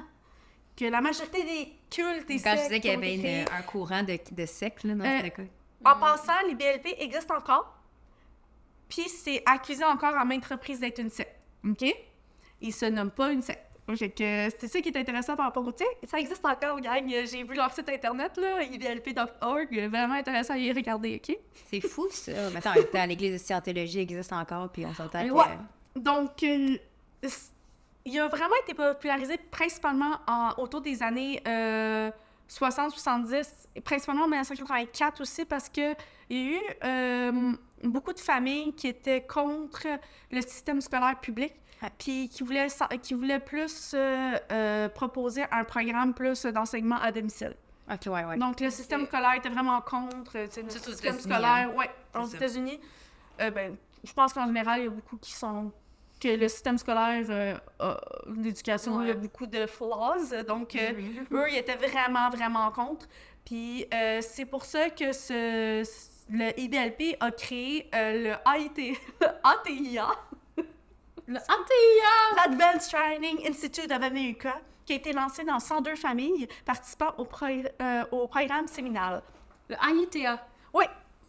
que 0.76 0.84
la 0.86 1.00
majorité 1.00 1.42
des 1.44 1.72
cultes 1.90 2.30
et 2.30 2.40
Quand 2.40 2.50
je 2.52 2.56
sectes 2.56 2.62
disais 2.68 2.80
qu'il 2.80 2.90
y 2.90 2.94
avait 2.94 3.14
une- 3.42 3.48
un 3.52 3.62
courant 3.62 4.02
de, 4.02 4.18
de 4.32 4.46
secte, 4.46 4.84
là, 4.84 4.94
dans 4.94 5.04
Euh, 5.04 5.20
ce 5.22 5.28
cas. 5.28 5.42
En 5.84 5.96
passant, 5.98 6.32
l'IBLP 6.48 6.96
existe 6.98 7.30
encore. 7.30 7.78
Puis 8.88 9.02
c'est 9.08 9.42
accusé 9.46 9.84
encore 9.84 10.14
à 10.16 10.24
maintes 10.24 10.44
reprises 10.46 10.80
d'être 10.80 10.98
une 11.00 11.10
secte. 11.10 11.34
OK? 11.68 11.84
Il 12.60 12.72
se 12.72 12.86
nomme 12.86 13.10
pas 13.10 13.32
une 13.32 13.42
secte. 13.42 13.60
C'est 13.96 14.66
ça 14.68 14.80
qui 14.80 14.88
est 14.88 14.96
intéressant 14.96 15.36
par 15.36 15.44
rapport 15.46 15.66
au... 15.66 15.70
Tu 15.72 15.84
sais, 15.84 16.06
ça 16.06 16.18
existe 16.18 16.42
encore, 16.44 16.80
gang. 16.80 17.06
J'ai 17.06 17.44
vu 17.44 17.54
leur 17.54 17.70
site 17.74 17.86
internet, 17.90 18.34
là, 18.38 18.62
iblp.org. 18.62 19.88
Vraiment 19.90 20.14
intéressant 20.14 20.54
à 20.54 20.58
y 20.58 20.72
regarder, 20.72 21.20
OK? 21.22 21.36
C'est 21.70 21.80
fou, 21.82 22.08
ça. 22.10 22.32
Mais 22.50 22.66
attends, 22.66 22.72
en 22.94 23.06
l'église 23.06 23.32
de 23.34 23.38
Scientologie 23.38 24.00
existe 24.00 24.32
encore, 24.32 24.70
puis 24.70 24.86
on 24.86 24.94
s'entend 24.94 25.22
que. 25.26 25.30
Ouais. 25.32 25.58
Donc, 25.96 26.42
euh, 26.42 26.78
il 28.04 28.18
a 28.18 28.28
vraiment 28.28 28.54
été 28.62 28.74
popularisé 28.74 29.38
principalement 29.50 30.18
en- 30.26 30.52
autour 30.58 30.80
des 30.80 31.02
années 31.02 31.42
euh, 31.46 32.10
60-70, 32.48 33.68
et 33.76 33.80
principalement 33.80 34.24
en 34.24 34.28
1984 34.28 35.20
aussi, 35.20 35.44
parce 35.44 35.68
que 35.68 35.94
il 36.30 36.36
y 36.36 36.54
a 36.54 36.56
eu 36.56 36.60
euh, 36.84 37.52
beaucoup 37.84 38.12
de 38.12 38.18
familles 38.20 38.74
qui 38.74 38.88
étaient 38.88 39.22
contre 39.26 39.86
le 40.30 40.40
système 40.42 40.80
scolaire 40.80 41.18
public, 41.20 41.54
puis 41.98 42.28
qui 42.28 42.42
voulaient, 42.42 42.68
qui 43.02 43.14
voulaient 43.14 43.40
plus 43.40 43.92
euh, 43.94 44.38
euh, 44.52 44.88
proposer 44.88 45.44
un 45.50 45.64
programme 45.64 46.14
plus 46.14 46.44
d'enseignement 46.46 46.96
à 46.96 47.12
domicile. 47.12 47.54
Ok, 47.90 48.00
ouais, 48.06 48.24
ouais. 48.24 48.38
Donc, 48.38 48.60
le 48.60 48.70
système 48.70 49.04
scolaire 49.06 49.34
était 49.34 49.50
vraiment 49.50 49.80
contre 49.82 50.38
le 50.38 50.46
système 50.70 51.18
scolaire. 51.18 51.68
hein. 51.70 51.74
Ouais, 51.76 51.90
aux. 52.18 52.26
États-Unis. 52.26 52.80
Euh, 53.40 53.50
ben, 53.50 53.76
je 54.02 54.12
pense 54.14 54.32
qu'en 54.32 54.46
général, 54.46 54.80
il 54.80 54.84
y 54.84 54.86
a 54.86 54.90
beaucoup 54.90 55.16
qui 55.18 55.32
sont. 55.32 55.70
Que 56.24 56.36
le 56.36 56.48
système 56.48 56.78
scolaire, 56.78 57.24
euh, 57.28 57.54
a- 57.80 58.00
l'éducation, 58.34 58.92
beaucoup 59.14 59.46
de 59.46 59.66
flaws. 59.66 60.42
Donc, 60.46 60.74
euh, 60.76 60.92
eux, 61.32 61.46
ils 61.50 61.56
étaient 61.58 61.76
vraiment, 61.76 62.30
vraiment 62.30 62.70
contre. 62.70 63.06
Puis, 63.44 63.86
euh, 63.92 64.20
c'est 64.22 64.46
pour 64.46 64.64
ça 64.64 64.88
que 64.90 65.12
ce, 65.12 65.84
le 66.30 66.58
IBLP 66.58 67.16
a 67.20 67.30
créé 67.30 67.88
euh, 67.94 68.36
le 68.46 68.52
AIT, 68.54 68.96
ATIA. 69.42 70.08
Le 71.26 71.36
ATIA! 71.36 72.36
l'Advanced 72.36 72.90
Training 72.92 73.48
Institute 73.48 73.90
of 73.90 74.02
America, 74.02 74.60
qui 74.84 74.92
a 74.92 74.96
été 74.96 75.12
lancé 75.14 75.42
dans 75.42 75.58
102 75.58 75.94
familles 75.96 76.46
participant 76.66 77.14
au, 77.16 77.24
pro- 77.24 77.46
au 78.12 78.28
programme 78.28 78.66
séminal. 78.66 79.22
Le 79.70 79.76
AITA. 79.76 80.46
Oui, 80.74 80.84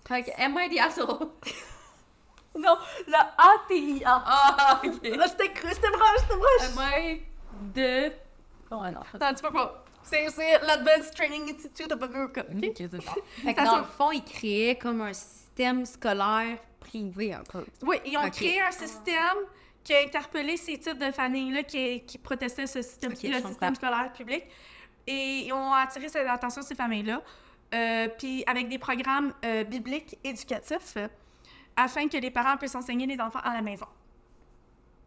Fait 0.05 0.23
que 0.23 0.31
Am 0.41 0.57
I 0.59 0.67
the 0.75 0.79
asshole? 0.81 1.29
non, 2.57 2.77
le 3.07 3.13
ATIA. 3.37 4.23
Ah, 4.25 4.81
ok. 4.83 5.03
Là, 5.03 5.27
c'était 5.27 5.51
cru, 5.51 5.69
c'était 5.71 5.89
proche, 5.91 6.19
c'était 6.19 6.37
proche. 6.37 6.77
Am 6.77 7.01
I 7.01 7.21
the... 7.73 8.13
Oh, 8.71 8.75
non. 8.91 9.01
Attends, 9.13 9.33
tu 9.33 9.41
peux 9.43 9.51
pas. 9.51 9.83
C'est 10.03 10.29
c'est 10.29 10.59
l'Advanced 10.59 11.15
Training 11.15 11.53
Institute 11.55 11.91
of 11.91 12.01
America. 12.03 12.41
ok? 12.41 12.59
Fait 13.43 13.53
que 13.53 13.63
dans 13.65 13.77
le 13.79 13.83
fond, 13.83 14.11
ils 14.11 14.23
créaient 14.23 14.75
comme 14.77 15.01
un 15.01 15.13
système 15.13 15.85
scolaire 15.85 16.57
privé 16.79 17.33
un 17.33 17.43
peu. 17.43 17.65
Oui, 17.81 17.97
ils 18.05 18.17
ont 18.17 18.29
créé 18.29 18.61
un 18.61 18.71
système 18.71 19.37
qui 19.83 19.93
a 19.93 20.01
interpellé 20.01 20.57
ces 20.57 20.77
types 20.79 20.97
de 20.97 21.11
familles-là 21.11 21.63
qui, 21.63 22.01
qui 22.05 22.17
protestaient 22.17 22.67
ce 22.67 22.81
système, 22.81 23.11
le 23.11 23.47
système 23.47 23.75
scolaire 23.75 24.11
public. 24.13 24.43
Et 25.07 25.45
ils 25.45 25.53
ont 25.53 25.73
attiré 25.73 26.07
l'attention 26.23 26.61
de 26.61 26.65
ces 26.65 26.75
familles-là. 26.75 27.21
euh, 27.73 28.07
puis 28.17 28.43
avec 28.47 28.67
des 28.69 28.77
programmes 28.79 29.33
euh, 29.43 29.63
bibliques 29.63 30.17
éducatifs 30.23 30.93
euh, 30.97 31.07
afin 31.75 32.07
que 32.07 32.17
les 32.17 32.31
parents 32.31 32.57
puissent 32.57 32.75
enseigner 32.75 33.05
les 33.05 33.19
enfants 33.19 33.39
à 33.43 33.53
la 33.53 33.61
maison. 33.61 33.85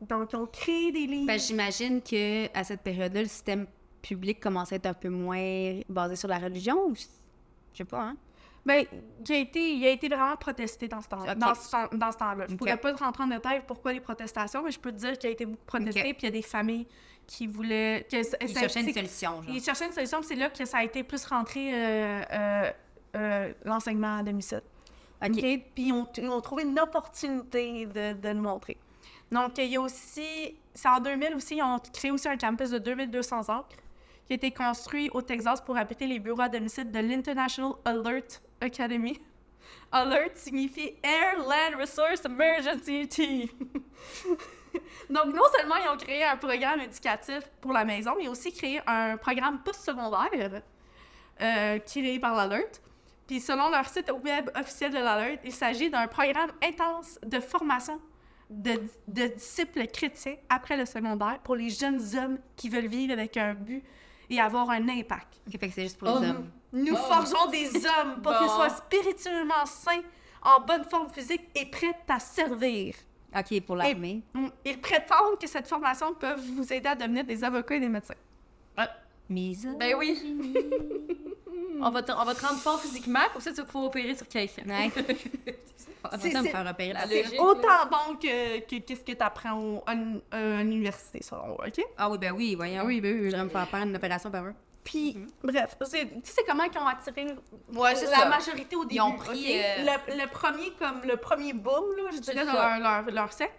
Donc, 0.00 0.32
ils 0.32 0.36
ont 0.36 0.46
créé 0.46 0.92
des 0.92 1.06
livres. 1.06 1.26
Ben, 1.26 1.38
j'imagine 1.38 2.00
que 2.00 2.46
à 2.56 2.62
cette 2.64 2.82
période-là, 2.82 3.22
le 3.22 3.28
système 3.28 3.66
public 4.00 4.38
commençait 4.38 4.74
à 4.74 4.76
être 4.76 4.86
un 4.86 4.94
peu 4.94 5.08
moins 5.08 5.80
basé 5.88 6.14
sur 6.16 6.28
la 6.28 6.38
religion. 6.38 6.86
ou 6.86 6.94
Je 6.94 7.78
sais 7.78 7.84
pas, 7.84 8.02
hein? 8.02 8.16
Ben, 8.64 8.84
il 9.26 9.32
a 9.32 9.38
été, 9.38 9.72
il 9.74 9.86
a 9.86 9.90
été 9.90 10.08
vraiment 10.08 10.36
protesté 10.36 10.88
dans 10.88 11.00
ce 11.00 11.08
temps, 11.08 11.22
Ok. 11.22 11.34
dans 11.38 11.54
ce, 11.54 11.70
temps- 11.70 11.88
dans 11.96 12.12
ce 12.12 12.18
temps-là. 12.18 12.44
Je 12.48 12.52
Ok. 12.52 12.58
pourrais 12.58 12.76
pas 12.76 12.92
rentrer 12.92 13.24
en 13.24 13.28
détail 13.28 13.62
pourquoi 13.66 13.92
les 13.92 14.00
protestations, 14.00 14.62
mais 14.62 14.70
je 14.70 14.78
peux 14.78 14.92
te 14.92 14.98
dire 14.98 15.18
qu'il 15.18 15.30
a 15.30 15.32
été 15.32 15.46
beaucoup 15.46 15.64
protesté, 15.64 16.00
Ok. 16.00 16.16
puis 16.16 16.16
il 16.22 16.24
y 16.24 16.28
a 16.28 16.30
des 16.32 16.42
familles 16.42 16.86
qui 17.26 17.46
voulaient... 17.46 18.06
Que, 18.10 18.16
Ils 18.44 18.56
cherchaient 18.58 18.82
une 18.82 18.92
solution, 18.92 19.42
genre. 19.42 19.54
Ils 19.54 19.62
cherchaient 19.62 19.86
une 19.86 19.92
solution, 19.92 20.22
c'est 20.22 20.34
là 20.34 20.50
que 20.50 20.64
ça 20.64 20.78
a 20.78 20.84
été 20.84 21.02
plus 21.02 21.24
rentré 21.24 21.72
euh, 21.74 22.22
euh, 22.30 22.70
euh, 23.16 23.52
l'enseignement 23.64 24.18
à 24.18 24.22
domicile. 24.22 24.62
Ok. 25.22 25.30
OK? 25.30 25.40
Puis 25.74 25.92
ils 26.16 26.28
ont 26.28 26.40
trouvé 26.40 26.62
une 26.62 26.78
opportunité 26.78 27.86
de, 27.86 28.12
de 28.14 28.28
le 28.28 28.40
montrer. 28.40 28.76
Donc, 29.30 29.58
il 29.58 29.66
y 29.66 29.76
a 29.76 29.80
aussi... 29.80 30.56
C'est 30.74 30.88
en 30.88 31.00
2000 31.00 31.34
aussi, 31.34 31.56
ils 31.56 31.62
ont 31.62 31.78
créé 31.92 32.10
aussi 32.10 32.28
un 32.28 32.36
campus 32.36 32.70
de 32.70 32.78
2200 32.78 33.48
acres 33.48 33.76
qui 34.26 34.32
a 34.32 34.36
été 34.36 34.50
construit 34.52 35.10
au 35.12 35.22
Texas 35.22 35.60
pour 35.60 35.76
abriter 35.76 36.06
les 36.06 36.18
bureaux 36.18 36.42
à 36.42 36.48
domicile 36.48 36.90
de 36.90 36.98
l'International 37.00 37.72
Alert 37.84 38.40
Academy. 38.60 39.18
Alert 39.92 40.36
signifie 40.36 40.94
Air 41.02 41.38
Land 41.38 41.80
Resource 41.80 42.24
Emergency 42.24 43.08
Team. 43.08 43.48
Donc, 45.10 45.34
non 45.34 45.42
seulement 45.56 45.76
ils 45.76 45.88
ont 45.92 45.96
créé 45.96 46.24
un 46.24 46.36
programme 46.36 46.80
éducatif 46.80 47.40
pour 47.60 47.72
la 47.72 47.84
maison, 47.84 48.14
mais 48.16 48.28
aussi 48.28 48.52
créé 48.52 48.80
un 48.86 49.16
programme 49.16 49.62
postsecondaire 49.62 50.62
euh, 51.40 51.78
créé 51.80 52.18
par 52.18 52.34
l'Alert. 52.34 52.80
Puis, 53.29 53.41
selon 53.41 53.68
leur 53.68 53.87
site 53.89 54.11
web 54.24 54.51
officiel 54.57 54.91
de 54.91 54.97
l'Alert, 54.97 55.39
il 55.45 55.53
s'agit 55.53 55.91
d'un 55.91 56.07
programme 56.09 56.51
intense 56.64 57.20
de 57.24 57.39
formation 57.39 58.01
de, 58.49 58.72
de 59.07 59.26
disciples 59.26 59.87
chrétiens 59.87 60.37
après 60.49 60.79
le 60.79 60.87
secondaire 60.87 61.39
pour 61.45 61.55
les 61.55 61.68
jeunes 61.68 62.01
hommes 62.16 62.39
qui 62.57 62.70
veulent 62.70 62.87
vivre 62.87 63.12
avec 63.12 63.37
un 63.37 63.53
but 63.53 63.85
et 64.31 64.41
avoir 64.41 64.70
un 64.70 64.89
impact. 64.89 65.41
Ok, 65.47 65.61
fait 65.61 65.68
que 65.68 65.74
c'est 65.74 65.83
juste 65.83 65.99
pour 65.99 66.09
Oh, 66.11 66.20
les 66.20 66.31
hommes. 66.31 66.51
Nous 66.72 66.97
forgeons 66.97 67.51
des 67.51 67.68
hommes 67.87 68.22
pour 68.22 68.37
qu'ils 68.39 68.49
soient 68.49 68.70
spirituellement 68.70 69.66
sains, 69.66 70.03
en 70.43 70.61
bonne 70.62 70.85
forme 70.85 71.11
physique 71.11 71.43
et 71.55 71.66
prêts 71.66 71.99
à 72.09 72.18
servir. 72.18 72.95
Ok, 73.37 73.61
pour 73.61 73.76
l'armée. 73.76 74.22
Ils 74.64 74.81
prétendent 74.81 75.39
que 75.39 75.47
cette 75.47 75.68
formation 75.68 76.14
peut 76.14 76.35
vous 76.35 76.72
aider 76.72 76.89
à 76.89 76.95
devenir 76.95 77.24
des 77.24 77.45
avocats 77.45 77.74
et 77.74 77.81
des 77.81 77.89
médecins. 77.89 78.14
Mise. 79.29 79.68
Ben 79.79 79.95
oui. 79.99 80.39
on, 81.83 81.91
va 81.91 82.03
te, 82.03 82.12
on 82.12 82.24
va 82.24 82.35
te 82.35 82.45
rendre 82.45 82.59
fort 82.61 82.81
physiquement, 82.81 83.20
comme 83.33 83.41
ça 83.43 83.51
tu 83.51 83.57
vas 83.59 83.64
pouvoir 83.64 83.85
opérer 83.87 84.14
sur 84.14 84.29
quelqu'un. 84.29 84.62
Ouais. 84.66 84.91
On 86.05 86.11
va 86.11 86.18
C'est- 86.18 86.29
me 86.29 86.45
faire 86.45 86.74
c'est- 87.09 87.24
C'est 87.29 87.39
autant 87.41 87.87
bon 87.91 88.16
que, 88.16 88.61
que 88.61 88.76
qu'est-ce 88.76 89.01
que 89.01 89.12
tu 89.12 89.22
apprends 89.22 89.83
à 89.85 89.95
une 89.95 90.20
à 90.31 90.39
une 90.62 90.72
université, 90.72 91.20
selon 91.22 91.49
moi, 91.49 91.64
OK? 91.66 91.85
Ah 91.99 92.09
oui, 92.09 92.18
ben 92.18 92.33
oui, 92.33 92.55
voyons. 92.55 92.85
Oui, 92.85 93.01
ben 93.01 93.12
oui. 93.14 93.18
Je 93.22 93.24
voudrais 93.31 93.45
me 93.45 93.49
faire 93.51 93.68
faire 93.68 93.83
une 93.83 93.97
opération 93.97 94.31
par 94.31 94.45
eux. 94.47 94.55
Puis, 94.85 95.18
bref, 95.43 95.76
c'est- 95.87 96.07
tu 96.07 96.31
sais 96.31 96.43
comment 96.49 96.62
ils 96.64 96.79
ont 96.79 96.87
attiré 96.87 97.26
Ouais, 97.74 97.95
la 97.95 97.97
ça. 98.16 98.29
majorité 98.29 98.76
au 98.76 98.85
début. 98.85 98.95
Ils 98.95 99.01
ont 99.03 99.12
pris, 99.16 99.59
euh, 99.59 99.62
Le, 100.09 100.22
le 100.22 100.26
premier, 100.31 100.70
comme 100.79 101.03
le 101.05 101.16
premier 101.16 101.53
boom, 101.53 101.85
là, 101.97 102.11
je 102.14 102.20
dirais, 102.20 102.45
leur, 102.45 102.79
leur, 102.79 103.03
leur 103.11 103.33
secte. 103.33 103.59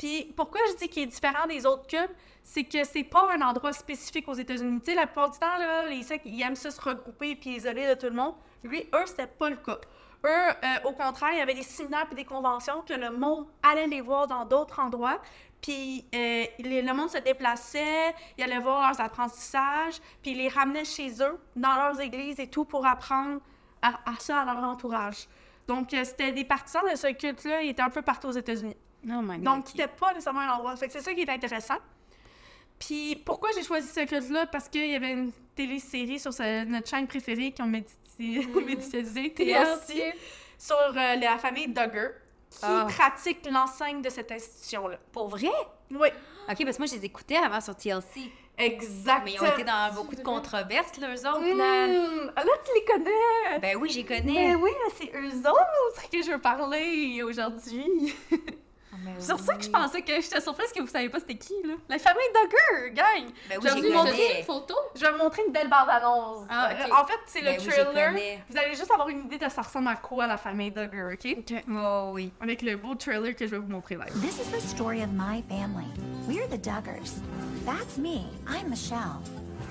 Puis, 0.00 0.32
pourquoi 0.34 0.62
je 0.70 0.76
dis 0.78 0.88
qu'il 0.88 1.02
est 1.02 1.06
différent 1.06 1.46
des 1.46 1.66
autres 1.66 1.86
cultes, 1.86 2.16
c'est 2.42 2.64
que 2.64 2.84
c'est 2.84 3.04
pas 3.04 3.28
un 3.34 3.42
endroit 3.42 3.74
spécifique 3.74 4.26
aux 4.28 4.34
États-Unis. 4.34 4.80
Tu 4.80 4.92
sais, 4.92 4.94
la 4.94 5.04
plupart 5.06 5.30
du 5.30 5.38
temps, 5.38 5.58
là, 5.58 5.84
les 5.90 6.02
sectes, 6.02 6.24
ils 6.24 6.40
aiment 6.40 6.56
se 6.56 6.68
regrouper 6.80 7.36
puis 7.36 7.50
isoler 7.56 7.86
de 7.86 7.92
tout 8.00 8.06
le 8.06 8.14
monde. 8.14 8.32
Lui, 8.64 8.88
eux, 8.94 9.04
c'était 9.04 9.26
pas 9.26 9.50
le 9.50 9.56
cas. 9.56 9.76
Eux, 10.24 10.28
euh, 10.28 10.88
au 10.88 10.92
contraire, 10.92 11.32
il 11.34 11.38
y 11.38 11.42
avait 11.42 11.52
des 11.52 11.62
séminaires 11.62 12.06
et 12.10 12.14
des 12.14 12.24
conventions 12.24 12.80
que 12.80 12.94
le 12.94 13.10
monde 13.10 13.46
allait 13.62 13.88
les 13.88 14.00
voir 14.00 14.26
dans 14.26 14.46
d'autres 14.46 14.80
endroits. 14.80 15.20
Puis 15.60 16.06
euh, 16.14 16.46
le 16.60 16.92
monde 16.94 17.10
se 17.10 17.18
déplaçait, 17.18 18.14
ils 18.38 18.44
allaient 18.44 18.58
voir 18.58 18.88
leurs 18.88 19.00
apprentissages, 19.02 20.00
puis 20.22 20.30
ils 20.30 20.38
les 20.38 20.48
ramenaient 20.48 20.86
chez 20.86 21.10
eux, 21.22 21.38
dans 21.56 21.74
leurs 21.74 22.00
églises 22.00 22.40
et 22.40 22.46
tout, 22.46 22.64
pour 22.64 22.86
apprendre 22.86 23.40
à, 23.82 24.00
à 24.10 24.14
ça 24.18 24.40
à 24.40 24.44
leur 24.46 24.64
entourage. 24.64 25.28
Donc, 25.68 25.92
euh, 25.92 26.04
c'était 26.04 26.32
des 26.32 26.46
partisans 26.46 26.90
de 26.90 26.96
ce 26.96 27.08
culte-là, 27.08 27.60
ils 27.62 27.68
étaient 27.68 27.82
un 27.82 27.90
peu 27.90 28.00
partout 28.00 28.28
aux 28.28 28.32
États-Unis. 28.32 28.76
Oh 29.06 29.20
my. 29.22 29.38
Donc, 29.38 29.66
c'était 29.68 29.88
pas 29.88 30.10
nécessairement 30.12 30.40
un 30.40 30.50
endroit. 30.50 30.76
Fait 30.76 30.86
que 30.86 30.92
c'est 30.92 31.00
ça 31.00 31.14
qui 31.14 31.20
est 31.22 31.28
intéressant. 31.30 31.76
Puis, 32.78 33.16
pourquoi 33.24 33.50
j'ai 33.54 33.62
choisi 33.62 33.88
ce 33.88 34.00
culte-là? 34.06 34.46
Parce 34.46 34.68
qu'il 34.68 34.90
y 34.90 34.94
avait 34.94 35.12
une 35.12 35.32
télésérie 35.54 36.18
sur 36.18 36.30
notre 36.66 36.88
chaîne 36.88 37.06
préférée 37.06 37.52
qui 37.52 37.60
ont 37.62 37.66
médité- 37.66 38.46
médiatisé, 38.66 39.32
TLC, 39.32 40.14
sur 40.58 40.76
euh, 40.76 41.16
la 41.16 41.38
famille 41.38 41.68
Duggar, 41.68 42.10
qui 42.50 42.58
Ah. 42.62 42.86
pratique 42.88 43.46
l'enseigne 43.50 44.02
de 44.02 44.08
cette 44.10 44.32
institution-là. 44.32 44.98
Pour 45.12 45.28
vrai? 45.28 45.48
Oui, 45.90 46.08
Ok, 46.48 46.64
parce 46.64 46.76
que 46.76 46.82
moi, 46.82 46.86
je 46.86 46.94
les 46.96 47.04
écoutais 47.04 47.36
avant 47.36 47.60
sur 47.60 47.76
TLC. 47.76 48.30
exactement. 48.58 49.22
Mais 49.24 49.32
ils 49.34 49.40
ont 49.42 49.52
été 49.52 49.62
dans 49.64 49.94
beaucoup 49.94 50.14
de 50.16 50.22
controverses, 50.22 50.92
eux 50.98 51.28
autres. 51.28 51.56
là. 51.56 51.86
Mmh, 51.86 52.32
là, 52.36 52.44
tu 52.64 52.72
les 52.74 52.84
connais! 52.84 53.58
Ben 53.60 53.76
oui, 53.76 53.88
j'y 53.90 54.04
connais. 54.04 54.54
oui, 54.56 54.70
mais 54.84 54.92
c'est 54.98 55.12
eux 55.16 55.48
autres 55.48 56.10
que 56.10 56.22
je 56.22 56.30
veux 56.32 56.40
parler 56.40 57.22
aujourd'hui. 57.22 58.14
Ben 59.04 59.14
C'est 59.18 59.32
pour 59.32 59.40
ça 59.40 59.54
que 59.54 59.62
je 59.62 59.66
oui. 59.66 59.72
pensais 59.72 60.02
que 60.02 60.20
j'étais 60.20 60.40
surprise 60.40 60.72
que 60.72 60.80
vous 60.80 60.86
saviez 60.86 61.08
pas 61.08 61.18
c'était 61.20 61.36
qui, 61.36 61.54
là. 61.64 61.74
La 61.88 61.98
famille 61.98 62.22
Duggar, 62.34 62.90
gang! 62.94 63.32
Ben 63.48 63.58
oui, 63.62 63.68
J'ai 63.74 63.80
j'y 63.82 63.88
vous 63.88 63.92
montrer 63.94 64.38
une 64.38 64.44
photo. 64.44 64.74
Je 64.94 65.00
vais 65.00 65.12
vous 65.12 65.18
montrer 65.18 65.42
une 65.46 65.52
belle 65.52 65.68
bande-annonce. 65.68 66.46
Ah, 66.50 66.70
ok. 66.72 66.90
Euh, 66.90 66.94
En 66.94 67.06
fait, 67.06 67.18
c'est 67.26 67.42
Ben 67.42 67.56
le 67.56 67.60
oui, 67.60 67.66
je 67.70 67.80
trailer. 67.82 68.38
Vous 68.48 68.56
allez 68.58 68.74
juste 68.74 68.90
avoir 68.90 69.08
une 69.08 69.24
idée 69.26 69.38
de 69.38 69.48
ça 69.48 69.62
ressemble 69.62 69.88
à 69.88 69.96
quoi 69.96 70.26
la 70.26 70.36
famille 70.36 70.70
Duggar, 70.70 71.12
OK? 71.12 71.36
Oh 71.70 72.10
oui. 72.14 72.32
Avec 72.40 72.62
le 72.62 72.76
beau 72.76 72.94
trailer 72.94 73.34
que 73.34 73.46
je 73.46 73.50
vais 73.52 73.58
vous 73.58 73.70
montrer 73.70 73.96
là. 73.96 74.04
This 74.20 74.38
is 74.38 74.50
the 74.50 74.60
story 74.60 75.02
of 75.02 75.10
my 75.12 75.42
family. 75.48 75.86
We're 76.28 76.46
the 76.48 76.58
Duggars. 76.60 77.20
That's 77.64 77.96
me. 77.98 78.26
I'm 78.48 78.68
Michelle. 78.70 79.20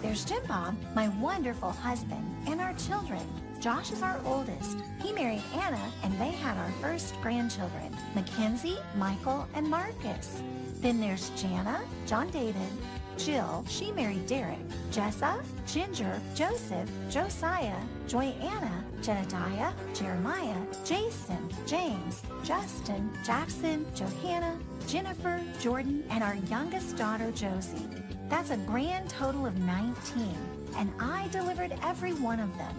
There's 0.01 0.23
Jim 0.25 0.41
Bob, 0.47 0.75
my 0.95 1.09
wonderful 1.21 1.71
husband, 1.83 2.23
and 2.47 2.61
our 2.61 2.73
children. 2.77 3.19
Josh 3.59 3.91
is 3.91 4.01
our 4.01 4.21
oldest. 4.25 4.77
He 5.01 5.11
married 5.11 5.43
Anna, 5.53 5.91
and 6.03 6.13
they 6.13 6.31
had 6.31 6.57
our 6.57 6.71
first 6.81 7.19
grandchildren, 7.21 7.95
Mackenzie, 8.15 8.77
Michael, 8.95 9.47
and 9.53 9.69
Marcus. 9.69 10.41
Then 10.79 11.01
there's 11.01 11.29
Jana, 11.31 11.81
John 12.05 12.29
David, 12.29 12.71
Jill, 13.17 13.65
she 13.67 13.91
married 13.91 14.25
Derek, 14.27 14.65
Jessa, 14.91 15.43
Ginger, 15.67 16.21
Joseph, 16.35 16.89
Josiah, 17.09 17.75
Joyanna, 18.07 18.85
Jedediah, 19.01 19.73
Jeremiah, 19.93 20.61
Jason, 20.85 21.49
James, 21.67 22.21
Justin, 22.43 23.11
Jackson, 23.25 23.85
Johanna, 23.93 24.57
Jennifer, 24.87 25.43
Jordan, 25.59 26.05
and 26.09 26.23
our 26.23 26.35
youngest 26.49 26.95
daughter, 26.95 27.29
Josie. 27.31 27.89
That's 28.29 28.51
a 28.51 28.57
grand 28.57 29.09
total 29.09 29.45
of 29.45 29.57
19, 29.57 30.33
and 30.77 30.89
I 30.97 31.27
delivered 31.27 31.77
every 31.83 32.13
one 32.13 32.39
of 32.39 32.57
them. 32.57 32.75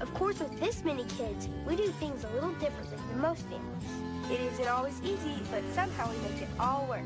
Of 0.00 0.14
course, 0.14 0.38
with 0.38 0.58
this 0.58 0.82
many 0.82 1.04
kids, 1.04 1.48
we 1.66 1.76
do 1.76 1.86
things 1.88 2.24
a 2.24 2.28
little 2.30 2.52
differently 2.54 2.96
than 3.08 3.20
most 3.20 3.42
families. 3.42 4.30
It 4.30 4.40
isn't 4.52 4.68
always 4.68 4.98
easy, 5.02 5.42
but 5.50 5.62
somehow 5.74 6.10
we 6.10 6.16
make 6.28 6.40
it 6.40 6.48
all 6.58 6.86
work. 6.88 7.04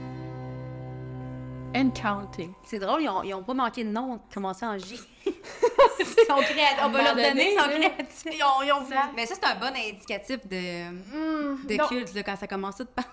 And 1.74 1.90
counting. 1.90 2.52
C'est 2.64 2.78
drôle, 2.78 3.02
ils 3.02 3.08
ont, 3.08 3.22
ils 3.24 3.34
ont 3.34 3.42
pas 3.42 3.54
manqué 3.54 3.82
de 3.84 3.90
nom, 3.90 4.20
commencé 4.32 4.64
en 4.64 4.78
J. 4.78 5.00
ils 5.26 5.32
sont 6.26 6.36
créatifs. 6.36 6.78
On 6.84 6.88
va 6.90 7.02
leur 7.02 7.14
donner, 7.16 7.52
ils 7.52 7.58
sont 7.58 7.68
créatifs. 7.68 8.24
Ils 8.26 8.42
ont, 8.44 8.62
ils 8.64 8.72
ont 8.72 8.80
voulu- 8.80 8.96
Mais 9.16 9.26
ça, 9.26 9.34
c'est 9.34 9.44
un 9.44 9.56
bon 9.56 9.74
indicatif 9.76 10.46
de, 10.46 10.90
Mmh, 10.90 11.66
de 11.66 11.74
non. 11.76 11.86
culte, 11.88 12.14
là, 12.14 12.22
quand 12.22 12.36
ça 12.36 12.46
commence 12.46 12.76
tout 12.76 12.86
par... 12.86 13.04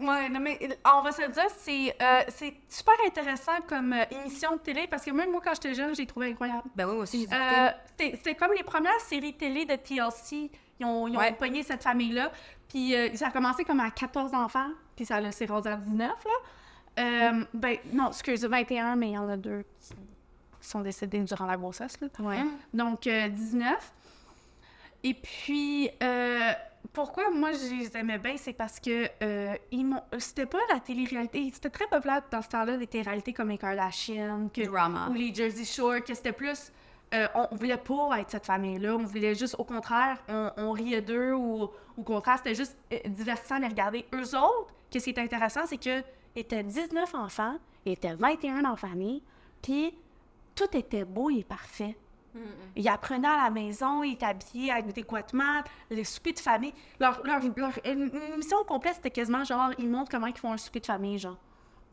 Ouais, 0.00 0.28
non, 0.28 0.40
mais 0.40 0.58
on 0.96 1.02
va 1.02 1.12
se 1.12 1.22
le 1.22 1.28
dire, 1.28 1.44
c'est 1.58 1.94
euh, 2.02 2.22
c'est 2.28 2.54
super 2.68 2.94
intéressant 3.06 3.52
comme 3.68 3.92
euh, 3.92 4.04
émission 4.10 4.52
de 4.56 4.58
télé 4.60 4.86
parce 4.88 5.04
que 5.04 5.10
même 5.10 5.30
moi, 5.30 5.40
quand 5.44 5.54
j'étais 5.54 5.74
jeune, 5.74 5.94
j'ai 5.94 6.06
trouvé 6.06 6.30
incroyable. 6.32 6.62
Ben 6.74 6.86
oui, 6.86 6.94
moi 6.94 7.02
aussi, 7.04 7.26
j'ai 7.28 7.34
Euh. 7.36 7.70
C'était 7.96 8.16
c'était 8.16 8.34
comme 8.34 8.52
les 8.56 8.64
premières 8.64 9.00
séries 9.00 9.34
télé 9.36 9.64
de 9.64 9.76
TLC. 9.76 10.50
Ils 10.80 10.86
ont, 10.86 11.06
ils 11.08 11.16
ont 11.16 11.20
Ouais. 11.20 11.32
pogné 11.32 11.62
cette 11.62 11.82
famille-là. 11.82 12.30
Puis 12.68 12.94
euh, 12.94 13.14
ça 13.14 13.28
a 13.28 13.30
commencé 13.30 13.64
comme 13.64 13.80
à 13.80 13.90
14 13.90 14.34
enfants, 14.34 14.70
puis 14.96 15.04
ça 15.06 15.16
a- 15.16 15.32
s'est 15.32 15.46
rendu 15.46 15.68
à 15.68 15.76
19, 15.76 16.08
là. 16.08 16.30
Euh, 16.98 17.44
ben, 17.54 17.76
non, 17.92 18.08
excuse, 18.08 18.44
21, 18.44 18.96
mais 18.96 19.10
il 19.10 19.12
y 19.14 19.18
en 19.18 19.28
a 19.28 19.36
deux 19.36 19.64
qui 20.60 20.68
sont 20.68 20.80
décédés 20.80 21.20
durant 21.20 21.46
la 21.46 21.56
grossesse, 21.56 22.00
là. 22.00 22.08
Ouais. 22.20 22.42
Donc, 22.74 23.06
euh, 23.06 23.28
19. 23.28 23.92
Et 25.04 25.14
puis, 25.14 25.88
euh, 26.02 26.50
pourquoi 26.92 27.30
moi 27.30 27.52
je 27.52 27.72
les 27.74 27.96
aimais 27.96 28.18
bien, 28.18 28.36
c'est 28.36 28.52
parce 28.52 28.80
que 28.80 29.08
euh, 29.22 29.54
c'était 30.18 30.46
pas 30.46 30.58
la 30.72 30.80
télé-réalité. 30.80 31.50
C'était 31.54 31.70
très 31.70 31.86
populaire 31.86 32.22
dans 32.30 32.42
ce 32.42 32.48
temps-là, 32.48 32.76
des 32.76 32.86
téléréalités 32.88 33.32
comme 33.32 33.50
les 33.50 33.58
Kardashian, 33.58 34.48
que, 34.52 34.62
Drama. 34.66 35.08
ou 35.10 35.14
les 35.14 35.32
Jersey 35.32 35.64
Shore, 35.64 36.02
que 36.04 36.14
c'était 36.14 36.32
plus. 36.32 36.72
euh, 37.14 37.28
on 37.34 37.54
voulait 37.54 37.76
pas 37.76 38.18
être 38.20 38.30
cette 38.32 38.46
famille-là. 38.46 38.96
On 38.96 39.04
voulait 39.04 39.34
juste, 39.36 39.54
au 39.58 39.64
contraire, 39.64 40.18
on, 40.28 40.50
on 40.56 40.72
riait 40.72 41.00
d'eux 41.00 41.32
ou 41.34 41.70
au 41.96 42.02
contraire, 42.02 42.38
c'était 42.38 42.54
juste 42.56 42.76
euh, 42.92 42.96
divertissant 43.06 43.56
de 43.56 43.62
les 43.62 43.68
regarder. 43.68 44.04
Eux 44.12 44.36
autres, 44.36 44.74
qu'est-ce 44.90 45.04
qui 45.04 45.10
est 45.10 45.18
intéressant, 45.20 45.60
c'est 45.66 45.78
que 45.78 46.02
étaient 46.38 46.62
19 46.62 47.14
enfants, 47.14 47.56
ils 47.84 47.92
étaient 47.92 48.14
21 48.14 48.64
en 48.64 48.76
famille, 48.76 49.22
puis 49.62 49.94
tout 50.54 50.76
était 50.76 51.04
beau 51.04 51.30
et 51.30 51.44
parfait. 51.44 51.96
Ils 52.76 52.88
apprenaient 52.88 53.28
à 53.28 53.44
la 53.44 53.50
maison, 53.50 54.02
ils 54.02 54.12
étaient 54.12 54.26
habillés 54.26 54.70
adéquatement, 54.70 55.62
les 55.90 56.04
soupers 56.04 56.34
de 56.34 56.38
famille. 56.38 56.72
Leur, 57.00 57.20
leur, 57.24 57.40
émission 57.84 58.62
complète, 58.64 58.94
c'était 58.96 59.10
quasiment 59.10 59.44
genre, 59.44 59.70
ils 59.78 59.88
montrent 59.88 60.10
comment 60.10 60.26
ils 60.26 60.36
font 60.36 60.52
un 60.52 60.56
souper 60.56 60.80
de 60.80 60.86
famille, 60.86 61.18
genre. 61.18 61.38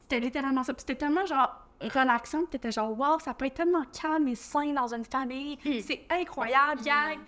C'était 0.01 0.19
littéralement 0.19 0.63
ça. 0.63 0.73
Puis 0.73 0.81
c'était 0.81 0.95
tellement 0.99 1.25
genre 1.25 1.65
relaxant, 1.81 2.45
t'étais 2.45 2.71
genre, 2.71 2.97
wow, 2.97 3.19
ça 3.19 3.33
peut 3.33 3.45
être 3.45 3.55
tellement 3.55 3.83
calme 3.85 4.27
et 4.27 4.35
sain 4.35 4.71
dans 4.73 4.93
une 4.93 5.05
famille. 5.05 5.57
C'est 5.81 6.05
incroyable, 6.11 6.81
gang. 6.83 7.19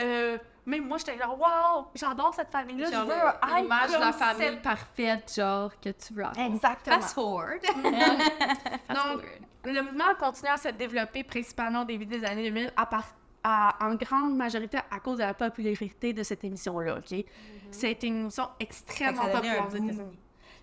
Euh, 0.00 0.38
même 0.66 0.86
moi, 0.86 0.98
j'étais 0.98 1.18
genre, 1.18 1.38
wow, 1.38 1.86
j'adore 1.94 2.32
cette 2.34 2.50
famille-là. 2.50 2.86
Je 2.90 2.96
veux 2.96 3.56
l'image 3.62 3.92
de 3.92 3.98
la 4.00 4.12
famille 4.12 4.46
cette- 4.48 4.62
parfaite, 4.62 5.32
genre, 5.36 5.70
que 5.80 5.90
tu 5.90 6.14
veux 6.14 6.24
avoir. 6.24 6.46
Exactement. 6.46 6.96
Fast 7.00 7.14
forward. 7.14 7.60
Donc, 8.88 9.22
le 9.64 9.82
mouvement 9.82 10.04
a 10.10 10.14
continué 10.14 10.50
à 10.50 10.56
se 10.56 10.68
développer 10.68 11.24
principalement 11.24 11.82
au 11.82 11.84
début 11.84 12.06
des 12.06 12.24
années 12.24 12.44
2000, 12.50 12.72
à 12.76 12.86
part- 12.86 13.14
à- 13.42 13.76
en 13.80 13.94
grande 13.94 14.36
majorité 14.36 14.78
à 14.90 15.00
cause 15.00 15.18
de 15.18 15.22
la 15.24 15.34
popularité 15.34 16.12
de 16.12 16.22
cette 16.22 16.44
émission-là, 16.44 16.96
OK? 16.98 17.24
C'était 17.70 18.06
une 18.06 18.20
émission 18.22 18.48
extrêmement 18.60 19.22
populaire 19.28 19.64
aux. 19.64 19.68
États-Unis. 19.68 19.98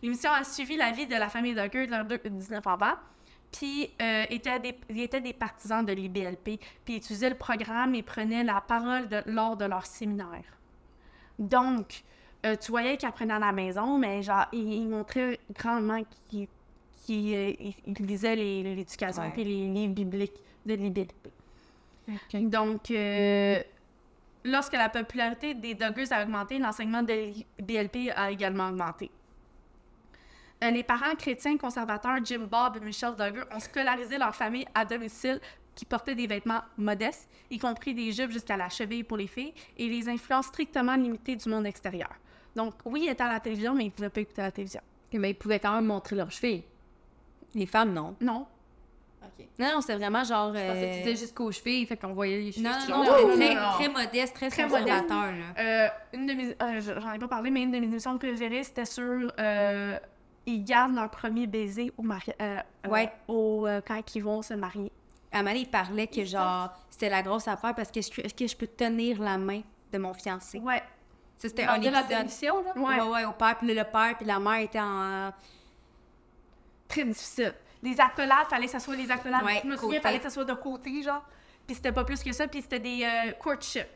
L'émission 0.01 0.31
a 0.31 0.43
suivi 0.43 0.77
la 0.77 0.91
vie 0.91 1.05
de 1.05 1.15
la 1.15 1.29
famille 1.29 1.53
Duggar 1.53 1.85
de 1.85 1.91
leurs 1.91 2.05
deux- 2.05 2.17
19 2.23 2.65
enfants, 2.65 2.95
puis 3.51 3.89
euh, 4.01 4.25
étaient 4.29 4.59
des, 4.59 4.75
ils 4.89 5.01
étaient 5.01 5.21
des 5.21 5.33
partisans 5.33 5.85
de 5.85 5.91
l'IBLP, 5.93 6.59
puis 6.85 6.93
ils 6.93 6.97
utilisaient 6.97 7.29
le 7.29 7.35
programme 7.37 7.95
et 7.95 8.03
prenaient 8.03 8.43
la 8.43 8.61
parole 8.61 9.07
de- 9.09 9.23
lors 9.25 9.57
de 9.57 9.65
leur 9.65 9.85
séminaire. 9.85 10.45
Donc, 11.39 12.03
euh, 12.45 12.55
tu 12.55 12.71
voyais 12.71 12.97
qu'ils 12.97 13.09
apprenaient 13.09 13.33
à 13.33 13.39
la 13.39 13.51
maison, 13.51 13.97
mais 13.97 14.21
genre, 14.21 14.45
ils, 14.53 14.73
ils 14.73 14.87
montraient 14.87 15.39
grandement 15.53 16.01
qu'ils 16.29 16.47
euh, 17.09 17.53
ils- 17.59 18.05
lisaient 18.05 18.35
l'éducation 18.35 19.23
Ouais. 19.23 19.31
puis 19.31 19.43
les 19.43 19.67
livres 19.67 19.93
bibliques 19.93 20.39
de 20.65 20.75
l'IBLP. 20.75 21.29
Donc, 22.33 22.89
euh, 22.91 23.61
lorsque 24.43 24.73
la 24.73 24.89
popularité 24.89 25.53
des 25.53 25.73
Duggars 25.75 26.11
a 26.11 26.23
augmenté, 26.23 26.57
l'enseignement 26.59 27.03
de 27.03 27.13
l'IBLP 27.59 28.11
a 28.15 28.31
également 28.31 28.69
augmenté. 28.69 29.09
Euh, 30.63 30.69
les 30.71 30.83
parents 30.83 31.15
chrétiens 31.17 31.57
conservateurs 31.57 32.17
Jim 32.23 32.47
Bob 32.49 32.77
et 32.77 32.85
Michelle 32.85 33.15
Duggar 33.15 33.45
ont 33.51 33.59
scolarisé 33.59 34.17
leur 34.17 34.35
famille 34.35 34.65
à 34.75 34.85
domicile 34.85 35.39
qui 35.73 35.85
portaient 35.85 36.13
des 36.15 36.27
vêtements 36.27 36.61
modestes, 36.77 37.29
y 37.49 37.57
compris 37.57 37.93
des 37.93 38.11
jupes 38.11 38.31
jusqu'à 38.31 38.57
la 38.57 38.69
cheville 38.69 39.03
pour 39.03 39.17
les 39.17 39.27
filles, 39.27 39.53
et 39.77 39.87
les 39.87 40.07
influences 40.09 40.47
strictement 40.47 40.95
limitées 40.95 41.35
du 41.35 41.49
monde 41.49 41.65
extérieur. 41.65 42.11
Donc, 42.55 42.73
oui, 42.85 43.03
ils 43.05 43.09
étaient 43.09 43.23
à 43.23 43.31
la 43.31 43.39
télévision, 43.39 43.73
mais 43.73 43.83
ils 43.85 43.87
ne 43.87 43.91
pouvaient 43.91 44.09
pas 44.09 44.21
écouter 44.21 44.41
la 44.41 44.51
télévision. 44.51 44.81
Mais 45.13 45.31
ils 45.31 45.35
pouvaient 45.35 45.59
quand 45.59 45.73
même 45.73 45.85
montrer 45.85 46.15
leurs 46.15 46.29
chevilles. 46.31 46.63
Les 47.55 47.65
femmes, 47.65 47.93
non. 47.93 48.15
Non. 48.19 48.45
OK. 49.23 49.45
Non, 49.57 49.67
non, 49.75 49.81
c'est 49.81 49.95
vraiment 49.95 50.23
genre... 50.25 50.53
Je 50.53 50.59
pensais 50.59 50.73
que 50.81 50.93
tu 50.93 50.99
euh, 50.99 51.03
disais 51.03 51.15
jusqu'aux 51.15 51.51
chevilles, 51.51 51.85
fait 51.85 51.97
qu'on 51.97 52.13
voyait 52.13 52.39
les 52.39 52.51
chevilles. 52.51 52.63
Non, 52.69 52.97
non, 52.97 53.03
non, 53.05 53.27
non, 53.27 53.27
non, 53.27 53.35
très, 53.37 53.55
très 53.55 53.89
modeste, 53.89 54.35
très, 54.35 54.49
Très 54.49 54.63
conservateur, 54.63 55.31
là. 55.31 55.31
Euh, 55.57 55.87
une 56.13 56.25
de 56.27 56.33
mes, 56.33 56.49
euh, 56.49 56.81
je- 56.81 56.99
j'en 56.99 57.13
ai 57.13 57.19
pas 57.19 57.27
parlé, 57.29 57.49
mais 57.49 57.63
une 57.63 57.71
de 57.71 57.79
mes 57.79 57.85
émissions 57.85 58.17
préférées, 58.17 58.63
c'était 58.63 58.85
sur 58.85 59.31
euh, 59.39 59.97
ils 60.45 60.63
gardent 60.63 60.95
leur 60.95 61.09
premier 61.09 61.47
baiser 61.47 61.91
au 61.97 62.01
mari- 62.03 62.33
euh, 62.41 62.57
euh, 62.87 63.05
au, 63.27 63.67
euh, 63.67 63.81
quand 63.85 64.01
ils 64.15 64.23
vont 64.23 64.41
se 64.41 64.53
marier. 64.53 64.91
Donné, 65.33 65.59
il 65.59 65.69
parlait 65.69 66.07
que, 66.07 66.25
genre, 66.25 66.69
c'était 66.89 67.09
la 67.09 67.21
grosse 67.21 67.47
affaire 67.47 67.73
parce 67.75 67.89
que 67.91 67.99
est-ce 67.99 68.11
que, 68.11 68.21
est-ce 68.21 68.33
que 68.33 68.47
je 68.47 68.55
peux 68.55 68.67
tenir 68.67 69.21
la 69.21 69.37
main 69.37 69.61
de 69.93 69.97
mon 69.97 70.13
fiancé? 70.13 70.59
Ouais. 70.59 70.81
Ça, 71.37 71.47
c'était 71.47 71.63
un 71.63 71.79
de 71.79 71.89
la 71.89 72.03
télévision, 72.03 72.63
là? 72.63 72.73
Ouais. 72.75 72.99
Ouais, 72.99 73.07
ouais, 73.07 73.25
au 73.25 73.31
père, 73.31 73.57
puis 73.57 73.67
le 73.73 73.83
père, 73.83 74.15
puis 74.17 74.25
la 74.25 74.39
mère 74.39 74.59
étaient 74.59 74.79
en... 74.79 75.31
Très 76.87 77.05
difficile. 77.05 77.53
Les 77.81 77.99
accolades, 77.99 78.47
fallait 78.49 78.65
que 78.65 78.71
ça 78.71 78.79
soit 78.79 78.95
les 78.95 79.09
accolades. 79.09 79.43
Ouais, 79.43 79.61
je 79.63 79.67
me 79.67 79.75
souviens, 79.75 79.99
côté. 79.99 80.01
fallait 80.01 80.17
que 80.17 80.23
ça 80.23 80.29
soit 80.29 80.45
de 80.45 80.53
côté, 80.53 81.01
genre. 81.01 81.23
Puis 81.65 81.75
c'était 81.75 81.91
pas 81.91 82.03
plus 82.03 82.21
que 82.21 82.31
ça, 82.33 82.47
puis 82.47 82.61
c'était 82.61 82.79
des 82.79 83.03
euh, 83.03 83.31
courtship. 83.33 83.87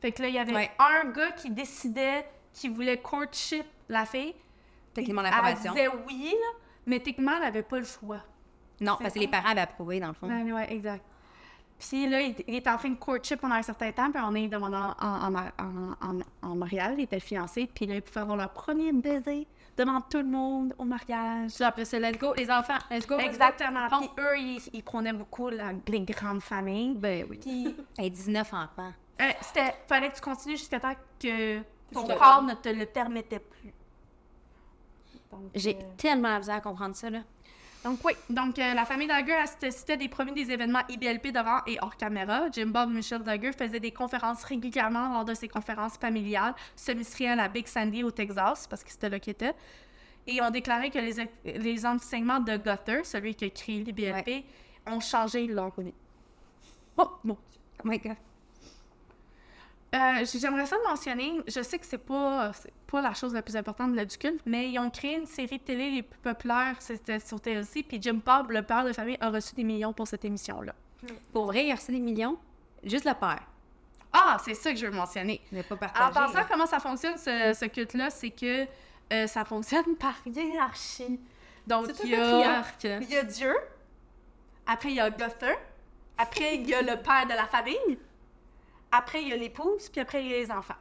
Fait 0.00 0.12
que 0.12 0.22
là, 0.22 0.28
il 0.28 0.34
y 0.34 0.38
avait 0.38 0.54
Ouais. 0.54 0.70
un 0.78 1.08
gars 1.10 1.30
qui 1.32 1.50
décidait 1.50 2.26
qu'il 2.52 2.72
voulait 2.72 2.98
courtship 2.98 3.64
la 3.88 4.04
fille. 4.04 4.34
Techniquement, 4.94 5.22
Elle 5.24 5.30
l'approbation. 5.30 5.72
disait 5.72 5.88
oui, 6.06 6.30
là, 6.32 6.58
mais 6.86 6.98
techniquement, 7.00 7.36
elle 7.38 7.44
avait 7.44 7.62
pas 7.62 7.78
le 7.78 7.84
choix. 7.84 8.18
Non, 8.80 8.96
parce 9.00 9.14
que 9.14 9.18
les 9.18 9.28
parents 9.28 9.50
avaient 9.50 9.60
approuvé, 9.60 10.00
dans 10.00 10.08
le 10.08 10.14
fond. 10.14 10.26
Ouais, 10.28 10.52
ouais, 10.52 10.72
exact. 10.72 11.04
Puis 11.78 12.06
là, 12.08 12.20
il, 12.20 12.34
il 12.46 12.56
est 12.56 12.68
en 12.68 12.76
train 12.76 12.90
de 12.90 12.96
courtship 12.96 13.40
pendant 13.40 13.54
un 13.54 13.62
certain 13.62 13.90
temps, 13.92 14.10
puis 14.10 14.20
on 14.22 14.34
est 14.34 14.48
demandé 14.48 14.76
en, 14.76 14.94
en, 15.00 15.34
en, 15.34 15.94
en, 16.02 16.20
en 16.42 16.54
mariage, 16.54 16.94
il 16.98 17.04
était 17.04 17.20
fiancé, 17.20 17.70
puis 17.74 17.86
là, 17.86 17.94
ils 17.94 18.02
pouvaient 18.02 18.20
avoir 18.20 18.36
leur 18.36 18.50
premier 18.52 18.92
baiser 18.92 19.46
devant 19.78 20.00
tout 20.02 20.18
le 20.18 20.24
monde 20.24 20.74
au 20.76 20.84
mariage. 20.84 21.52
Puis 21.54 21.64
après, 21.64 21.86
c'est 21.86 21.98
let's 22.00 22.18
go, 22.18 22.34
les 22.36 22.50
enfants, 22.50 22.76
let's 22.90 23.06
go. 23.06 23.18
Exactement. 23.18 23.86
Puis 23.98 24.10
eux, 24.18 24.38
ils, 24.38 24.60
ils 24.74 24.82
prenaient 24.82 25.14
beaucoup 25.14 25.48
la- 25.48 25.72
les 25.88 26.00
grandes 26.00 26.42
familles. 26.42 26.94
Ben 26.96 27.26
oui. 27.30 27.38
Puis 27.38 27.74
Hey, 27.96 28.10
19 28.10 28.52
enfants. 28.52 28.92
euh, 29.22 29.30
c'était, 29.40 29.74
fallait 29.88 30.10
que 30.10 30.16
tu 30.16 30.20
continues 30.20 30.56
jusqu'à 30.58 30.80
temps 30.80 30.94
que 31.18 31.60
ton 31.94 32.06
corps 32.06 32.42
ne 32.42 32.54
te 32.54 32.68
le 32.68 32.84
permettait 32.84 33.38
plus. 33.40 33.72
J'ai 35.54 35.76
euh, 35.76 35.82
tellement 35.96 36.28
la 36.28 36.38
misère 36.38 36.56
à 36.56 36.60
comprendre 36.60 36.96
ça, 36.96 37.10
là. 37.10 37.20
Donc 37.84 37.98
oui, 38.04 38.12
donc 38.28 38.58
euh, 38.58 38.74
la 38.74 38.84
famille 38.84 39.08
Duggar 39.08 39.40
assistait 39.42 39.96
des 39.96 40.08
premiers 40.08 40.32
des 40.32 40.50
événements 40.50 40.82
IBLP 40.86 41.28
devant 41.28 41.60
et 41.66 41.78
hors 41.80 41.96
caméra. 41.96 42.50
Jim 42.52 42.66
Bob 42.66 42.90
et 42.90 42.94
Michelle 42.94 43.22
Duggar 43.22 43.54
faisaient 43.54 43.80
des 43.80 43.90
conférences 43.90 44.44
régulièrement 44.44 45.14
lors 45.14 45.24
de 45.24 45.32
ces 45.32 45.48
conférences 45.48 45.96
familiales 45.96 46.54
semestrielles 46.76 47.40
à 47.40 47.48
Big 47.48 47.66
Sandy 47.66 48.04
au 48.04 48.10
Texas, 48.10 48.66
parce 48.66 48.84
que 48.84 48.90
c'était 48.90 49.08
là 49.08 49.18
qu'ils 49.18 49.30
étaient. 49.30 49.54
Et 50.26 50.42
ont 50.42 50.50
déclaré 50.50 50.90
que 50.90 50.98
les, 50.98 51.58
les 51.58 51.86
enseignements 51.86 52.40
de 52.40 52.58
Gutter, 52.58 53.02
celui 53.04 53.34
qui 53.34 53.46
a 53.46 53.50
créé 53.50 53.82
l'IBLP, 53.82 54.44
ont 54.86 55.00
changé 55.00 55.46
leur 55.46 55.72
vie. 55.80 55.94
Oh 56.98 57.08
mon 57.24 57.38
Dieu. 57.50 57.60
Oh 57.82 57.88
my 57.88 57.98
God. 57.98 58.16
Euh, 59.94 60.24
J'aimerais 60.38 60.66
ça 60.66 60.76
mentionner, 60.88 61.40
je 61.48 61.62
sais 61.62 61.78
que 61.78 61.84
c'est 61.86 61.98
pas, 61.98 62.52
pas 62.86 63.00
la 63.02 63.12
chose 63.12 63.34
la 63.34 63.42
plus 63.42 63.56
importante 63.56 63.90
de 63.90 63.96
la 63.96 64.06
culte, 64.06 64.40
mais 64.46 64.70
ils 64.70 64.78
ont 64.78 64.88
créé 64.88 65.16
une 65.16 65.26
série 65.26 65.58
de 65.58 65.64
télé 65.64 65.90
les 65.90 66.02
plus 66.04 66.18
populaires, 66.20 66.76
c'était 66.78 67.18
sur 67.18 67.40
TLC, 67.40 67.82
puis 67.82 67.98
Jim 68.00 68.20
Bob, 68.24 68.52
le 68.52 68.62
père 68.62 68.84
de 68.84 68.92
famille, 68.92 69.16
a 69.20 69.30
reçu 69.30 69.54
des 69.56 69.64
millions 69.64 69.92
pour 69.92 70.06
cette 70.06 70.24
émission-là. 70.24 70.74
Pour 71.32 71.46
vrai, 71.46 71.66
il 71.66 71.72
a 71.72 71.74
reçu 71.74 71.90
des 71.90 71.98
millions? 71.98 72.38
Juste 72.84 73.04
le 73.04 73.14
père. 73.14 73.42
Ah, 74.12 74.36
c'est 74.44 74.54
ça 74.54 74.70
que 74.72 74.78
je 74.78 74.86
veux 74.86 74.92
mentionner. 74.92 75.40
N'a 75.50 75.62
pas 75.64 75.74
En 75.74 75.78
partagé. 75.78 76.12
pensant 76.14 76.44
comment 76.48 76.66
ça 76.66 76.78
fonctionne, 76.78 77.16
ce, 77.16 77.52
ce 77.58 77.64
culte-là, 77.64 78.10
c'est 78.10 78.30
que 78.30 78.66
euh, 79.12 79.26
ça 79.26 79.44
fonctionne 79.44 79.96
par 79.96 80.14
hiérarchie. 80.26 81.18
Donc, 81.66 81.88
il 82.04 82.10
y, 82.10 82.14
a, 82.14 82.62
il 82.84 83.10
y 83.10 83.16
a 83.16 83.22
Dieu, 83.24 83.54
après 84.66 84.90
il 84.90 84.94
y 84.96 85.00
a 85.00 85.10
Gunther, 85.10 85.56
après 86.16 86.56
il 86.56 86.68
y 86.68 86.74
a 86.74 86.82
le 86.82 86.96
père 87.02 87.26
de 87.26 87.34
la 87.34 87.46
famille, 87.46 87.98
après 88.92 89.22
il 89.22 89.28
y 89.28 89.32
a 89.32 89.36
l'épouse, 89.36 89.88
puis 89.88 90.00
après 90.00 90.24
il 90.24 90.30
y 90.30 90.34
a 90.34 90.38
les 90.38 90.50
enfants. 90.50 90.74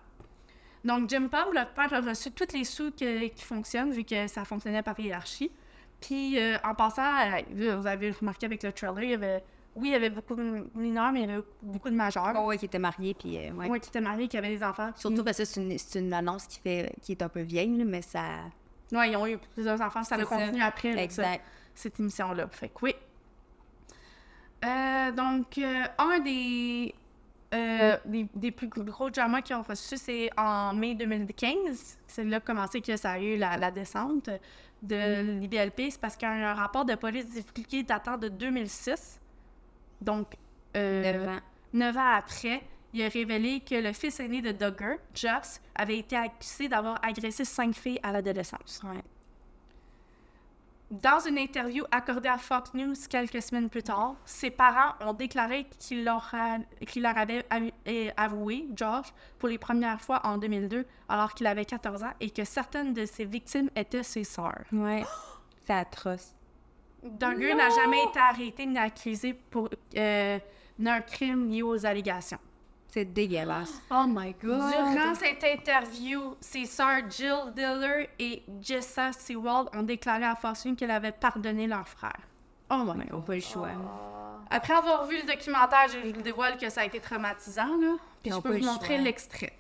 Donc, 0.86 1.10
Jim 1.10 1.28
Bob, 1.30 1.54
le 1.54 1.66
père, 1.76 1.94
a 1.94 2.00
reçu 2.00 2.32
tous 2.32 2.54
les 2.54 2.64
sous 2.64 2.92
que- 2.92 3.28
qui 3.28 3.44
fonctionnent, 3.44 3.92
vu 3.92 4.06
que 4.06 4.28
ça 4.28 4.46
fonctionnait 4.46 4.82
par 4.82 4.98
hiérarchie. 4.98 5.52
Puis, 6.00 6.40
euh, 6.40 6.56
en 6.64 6.74
passant, 6.74 7.04
euh, 7.04 7.42
vous 7.80 7.86
avez 7.86 8.12
remarqué 8.12 8.46
avec 8.46 8.64
le 8.64 8.72
trailer, 8.72 9.04
il 9.04 9.10
y 9.10 9.14
avait, 9.14 9.44
oui, 9.76 9.90
il 9.90 9.92
y 9.92 9.96
avait 9.96 10.10
beaucoup 10.10 10.36
de 10.36 10.66
mineurs, 10.74 11.12
mais 11.12 11.24
il 11.24 11.30
y 11.30 11.34
avait 11.34 11.44
beaucoup 11.62 11.90
de 11.90 11.96
majeurs. 11.96 12.34
Oh, 12.38 12.46
ouais, 12.46 12.58
qui 12.58 12.64
était 12.66 12.80
marié, 12.80 13.14
puis 13.14 13.38
euh, 13.38 13.52
ouais. 13.52 13.68
Oui, 13.70 13.80
qui 13.82 13.90
étaient 13.90 14.00
mariés, 14.00 14.30
qui 14.30 14.38
avaient 14.38 14.56
des 14.56 14.64
enfants. 14.64 14.92
Surtout 14.96 15.22
parce 15.26 15.38
que 15.40 15.44
c'est 15.46 15.62
une, 15.62 15.78
c'est 15.78 16.00
une 16.00 16.14
annonce 16.14 16.48
qui, 16.48 16.60
fait, 16.62 16.94
qui 17.02 17.12
est 17.12 17.22
un 17.22 17.28
peu 17.30 17.42
vieille, 17.42 17.76
là, 17.78 17.84
mais 17.84 18.02
ça. 18.02 18.22
Oui, 18.94 19.10
ils 19.12 19.18
ont 19.18 19.28
eu 19.28 19.38
plusieurs 19.54 19.82
enfants, 19.82 20.04
ça 20.06 20.16
a 20.16 20.24
continué 20.24 20.62
après 20.62 20.98
Exact. 20.98 21.44
cette 21.76 22.00
émission-là. 22.00 22.48
Fait 22.48 22.70
que 22.70 22.76
oui. 22.84 22.96
Euh, 24.66 25.12
donc, 25.12 25.58
un 25.98 26.20
des, 26.20 26.94
euh, 27.54 27.98
des, 28.06 28.28
des 28.36 28.52
plus 28.52 28.68
gros 28.68 29.10
dramas 29.10 29.42
qu'ils 29.42 29.56
ont 29.56 29.64
reçus, 29.64 29.98
c'est 29.98 30.30
en 30.38 30.74
mai 30.74 30.96
2015. 30.96 31.98
C'est 32.08 32.24
là 32.24 32.40
commencé 32.40 32.82
que 32.82 32.96
ça 32.96 33.12
a 33.12 33.20
eu 33.20 33.38
la, 33.38 33.58
la 33.58 33.72
descente 33.72 34.30
de 34.84 35.40
l'IBLP. 35.40 35.90
C'est 35.90 36.00
parce 36.00 36.16
qu'il 36.16 36.28
y 36.28 36.32
a 36.32 36.52
un 36.52 36.54
rapport 36.54 36.86
de 36.86 36.96
police 36.96 37.28
divulgué 37.30 37.84
datant 37.84 38.18
de 38.18 38.30
2006. 38.30 39.20
Donc, 40.02 40.36
euh, 40.78 41.02
Neuf 41.02 41.28
ans. 41.28 41.40
Neuf 41.74 41.98
ans 41.98 42.14
après, 42.16 42.62
il 42.94 43.04
a 43.04 43.10
révélé 43.10 43.62
que 43.62 43.76
le 43.76 43.94
fils 43.94 44.20
aîné 44.20 44.42
de 44.42 44.52
Duggar, 44.52 44.98
Joss, 45.14 45.60
avait 45.76 45.98
été 45.98 46.16
accusé 46.16 46.68
d'avoir 46.68 47.04
agressé 47.04 47.46
cinq 47.46 47.76
filles 47.76 48.00
à 48.04 48.12
l'adolescence. 48.12 48.82
Ouais. 48.84 49.02
Dans 50.92 51.20
une 51.20 51.38
interview 51.38 51.84
accordée 51.92 52.30
à 52.30 52.40
Fox 52.40 52.74
News 52.74 52.96
quelques 53.10 53.44
semaines 53.44 53.70
plus 53.70 53.84
tard, 53.84 54.16
ses 54.26 54.50
parents 54.50 54.96
ont 55.06 55.14
déclaré 55.14 55.68
qu'il 55.78 56.04
leur, 56.04 56.34
avait 56.34 57.46
avoué, 58.18 58.68
Josh, 58.76 59.14
pour 59.38 59.50
les 59.50 59.60
premières 59.60 60.02
fois 60.02 60.20
en 60.24 60.40
2002, 60.40 60.88
alors 61.08 61.36
qu'il 61.36 61.46
avait 61.46 61.66
14 61.66 62.04
ans, 62.04 62.14
et 62.20 62.32
que 62.32 62.44
certaines 62.44 62.94
de 62.94 63.06
ses 63.06 63.26
victimes 63.26 63.70
étaient 63.76 64.02
ses 64.02 64.24
sœurs. 64.24 64.64
Ouais. 64.72 65.04
C'est 65.64 65.74
atroce. 65.74 66.34
Duggar 67.04 67.56
n'a 67.56 67.70
jamais 67.70 68.04
été 68.10 68.20
arrêté 68.20 68.66
ni 68.66 68.78
accusé 68.80 69.34
pour 69.34 69.70
euh, 69.96 70.40
d'un 70.80 71.02
crime 71.02 71.50
lié 71.50 71.62
aux 71.62 71.86
allégations. 71.86 72.40
C'est 72.90 73.06
dégueulasse. 73.06 73.82
Oh 73.92 74.06
my 74.08 74.36
god. 74.42 74.72
Durant 74.72 75.16
cette 75.16 75.44
interview, 75.44 76.36
ses 76.40 76.66
sœurs 76.66 77.10
Jill 77.10 77.54
Diller 77.56 78.10
et 78.20 78.44
Jessa 78.62 79.12
Sewald 79.14 79.70
ont 79.74 79.84
déclaré 79.84 80.26
à 80.26 80.36
News 80.36 80.76
qu'elle 80.76 80.92
avait 80.92 81.12
pardonné 81.12 81.68
leur 81.68 81.88
frère. 81.88 82.20
Oh 82.72 82.84
my 82.86 83.06
god. 83.06 83.26
pas 83.26 83.36
le 83.36 83.42
choix. 83.42 83.70
Après 84.50 84.74
avoir 84.74 85.06
vu 85.06 85.18
le 85.18 85.28
documentaire, 85.28 85.88
je 85.92 86.12
vous 86.12 86.22
dévoile 86.22 86.58
que 86.58 86.70
ça 86.70 86.82
a 86.82 86.86
été 86.86 87.00
traumatisant, 87.00 87.78
là. 87.80 87.96
Puis 88.24 88.32
je 88.32 88.40
peux 88.40 88.58
vous 88.58 88.66
montrer 88.66 88.98
l'extrait. 88.98 89.54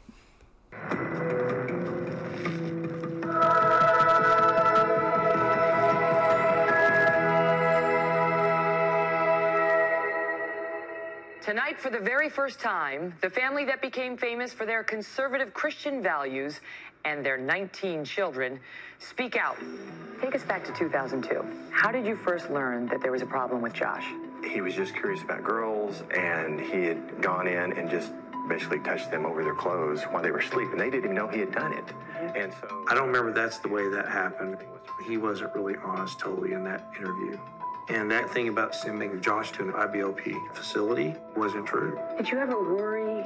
Tonight, 11.50 11.80
for 11.80 11.90
the 11.90 11.98
very 11.98 12.30
first 12.30 12.60
time, 12.60 13.12
the 13.22 13.30
family 13.32 13.66
that 13.66 13.82
became 13.82 14.16
famous 14.16 14.54
for 14.54 14.68
their 14.68 14.84
conservative 14.84 15.52
Christian 15.52 16.04
values 16.04 16.60
and 17.06 17.26
their 17.26 17.40
19 17.40 18.06
children 18.06 18.60
speak 19.00 19.36
out. 19.36 19.58
Take 20.22 20.36
us 20.36 20.44
back 20.44 20.64
to 20.66 20.72
2002. 20.74 21.44
How 21.72 21.92
did 21.92 22.06
you 22.06 22.16
first 22.16 22.52
learn 22.52 22.86
that 22.90 23.02
there 23.02 23.12
was 23.12 23.24
a 23.24 23.26
problem 23.26 23.64
with 23.64 23.74
Josh? 23.74 24.06
He 24.48 24.62
was 24.62 24.76
just 24.76 24.94
curious 24.94 25.24
about 25.24 25.44
girls, 25.44 26.04
and 26.16 26.62
he 26.62 26.84
had 26.84 27.20
gone 27.20 27.48
in 27.48 27.74
and 27.74 27.90
just 27.90 28.12
basically 28.48 28.82
touched 28.82 29.10
them 29.10 29.26
over 29.26 29.44
their 29.44 29.56
clothes 29.56 30.04
while 30.04 30.22
they 30.22 30.30
were 30.30 30.38
asleep, 30.38 30.68
and 30.70 30.80
they 30.80 30.92
didn't 30.92 31.06
even 31.06 31.16
know 31.16 31.28
he 31.28 31.40
had 31.40 31.52
done 31.52 31.74
it. 31.74 31.86
And 32.36 32.54
so 32.62 32.86
I 32.88 32.94
don't 32.94 33.08
remember 33.08 33.34
that's 33.34 33.58
the 33.58 33.70
way 33.70 33.90
that 33.90 34.08
happened. 34.08 34.58
He 35.08 35.18
wasn't 35.18 35.56
really 35.56 35.78
honest 35.84 36.20
totally 36.20 36.54
in 36.54 36.64
that 36.66 36.94
interview. 36.96 37.40
And 37.90 38.10
that 38.12 38.30
thing 38.30 38.50
about 38.50 38.76
sending 38.76 39.20
Josh 39.20 39.52
to 39.54 39.64
an 39.64 39.72
IBLP 39.72 40.54
facility 40.54 41.16
wasn't 41.36 41.66
true. 41.66 42.00
Did 42.18 42.30
you 42.30 42.38
ever 42.38 42.62
worry 42.62 43.26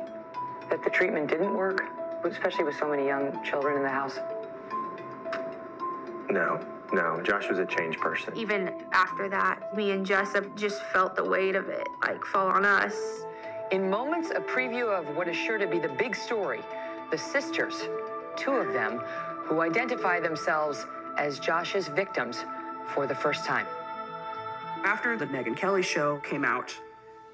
that 0.69 0.81
the 0.83 0.89
treatment 0.89 1.27
didn't 1.27 1.53
work, 1.53 1.83
especially 2.23 2.63
with 2.63 2.77
so 2.77 2.89
many 2.89 3.05
young 3.05 3.43
children 3.43 3.77
in 3.77 3.83
the 3.83 3.89
house? 3.89 4.19
no, 6.29 6.59
no, 6.91 7.21
Josh 7.21 7.47
was 7.47 7.59
a 7.59 7.65
changed 7.65 7.99
person. 7.99 8.35
Even 8.35 8.71
after 8.91 9.29
that, 9.29 9.75
me 9.75 9.91
and 9.91 10.05
Jessup 10.05 10.55
just 10.55 10.81
felt 10.81 11.15
the 11.15 11.23
weight 11.23 11.55
of 11.55 11.69
it, 11.69 11.87
like, 12.01 12.23
fall 12.25 12.47
on 12.47 12.65
us. 12.65 12.95
In 13.71 13.89
moments, 13.89 14.31
a 14.31 14.39
preview 14.39 14.87
of 14.87 15.15
what 15.15 15.27
is 15.27 15.35
sure 15.35 15.57
to 15.57 15.67
be 15.67 15.79
the 15.79 15.89
big 15.89 16.15
story 16.15 16.61
the 17.11 17.17
sisters, 17.17 17.75
two 18.35 18.53
of 18.53 18.73
them, 18.73 18.99
who 19.43 19.61
identify 19.61 20.19
themselves 20.19 20.87
as 21.19 21.37
Josh's 21.37 21.87
victims 21.89 22.43
for 22.87 23.05
the 23.05 23.13
first 23.13 23.45
time. 23.45 23.67
After 24.83 25.17
the 25.17 25.25
Megyn 25.25 25.55
Kelly 25.55 25.81
show 25.81 26.17
came 26.23 26.43
out, 26.43 26.73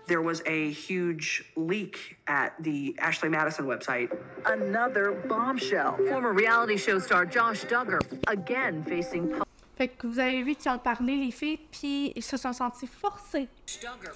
there 0.07 0.21
was 0.21 0.41
a 0.45 0.71
huge 0.71 1.43
leak 1.55 2.17
at 2.27 2.51
the 2.61 2.95
Ashley 2.99 3.30
Madison 3.30 3.65
website. 3.65 4.09
Another 4.45 5.11
bombshell. 5.27 5.97
Former 6.09 6.31
reality 6.34 6.77
show 6.77 6.99
star 6.99 7.26
Josh 7.26 7.65
Duggar 7.65 7.99
again 8.27 8.84
facing 8.84 9.31
Fait 9.77 9.88
que 9.88 10.07
vous 10.07 10.19
avez 10.19 10.43
vu 10.43 10.55
qu'ils 10.55 10.69
ont 10.71 10.77
parlé, 10.77 11.15
les 11.15 11.31
filles, 11.31 11.57
puis 11.71 12.11
ils 12.15 12.21
se 12.23 12.35
sont 12.35 12.51
sentis 12.53 12.85
forcés. 12.88 13.47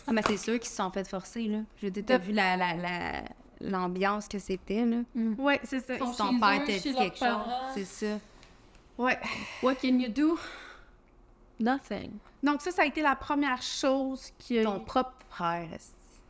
Ah, 0.05 0.11
mais 0.11 0.21
c'est 0.27 0.35
sûr 0.37 0.59
qu'ils 0.59 0.69
se 0.69 0.75
sont 0.75 0.91
fait 0.91 1.07
forcer, 1.07 1.47
là. 1.47 1.59
Je 1.79 1.85
veux 1.85 1.91
dire, 1.91 2.03
t'as 2.05 2.17
De- 2.17 2.23
vu 2.23 2.33
la, 2.33 2.57
la, 2.57 2.75
la- 2.75 3.23
l'ambiance 3.61 4.27
que 4.27 4.39
c'était, 4.39 4.83
là? 4.85 4.97
Ouais, 5.37 5.61
c'est 5.63 5.79
ça. 5.79 5.97
Sont 5.99 6.37
père 6.37 6.65
t'a 6.65 6.77
dit 6.77 6.93
quelque 6.93 7.17
chose, 7.17 7.47
c'est 7.75 7.85
ça. 7.85 8.19
Ouais. 8.97 9.17
What 9.63 9.75
can 9.75 9.97
you 9.99 10.09
do? 10.09 10.37
Nothing. 11.59 12.11
Donc 12.41 12.61
ça, 12.61 12.71
ça 12.71 12.81
a 12.81 12.85
été 12.85 13.01
la 13.01 13.15
première 13.15 13.61
chose 13.61 14.31
qui 14.37 14.59
a... 14.59 14.63
Ton 14.63 14.79
propre 14.79 15.13
frère. 15.29 15.69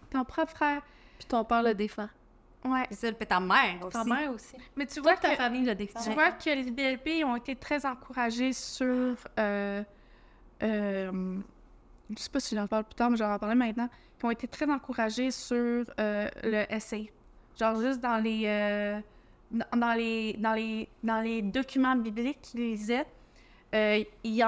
Ton 0.10 0.24
propre 0.24 0.52
frère. 0.52 0.82
Puis 1.18 1.28
ton 1.28 1.44
père 1.44 1.64
le 1.64 1.74
défend. 1.74 2.10
Ouais. 2.66 2.86
C'est 2.92 3.08
ça, 3.08 3.12
puis 3.12 3.28
ta 3.28 3.40
mère 3.40 3.80
aussi. 3.82 3.92
Ta 3.92 4.04
mère 4.04 4.32
aussi. 4.32 4.56
Mais 4.76 4.86
tu 4.86 5.02
vois 5.02 5.14
Toute 5.14 5.24
ta 5.24 5.32
que... 5.32 5.36
famille 5.36 5.66
le 5.66 5.76
défend. 5.76 6.00
Tu 6.02 6.12
vois 6.12 6.32
que 6.32 6.50
les 6.50 6.72
BLP 6.72 7.26
ont 7.26 7.36
été 7.36 7.56
très 7.56 7.86
encouragés 7.86 8.54
sur. 8.54 9.16
Euh, 9.40 9.84
euh, 10.62 11.40
je 12.16 12.22
sais 12.22 12.30
pas 12.30 12.40
si 12.40 12.56
j'en 12.56 12.68
parle 12.68 12.86
plus 12.86 12.96
tard, 12.96 13.10
mais 13.10 13.18
j'en 13.18 13.38
parler 13.38 13.56
maintenant. 13.56 13.90
Qui 14.18 14.26
ont 14.26 14.32
été 14.32 14.48
très 14.48 14.70
encouragés 14.70 15.32
sur 15.32 15.84
euh, 16.00 16.30
le 16.44 16.72
essai. 16.74 17.12
Genre, 17.60 17.82
juste 17.82 18.00
dans 18.00 18.18
les. 18.18 18.44
euh, 18.46 19.00
dans 19.76 19.94
les, 19.94 20.34
dans, 20.40 20.54
les, 20.54 20.90
dans 21.04 21.22
les 21.22 21.42
documents 21.42 21.96
bibliques 21.96 22.42
qu'ils 22.42 22.62
lisaient, 22.62 23.06
euh, 23.76 24.04
il, 24.24 24.44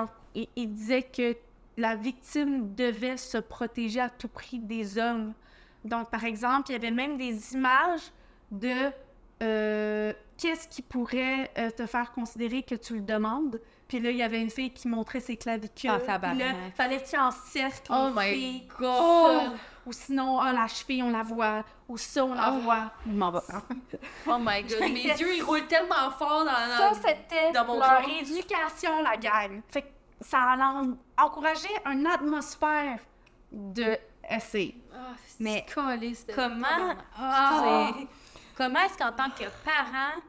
il- 0.56 0.74
disait 0.74 1.04
que 1.04 1.36
la 1.78 1.96
victime 1.96 2.74
devait 2.76 3.18
se 3.18 3.38
protéger 3.38 4.00
à 4.02 4.10
tout 4.10 4.28
prix 4.30 4.60
des 4.60 4.98
hommes 4.98 5.34
Donc, 5.84 6.10
par 6.10 6.24
exemple, 6.24 6.70
il 6.70 6.74
y 6.74 6.76
avait 6.76 6.90
même 6.92 7.18
des 7.18 7.54
images 7.54 8.12
de 8.52 8.92
euh, 9.44 10.14
qu'est-ce 10.38 10.68
qui 10.68 10.82
pourrait 10.82 11.52
euh, 11.58 11.70
te 11.70 11.86
faire 11.86 12.12
considérer 12.12 12.64
que 12.64 12.76
tu 12.76 12.96
le 12.96 13.02
demandes. 13.02 13.60
Puis 13.88 14.00
là, 14.00 14.10
il 14.10 14.18
y 14.18 14.24
avait 14.24 14.42
une 14.42 14.50
fille 14.50 14.72
qui 14.72 14.88
montrait 14.88 15.20
ses 15.20 15.38
clavicules. 15.38 15.92
Ah, 15.94 16.00
Puis 16.20 16.40
là, 16.40 16.46
fallait 16.76 17.00
que 17.02 17.08
tu 17.08 17.18
en 17.18 17.30
cercles 17.32 17.92
Oh 17.92 18.10
my 18.16 18.34
filles. 18.34 18.68
God. 18.80 18.88
Ça? 19.42 19.54
Ou 19.86 19.92
sinon, 19.92 20.40
ah, 20.40 20.52
la 20.54 20.68
cheville, 20.68 21.04
on 21.04 21.12
la 21.12 21.22
voit. 21.22 21.64
Ou 21.88 21.98
ça, 21.98 22.26
on 22.26 22.34
la 22.34 22.52
Oh. 22.56 22.60
voit. 22.62 22.92
Je 23.06 23.12
m'en 23.12 23.30
vais. 23.30 23.40
Oh 24.28 24.38
my 24.40 24.64
god, 24.64 24.80
mes 24.92 25.04
yeux 25.04 25.36
ils 25.36 25.44
roulent 25.44 25.68
tellement 25.68 26.10
fort 26.18 26.44
dans, 26.46 26.52
Ça, 26.52 26.90
dans- 26.90 26.96
c'était 26.96 27.52
dans 27.54 27.66
mon 27.66 27.78
leur 27.80 28.02
éducation, 28.10 29.04
la 29.04 29.18
gang. 29.18 29.62
Fait 29.70 29.84
que 29.84 29.88
ça 30.22 30.40
a 30.40 30.58
en- 30.58 30.98
encouragé 31.18 31.68
une 31.86 32.08
atmosphère 32.08 33.00
de 33.52 33.98
essai. 34.30 34.76
Mais 35.40 35.66
comment, 36.34 36.96
Ah. 37.18 37.92
c'est- 37.98 38.08
comment 38.58 38.80
est-ce 38.80 38.98
qu'en 38.98 39.12
tant 39.12 39.30
que 39.30 39.44
parent, 39.64 40.22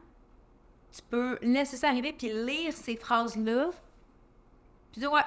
tu 0.91 1.01
peux 1.09 1.37
laisser 1.41 1.77
ça 1.77 1.89
arriver 1.89 2.13
puis 2.13 2.29
lire 2.31 2.73
ces 2.73 2.95
phrases-là, 2.95 3.69
puis 4.91 5.01
dire 5.01 5.11
ouais, 5.11 5.21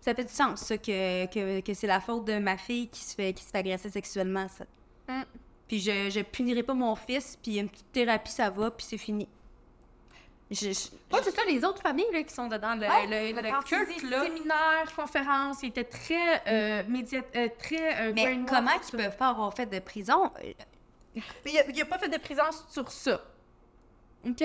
ça 0.00 0.14
fait 0.14 0.24
du 0.24 0.32
sens 0.32 0.60
ça, 0.60 0.78
que, 0.78 1.26
que, 1.26 1.60
que 1.60 1.74
c'est 1.74 1.86
la 1.86 2.00
faute 2.00 2.24
de 2.24 2.38
ma 2.38 2.56
fille 2.56 2.88
qui 2.88 3.00
se 3.00 3.14
fait 3.14 3.32
qui 3.32 3.44
se 3.44 3.50
fait 3.50 3.58
agresser 3.58 3.90
sexuellement 3.90 4.46
ça. 4.48 4.64
Mm. 5.08 5.22
Puis 5.68 5.78
je 5.80 6.10
je 6.10 6.20
punirai 6.20 6.62
pas 6.62 6.74
mon 6.74 6.94
fils 6.96 7.36
puis 7.42 7.58
une 7.58 7.68
petite 7.68 7.92
thérapie 7.92 8.32
ça 8.32 8.50
va 8.50 8.70
puis 8.70 8.84
c'est 8.88 8.98
fini. 8.98 9.28
Je, 10.50 10.56
je- 10.72 11.14
Ouais, 11.14 11.20
c'est 11.22 11.30
ça, 11.30 11.42
les 11.46 11.64
autres 11.64 11.80
familles 11.80 12.10
là, 12.12 12.22
qui 12.24 12.34
sont 12.34 12.48
dedans 12.48 12.74
le, 12.74 12.80
Ouais, 12.88 13.32
le, 13.32 13.40
le 13.40 13.62
culte, 13.64 14.02
là. 14.10 14.24
séminaires, 14.24 14.92
conférences, 14.96 15.58
il 15.62 15.68
était 15.68 15.84
très 15.84 16.42
euh, 16.48 16.82
média- 16.88 17.22
euh, 17.36 17.48
très 17.58 18.08
euh, 18.08 18.12
mais 18.14 18.24
brainwash. 18.24 18.48
comment 18.48 18.78
qu'ils 18.80 18.98
peuvent 18.98 19.16
pas 19.16 19.28
avoir 19.28 19.54
fait 19.54 19.66
de 19.66 19.78
prison? 19.78 20.30
Mais 21.14 21.22
il 21.46 21.58
a- 21.58 21.68
il 21.70 21.80
a 21.80 21.84
pas 21.84 21.98
fait 21.98 22.08
de 22.08 22.18
prison 22.18 22.42
sur 22.68 22.90
ça. 22.90 23.20
OK. 24.26 24.42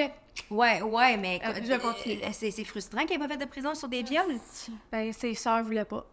Ouais, 0.52 0.82
ouais, 0.82 1.18
mais 1.18 1.42
Euh, 1.44 1.54
je 1.56 2.32
c'est 2.34 2.52
c'est 2.52 2.64
frustrant 2.64 3.06
qu'il 3.06 3.16
ait 3.16 3.20
pas 3.20 3.28
fait 3.28 3.38
de 3.38 3.46
prison 3.46 3.74
sur 3.74 3.88
des 3.88 4.04
viols. 4.04 4.40
Ben, 4.92 5.12
ses 5.12 5.34
sœurs 5.34 5.64
voulaient 5.64 5.86
pas. 5.86 6.06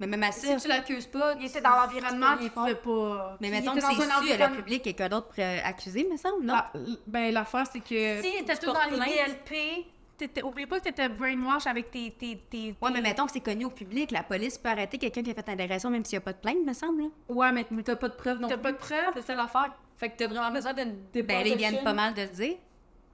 Mais 0.00 0.06
même 0.06 0.22
à 0.22 0.30
ça. 0.32 0.46
Si 0.58 0.62
tu 0.62 0.68
l'accuses 0.68 1.06
pas, 1.06 1.34
Il 1.40 1.46
était 1.46 1.60
dans 1.60 1.70
l'environnement, 1.70 2.36
peux 2.38 2.48
pouvait 2.50 2.74
pas. 2.76 3.36
Mais 3.40 3.50
mettons 3.50 3.74
que 3.74 3.80
c'est 3.80 3.94
su 3.94 4.02
à 4.10 4.18
environnement- 4.18 4.56
public, 4.56 4.82
quelqu'un 4.82 5.08
d'autre 5.08 5.26
pourrait 5.28 5.60
accuser, 5.62 6.06
me 6.10 6.16
semble, 6.16 6.44
non? 6.44 6.54
Ah, 6.56 6.72
ben, 7.06 7.32
l'affaire, 7.34 7.66
c'est 7.72 7.80
que. 7.80 8.22
Si, 8.22 8.44
t'as 8.46 8.54
t'étais 8.54 8.66
tout 8.66 8.72
dans 8.72 8.84
les. 8.90 8.96
DLP, 8.98 9.86
t'étais- 10.16 10.42
oublie 10.42 10.66
pas 10.66 10.78
que 10.78 10.84
t'étais 10.84 11.08
brainwash 11.08 11.66
avec 11.66 11.90
tes. 11.90 12.12
tes, 12.12 12.36
tes, 12.48 12.76
Ouais, 12.80 12.90
mais 12.92 13.00
mettons 13.00 13.26
que 13.26 13.32
c'est 13.32 13.40
connu 13.40 13.64
au 13.64 13.70
public, 13.70 14.10
la 14.12 14.22
police 14.22 14.56
peut 14.56 14.68
arrêter 14.68 14.98
quelqu'un 14.98 15.22
qui 15.22 15.30
a 15.30 15.34
fait 15.34 15.48
une 15.52 15.60
agression 15.60 15.90
même 15.90 16.04
s'il 16.04 16.16
n'y 16.18 16.22
a 16.22 16.24
pas 16.24 16.32
de 16.32 16.38
plainte, 16.38 16.58
me 16.64 16.72
semble. 16.72 17.02
Ouais, 17.28 17.50
mais 17.52 17.64
t'as 17.84 17.96
pas 17.96 18.08
de 18.08 18.14
preuves 18.14 18.38
non 18.40 18.48
t'as 18.48 18.54
plus. 18.56 18.62
pas 18.62 18.72
de 18.72 18.76
preuves. 18.78 19.12
C'est 19.14 19.22
ça 19.22 19.34
l'affaire. 19.34 19.72
Fait 19.96 20.10
que 20.10 20.16
t'as 20.16 20.28
vraiment 20.28 20.52
besoin 20.52 20.74
d'une 20.74 20.94
Ben 21.24 21.44
ils 21.44 21.56
viennent 21.56 21.82
pas 21.82 21.92
mal 21.92 22.14
de 22.14 22.22
le 22.22 22.28
dire. 22.28 22.54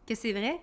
Que 0.06 0.15
c'est 0.15 0.32
vrai. 0.32 0.61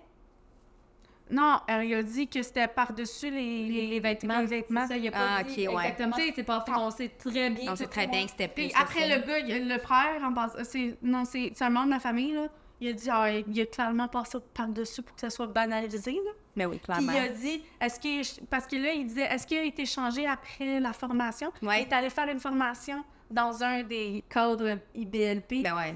Non, 1.32 1.58
elle 1.66 1.94
a 1.94 2.02
dit 2.02 2.28
que 2.28 2.42
c'était 2.42 2.68
par-dessus 2.68 3.30
les, 3.30 3.66
les, 3.66 3.86
Les 3.88 4.00
vêtements. 4.00 4.38
les 4.40 4.46
vêtements. 4.46 4.86
Ça, 4.86 4.96
il 4.96 5.08
a 5.08 5.10
pas 5.10 5.18
Ah, 5.38 5.42
dit 5.42 5.66
ok, 5.66 5.74
ouais. 5.74 5.82
exactement 5.82 6.16
ce 6.16 6.22
qui 6.28 6.32
s'est 6.34 6.42
passé, 6.42 6.70
mais 6.70 6.76
on 6.78 6.90
sait 6.90 7.08
très 7.08 7.50
bien. 7.50 7.72
On 7.72 7.76
sait 7.76 7.86
très 7.86 8.06
bien 8.06 8.24
que 8.24 8.30
c'était 8.30 8.48
plus. 8.48 8.64
Puis 8.68 8.72
après, 8.78 9.08
le 9.08 9.26
gars, 9.26 9.38
il 9.38 9.68
le 9.68 9.78
frère, 9.78 10.22
en 10.22 10.32
passe- 10.34 10.62
c'est, 10.64 10.96
non, 11.02 11.24
c'est, 11.24 11.52
c'est 11.54 11.64
un 11.64 11.70
membre 11.70 11.86
de 11.86 11.92
la 11.92 12.00
famille, 12.00 12.32
là. 12.34 12.46
Il 12.80 12.88
a 12.88 12.92
dit, 12.92 13.08
ah, 13.10 13.30
il 13.30 13.60
a 13.60 13.66
clairement 13.66 14.08
passé 14.08 14.38
par-dessus 14.54 15.02
pour 15.02 15.14
que 15.14 15.20
ça 15.20 15.30
soit 15.30 15.46
banalisé, 15.46 16.12
là. 16.12 16.30
Mais 16.56 16.66
oui, 16.66 16.76
Puis 16.78 16.84
clairement. 16.86 17.12
il 17.12 17.18
a 17.18 17.28
dit, 17.28 17.62
est-ce 17.80 17.98
qu'il, 18.00 18.22
parce 18.50 18.66
que 18.66 18.76
là, 18.76 18.92
il 18.92 19.06
disait, 19.06 19.22
est-ce 19.22 19.46
qu'il 19.46 19.58
a 19.58 19.62
été 19.62 19.86
changé 19.86 20.26
après 20.26 20.80
la 20.80 20.92
formation? 20.92 21.50
Ouais. 21.62 21.82
Il 21.82 21.88
est 21.88 21.92
allé 21.94 22.10
faire 22.10 22.28
une 22.28 22.40
formation 22.40 23.02
dans 23.30 23.62
un 23.62 23.82
des 23.84 24.22
cadres 24.28 24.78
IBLP. 24.94 25.62
Ben 25.62 25.74
ouais. 25.76 25.94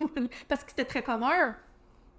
parce 0.48 0.62
que 0.62 0.70
c'était 0.70 0.84
très 0.84 1.02
commun. 1.02 1.56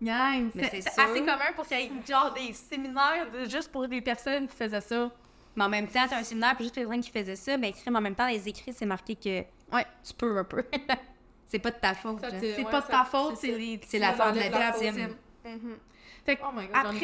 Gang, 0.02 0.50
c'est 0.54 0.78
assez 0.88 1.20
commun 1.20 1.52
pour 1.56 1.68
qu'il 1.68 1.78
y 1.80 1.84
ait 1.84 1.92
genre 2.08 2.34
des 2.34 2.54
séminaires 2.54 3.30
de- 3.32 3.50
juste 3.50 3.72
pour 3.72 3.88
des 3.88 4.02
personnes 4.02 4.48
qui 4.48 4.56
faisaient 4.56 4.80
ça. 4.82 5.10
Mais 5.56 5.64
en 5.66 5.70
même 5.70 5.88
temps, 5.88 6.06
t'as 6.10 6.18
un 6.20 6.24
séminaire, 6.24 6.56
puis 6.56 6.66
juste 6.66 6.76
quelqu'un 6.76 7.02
qui 7.02 7.10
faisait 7.12 7.36
ça, 7.36 7.58
mais 7.58 7.74
crime 7.74 7.96
en 7.98 8.02
même 8.02 8.16
temps, 8.16 8.28
les 8.28 8.48
écrits, 8.48 8.72
c'est 8.72 8.86
marqué 8.86 9.16
que 9.16 9.40
Ouais. 9.76 9.86
tu 10.08 10.14
peux 10.18 10.38
un 10.38 10.44
peu. 10.46 10.64
c'est 11.48 11.60
pas 11.60 11.72
de 11.72 11.76
ta 11.78 11.94
faute. 11.96 12.20
C'est 12.40 12.58
ouais, 12.64 12.72
pas 12.72 12.82
de 12.82 12.88
ta 12.88 13.04
faute, 13.04 13.36
c'est 13.38 13.48
les. 13.58 13.80
La 14.00 14.14
faute 14.14 14.36
de 14.36 14.40
la 14.40 14.50
la 14.50 14.72
victime. 14.72 15.16
Mhm. 15.44 15.78
Fait 16.26 16.36
que 16.36 16.42
Oh 16.46 16.52
god, 16.54 16.66
Après, 16.74 17.00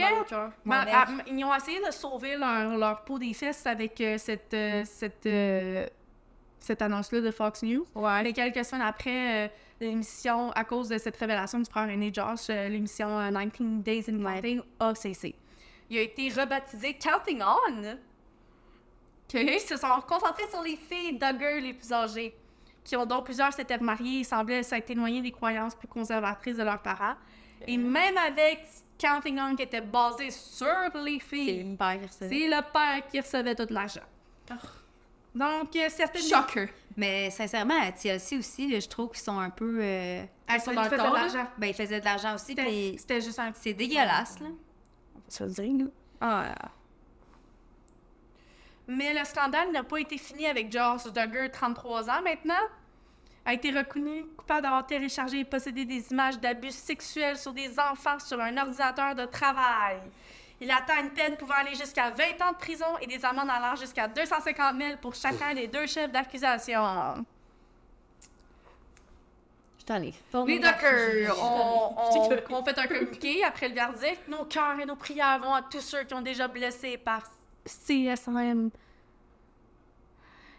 ben, 0.65 1.23
ils 1.27 1.43
ont 1.43 1.53
essayé 1.55 1.79
de 1.85 1.91
sauver 1.91 2.37
leur, 2.37 2.77
leur 2.77 3.01
peau 3.03 3.17
des 3.17 3.33
fesses 3.33 3.65
avec 3.65 3.99
euh, 4.01 4.17
cette, 4.17 4.53
euh, 4.53 4.83
cette, 4.85 5.25
euh, 5.25 5.87
cette 6.59 6.81
annonce-là 6.81 7.21
de 7.21 7.31
Fox 7.31 7.63
News. 7.63 7.85
Mais 8.23 8.33
quelques 8.33 8.63
semaines 8.63 8.85
après 8.85 9.45
euh, 9.45 9.49
l'émission, 9.79 10.51
à 10.51 10.63
cause 10.63 10.89
de 10.89 10.97
cette 10.97 11.17
révélation 11.17 11.59
du 11.59 11.69
frère 11.69 11.89
aîné 11.89 12.11
Josh, 12.13 12.49
euh, 12.49 12.67
l'émission 12.69 13.19
euh, 13.19 13.29
19 13.29 13.83
Days 13.83 14.05
in 14.07 14.23
Counting 14.23 14.61
a 14.79 14.95
cessé. 14.95 15.35
Il 15.89 15.97
a 15.97 16.01
été 16.01 16.29
rebaptisé 16.29 16.93
Counting 16.93 17.41
On. 17.41 17.97
Ils 19.33 19.59
se 19.59 19.75
sont 19.75 19.87
concentrés 20.07 20.47
sur 20.49 20.61
les 20.61 20.77
filles 20.77 21.13
Duggar 21.13 21.59
les 21.61 21.73
plus 21.73 21.91
âgées, 21.91 22.35
qui 22.83 22.95
ont, 22.95 23.05
dont 23.05 23.21
plusieurs 23.21 23.51
s'étaient 23.51 23.77
mariées 23.77 24.21
et 24.21 24.23
semblaient 24.23 24.63
s'être 24.63 24.89
éloignées 24.89 25.21
des 25.21 25.31
croyances 25.31 25.75
plus 25.75 25.87
conservatrices 25.87 26.57
de 26.57 26.63
leurs 26.63 26.81
parents. 26.81 27.15
Et 27.67 27.77
même 27.77 28.17
avec 28.17 28.65
Counting 28.97 29.39
On 29.39 29.55
qui 29.55 29.63
était 29.63 29.81
basé 29.81 30.31
sur 30.31 30.89
les 31.03 31.19
filles, 31.19 31.77
c'est 32.09 32.29
le 32.29 32.71
père 32.71 33.07
qui 33.09 33.19
recevait 33.19 33.55
tout 33.55 33.67
l'argent. 33.69 34.01
Donc, 35.35 35.75
euh, 35.75 35.87
certaines... 35.89 36.21
Shocker. 36.23 36.69
Mais 36.97 37.29
sincèrement, 37.29 37.77
à 37.81 37.91
TLC 37.91 38.37
aussi, 38.37 38.79
je 38.79 38.87
trouve 38.87 39.09
qu'ils 39.09 39.19
sont 39.19 39.37
un 39.37 39.49
peu. 39.49 39.79
euh, 39.81 40.23
Elles 40.47 40.61
sont 40.61 40.71
Ils 40.71 40.75
dans 40.75 40.83
faisaient 40.85 40.95
le 40.97 41.03
de 41.09 41.13
l'argent. 41.13 41.47
Ben, 41.57 41.67
ils 41.67 41.73
faisaient 41.73 41.99
de 41.99 42.05
l'argent 42.05 42.35
aussi, 42.35 42.45
C'était 42.47 42.63
puis 42.63 42.95
c'était 42.97 43.19
juste 43.21 43.37
un... 43.39 43.51
c'est 43.53 43.73
dégueulasse, 43.73 44.39
là. 44.39 44.47
Ça 45.27 45.49
se 45.49 45.61
dit, 45.61 45.77
là. 45.77 45.85
Ah, 46.21 46.55
Mais 48.87 49.13
le 49.13 49.25
scandale 49.25 49.71
n'a 49.71 49.83
pas 49.83 49.97
été 49.97 50.17
fini 50.17 50.45
avec 50.45 50.71
Josh 50.71 51.03
Duggar, 51.11 51.51
33 51.51 52.09
ans 52.09 52.21
maintenant. 52.23 52.53
A 53.43 53.53
été 53.53 53.71
reconnu 53.71 54.25
coupable 54.37 54.61
d'avoir 54.63 54.85
téléchargé 54.87 55.39
et 55.39 55.45
possédé 55.45 55.85
des 55.85 56.11
images 56.11 56.39
d'abus 56.39 56.71
sexuels 56.71 57.37
sur 57.37 57.53
des 57.53 57.77
enfants 57.79 58.17
sur 58.19 58.39
un 58.39 58.55
ordinateur 58.57 59.13
de 59.15 59.25
travail. 59.25 59.97
Il 60.61 60.71
atteint 60.71 61.01
une 61.03 61.09
peine 61.11 61.35
pouvant 61.35 61.55
aller 61.55 61.75
jusqu'à 61.75 62.11
20 62.11 62.23
ans 62.41 62.51
de 62.53 62.57
prison 62.57 62.85
et 63.01 63.07
des 63.07 63.23
amendes 63.25 63.49
allant 63.49 63.75
jusqu'à 63.75 64.07
250 64.07 64.77
000 64.81 64.97
pour 65.01 65.13
chacun 65.13 65.53
des 65.53 65.67
deux 65.67 65.85
chefs 65.85 66.11
d'accusation. 66.11 66.81
je 69.79 69.85
t'en 69.85 70.01
ai. 70.01 70.13
Les 70.47 70.59
Dockers 70.59 71.37
ont, 71.43 71.93
ont- 71.97 72.55
ont 72.55 72.63
fait 72.63 72.79
un 72.79 72.87
communiqué 72.87 73.43
après 73.43 73.67
le 73.67 73.75
verdict. 73.75 74.27
Nos 74.27 74.45
cœurs 74.45 74.79
et 74.79 74.85
nos 74.85 74.95
prières 74.95 75.39
vont 75.39 75.53
à 75.53 75.61
tous 75.61 75.81
ceux 75.81 76.03
qui 76.05 76.13
ont 76.13 76.21
déjà 76.21 76.47
blessé 76.47 76.97
par 76.97 77.21
CSM. 77.65 78.69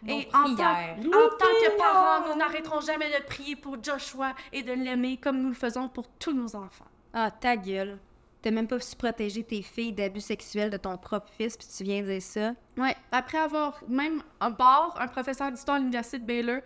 Et 0.06 0.28
en 0.32 0.55
tant, 0.55 0.62
en 1.09 1.28
tant 1.31 1.47
que 1.47 1.77
parents, 1.78 2.28
nous 2.28 2.36
n'arrêterons 2.36 2.81
jamais 2.82 3.09
de 3.18 3.24
prier 3.24 3.56
pour 3.56 3.82
Joshua 3.82 4.35
et 4.52 4.62
de 4.62 4.73
l'aimer 4.73 5.16
comme 5.16 5.39
nous 5.40 5.48
le 5.48 5.55
faisons 5.55 5.89
pour 5.89 6.06
tous 6.18 6.32
nos 6.32 6.55
enfants. 6.55 6.85
Ah, 7.12 7.31
ta 7.31 7.56
gueule. 7.56 7.98
T'as 8.47 8.52
même 8.52 8.68
pas 8.68 8.78
su 8.78 8.94
protéger 8.94 9.43
tes 9.43 9.60
filles 9.60 9.93
d'abus 9.93 10.20
sexuels 10.20 10.70
de 10.70 10.77
ton 10.77 10.97
propre 10.97 11.28
fils, 11.36 11.56
puis 11.56 11.66
tu 11.66 11.82
viens 11.82 12.01
dire 12.01 12.23
ça? 12.23 12.52
Ouais, 12.77 12.94
après 13.10 13.39
avoir 13.39 13.82
même 13.89 14.23
un 14.39 14.51
bar, 14.51 14.97
un 15.01 15.09
professeur 15.09 15.51
d'histoire 15.51 15.78
à 15.78 15.81
l'université 15.81 16.20
de 16.20 16.24
Baylor 16.24 16.60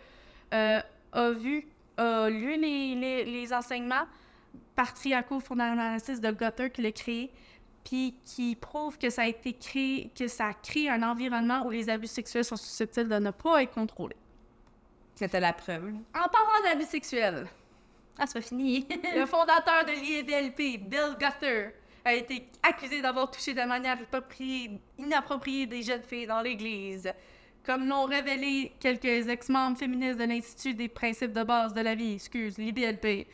euh, 0.53 0.81
a 1.13 1.31
vu, 1.31 1.67
a 1.97 2.29
lu 2.29 2.61
les, 2.61 2.95
les, 2.97 3.25
les 3.25 3.53
enseignements 3.55 4.05
patriarcaux 4.77 5.41
fondamentalistes 5.41 6.23
de 6.23 6.31
Gutter 6.31 6.69
qu'il 6.69 6.85
a 6.85 6.93
créé, 6.93 7.33
puis 7.83 8.15
qui 8.27 8.57
prouve 8.57 8.99
que 8.99 9.09
ça 9.09 9.23
a 9.23 9.29
été 9.29 9.55
créé, 9.55 10.11
que 10.15 10.29
ça 10.29 10.53
crée 10.53 10.91
un 10.91 11.03
environnement 11.03 11.65
où 11.65 11.71
les 11.71 11.89
abus 11.89 12.09
sexuels 12.09 12.45
sont 12.45 12.57
susceptibles 12.57 13.09
de 13.09 13.21
ne 13.21 13.31
pas 13.31 13.63
être 13.63 13.73
contrôlés. 13.73 14.19
C'était 15.15 15.41
la 15.41 15.55
preuve. 15.55 15.95
En 16.15 16.29
parlant 16.29 16.63
d'abus 16.63 16.85
sexuels, 16.85 17.47
Ah, 18.19 18.27
c'est 18.27 18.35
pas 18.35 18.41
fini. 18.41 18.87
le 19.17 19.27
fondateur 19.27 19.85
de 19.85 19.93
l'IBLP, 19.93 20.89
Bill 20.89 21.17
Gutter, 21.19 21.71
a 22.05 22.15
été 22.15 22.49
accusé 22.63 23.03
d'avoir 23.03 23.31
touché 23.31 23.53
de 23.55 23.63
manière 23.63 23.97
inappropriée, 23.97 24.81
inappropriée 24.99 25.67
des 25.67 25.83
jeunes 25.83 26.03
filles 26.03 26.27
dans 26.27 26.41
l'Église. 26.41 27.13
Comme 27.65 27.87
l'ont 27.87 28.05
révélé 28.05 28.73
quelques 28.81 29.29
ex-membres 29.29 29.77
féministes 29.77 30.19
de 30.19 30.25
l'Institut 30.25 30.75
des 30.75 30.89
principes 30.89 31.33
de 31.33 31.43
base 31.43 31.75
de 31.75 31.81
la 31.83 31.95
vie, 31.95 32.15
excuse, 32.15 32.57
l'IBLP. 32.57 33.27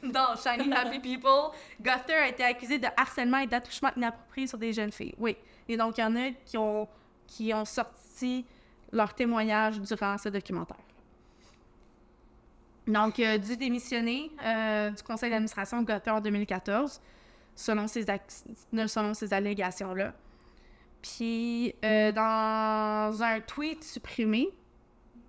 Dans 0.02 0.36
Shiny 0.36 0.72
Happy 0.72 0.98
People, 1.02 1.50
Gutter 1.80 2.14
a 2.14 2.28
été 2.28 2.44
accusé 2.44 2.78
de 2.78 2.86
harcèlement 2.96 3.38
et 3.38 3.46
d'attouchement 3.46 3.90
inapproprié 3.96 4.46
sur 4.46 4.58
des 4.58 4.72
jeunes 4.72 4.92
filles. 4.92 5.14
Oui. 5.18 5.36
Et 5.68 5.76
donc, 5.76 5.98
il 5.98 6.00
y 6.00 6.04
en 6.04 6.14
a 6.14 6.30
qui 6.44 6.56
ont, 6.56 6.88
qui 7.26 7.52
ont 7.52 7.64
sorti 7.64 8.44
leur 8.92 9.14
témoignage 9.14 9.80
durant 9.80 10.16
ce 10.16 10.28
documentaire. 10.28 10.76
Donc, 12.88 13.20
euh, 13.20 13.36
dû 13.36 13.56
démissionner 13.56 14.32
euh, 14.42 14.90
du 14.90 15.02
conseil 15.02 15.28
d'administration 15.30 15.82
de 15.82 15.86
Gutter 15.86 16.10
en 16.10 16.20
2014, 16.22 17.00
selon 17.54 17.86
ces, 17.86 18.06
selon 18.72 19.12
ces 19.12 19.32
allégations-là. 19.34 20.14
Puis, 21.02 21.74
euh, 21.84 22.10
dans 22.12 23.22
un 23.22 23.40
tweet 23.40 23.84
supprimé, 23.84 24.48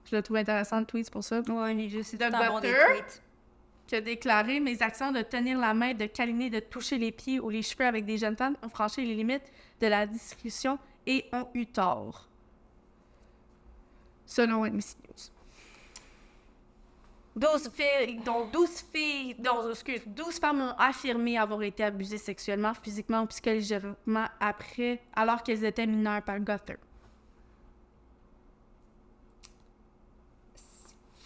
Je 0.09 0.15
le 0.15 0.23
trouve 0.23 0.37
intéressant 0.37 0.79
le 0.79 0.85
tweet, 0.85 1.05
c'est 1.05 1.11
pour 1.11 1.23
ça. 1.23 1.41
Ouais, 1.41 1.75
il 1.75 1.85
est 1.85 1.89
juste 1.89 2.13
Gutter, 2.17 2.37
tweets. 2.61 3.21
qui 3.85 3.95
a 3.95 4.01
déclaré 4.01 4.59
Mes 4.61 4.81
actions 4.81 5.11
de 5.11 5.21
tenir 5.21 5.59
la 5.59 5.73
main, 5.73 5.93
de 5.93 6.05
câliner, 6.05 6.49
de 6.49 6.61
toucher 6.61 6.97
les 6.97 7.11
pieds 7.11 7.41
ou 7.41 7.49
les 7.49 7.61
cheveux 7.61 7.85
avec 7.85 8.05
des 8.05 8.17
jeunes 8.17 8.37
femmes 8.37 8.55
ont 8.63 8.69
franchi 8.69 9.05
les 9.05 9.15
limites 9.15 9.51
de 9.81 9.87
la 9.87 10.07
discussion 10.07 10.79
et 11.05 11.25
ont 11.33 11.47
eu 11.53 11.65
tort. 11.65 12.27
Selon 14.25 14.65
NBC 14.65 14.95
News. 15.07 15.38
12 17.35 17.69
filles, 17.71 18.19
dont 18.25 18.47
12 18.47 18.69
filles, 18.93 19.35
non, 19.39 19.69
excuse, 19.69 20.01
12 20.05 20.39
femmes 20.39 20.61
ont 20.61 20.73
affirmé 20.77 21.37
avoir 21.37 21.61
été 21.63 21.83
abusées 21.83 22.17
sexuellement, 22.17 22.73
physiquement 22.73 23.21
ou 23.21 23.25
psychologiquement 23.27 24.25
après, 24.39 25.01
alors 25.15 25.41
qu'elles 25.43 25.63
étaient 25.63 25.85
mineures 25.87 26.21
par 26.23 26.39
Gutter. 26.39 26.75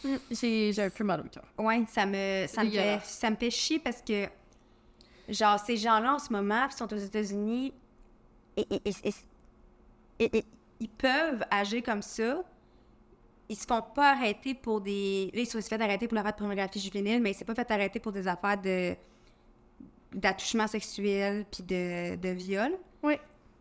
Hmm, 0.04 0.18
J'ai 0.30 0.74
un 0.80 0.90
peu 0.90 1.04
mal 1.06 1.22
au 1.22 1.30
cœur. 1.30 1.46
Ouais, 1.58 1.84
ça 1.88 2.06
me, 2.06 2.46
ça, 2.48 2.64
me 2.64 2.70
fait, 2.70 3.00
ça 3.06 3.30
me 3.30 3.36
fait 3.38 3.50
chier 3.50 3.80
parce 3.80 4.02
que, 4.02 4.28
genre, 5.30 5.58
ces 5.60 5.78
gens-là 5.78 6.16
en 6.16 6.20
ce 6.20 6.32
moment, 6.32 6.68
qui 6.68 6.76
sont 6.76 6.94
aux 6.94 6.98
États-Unis, 6.98 7.74
et- 8.58 8.68
et- 8.70 8.82
et- 10.20 10.38
et- 10.40 10.46
ils 10.82 10.90
peuvent 10.90 11.46
agir 11.50 11.82
comme 11.84 12.02
ça. 12.02 12.44
Ils 13.50 13.56
se 13.58 13.66
font 13.68 13.82
pas 13.82 14.12
arrêter 14.12 14.54
pour 14.54 14.82
des. 14.82 15.30
Là, 15.34 15.42
ils 15.42 15.46
se 15.46 15.60
sont 15.60 15.68
fait 15.68 15.82
arrêter 15.82 16.08
pour 16.08 16.16
l'affaire 16.16 16.32
de 16.34 16.38
pornographie 16.38 16.80
juvénile, 16.80 17.22
mais 17.22 17.32
ils 17.32 17.46
pas 17.46 17.56
fait 17.56 17.70
arrêter 17.72 18.00
pour 18.00 18.12
des 18.12 18.28
affaires 18.28 18.60
de 18.62 18.96
d'attouchement 20.14 20.68
sexuel 20.68 21.46
puis 21.52 21.64
de, 21.64 22.16
de 22.16 22.30
viol. 22.30 22.72
Oui. 23.02 23.16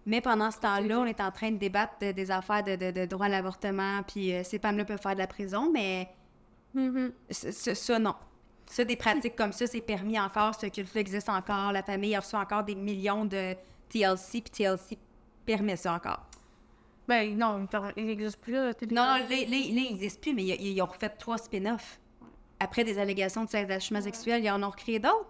Mais 0.05 0.21
pendant 0.21 0.51
ce 0.51 0.59
temps-là, 0.59 1.01
on 1.01 1.05
est 1.07 1.21
en 1.21 1.31
train 1.31 1.51
de 1.51 1.57
débattre 1.57 1.95
de- 2.01 2.13
des 2.13 2.31
affaires 2.31 2.63
de, 2.63 2.77
de- 2.77 2.91
de 2.91 3.07
droit 3.07 3.27
à 3.27 3.29
l'avortement, 3.29 4.03
puis 4.03 4.35
euh, 4.35 4.43
ces 4.45 4.59
femmes-là 4.59 4.85
peuvent 4.85 5.01
faire 5.01 5.15
de 5.15 5.19
la 5.21 5.27
prison, 5.27 5.71
mais 5.73 6.09
c- 7.31 7.75
ça, 7.75 7.99
non. 7.99 8.15
Ça, 8.67 8.85
des 8.85 8.97
pratiques 8.97 9.37
comme 9.37 9.53
ça, 9.53 9.67
c'est 9.67 9.81
permis 9.81 10.19
encore, 10.19 10.55
ce 10.59 10.67
culte 10.67 10.95
existe 10.97 11.29
encore, 11.29 11.73
la 11.73 11.83
famille 11.83 12.15
a 12.17 12.21
reçu 12.21 12.37
encore 12.37 12.65
des 12.65 12.75
millions 12.75 13.25
de 13.25 13.55
TLC, 13.89 14.41
puis 14.43 14.51
TLC 14.51 14.99
permet 15.47 15.77
ça 15.77 15.95
encore. 15.95 16.27
Ben 17.09 17.37
non, 17.37 17.67
il 17.97 18.07
n'existe 18.07 18.41
plus 18.41 18.53
là. 18.53 18.73
Non, 18.91 19.03
non, 19.03 19.03
là, 19.05 19.19
là, 19.19 19.27
là, 19.29 19.37
il 19.37 19.75
n'existe 19.75 20.21
plus, 20.21 20.33
mais 20.35 20.45
ils, 20.45 20.69
ils 20.69 20.83
ont 20.83 20.87
refait 20.87 21.09
trois 21.09 21.39
spin-offs. 21.39 21.99
Après 22.61 22.85
des 22.85 22.99
allégations 22.99 23.45
de 23.45 23.57
attachement 23.57 24.01
sexuel, 24.01 24.45
ils 24.45 24.51
en 24.51 24.63
ont 24.63 24.71
recréé 24.71 25.01
d'autres? 25.01 25.27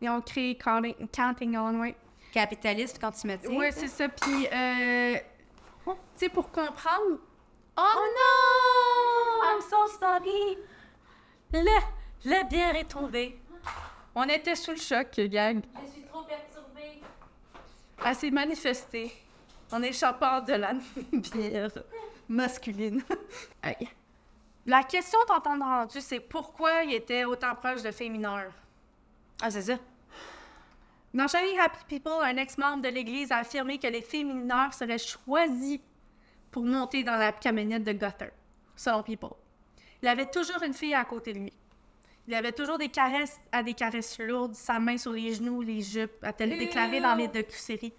Ils 0.00 0.08
ont 0.08 0.20
créé 0.20 0.56
Counting, 0.56 1.56
On, 1.56 1.80
oui. 1.80 1.94
Capitaliste, 2.32 2.98
quand 3.00 3.10
tu 3.10 3.26
me 3.26 3.36
dis. 3.36 3.48
Oui, 3.48 3.66
c'est 3.72 3.88
ça. 3.88 4.08
Puis, 4.08 4.46
euh, 4.52 5.16
tu 5.84 5.92
sais, 6.14 6.28
pour 6.28 6.50
comprendre. 6.50 7.18
Oh, 7.76 7.82
non! 8.16 9.42
I'm 9.42 9.60
so 9.62 9.98
sorry! 9.98 10.58
Le, 11.52 12.30
la 12.30 12.42
bière 12.44 12.76
est 12.76 12.88
tombée. 12.88 13.38
On 14.14 14.24
était 14.24 14.54
sous 14.54 14.72
le 14.72 14.76
choc, 14.76 15.08
gang. 15.18 15.60
Je 15.84 15.92
suis 15.92 16.02
trop 16.04 16.22
perturbée. 16.22 17.00
Elle 18.04 18.14
s'est 18.14 18.30
manifestée 18.30 19.12
en 19.72 19.82
échappant 19.82 20.40
de 20.40 20.54
la 20.54 20.74
bière 21.12 21.70
masculine. 22.28 23.02
Aïe. 23.62 23.88
La 24.66 24.82
question 24.82 25.18
t'entendre 25.26 25.64
rendu, 25.64 26.00
c'est 26.00 26.20
pourquoi 26.20 26.82
il 26.82 26.94
était 26.94 27.24
autant 27.24 27.54
proche 27.54 27.82
de 27.82 27.92
filles 27.92 28.10
mineures. 28.10 28.52
Ah, 29.40 29.50
c'est 29.50 29.62
ça. 29.62 29.78
Dans 31.14 31.28
Shiny 31.28 31.58
Happy 31.58 31.84
People, 31.88 32.22
un 32.22 32.36
ex-membre 32.36 32.82
de 32.82 32.88
l'Église 32.88 33.30
a 33.30 33.38
affirmé 33.38 33.78
que 33.78 33.86
les 33.86 34.02
filles 34.02 34.24
mineures 34.24 34.74
seraient 34.74 34.98
choisies 34.98 35.80
pour 36.50 36.64
monter 36.64 37.04
dans 37.04 37.16
la 37.16 37.32
camionnette 37.32 37.84
de 37.84 37.92
Gutter, 37.92 38.30
selon 38.74 39.02
People. 39.02 39.36
Il 40.02 40.08
avait 40.08 40.26
toujours 40.26 40.62
une 40.62 40.74
fille 40.74 40.94
à 40.94 41.04
côté 41.04 41.32
de 41.32 41.38
lui. 41.38 41.52
Il 42.28 42.34
avait 42.34 42.52
toujours 42.52 42.76
des 42.76 42.88
caresses 42.88 43.38
à 43.52 43.62
des 43.62 43.74
caresses 43.74 44.18
lourdes, 44.18 44.54
sa 44.54 44.80
main 44.80 44.98
sur 44.98 45.12
les 45.12 45.32
genoux, 45.32 45.62
les 45.62 45.80
jupes, 45.80 46.22
a-t-elle 46.22 46.58
déclaré 46.58 47.00
dans 47.00 47.14
les 47.14 47.28
docu-séries. 47.28 47.92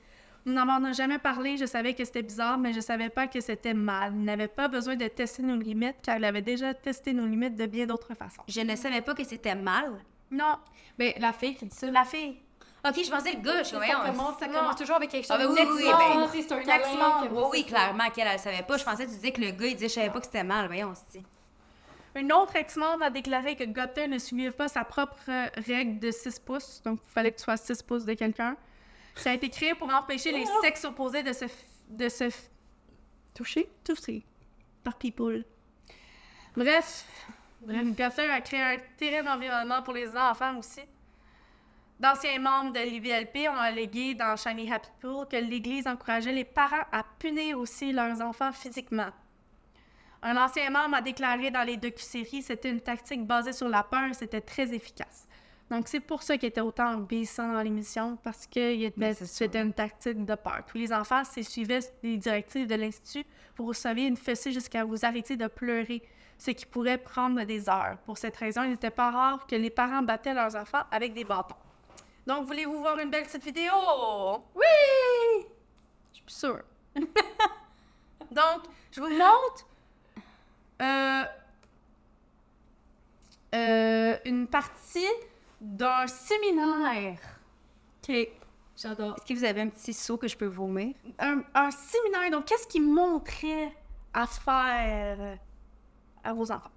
Nous 0.48 0.54
n'en 0.54 0.66
avons 0.70 0.94
jamais 0.94 1.20
parlé, 1.20 1.58
je 1.58 1.66
savais 1.66 1.94
que 1.94 2.06
c'était 2.06 2.22
bizarre, 2.22 2.58
mais 2.58 2.72
je 2.72 2.80
savais 2.80 3.10
pas 3.10 3.28
que 3.28 3.42
c'était 3.42 3.74
mal. 3.74 4.14
Il 4.16 4.24
n'avait 4.24 4.48
pas 4.48 4.70
besoin 4.70 4.96
de 4.96 5.06
tester 5.10 5.44
nos 5.44 5.58
limites, 5.58 5.98
car 6.02 6.16
il 6.16 6.24
avait 6.24 6.42
déjà 6.42 6.74
testé 6.74 7.12
nos 7.12 7.26
limites 7.26 7.58
de 7.58 7.66
bien 7.66 7.86
d'autres 7.86 8.14
façons. 8.14 8.42
Je 8.48 8.62
ne 8.62 8.74
savais 8.78 9.02
pas 9.02 9.14
que 9.14 9.26
c'était 9.26 9.56
mal. 9.56 9.92
Non. 10.32 10.56
Mais 10.98 11.16
la 11.20 11.34
fille 11.34 11.54
qui 11.54 11.66
dit 11.66 11.76
ça. 11.76 11.92
La 11.92 12.06
fille. 12.06 12.38
Ok, 12.88 12.96
je 13.04 13.12
pensais 13.12 13.34
le 13.34 13.42
gars, 13.42 13.62
je 13.62 13.72
Ça 13.72 13.76
voyons. 13.76 14.00
commence, 14.06 14.40
ça 14.40 14.48
Non. 14.48 14.54
commence 14.60 14.76
toujours 14.78 14.96
avec 14.96 15.10
quelque 15.10 15.28
chose. 15.28 15.36
Ah, 15.38 15.38
ben 15.38 15.50
oui, 15.52 15.60
oui, 15.60 15.68
oui, 15.84 15.84
ben, 15.84 16.30
c'est 16.32 16.52
un 16.54 16.60
câlin, 16.64 17.28
Oui, 17.30 17.44
oui, 17.52 17.66
clairement 17.66 18.10
qu'elle, 18.16 18.30
elle 18.32 18.40
savait 18.40 18.64
pas. 18.64 18.78
Je 18.78 18.86
pensais 18.86 19.04
que 19.06 19.10
tu 19.10 19.16
disais 19.18 19.32
que 19.34 19.42
le 19.42 19.52
gars, 19.52 19.68
il 19.68 19.74
disait, 19.76 19.90
je 19.90 19.94
savais 19.96 20.10
pas 20.12 20.20
que 20.20 20.28
c'était 20.28 20.46
mal. 20.46 20.68
Voyons, 20.68 20.94
on 22.16 22.20
Une 22.20 22.32
autre 22.32 22.56
ex-membre 22.56 23.04
a 23.04 23.10
déclaré 23.10 23.58
que 23.58 23.66
Gutter 23.66 24.08
ne 24.08 24.18
suivait 24.18 24.52
pas 24.52 24.70
sa 24.70 24.86
propre 24.86 25.18
euh, 25.28 25.48
règle 25.68 26.00
de 26.00 26.10
6 26.10 26.40
pouces, 26.40 26.82
donc 26.86 27.00
il 27.06 27.12
fallait 27.12 27.32
que 27.32 27.38
tu 27.38 27.44
sois 27.44 27.58
6 27.58 27.84
pouces 27.84 28.06
de 28.06 28.14
quelqu'un. 28.14 28.56
Ça 29.18 29.32
a 29.32 29.34
été 29.34 29.50
créé 29.50 29.76
pour 29.76 29.90
empêcher 29.90 30.32
les 30.32 30.46
sexes 30.62 30.86
opposés 30.86 31.24
de 31.24 31.34
se, 31.34 31.46
de 31.90 32.10
se 32.10 32.26
toucher, 33.34 33.70
toucher 33.84 34.26
par 34.84 34.98
people. 34.98 35.44
Bref, 36.56 37.06
bref, 37.62 37.86
Gutter 37.86 38.30
a 38.30 38.42
créé 38.42 38.62
un 38.62 38.78
terrible 38.98 39.28
environnement 39.28 39.82
pour 39.84 39.94
les 39.94 40.16
enfants 40.16 40.58
aussi. 40.58 40.82
D'anciens 42.00 42.40
membres 42.40 42.74
de 42.74 42.80
l'IVLP 42.80 43.50
ont 43.50 43.58
allégué 43.58 44.14
dans 44.14 44.36
Shiny 44.36 44.72
Happy 44.72 44.90
Pool 45.02 45.28
que 45.28 45.36
l'Église 45.36 45.88
encourageait 45.88 46.32
les 46.32 46.46
parents 46.46 46.86
à 46.92 47.04
punir 47.18 47.58
aussi 47.58 47.92
leurs 47.92 48.22
enfants 48.22 48.52
physiquement. 48.52 49.10
Un 50.22 50.38
ancien 50.38 50.70
membre 50.70 50.98
a 50.98 51.02
déclaré 51.02 51.50
dans 51.50 51.64
les 51.64 51.78
docu-séries 51.78 52.44
c'était 52.44 52.70
une 52.70 52.82
tactique 52.82 53.26
basée 53.26 53.54
sur 53.54 53.68
la 53.68 53.84
peur, 53.84 54.14
c'était 54.14 54.42
très 54.42 54.74
efficace. 54.74 55.27
Donc 55.70 55.88
c'est 55.90 56.00
pour 56.00 56.24
ça 56.24 56.38
qu'il 56.38 56.48
était 56.48 56.62
autant 56.62 56.94
obéissant 56.96 57.52
dans 57.52 57.62
l'émission, 57.62 58.18
parce 58.24 58.48
que 58.48 58.84
était- 58.86 59.14
c'était 59.26 59.62
une 59.62 59.74
tactique 59.74 60.24
de 60.26 60.36
peur. 60.36 60.64
Tous 60.66 60.78
les 60.78 60.94
enfants 60.94 61.24
suivaient 61.26 61.80
les 62.04 62.18
directives 62.18 62.68
de 62.68 62.76
l'Institut 62.76 63.26
pour 63.56 63.68
recevoir 63.68 64.06
une 64.06 64.16
fessée 64.16 64.52
jusqu'à 64.54 64.86
vous 64.86 65.04
arrêter 65.06 65.36
de 65.36 65.48
pleurer, 65.48 66.02
ce 66.38 66.52
qui 66.52 66.66
pourrait 66.66 66.98
prendre 66.98 67.44
des 67.44 67.68
heures. 67.68 67.98
Pour 68.06 68.18
cette 68.18 68.38
raison, 68.38 68.64
il 68.64 68.70
n'était 68.72 68.92
pas 68.92 69.12
rare 69.12 69.46
que 69.46 69.56
les 69.56 69.70
parents 69.70 70.02
battaient 70.04 70.34
leurs 70.34 70.56
enfants 70.56 70.84
avec 70.90 71.14
des 71.14 71.26
bâtons. 71.26 71.56
Donc, 72.26 72.46
voulez-vous 72.46 72.80
voir 72.80 72.98
une 73.00 73.10
belle 73.10 73.24
petite 73.24 73.44
vidéo? 73.44 73.72
Oui! 74.56 75.46
Je 76.12 76.16
suis 76.16 76.24
plus 76.24 76.34
sûre. 76.36 76.62
Donc, 78.32 78.64
je 78.92 79.02
vous 79.02 79.10
montre 79.10 79.68
euh, 80.82 81.24
euh, 83.56 84.18
une 84.26 84.48
partie 84.48 85.08
d'un 85.60 86.08
séminaire. 86.08 87.18
OK. 88.04 88.30
J'adore. 88.76 89.16
Est-ce 89.18 89.26
que 89.26 89.34
vous 89.34 89.44
avez 89.44 89.62
un 89.62 89.70
petit 89.70 89.94
seau 89.94 90.18
que 90.18 90.28
je 90.28 90.38
peux 90.38 90.46
vomir? 90.46 90.94
Un, 91.18 91.42
un 91.56 91.72
séminaire. 91.72 92.30
Donc, 92.32 92.46
qu'est-ce 92.46 92.68
qu'il 92.68 92.84
montrait 92.84 93.74
à 94.14 94.28
faire 94.28 95.40
à 96.24 96.34
vos 96.34 96.52
enfants? 96.52 96.72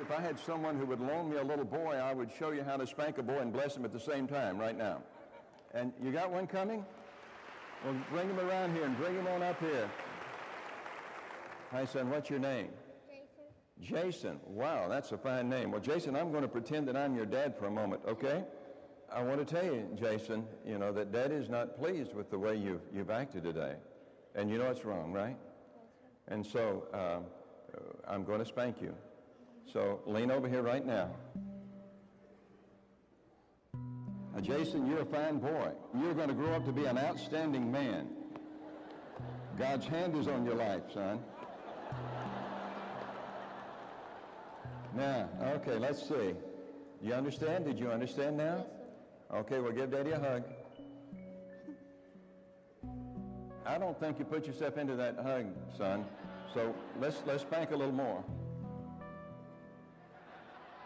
If 0.00 0.10
I 0.10 0.20
had 0.20 0.38
someone 0.38 0.76
who 0.76 0.86
would 0.86 1.00
loan 1.00 1.28
me 1.30 1.36
a 1.36 1.44
little 1.44 1.64
boy, 1.64 1.94
I 1.94 2.12
would 2.12 2.30
show 2.32 2.50
you 2.50 2.64
how 2.64 2.76
to 2.76 2.86
spank 2.86 3.18
a 3.18 3.22
boy 3.22 3.38
and 3.38 3.52
bless 3.52 3.76
him 3.76 3.84
at 3.84 3.92
the 3.92 4.00
same 4.00 4.26
time 4.26 4.58
right 4.58 4.76
now. 4.76 5.02
And 5.74 5.92
you 6.02 6.10
got 6.10 6.30
one 6.30 6.46
coming? 6.46 6.84
Well, 7.84 7.94
bring 8.10 8.28
him 8.28 8.40
around 8.40 8.74
here 8.74 8.84
and 8.84 8.96
bring 8.96 9.14
him 9.14 9.26
on 9.28 9.42
up 9.42 9.60
here. 9.60 9.88
Hi, 11.70 11.84
son, 11.84 12.10
what's 12.10 12.30
your 12.30 12.40
name? 12.40 12.70
Jason. 13.82 14.38
Wow, 14.46 14.88
that's 14.88 15.12
a 15.12 15.18
fine 15.18 15.48
name. 15.48 15.72
Well, 15.72 15.80
Jason, 15.80 16.14
I'm 16.16 16.30
going 16.30 16.42
to 16.42 16.48
pretend 16.48 16.88
that 16.88 16.96
I'm 16.96 17.16
your 17.16 17.26
dad 17.26 17.56
for 17.58 17.66
a 17.66 17.70
moment, 17.70 18.02
okay? 18.06 18.44
I 19.14 19.22
want 19.22 19.46
to 19.46 19.54
tell 19.54 19.64
you, 19.64 19.86
Jason, 19.98 20.46
you 20.66 20.78
know, 20.78 20.92
that 20.92 21.12
Dad 21.12 21.32
is 21.32 21.48
not 21.50 21.76
pleased 21.78 22.14
with 22.14 22.30
the 22.30 22.38
way 22.38 22.56
you've, 22.56 22.80
you've 22.94 23.10
acted 23.10 23.44
today. 23.44 23.74
And 24.34 24.48
you 24.48 24.56
know 24.56 24.70
it's 24.70 24.84
wrong, 24.84 25.12
right? 25.12 25.36
And 26.28 26.46
so 26.46 26.86
uh, 26.94 27.18
I'm 28.08 28.24
going 28.24 28.38
to 28.38 28.46
spank 28.46 28.80
you. 28.80 28.94
So 29.70 30.00
lean 30.06 30.30
over 30.30 30.48
here 30.48 30.62
right 30.62 30.84
now. 30.84 31.10
Now, 34.34 34.40
Jason, 34.40 34.86
you're 34.86 35.02
a 35.02 35.06
fine 35.06 35.38
boy. 35.38 35.72
You're 36.00 36.14
going 36.14 36.28
to 36.28 36.34
grow 36.34 36.54
up 36.54 36.64
to 36.64 36.72
be 36.72 36.86
an 36.86 36.96
outstanding 36.96 37.70
man. 37.70 38.08
God's 39.58 39.86
hand 39.86 40.16
is 40.16 40.26
on 40.26 40.46
your 40.46 40.54
life, 40.54 40.82
son. 40.94 41.20
Now, 44.96 45.28
okay, 45.56 45.78
let's 45.78 46.06
see. 46.06 46.34
You 47.02 47.14
understand? 47.14 47.64
Did 47.64 47.78
you 47.78 47.90
understand 47.90 48.36
now? 48.36 48.66
Okay, 49.32 49.58
well, 49.58 49.72
give 49.72 49.90
Daddy 49.90 50.10
a 50.10 50.18
hug. 50.18 50.44
I 53.64 53.78
don't 53.78 53.98
think 53.98 54.18
you 54.18 54.24
put 54.24 54.46
yourself 54.46 54.76
into 54.76 54.94
that 54.96 55.16
hug, 55.16 55.46
son. 55.78 56.04
So 56.52 56.74
let's 57.00 57.22
let's 57.26 57.42
spank 57.42 57.70
a 57.70 57.76
little 57.76 57.94
more. 57.94 58.22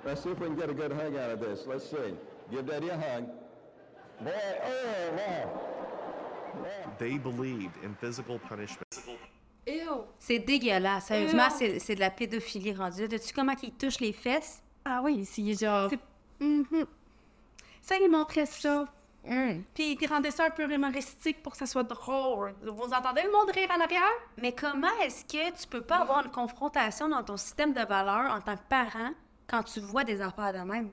Let's 0.04 0.22
see 0.22 0.30
if 0.30 0.38
we 0.38 0.46
can 0.46 0.56
get 0.56 0.70
a 0.70 0.74
good 0.74 0.92
hug 0.92 1.16
out 1.16 1.30
of 1.30 1.40
this. 1.40 1.66
Let's 1.66 1.90
see. 1.90 2.14
Give 2.50 2.66
Daddy 2.66 2.90
a 2.90 2.96
hug. 2.96 3.26
Boy, 4.20 4.32
oh, 4.64 5.10
wow. 5.16 5.60
They 6.98 7.18
believed 7.18 7.82
in 7.82 7.94
physical 7.94 8.38
punishment. 8.38 8.86
C'est 10.18 10.38
dégueulasse. 10.38 11.06
Sérieusement, 11.06 11.48
c'est 11.50 11.94
de 11.94 12.00
la 12.00 12.10
pédophilie 12.10 12.74
rendue. 12.74 13.08
T'as-tu 13.08 13.32
comment 13.34 13.54
qu'ils 13.54 13.72
touchent 13.72 14.00
les 14.00 14.12
fesses? 14.12 14.62
Ah 14.84 15.00
oui, 15.02 15.24
c'est 15.24 15.52
genre. 15.54 15.90
Mhm. 16.40 16.86
Ça, 17.80 17.96
il 18.00 18.10
montrait 18.10 18.46
ça. 18.46 18.84
Hum. 19.28 19.64
Puis 19.74 19.98
il 20.00 20.06
rendait 20.06 20.30
ça 20.30 20.44
un 20.46 20.50
peu 20.50 20.70
humoristique 20.72 21.42
pour 21.42 21.52
que 21.52 21.58
ça 21.58 21.66
soit 21.66 21.82
drôle. 21.82 22.54
Vous 22.62 22.92
entendez 22.92 23.22
le 23.22 23.32
monde 23.32 23.50
rire 23.50 23.68
en 23.76 23.80
arrière? 23.80 24.02
Mais 24.40 24.52
comment 24.52 24.86
est-ce 25.02 25.24
que 25.24 25.60
tu 25.60 25.66
peux 25.66 25.80
pas 25.80 25.96
avoir 25.96 26.24
une 26.24 26.30
confrontation 26.30 27.08
dans 27.08 27.24
ton 27.24 27.36
système 27.36 27.72
de 27.72 27.80
valeurs 27.80 28.30
en 28.30 28.40
tant 28.40 28.56
que 28.56 28.62
parent 28.68 29.10
quand 29.48 29.64
tu 29.64 29.80
vois 29.80 30.04
des 30.04 30.20
affaires 30.20 30.52
de 30.52 30.60
même? 30.60 30.90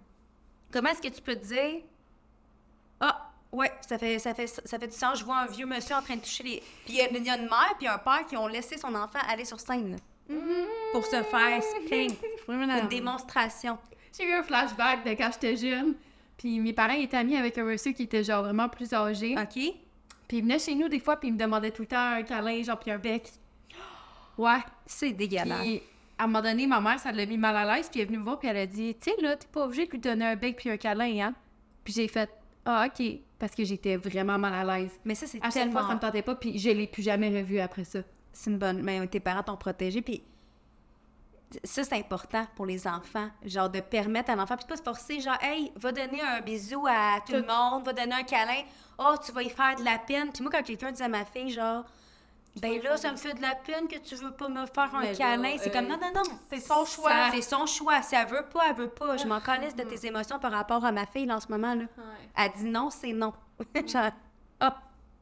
Comment 0.71 0.89
est-ce 0.89 1.01
que 1.01 1.13
tu 1.13 1.21
peux 1.21 1.35
te 1.35 1.45
dire 1.45 1.81
Ah, 2.99 3.32
ouais, 3.53 3.71
ça 3.87 3.97
fait, 3.97 4.19
ça, 4.19 4.33
fait, 4.33 4.47
ça 4.47 4.77
fait 4.79 4.87
du 4.87 4.95
sens, 4.95 5.19
je 5.19 5.23
vois 5.25 5.37
un 5.37 5.45
vieux 5.47 5.65
monsieur 5.65 5.95
en 5.95 6.01
train 6.01 6.15
de 6.17 6.21
toucher 6.21 6.43
les. 6.43 6.63
Puis 6.85 6.95
il 6.95 6.95
y 6.95 7.01
a- 7.01 7.07
une 7.37 7.43
mère 7.45 7.73
puis 7.77 7.87
un 7.87 7.97
père 7.97 8.25
qui 8.27 8.35
ont 8.35 8.47
laissé 8.47 8.77
son 8.77 8.93
enfant 8.95 9.19
aller 9.29 9.45
sur 9.45 9.59
scène 9.59 9.97
pour 10.91 11.05
se 11.05 11.21
faire 11.23 11.61
spank. 11.63 12.17
Une 12.49 12.87
démonstration. 12.89 13.77
J'ai 14.17 14.25
eu 14.29 14.33
un 14.33 14.43
flashback 14.43 15.03
de 15.05 15.11
quand 15.11 15.29
j'étais 15.33 15.55
jeune. 15.57 15.95
Puis 16.37 16.59
mes 16.59 16.73
parents 16.73 16.93
étaient 16.93 17.17
amis 17.17 17.37
avec 17.37 17.57
un 17.57 17.63
monsieur 17.63 17.91
qui 17.93 18.03
était 18.03 18.23
genre 18.23 18.43
vraiment 18.43 18.67
plus 18.69 18.91
âgé. 18.93 19.35
OK. 19.37 19.53
Puis 20.27 20.37
il 20.37 20.41
venait 20.41 20.59
chez 20.59 20.75
nous 20.75 20.87
des 20.89 20.99
fois, 20.99 21.17
puis 21.17 21.29
il 21.29 21.33
me 21.33 21.37
demandait 21.39 21.71
tout 21.71 21.83
le 21.83 21.87
temps 21.87 22.13
un 22.15 22.23
câlin, 22.23 22.61
genre, 22.63 22.79
puis 22.79 22.91
un 22.91 22.97
bec. 22.97 23.29
Ouais. 24.37 24.59
C'est 24.85 25.11
dégueulasse. 25.11 25.59
Puis 25.61 25.81
à 26.17 26.23
un 26.23 26.27
moment 26.27 26.41
donné, 26.41 26.65
ma 26.67 26.79
mère, 26.81 26.99
ça 26.99 27.11
l'a 27.11 27.25
mis 27.25 27.37
mal 27.37 27.55
à 27.55 27.75
l'aise, 27.75 27.87
puis 27.89 27.99
elle 27.99 28.05
est 28.05 28.07
venue 28.07 28.17
me 28.19 28.23
voir, 28.23 28.39
puis 28.39 28.47
elle 28.47 28.57
a 28.57 28.65
dit 28.65 28.95
Tu 28.99 29.11
sais, 29.11 29.21
là, 29.21 29.35
t'es 29.35 29.47
pas 29.51 29.65
obligé 29.65 29.85
de 29.85 29.91
lui 29.91 29.99
donner 29.99 30.25
un 30.25 30.35
bec 30.35 30.55
puis 30.57 30.69
un 30.69 30.77
câlin, 30.77 31.27
hein. 31.27 31.33
Puis 31.83 31.93
j'ai 31.93 32.07
fait 32.07 32.29
Ah, 32.65 32.87
ok. 32.87 33.05
Parce 33.39 33.53
que 33.55 33.63
j'étais 33.63 33.97
vraiment 33.97 34.37
mal 34.37 34.53
à 34.53 34.77
l'aise. 34.79 34.91
Mais 35.03 35.15
ça, 35.15 35.27
c'est 35.27 35.39
À 35.39 35.45
chaque 35.45 35.53
tellement. 35.53 35.79
fois, 35.79 35.89
ça 35.89 35.95
me 35.95 35.99
tentait 35.99 36.21
pas, 36.21 36.35
puis 36.35 36.57
je 36.57 36.69
l'ai 36.69 36.87
plus 36.87 37.03
jamais 37.03 37.27
revu 37.41 37.59
après 37.59 37.83
ça. 37.83 37.99
C'est 38.31 38.49
une 38.49 38.57
bonne. 38.57 38.81
Mais 38.81 39.05
tes 39.07 39.19
parents 39.19 39.43
t'ont 39.43 39.57
protégé. 39.57 40.01
Puis 40.01 40.23
ça, 41.63 41.83
c'est 41.83 41.95
important 41.97 42.47
pour 42.55 42.65
les 42.65 42.87
enfants. 42.87 43.29
Genre, 43.45 43.69
de 43.69 43.79
permettre 43.81 44.31
à 44.31 44.35
l'enfant. 44.35 44.55
Puis 44.55 44.65
pas 44.67 44.77
se 44.77 44.81
forcer, 44.81 45.19
genre, 45.19 45.37
hey, 45.41 45.71
va 45.75 45.91
donner 45.91 46.21
un 46.21 46.41
bisou 46.41 46.85
à 46.87 47.19
tout 47.25 47.33
le 47.33 47.41
monde, 47.45 47.85
va 47.85 47.93
donner 47.93 48.13
un 48.13 48.23
câlin. 48.23 48.63
Oh, 48.97 49.15
tu 49.23 49.31
vas 49.33 49.43
y 49.43 49.49
faire 49.49 49.75
de 49.77 49.83
la 49.83 49.97
peine. 49.99 50.31
Puis 50.31 50.41
moi, 50.41 50.51
quand 50.51 50.63
quelqu'un 50.63 50.91
dit 50.91 51.03
à 51.03 51.07
ma 51.09 51.25
fille, 51.25 51.49
genre, 51.49 51.83
ben 52.61 52.81
là, 52.83 52.97
ça 52.97 53.11
me 53.11 53.17
fait 53.17 53.33
de 53.33 53.41
la 53.41 53.55
peine 53.55 53.87
que 53.87 53.97
tu 53.97 54.15
veux 54.15 54.31
pas 54.31 54.47
me 54.47 54.65
faire 54.67 54.93
un 54.93 55.13
câlin. 55.13 55.55
C'est 55.57 55.69
euh, 55.69 55.79
comme, 55.79 55.87
non, 55.87 55.97
non, 55.99 56.11
non. 56.13 56.37
C'est 56.51 56.59
son 56.59 56.85
choix. 56.85 57.31
C'est 57.31 57.41
son 57.41 57.65
choix. 57.65 58.01
Si 58.03 58.15
elle 58.15 58.27
veut 58.27 58.45
pas, 58.45 58.69
elle 58.69 58.75
veut 58.75 58.89
pas. 58.89 59.17
Je 59.17 59.25
m'en 59.25 59.39
calisse 59.39 59.75
de 59.75 59.83
tes 59.83 60.05
émotions 60.05 60.37
par 60.39 60.51
rapport 60.51 60.85
à 60.85 60.91
ma 60.91 61.05
fille, 61.05 61.25
là, 61.25 61.37
en 61.37 61.39
ce 61.39 61.47
moment, 61.47 61.73
là. 61.73 61.85
Elle 62.37 62.51
dit 62.57 62.69
non, 62.69 62.89
c'est 62.89 63.13
non. 63.13 63.33
genre, 63.87 64.11
hop. 64.61 64.73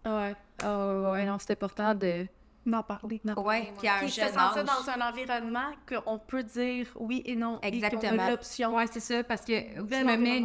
Ouais. 0.06 0.36
Oh, 0.64 1.12
ouais, 1.14 1.26
non, 1.26 1.40
c'était 1.40 1.54
important 1.54 1.96
de. 1.96 2.28
D'en 2.64 2.84
parler. 2.84 3.20
Ouais, 3.38 3.74
puis 3.80 3.88
à 3.88 3.96
un 3.96 4.06
jeune 4.06 4.38
âge. 4.38 4.64
dans 4.64 4.88
un 4.92 5.10
environnement 5.10 5.72
qu'on 5.90 6.20
peut 6.20 6.44
dire 6.44 6.86
oui 6.96 7.24
et 7.26 7.36
non. 7.36 7.58
et 7.64 7.72
qu'on 7.72 7.84
a 7.84 7.88
Exactement. 7.88 8.30
l'option. 8.30 8.76
Ouais, 8.76 8.86
c'est 8.92 9.00
ça, 9.00 9.24
parce 9.24 9.42
que 9.42 9.54
je 9.54 9.82
me 9.82 10.16
mets. 10.16 10.44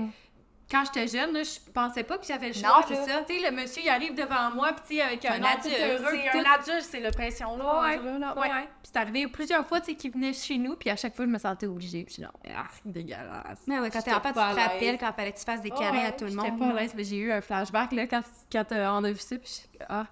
Quand 0.68 0.84
j'étais 0.84 1.06
jeune, 1.06 1.32
là, 1.32 1.44
je 1.44 1.70
pensais 1.72 2.02
pas 2.02 2.18
que 2.18 2.26
j'avais 2.26 2.48
le 2.48 2.52
choix. 2.52 2.68
Non, 2.68 2.84
c'est 2.88 2.97
ça. 2.97 3.22
Tu 3.22 3.38
sais, 3.38 3.51
le 3.51 3.55
monsieur, 3.55 3.82
il 3.84 3.88
arrive 3.88 4.14
devant 4.14 4.51
moi, 4.52 4.72
puis 4.72 5.01
avec 5.01 5.24
un, 5.24 5.40
adulte, 5.43 5.76
C'est 5.76 6.38
un 6.38 6.44
adulte, 6.44 6.82
c'est 6.82 7.01
l'oppression 7.01 7.56
là. 7.56 7.82
Ouais, 7.82 7.98
ouais. 7.98 8.48
Puis 8.82 8.90
c'est 8.93 8.97
arrivé 8.97 9.28
plusieurs 9.28 9.64
fois, 9.64 9.78
tu 9.80 9.86
sais, 9.86 9.94
qu'il 9.94 10.10
venait 10.10 10.32
chez 10.32 10.59
nous, 10.59 10.74
puis 10.74 10.90
à 10.90 10.97
chaque 10.97 11.14
fois, 11.14 11.24
je 11.24 11.30
me 11.30 11.38
sentais 11.38 11.66
obligée. 11.66 12.05
Puis 12.05 12.22
là, 12.22 12.32
ah, 12.56 12.66
dégueulasse. 12.84 13.62
Mais 13.68 13.78
ouais, 13.78 13.90
quand 13.90 14.02
t'es 14.02 14.12
enfant, 14.12 14.28
tu 14.28 14.34
te 14.34 14.38
rappelles 14.40 14.98
quand 14.98 15.12
fallait 15.12 15.32
que 15.32 15.38
tu 15.38 15.44
fasses 15.44 15.62
des 15.62 15.70
câlins 15.70 16.06
à 16.06 16.12
tout 16.12 16.24
le 16.24 16.32
monde. 16.32 16.59
pas 16.59 16.72
mais 16.94 17.05
j'ai 17.05 17.18
eu 17.18 17.32
un 17.32 17.40
flashback, 17.40 17.93
là, 17.93 18.06
quand, 18.06 18.22
quand 18.51 18.72
euh, 18.72 18.88
on 18.88 19.05
a 19.05 19.12
vu 19.12 19.18
ça, 19.18 19.36
puis 19.36 19.62
ah, 19.88 20.06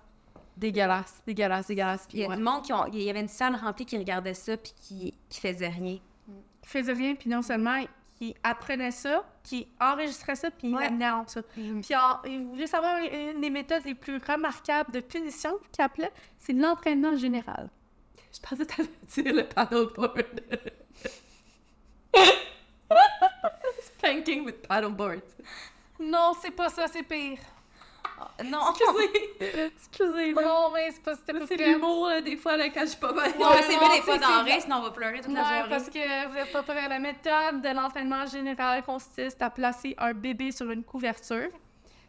dégueulasse, 0.57 1.21
dégueulasse, 1.27 1.67
dégueulasse. 1.67 2.07
Il 2.13 2.21
y 2.21 2.25
a 2.25 2.29
ouais. 2.29 2.37
du 2.37 2.43
monde 2.43 2.63
qui 2.63 2.73
ont. 2.73 2.87
Il 2.93 3.03
y 3.03 3.11
avait 3.11 3.21
une 3.21 3.29
salle 3.29 3.57
remplie 3.57 3.87
qui 3.87 3.99
regardait 3.99 4.35
ça 4.35 4.57
puis 4.57 4.73
qui, 4.81 5.15
qui 5.29 5.41
faisait 5.41 5.69
rien. 5.69 5.99
Qui 6.63 6.69
faisait 6.69 6.93
rien, 6.93 7.15
puis 7.15 7.29
non 7.29 7.43
seulement 7.43 7.83
qui 8.25 8.35
apprenait 8.43 8.91
ça, 8.91 9.23
qui 9.43 9.69
enregistrait 9.81 10.35
ça, 10.37 10.51
puis 10.51 10.69
il 10.69 10.75
Ouais. 10.75 10.87
amenait 10.87 11.11
en 11.11 11.27
ça. 11.27 11.43
Puis 11.43 11.95
en- 11.95 12.23
il 12.25 12.47
voulait 12.47 12.67
savoir 12.67 12.99
une 13.01 13.41
des 13.43 13.51
méthodes 13.51 13.85
les 13.85 13.95
plus 13.95 14.17
remarquables 14.27 14.91
de 14.93 15.01
punition 15.01 15.59
qu'il 15.73 15.85
appelait, 15.85 16.11
c'est 16.39 16.55
l'entraînement 16.55 17.17
général. 17.17 17.69
Je 18.33 18.41
pensais 18.41 18.65
que 18.65 18.75
t'allais 18.75 18.89
dire 19.09 19.35
le 19.35 19.45
paddleboard. 19.47 20.41
Spanking 23.99 24.45
with 24.47 24.67
paddleboard. 24.67 25.23
Non, 26.01 26.33
c'est 26.41 26.51
pas 26.51 26.69
ça, 26.71 26.87
c'est 26.89 27.03
pire. 27.03 27.39
Non, 28.45 28.59
Excusez. 28.71 29.35
Excusez, 29.77 30.33
là. 30.33 30.43
Non, 30.43 30.71
mais 30.73 30.91
c'est 30.91 31.03
pas 31.03 31.15
c'était 31.15 31.33
pas 31.39 31.47
C'est 31.47 31.57
l'humour, 31.57 32.09
là, 32.09 32.21
des 32.21 32.37
fois, 32.37 32.57
là, 32.57 32.69
quand 32.69 32.81
je 32.83 32.87
suis 32.87 32.99
pas 32.99 33.13
bien. 33.13 33.23
Non, 33.39 33.51
mais 33.55 33.63
c'est 33.63 33.79
bien 33.79 33.89
des 33.89 33.95
c'est- 33.97 34.01
fois 34.03 34.15
c'est- 34.15 34.21
d'en 34.21 34.43
rire, 34.45 34.61
sinon 34.61 34.77
on 34.77 34.83
va 34.83 34.91
pleurer 34.91 35.21
toute 35.21 35.33
la 35.33 35.43
journée. 35.45 35.69
parce 35.71 35.89
que 35.89 36.29
vous 36.29 36.37
êtes 36.37 36.53
pas 36.53 36.63
prêts. 36.63 36.89
La 36.89 36.99
méthode 36.99 37.63
de 37.63 37.69
l'entraînement 37.75 38.27
général 38.27 38.83
consiste 38.83 39.41
à 39.41 39.51
placer 39.51 39.95
un 39.99 40.13
bébé 40.13 40.51
sur 40.53 40.71
une 40.71 40.83
couverture. 40.85 41.49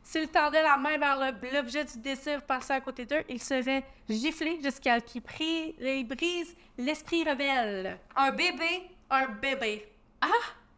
S'il 0.03 0.27
tendait 0.27 0.61
la 0.61 0.77
main 0.77 0.97
vers 0.97 1.17
l'objet 1.53 1.83
du 1.83 1.97
désir 1.99 2.41
passé 2.43 2.73
à 2.73 2.81
côté 2.81 3.05
d'eux, 3.05 3.23
il 3.29 3.41
serait 3.41 3.83
giflé 4.09 4.59
jusqu'à 4.63 4.99
ce 4.99 5.05
qu'il 5.05 5.21
brise 5.21 6.55
l'esprit 6.77 7.23
rebelle. 7.27 7.97
Un 8.15 8.31
bébé? 8.31 8.89
Un 9.09 9.27
bébé. 9.27 9.87
Un 10.21 10.29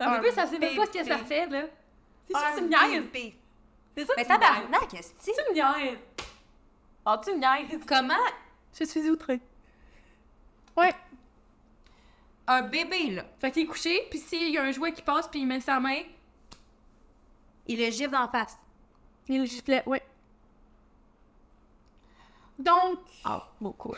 Un 0.06 0.18
bébé, 0.20 0.32
ça 0.32 0.46
sait 0.46 0.60
même 0.60 0.76
pas 0.76 0.86
ce 0.86 0.92
que 0.92 1.04
ça 1.06 1.16
bébé. 1.16 1.26
fait, 1.28 1.48
là. 1.48 1.62
C'est 2.28 2.38
sûr, 2.38 2.48
Un 2.48 2.58
tu 3.02 3.12
C'est 3.98 4.06
ça, 4.06 4.14
Mais 4.16 4.24
tu 4.24 4.30
tabarnak, 4.30 4.88
qu'est-ce 4.90 5.14
que 5.14 5.24
Tu 5.24 5.32
me 5.50 5.54
niaises. 5.56 5.98
Oh, 7.06 7.16
tu 7.24 7.32
me 7.34 7.40
niaises. 7.40 7.84
Comment? 7.88 8.14
Je 8.80 8.84
suis 8.86 9.10
outrée. 9.10 9.42
Ouais. 10.76 10.94
un 12.46 12.62
bébé, 12.62 13.10
là, 13.10 13.26
Fait 13.40 13.52
qu'il 13.52 13.64
est 13.64 13.66
couché, 13.66 14.08
puis 14.12 14.20
s'il 14.20 14.50
y 14.52 14.58
a 14.60 14.64
un 14.64 14.72
jouet 14.72 14.94
qui 14.94 15.02
passe, 15.02 15.28
puis 15.28 15.40
il 15.42 15.48
met 15.48 15.60
sa 15.60 15.80
main, 15.80 16.02
il 17.66 17.80
le 17.80 17.90
gifle 17.92 18.12
d'en 18.12 18.28
face. 18.30 18.56
Il 19.28 19.44
giflait, 19.46 19.84
ouais. 19.88 20.04
Donc, 22.60 23.00
Ah, 23.26 23.48
beaucoup. 23.60 23.96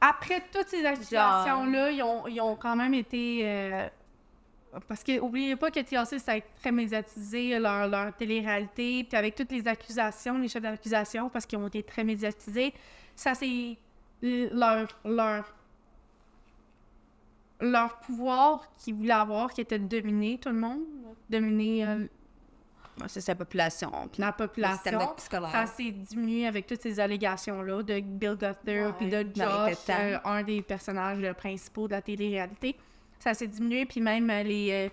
après 0.00 0.42
toutes 0.50 0.68
ces 0.68 0.84
accusations-là, 0.84 1.90
ils 1.90 2.02
ont, 2.02 2.26
ils 2.26 2.40
ont 2.40 2.56
quand 2.56 2.74
même 2.76 2.94
été. 2.94 3.42
euh, 3.44 3.88
parce 4.88 5.04
que, 5.04 5.20
oubliez 5.20 5.56
pas 5.56 5.70
que 5.70 5.80
TLC, 5.80 6.18
ça 6.18 6.32
a 6.32 6.36
été 6.36 6.46
très 6.60 6.72
médiatisé, 6.72 7.58
leur, 7.58 7.88
leur 7.88 8.14
télé-réalité, 8.14 9.04
puis 9.04 9.18
avec 9.18 9.34
toutes 9.34 9.52
les 9.52 9.66
accusations, 9.68 10.38
les 10.38 10.48
chefs 10.48 10.62
d'accusation, 10.62 11.28
parce 11.28 11.44
qu'ils 11.44 11.58
ont 11.58 11.66
été 11.66 11.82
très 11.82 12.04
médiatisés, 12.04 12.72
ça 13.14 13.34
c'est 13.34 13.76
leur, 14.22 14.88
leur, 15.04 15.54
leur 17.60 17.98
pouvoir 17.98 18.72
qu'ils 18.78 18.94
voulaient 18.94 19.12
avoir, 19.12 19.52
qui 19.52 19.60
était 19.60 19.78
de 19.78 19.86
dominer 19.86 20.38
tout 20.38 20.48
le 20.48 20.58
monde, 20.58 20.80
dominer 21.28 21.86
euh, 21.86 22.06
C'est 23.08 23.20
sa 23.20 23.34
population. 23.34 23.90
Puis 24.10 24.22
la 24.22 24.32
population. 24.32 25.14
Ça 25.52 25.66
s'est 25.66 25.90
diminué 25.90 26.46
avec 26.46 26.66
toutes 26.66 26.80
ces 26.80 26.98
allégations-là 26.98 27.82
de 27.82 28.00
Bill 28.00 28.36
Guthrie 28.36 28.92
puis 28.98 29.10
de 29.10 29.26
Josh, 29.34 29.76
euh, 29.90 30.18
un 30.24 30.42
des 30.42 30.62
personnages 30.62 31.32
principaux 31.34 31.88
de 31.88 31.92
la 31.92 32.00
télé-réalité. 32.00 32.76
Ça 33.22 33.34
s'est 33.34 33.46
diminué, 33.46 33.86
puis 33.86 34.00
même 34.00 34.28
euh, 34.30 34.42
les, 34.42 34.70
euh, 34.72 34.88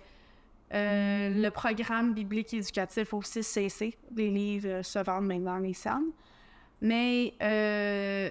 euh, 0.72 1.42
le 1.42 1.48
programme 1.50 2.14
biblique 2.14 2.54
éducatif 2.54 3.12
aussi 3.12 3.42
cessé. 3.42 3.96
Les 4.14 4.30
livres 4.30 4.68
euh, 4.68 4.82
se 4.84 5.00
vendent 5.00 5.26
maintenant 5.26 5.54
dans 5.54 5.58
les 5.58 5.74
salles. 5.74 6.04
Mais 6.80 7.34
euh, 7.42 8.30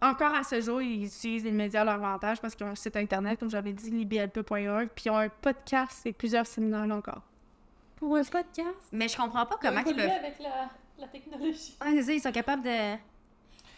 encore 0.00 0.32
à 0.32 0.44
ce 0.44 0.60
jour, 0.60 0.80
ils 0.80 1.04
utilisent 1.06 1.42
les 1.42 1.50
médias 1.50 1.80
à 1.80 1.84
leur 1.84 1.94
avantage 1.94 2.40
parce 2.40 2.54
qu'ils 2.54 2.64
ont 2.64 2.70
un 2.70 2.74
site 2.76 2.94
internet, 2.94 3.40
comme 3.40 3.50
j'avais 3.50 3.72
dit, 3.72 3.90
liblp.org, 3.90 4.88
puis 4.94 5.06
ils 5.06 5.10
ont 5.10 5.18
un 5.18 5.28
podcast 5.28 6.06
et 6.06 6.12
plusieurs 6.12 6.46
séminaires 6.46 6.96
encore. 6.96 7.22
Pour 7.96 8.14
un 8.16 8.22
podcast? 8.22 8.68
Mais 8.92 9.08
je 9.08 9.16
comprends 9.16 9.44
pas 9.46 9.58
comment 9.60 9.82
ils 9.84 9.96
peuvent. 9.96 10.08
avec 10.08 10.38
la, 10.38 10.70
la 10.96 11.08
technologie. 11.08 11.76
C'est 11.82 12.02
ça, 12.02 12.12
ils 12.12 12.20
sont 12.20 12.30
capables 12.32 12.62
de. 12.62 12.96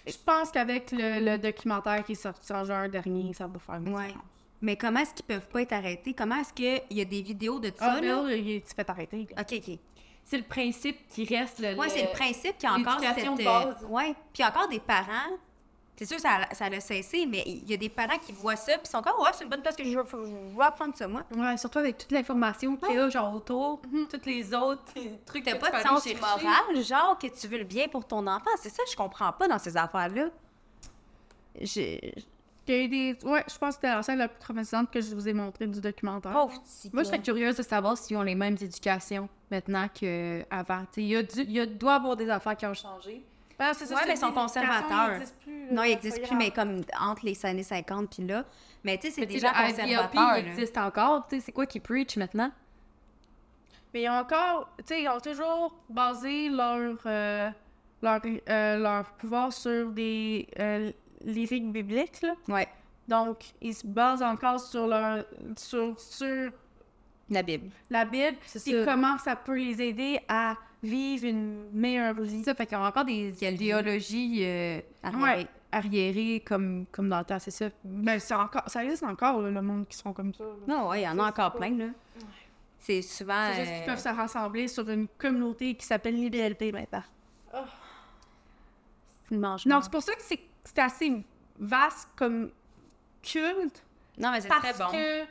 Je 0.07 0.16
pense 0.24 0.51
qu'avec 0.51 0.91
le, 0.93 1.20
le 1.24 1.39
documentaire 1.39 2.05
qui 2.05 2.12
est 2.12 2.16
sorti 2.16 2.53
en 2.53 2.65
juin 2.65 2.89
dernier, 2.89 3.33
ça 3.35 3.47
va 3.47 3.59
faire 3.59 3.77
une 3.77 3.95
Ouais. 3.95 4.07
différence. 4.07 4.24
Mais 4.61 4.77
comment 4.77 5.01
est-ce 5.01 5.15
qu'ils 5.15 5.24
peuvent 5.24 5.49
pas 5.49 5.62
être 5.62 5.73
arrêtés? 5.73 6.15
Comment 6.15 6.37
est-ce 6.37 6.53
qu'il 6.53 6.81
y 6.97 7.01
a 7.01 7.05
des 7.05 7.23
vidéos 7.23 7.59
de 7.59 7.69
ça? 7.69 7.95
Ah, 7.97 8.01
là? 8.01 8.23
Bill, 8.23 8.39
il 8.39 8.49
il 8.49 8.62
s'est 8.65 8.74
fait 8.74 8.89
arrêter. 8.89 9.27
là. 9.37 9.43
Ok, 9.43 9.55
ok. 9.66 9.79
C'est 10.24 10.37
le 10.37 10.45
principe 10.45 11.09
qui 11.09 11.24
reste, 11.24 11.59
le... 11.59 11.74
Ouais, 11.77 11.89
c'est 11.89 12.03
le 12.03 12.12
principe 12.12 12.57
qu'il 12.57 12.69
y 12.69 12.73
a 12.73 12.77
encore 12.77 13.01
cette... 13.01 13.16
l'éducation 13.16 13.35
de 13.35 13.41
euh, 13.43 13.45
base. 13.45 13.85
Ouais. 13.89 14.12
Puis 14.33 14.39
il 14.39 14.41
y 14.41 14.45
a 14.45 14.49
encore 14.51 14.69
des 14.69 14.79
parents... 14.81 15.37
C'est 15.94 16.06
sûr, 16.06 16.19
ça, 16.19 16.40
ça 16.52 16.69
l'a 16.70 16.81
cessé, 16.81 17.27
mais 17.27 17.43
il 17.47 17.69
y 17.70 17.74
a 17.74 17.77
des 17.77 17.90
parents 17.90 18.19
qui 18.19 18.32
voient 18.32 18.56
ça, 18.56 18.78
puis 18.78 18.89
sont 18.89 18.97
encore, 18.98 19.20
ouais, 19.20 19.28
c'est 19.35 19.44
une 19.44 19.51
bonne 19.51 19.60
place 19.62 19.77
que 19.77 19.85
je 19.85 19.97
veux, 19.97 20.05
faut- 20.05 20.24
je 20.24 20.31
veux 20.56 20.62
apprendre 20.62 20.97
ça, 20.97 21.06
moi. 21.06 21.23
Ouais, 21.36 21.56
surtout 21.59 21.78
avec 21.81 21.98
toute 21.98 22.10
l'information 22.10 22.77
qu'il 22.77 22.94
y 22.94 22.98
a, 22.98 23.09
genre, 23.10 23.35
autour, 23.35 23.82
toutes 24.10 24.27
les 24.27 24.52
autres 24.55 24.82
trucs 25.27 25.44
T'as 25.44 25.52
que 25.52 25.59
pas 25.60 25.70
tu 25.70 25.77
de 25.77 25.82
sens 25.82 26.14
moral, 26.20 26.82
genre, 26.82 27.19
que 27.19 27.27
tu 27.28 27.47
veux 27.47 27.59
le 27.59 27.64
bien 27.64 27.89
pour 27.89 28.06
ton 28.06 28.27
enfant. 28.27 28.51
C'est 28.59 28.70
ça, 28.70 28.82
je 28.90 28.97
comprends 28.97 29.32
pas 29.32 29.47
dans 29.48 29.59
ces 29.59 29.77
affaires-là. 29.77 30.31
J'ai... 31.60 32.14
Il 32.69 32.74
y 32.74 32.78
a 32.78 32.82
eu 32.85 32.89
des... 32.89 33.19
Ouais, 33.24 33.44
je 33.52 33.59
pense 33.59 33.70
que 33.70 33.74
c'était 33.74 33.89
la 33.89 34.02
scène 34.05 34.19
la 34.19 34.28
plus 34.28 34.39
traumatisante 34.39 34.89
que 34.90 35.01
je 35.01 35.12
vous 35.16 35.28
ai 35.28 35.32
montrée 35.32 35.66
du 35.66 35.81
documentaire. 35.81 36.32
Pauvre 36.32 36.62
petit 36.62 36.90
Moi, 36.93 37.02
je 37.02 37.09
serais 37.09 37.20
curieuse 37.20 37.56
de 37.56 37.62
savoir 37.62 37.98
s'ils 37.98 38.16
ont 38.16 38.23
les 38.23 38.36
mêmes 38.36 38.56
éducations 38.60 39.28
maintenant 39.51 39.89
qu'avant. 39.93 40.85
Il 40.97 41.05
y 41.06 41.16
a, 41.16 41.23
du- 41.24 41.43
y 41.43 41.59
a, 41.59 41.66
doit 41.66 41.94
avoir 41.94 42.14
des 42.16 42.31
affaires 42.31 42.56
qui 42.56 42.64
ont 42.64 42.73
changé. 42.74 43.24
Ah, 43.64 43.72
c'est 43.74 43.86
ça, 43.86 43.94
ouais, 43.94 44.01
mais 44.06 44.14
ils 44.14 44.18
sont 44.18 44.32
conservateurs. 44.32 45.20
plus, 45.43 45.52
non, 45.70 45.82
euh, 45.82 45.86
il 45.86 45.90
n'existe 45.90 46.20
pas 46.20 46.26
plus, 46.28 46.36
mais 46.36 46.51
comme 46.51 46.80
entre 47.01 47.24
les 47.24 47.47
années 47.47 47.62
50 47.62 48.10
puis 48.10 48.26
là. 48.26 48.44
Mais 48.84 48.98
tu 48.98 49.06
sais, 49.06 49.12
c'est 49.14 49.20
Mais 49.22 49.26
des 49.28 49.34
tu 49.34 49.40
gens 49.40 49.52
sais, 49.55 49.62
le 49.62 49.68
conservateurs. 49.70 50.05
IDLP, 50.10 50.14
là. 50.14 50.39
il 50.40 50.48
existe 50.48 50.78
encore. 50.78 51.26
Tu 51.28 51.36
sais, 51.36 51.47
c'est 51.47 51.52
quoi 51.52 51.66
qui 51.66 51.78
preach 51.80 52.16
maintenant? 52.16 52.51
Mais 53.94 54.02
ils 54.02 54.09
ont 54.09 54.12
encore, 54.14 54.70
tu 54.78 54.84
sais, 54.86 55.02
ils 55.02 55.09
ont 55.09 55.20
toujours 55.20 55.76
basé 55.89 56.48
leur, 56.48 56.98
euh, 57.06 57.51
leur, 58.02 58.20
euh, 58.48 58.78
leur 58.78 59.05
pouvoir 59.12 59.52
sur 59.52 59.90
des 59.90 60.48
euh, 60.59 60.90
lyriques 61.24 61.70
bibliques, 61.70 62.22
là. 62.22 62.34
Ouais. 62.48 62.66
Donc, 63.06 63.44
ils 63.60 63.74
se 63.74 63.86
basent 63.86 64.22
encore 64.22 64.59
sur 64.60 64.86
leur, 64.86 65.24
sur, 65.56 65.98
sur 66.01 66.51
La 67.28 67.43
Bible. 67.43 67.70
la 67.90 68.05
Bible, 68.06 68.36
C'est 68.47 68.84
comment 68.84 69.18
ça 69.18 69.36
peut 69.36 69.56
les 69.59 69.80
aider 69.82 70.20
à 70.28 70.56
vivre 70.82 71.26
une 71.26 71.68
meilleure 71.72 72.14
vie. 72.20 72.42
Ça 72.44 72.54
fait 72.54 72.66
qu'il 72.66 72.76
y 72.76 72.80
a 72.80 72.84
encore 72.86 73.04
des 73.04 73.44
idéologies 73.44 74.40
euh, 74.44 74.80
Ouais. 75.20 75.46
arriérées 75.70 76.42
comme, 76.44 76.86
comme 76.90 77.09
dans 77.09 77.18
le 77.20 77.24
temps, 77.24 77.38
c'est 77.38 77.50
ça. 77.50 77.66
Ben, 77.84 78.18
c'est 78.18 78.34
encore, 78.34 78.64
ça 78.66 78.84
existe 78.84 79.02
encore, 79.04 79.40
là, 79.42 79.50
le 79.50 79.62
monde 79.62 79.86
qui 79.88 79.96
sont 79.96 80.12
comme 80.12 80.34
ça. 80.34 80.44
là. 80.44 80.50
Non, 80.66 80.88
ouais, 80.88 81.00
il 81.00 81.04
y 81.04 81.09
en 81.09 81.18
a 81.18 81.28
encore 81.28 81.52
plein, 81.54 81.76
là. 81.76 81.86
C'est 82.78 83.00
souvent. 83.02 83.46
C'est 83.52 83.60
juste 83.60 83.72
qu'ils 83.74 83.82
euh, 83.82 83.86
peuvent 83.86 84.00
se 84.02 84.09
rassembler 84.09 84.66
sur 84.66 84.88
une 84.90 85.06
communauté 85.16 85.74
qui 85.76 85.86
s'appelle 85.86 86.16
l'idéalité 86.16 86.72
maintenant. 86.72 87.04
c'est 89.28 89.34
une 89.34 89.40
mange 89.40 89.66
Non, 89.66 89.80
c'est 89.80 89.90
pour 89.92 90.02
ça 90.02 90.14
que 90.14 90.22
c'est 90.22 90.40
c'est 90.64 90.78
assez 90.78 91.24
vaste 91.59 92.09
comme 92.16 92.50
culte. 93.22 93.84
Non, 94.18 94.30
mais 94.32 94.40
c'est 94.40 94.48
très 94.48 94.72
bon. 94.74 94.90
que 94.92 95.22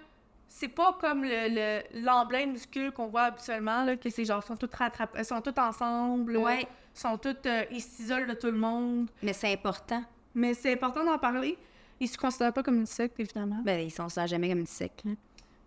c'est 0.54 0.68
pas 0.68 0.98
comme 1.00 1.24
le- 1.24 1.48
le- 1.50 2.02
l'emblème 2.04 2.54
du 2.54 2.68
culte 2.68 2.94
qu'on 2.94 3.08
voit 3.08 3.24
habituellement, 3.24 3.86
là, 3.86 3.96
que 3.96 4.10
ces 4.10 4.26
gens 4.26 4.42
sont 4.42 4.58
tous 4.58 4.70
rattrapés, 4.76 5.24
sont 5.24 5.40
tous 5.40 5.58
ensemble, 5.60 6.36
Ouais. 6.38 6.68
sont 6.94 7.18
tous, 7.18 7.38
euh, 7.46 7.64
ils 7.72 7.82
s'isolent 7.82 8.28
de 8.28 8.34
tout 8.34 8.48
le 8.48 8.58
monde. 8.58 9.10
Mais 9.24 9.32
c'est 9.34 9.54
important. 9.54 10.04
Mais 10.36 10.54
c'est 10.54 10.74
important 10.74 11.06
d'en 11.06 11.18
parler. 11.18 11.58
Ils 12.02 12.08
se 12.10 12.18
considèrent 12.18 12.52
pas 12.52 12.64
comme 12.64 12.76
une 12.80 12.86
secte, 12.86 13.18
évidemment. 13.20 13.62
Ben, 13.64 13.80
ils 13.80 13.92
sont 13.92 14.10
ça 14.10 14.26
jamais 14.28 14.50
comme 14.50 14.60
une 14.60 14.66
secte. 14.66 15.04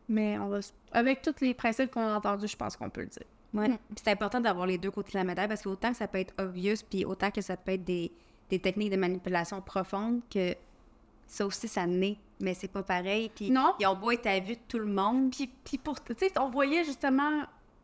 Mais 0.09 0.39
on 0.39 0.49
va, 0.49 0.59
avec 0.93 1.23
tous 1.23 1.35
les 1.41 1.55
principes 1.55 1.91
qu'on 1.91 2.03
a 2.07 2.17
entendus, 2.17 2.49
je 2.49 2.57
pense 2.57 2.77
qu'on 2.77 2.91
peut 2.91 3.01
le 3.03 3.07
dire. 3.07 3.25
Ouais. 3.55 3.69
Puis 3.69 4.03
c'est 4.05 4.11
important 4.11 4.41
d'avoir 4.41 4.67
les 4.67 4.77
deux 4.77 4.91
côtés 4.91 5.13
de 5.13 5.19
la 5.19 5.25
médaille 5.25 5.49
parce 5.49 5.63
qu'autant 5.63 5.93
que 5.93 5.97
ça 5.97 6.09
peut 6.09 6.19
être 6.19 6.35
obvious, 6.39 6.77
puis 6.91 7.05
autant 7.07 7.31
que 7.31 7.41
ça 7.41 7.57
peut 7.57 7.73
être 7.73 7.85
des, 7.85 8.13
des 8.51 8.59
techniques 8.59 8.91
de 8.91 8.97
manipulation 8.97 9.63
profondes, 9.63 10.21
que 10.29 10.55
ça 11.27 11.47
aussi, 11.47 11.69
ça 11.69 11.87
naît. 11.87 12.17
Mais 12.41 12.55
c'est 12.55 12.69
pas 12.69 12.83
pareil. 12.83 13.31
Puis 13.35 13.51
Non. 13.51 13.75
ils 13.79 13.87
ont 13.87 13.95
beau 13.97 14.11
être 14.11 14.27
à 14.27 14.39
vue 14.41 14.57
de 14.57 14.61
tout 14.69 14.79
le 14.79 14.87
monde. 14.87 15.31
Puis, 15.31 15.49
puis 15.65 15.79
pour, 15.79 16.03
tu 16.03 16.15
sais, 16.19 16.33
on 16.39 16.51
voyait 16.51 16.85
justement, 16.85 17.43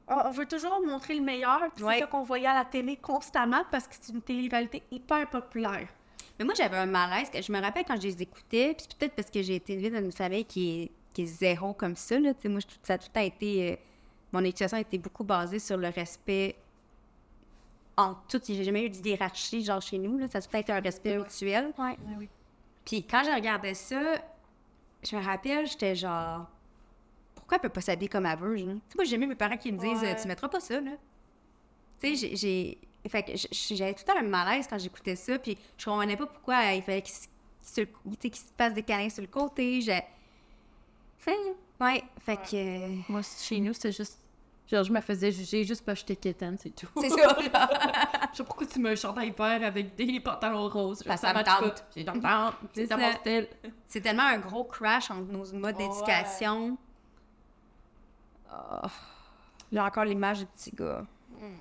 on, 0.09 0.31
veut 0.31 0.47
toujours 0.47 0.81
montrer 0.85 1.15
le 1.15 1.23
meilleur. 1.23 1.61
puis 1.75 1.85
Ouais. 1.85 1.95
C'est 1.95 2.01
ça 2.01 2.07
qu'on 2.07 2.23
voyait 2.25 2.47
à 2.49 2.55
la 2.55 2.65
télé 2.65 2.97
constamment 2.97 3.63
parce 3.71 3.87
que 3.87 3.95
c'est 4.01 4.13
une 4.13 4.23
télé-réalité 4.23 4.83
hyper 4.91 5.29
populaire. 5.31 5.89
Mais 6.39 6.45
moi, 6.45 6.55
j'avais 6.57 6.79
un 6.79 6.87
malaise. 6.87 7.31
Je 7.35 7.53
me 7.53 7.61
rappelle 7.61 7.85
quand 7.87 7.97
je 7.97 8.07
les 8.09 8.23
écoutais, 8.23 8.75
puis 8.77 8.87
peut-être 8.99 9.15
parce 9.15 9.31
que 9.31 9.43
j'ai 9.43 9.57
été 9.57 9.75
élevée 9.75 9.91
dans 9.91 10.05
une 10.05 10.13
famille 10.13 10.45
qui 10.45 10.83
est, 10.83 10.91
qui 11.13 11.23
est 11.23 11.27
zéro 11.27 11.73
comme 11.75 11.97
ça. 11.97 12.19
Là. 12.19 12.33
Moi, 12.47 12.61
ça 12.83 12.95
a 12.95 12.99
tout 12.99 13.09
temps 13.13 13.21
été. 13.21 13.73
euh, 13.73 13.77
mon 14.33 14.41
éducation 14.41 14.77
a 14.77 14.81
été 14.81 14.97
beaucoup 14.99 15.25
basée 15.25 15.59
sur 15.59 15.77
le 15.77 15.89
respect 15.89 16.57
en 17.97 18.15
tout. 18.29 18.41
J'ai 18.47 18.65
jamais 18.65 18.85
eu 18.87 18.91
d'hierarchie, 18.91 19.63
genre 19.65 19.83
chez 19.83 19.99
nous. 19.99 20.19
Là. 20.19 20.29
Ça 20.29 20.39
a 20.39 20.41
tout 20.41 20.49
temps 20.49 20.59
été 20.59 20.73
un 20.73 20.81
respect 20.81 21.19
mutuel. 21.19 21.73
Ouais. 21.79 21.97
Puis 22.91 23.05
quand 23.07 23.23
je 23.23 23.31
regardais 23.33 23.75
ça, 23.75 24.01
je 25.09 25.15
me 25.15 25.23
rappelle, 25.25 25.65
j'étais 25.65 25.95
genre. 25.95 26.49
Pourquoi 27.37 27.57
elle 27.59 27.61
peut 27.63 27.69
pas 27.69 27.81
s'habiller 27.81 28.09
comme 28.09 28.27
elle 28.27 28.37
veut? 28.37 28.57
Tu 28.57 28.65
sais, 28.65 28.73
moi, 28.97 29.05
j'ai 29.05 29.15
aimé 29.15 29.29
mes 29.29 29.37
parents 29.37 29.57
qui 29.57 29.71
me 29.71 29.79
disent 29.79 30.03
Ouais. 30.03 30.17
Tu 30.21 30.27
mettras 30.27 30.49
pas 30.49 30.59
ça, 30.59 30.81
là. 30.81 30.91
Tu 32.03 32.17
sais, 32.17 32.35
j'ai-. 32.37 32.79
Fait 33.09 33.23
que 33.23 33.31
j'avais 33.77 33.95
tout 33.95 34.03
le 34.09 34.13
temps 34.13 34.19
un 34.19 34.23
malaise 34.29 34.67
quand 34.69 34.77
j'écoutais 34.79 35.15
ça, 35.15 35.39
puis 35.39 35.57
je 35.79 35.85
comprenais 35.85 36.17
pas 36.17 36.27
pourquoi 36.27 36.73
il 36.75 36.83
fallait 36.83 37.01
qu'il 37.03 37.15
se, 37.15 37.29
se 37.63 37.83
passe 38.57 38.75
des 38.75 38.83
câlins 38.83 39.09
sur 39.09 39.23
le 39.23 39.29
côté. 39.29 39.81
J'ai. 39.81 40.03
Ouais, 41.81 42.03
fait 42.19 42.37
que. 42.37 42.57
euh, 42.57 42.97
Moi, 43.09 43.21
chez 43.23 43.61
nous, 43.61 43.73
c'était 43.73 43.93
juste. 43.93 44.19
Genre, 44.71 44.85
je 44.85 44.93
me 44.93 45.01
faisais 45.01 45.33
juger 45.33 45.65
juste 45.65 45.85
parce 45.85 46.01
que 46.01 46.09
j'étais 46.09 46.21
quétaine, 46.33 46.57
c'est 46.57 46.71
tout. 46.71 46.87
C'est 47.01 47.09
ça. 47.11 47.37
Je 47.41 47.45
sais 47.45 47.51
pas 47.51 48.45
pourquoi 48.47 48.67
tu 48.69 48.79
mets 48.79 48.91
un 48.91 48.95
chandail 48.95 49.35
vert 49.37 49.65
avec 49.65 49.97
des 49.97 50.21
pantalons 50.21 50.69
roses. 50.69 51.03
Parce 51.03 51.21
que 51.21 51.27
ça 51.27 51.33
ça 51.33 51.39
me 51.39 51.45
tente. 51.45 51.85
C'est 51.91 52.05
dans 52.05 52.13
le 52.15 52.21
tente. 52.21 52.55
C'est 52.73 52.87
C'est 52.87 52.97
mon 52.97 53.11
ça. 53.13 53.19
style. 53.19 53.49
C'est 53.89 54.01
tellement 54.01 54.23
un 54.23 54.39
gros 54.39 54.63
crash 54.65 55.11
entre 55.11 55.33
nos 55.33 55.45
modes 55.55 55.77
d'éducation. 55.77 56.79
Oh. 58.53 58.87
J'ai 59.73 59.81
encore 59.81 60.05
l'image 60.05 60.41
du 60.41 60.47
petit 60.47 60.71
gars. 60.75 61.05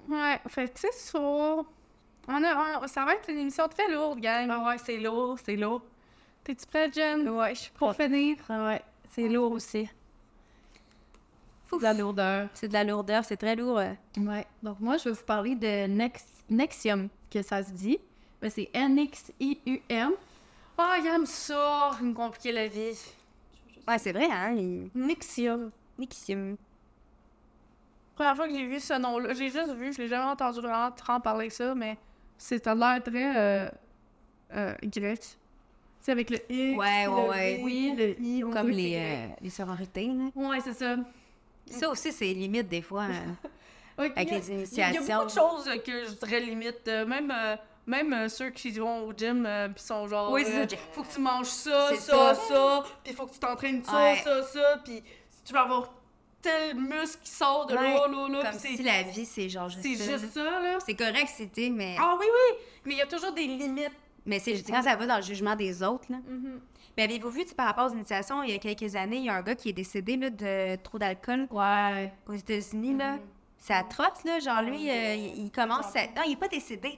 Ouais, 0.07 0.39
fait 0.47 0.71
c'est 0.77 0.93
ça. 0.93 1.19
On 1.19 1.63
a, 2.43 2.79
on- 2.83 2.87
ça 2.87 3.05
va 3.05 3.15
être 3.15 3.29
une 3.29 3.37
émission 3.39 3.67
très 3.67 3.91
lourde, 3.91 4.19
gang. 4.19 4.47
Ah 4.51 4.67
ouais, 4.67 4.77
c'est 4.77 4.97
lourd, 4.97 5.37
c'est 5.43 5.55
lourd. 5.55 5.81
T'es-tu 6.43 6.65
prête, 6.67 6.93
Jen? 6.93 7.27
Ouais, 7.29 7.55
je 7.55 7.59
suis 7.61 7.71
Pour 7.71 7.95
finir? 7.95 8.37
Ah 8.49 8.65
ouais, 8.67 8.81
c'est 9.11 9.27
lourd 9.27 9.53
aussi. 9.53 9.89
C'est 11.71 11.77
de 11.77 11.83
la 11.83 11.93
lourdeur. 11.93 12.47
C'est 12.53 12.67
de 12.67 12.73
la 12.73 12.83
lourdeur, 12.83 13.23
c'est 13.25 13.37
très 13.37 13.55
lourd. 13.55 13.77
Ouais. 14.17 14.47
Donc, 14.63 14.79
moi, 14.79 14.97
je 14.97 15.05
vais 15.05 15.11
vous 15.15 15.23
parler 15.25 15.55
de 15.55 15.87
Nex... 15.87 16.23
Nexium, 16.49 17.09
que 17.29 17.41
ça 17.41 17.61
se 17.63 17.71
dit. 17.71 17.99
Mais 18.41 18.49
c'est 18.49 18.69
N-X-I-U-M. 18.73 20.11
Ah, 20.77 20.95
il 20.99 21.05
aime 21.07 21.25
ça, 21.25 21.91
me 22.01 22.13
compliquer 22.13 22.51
la 22.53 22.67
vie. 22.67 22.97
Ouais, 23.87 23.97
c'est 23.97 24.11
vrai, 24.13 24.27
hein? 24.31 24.53
il- 24.57 24.89
Nixium. 24.95 25.71
Nixium. 25.97 26.55
Première 28.15 28.35
fois 28.35 28.47
que 28.47 28.53
j'ai 28.53 28.65
vu 28.65 28.79
ce 28.79 28.93
nom-là, 28.97 29.33
j'ai 29.33 29.49
juste 29.49 29.73
vu, 29.75 29.93
je 29.93 29.97
l'ai 30.01 30.07
jamais 30.07 30.29
entendu 30.29 30.59
vraiment 30.59 30.89
en 31.07 31.19
parler 31.19 31.49
ça, 31.49 31.73
mais 31.75 31.97
c'est 32.37 32.65
à 32.67 32.75
l'air 32.75 33.01
très 33.03 33.37
euh, 33.37 33.69
euh, 34.55 34.73
grec. 34.83 35.21
C'est 36.01 36.11
avec 36.13 36.29
le 36.29 36.37
I. 36.49 36.75
Ouais, 36.75 37.05
le 37.05 37.09
ouais, 37.11 37.29
ouais. 37.29 37.59
I, 37.59 37.63
Oui, 37.63 37.93
le 37.97 38.19
I. 38.21 38.43
on 38.43 38.51
Comme 38.51 38.69
les, 38.69 38.95
euh, 38.97 39.27
les 39.41 39.49
sororités, 39.49 40.07
là. 40.07 40.29
Ouais, 40.35 40.59
c'est 40.61 40.73
ça. 40.73 40.95
Ça 41.69 41.89
aussi, 41.89 42.11
c'est 42.11 42.33
limite 42.33 42.67
des 42.67 42.81
fois. 42.81 43.03
hein. 43.11 43.35
Ouais, 43.97 44.11
Avec 44.15 44.31
a- 44.31 44.35
les 44.37 44.47
Il 44.47 44.53
y 44.77 44.81
a 44.81 44.89
initiations. 44.91 45.01
beaucoup 45.17 45.25
de 45.25 45.29
choses 45.31 45.67
euh, 45.67 45.77
que 45.77 46.05
je 46.05 46.11
dirais 46.11 46.39
limite. 46.39 46.87
euh, 46.87 47.05
même 47.05 47.31
euh, 47.35 47.55
même 47.85 48.13
euh, 48.13 48.29
ceux 48.29 48.49
qui 48.51 48.71
vont 48.71 49.07
au 49.07 49.13
gym 49.13 49.45
euh, 49.45 49.67
puis 49.69 49.83
sont 49.83 50.07
genre. 50.07 50.31
Oui, 50.31 50.43
c'est 50.45 50.73
euh. 50.73 50.77
Faut 50.93 51.03
que 51.03 51.11
tu 51.13 51.19
manges 51.19 51.47
ça, 51.47 51.87
C'est 51.89 51.97
ça, 51.97 52.35
ça. 52.35 52.41
ça, 52.47 52.83
puis 53.03 53.13
faut 53.13 53.25
que 53.25 53.33
tu 53.33 53.39
t'entraînes 53.39 53.83
ça, 53.83 53.93
Ouais. 53.97 54.21
ça, 54.23 54.43
ça, 54.43 54.81
puis 54.85 55.01
si 55.27 55.43
tu 55.43 55.53
vas 55.53 55.61
avoir 55.63 55.91
tel 56.41 56.75
muscle 56.77 57.19
qui 57.23 57.31
sort 57.31 57.65
de 57.65 57.73
Ouais, 57.75 57.81
là, 57.95 58.07
là, 58.07 58.27
là. 58.29 58.51
Comme 58.51 58.59
c'est- 58.59 58.75
si 58.77 58.83
la 58.83 59.03
vie, 59.03 59.25
c'est 59.25 59.49
genre 59.49 59.67
juste 59.67 59.81
C'est 59.83 59.95
ça. 59.95 60.11
juste 60.17 60.33
ça, 60.33 60.43
là. 60.43 60.77
C'est 60.85 60.95
correct, 60.95 61.29
c'était, 61.35 61.69
mais... 61.69 61.97
Ah 61.99 62.15
oui, 62.17 62.25
oui, 62.25 62.57
mais 62.85 62.93
il 62.93 62.97
y 62.97 63.01
a 63.01 63.07
toujours 63.07 63.33
des 63.33 63.45
limites. 63.47 63.91
Mais 64.25 64.39
c'est 64.39 64.53
quand 64.65 64.81
ça 64.83 64.95
va 64.95 65.05
dans 65.05 65.17
le 65.17 65.21
jugement 65.23 65.55
des 65.57 65.83
autres, 65.83 66.05
là. 66.09 66.17
Mhm. 66.25 66.61
Mais 66.97 67.03
avez-vous 67.03 67.29
vu, 67.29 67.45
par 67.55 67.67
rapport 67.67 67.91
aux 67.91 67.93
initiations, 67.95 68.43
il 68.43 68.51
y 68.51 68.55
a 68.55 68.57
quelques 68.59 68.95
années, 68.95 69.17
il 69.17 69.25
y 69.25 69.29
a 69.29 69.35
un 69.35 69.41
gars 69.41 69.55
qui 69.55 69.69
est 69.69 69.73
décédé 69.73 70.17
là, 70.17 70.29
de 70.29 70.75
trop 70.83 70.97
d'alcool 70.97 71.47
Ouais. 71.51 72.11
aux 72.27 72.33
États-Unis, 72.33 72.95
là. 72.97 73.17
C'est 73.57 73.73
atroce, 73.73 74.23
là. 74.25 74.39
Genre, 74.39 74.61
lui, 74.61 74.89
euh, 74.89 75.15
il, 75.15 75.51
commence 75.51 75.95
à... 75.95 76.07
Non, 76.07 76.23
il 76.25 76.33
est 76.33 76.39
pas 76.39 76.47
décédé. 76.47 76.97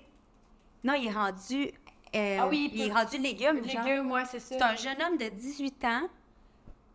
Non, 0.84 0.94
il 0.94 1.08
est 1.08 1.12
rendu... 1.12 1.72
euh, 2.16 2.38
Ah 2.40 2.48
oui, 2.48 2.72
il 2.74 2.82
est 2.88 2.92
rendu 2.92 3.18
légume, 3.18 3.68
genre. 3.68 3.84
Légumes, 3.84 4.12
ouais, 4.12 4.26
c'est 4.26 4.40
ça. 4.40 4.56
C'est 4.58 4.62
un 4.64 4.76
jeune 4.76 5.02
homme 5.02 5.18
de 5.18 5.30
18 5.30 5.86
ans 5.86 6.08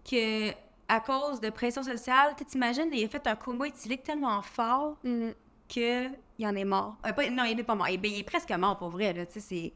que, 0.09 0.51
à 0.89 1.01
cause 1.01 1.41
de 1.41 1.51
pression 1.51 1.83
sociale, 1.83 2.35
tu 2.37 2.45
t'imagines, 2.45 2.89
il 2.93 3.05
a 3.05 3.09
fait 3.09 3.27
un 3.27 3.35
coma 3.37 3.67
éthylique 3.67 4.03
tellement 4.05 4.41
fort 4.43 4.97
Mhm. 5.05 5.35
que 5.73 6.09
il 6.39 6.47
en 6.47 6.55
est 6.55 6.65
mort. 6.65 6.97
Euh, 7.07 7.13
pas- 7.13 7.31
non, 7.31 7.45
il 7.45 7.57
n'est 7.57 7.65
pas 7.65 7.75
mort. 7.75 7.89
Il, 7.89 7.99
ben, 8.01 8.11
il 8.13 8.19
est 8.21 8.25
presque 8.25 8.51
mort, 8.53 8.77
pour 8.79 8.91
vrai, 8.91 9.13
là. 9.13 9.27
Tu 9.27 9.35
sais, 9.35 9.41
c'est... 9.41 9.73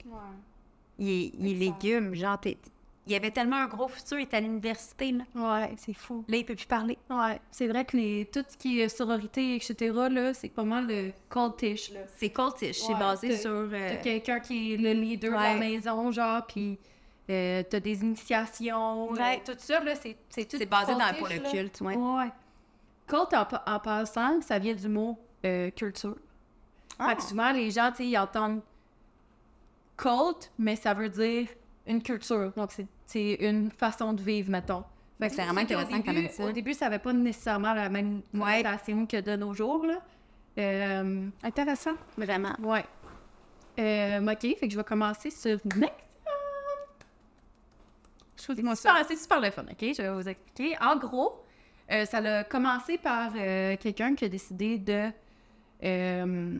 Il 0.98 1.09
est, 1.09 1.32
il 1.38 1.47
est 1.52 1.55
légume, 1.55 2.14
genre, 2.14 2.38
t'es- 2.38 2.59
il 3.06 3.14
avait 3.14 3.31
tellement 3.31 3.56
un 3.56 3.66
gros 3.66 3.89
futur, 3.89 4.18
il 4.18 4.22
est 4.22 4.35
à 4.35 4.40
l'université, 4.40 5.12
là. 5.12 5.24
Ouais, 5.35 5.72
c'est 5.77 5.94
fou. 5.94 6.24
Là, 6.28 6.36
il 6.36 6.44
peut 6.44 6.55
plus 6.55 6.66
parler. 6.66 6.98
Ouais, 7.09 7.40
c'est 7.51 7.66
vrai 7.66 7.85
que 7.85 7.97
les, 7.97 8.28
tout 8.32 8.44
ce 8.48 8.56
qui 8.56 8.81
est 8.81 8.89
sororité, 8.89 9.56
etc., 9.56 9.74
là, 10.10 10.35
c'est 10.35 10.48
pas 10.51 10.62
mal 10.64 10.86
le 10.86 11.12
cultish, 11.31 11.93
là. 11.93 12.01
C'est 12.18 12.31
cultish, 12.31 12.78
c'est 12.82 12.94
basé 12.94 13.31
t'as- 13.31 13.36
sur... 13.39 13.51
euh, 13.51 13.68
T'as 13.90 13.97
quelqu'un 13.97 14.40
qui 14.40 14.74
est 14.74 14.77
le 14.77 14.93
leader 14.93 15.31
de 15.31 15.36
la 15.36 15.55
maison, 15.56 16.10
genre, 16.12 16.47
puis 16.47 16.78
euh, 17.31 17.62
t'as 17.68 17.81
des 17.81 18.02
initiations, 18.02 19.10
Ouais. 19.10 19.40
euh, 19.48 19.52
tout 19.52 19.59
ça, 19.59 19.81
là, 19.82 19.94
c'est 19.97 20.16
c'est 20.28 20.44
tout 20.44 20.59
C'est 20.59 20.66
basé 20.66 20.93
dans, 20.94 21.14
pour 21.18 21.28
le 21.28 21.39
culte, 21.51 21.81
ouais. 21.81 21.97
Ouais. 21.97 22.28
Culte, 23.09 23.35
en, 23.35 23.47
en 23.74 23.78
passant, 23.81 24.40
ça 24.43 24.59
vient 24.59 24.74
du 24.74 24.89
mot 24.89 25.18
euh, 25.44 25.70
culture. 25.70 26.16
Fait 26.98 27.16
que 27.16 27.22
souvent, 27.22 27.51
les 27.51 27.70
gens, 27.70 27.90
tu 27.90 27.97
sais, 27.98 28.06
ils 28.09 28.18
entendent 28.18 28.60
culte, 29.97 30.51
mais 30.59 30.77
ça 30.77 30.94
veut 30.94 31.09
dire 31.09 31.48
une 31.86 32.02
culture. 32.02 32.52
Donc, 32.57 32.70
c'est- 33.07 33.35
une 33.40 33.70
façon 33.70 34.12
de 34.12 34.23
vivre, 34.23 34.51
mettons. 34.51 34.85
C'est 35.20 35.28
vraiment 35.43 35.61
intéressant 35.61 36.01
quand 36.01 36.12
même 36.15 36.28
ça. 36.31 36.44
Au 36.44 36.52
début, 36.52 36.73
ça 36.73 36.86
n'avait 36.86 36.98
pas 36.98 37.12
nécessairement 37.12 37.74
la 37.74 37.89
même 37.90 38.23
connotation 38.32 39.07
que 39.07 39.20
de 39.20 39.36
nos 39.36 39.52
jours, 39.52 39.85
là. 39.85 39.98
Euh, 40.59 41.28
Intéressant. 41.43 41.93
Vraiment. 42.16 42.55
Ouais. 42.61 42.85
Euh, 43.78 44.20
ok, 44.32 44.40
fait 44.40 44.66
que 44.66 44.70
je 44.70 44.77
vais 44.77 44.85
commencer 44.85 45.31
sur 45.31 45.59
Next. 45.77 45.94
C'est 48.36 48.57
super, 48.57 49.07
super 49.07 49.40
le 49.40 49.51
fun, 49.51 49.65
ok? 49.70 49.78
Je 49.94 50.02
vais 50.02 50.11
vous 50.11 50.27
expliquer. 50.28 50.77
En 50.81 50.97
gros, 50.97 51.43
euh, 51.90 52.05
ça 52.07 52.19
a 52.19 52.44
commencé 52.44 52.97
par 52.98 53.32
quelqu'un 53.35 54.15
qui 54.15 54.24
a 54.24 54.28
décidé 54.28 54.78
de 54.78 55.11
euh, 55.85 56.59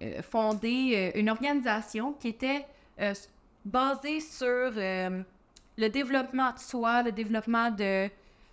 une 0.00 1.30
organisation 1.30 2.12
qui 2.14 2.28
était 2.28 2.66
euh, 3.66 3.70
basée 3.70 4.20
sur 4.20 4.46
euh, 4.76 5.22
le 5.76 5.88
développement 5.88 6.52
de 6.52 6.58
soi, 6.58 7.02
le 7.02 7.12
développement 7.12 7.70
de, 7.70 8.08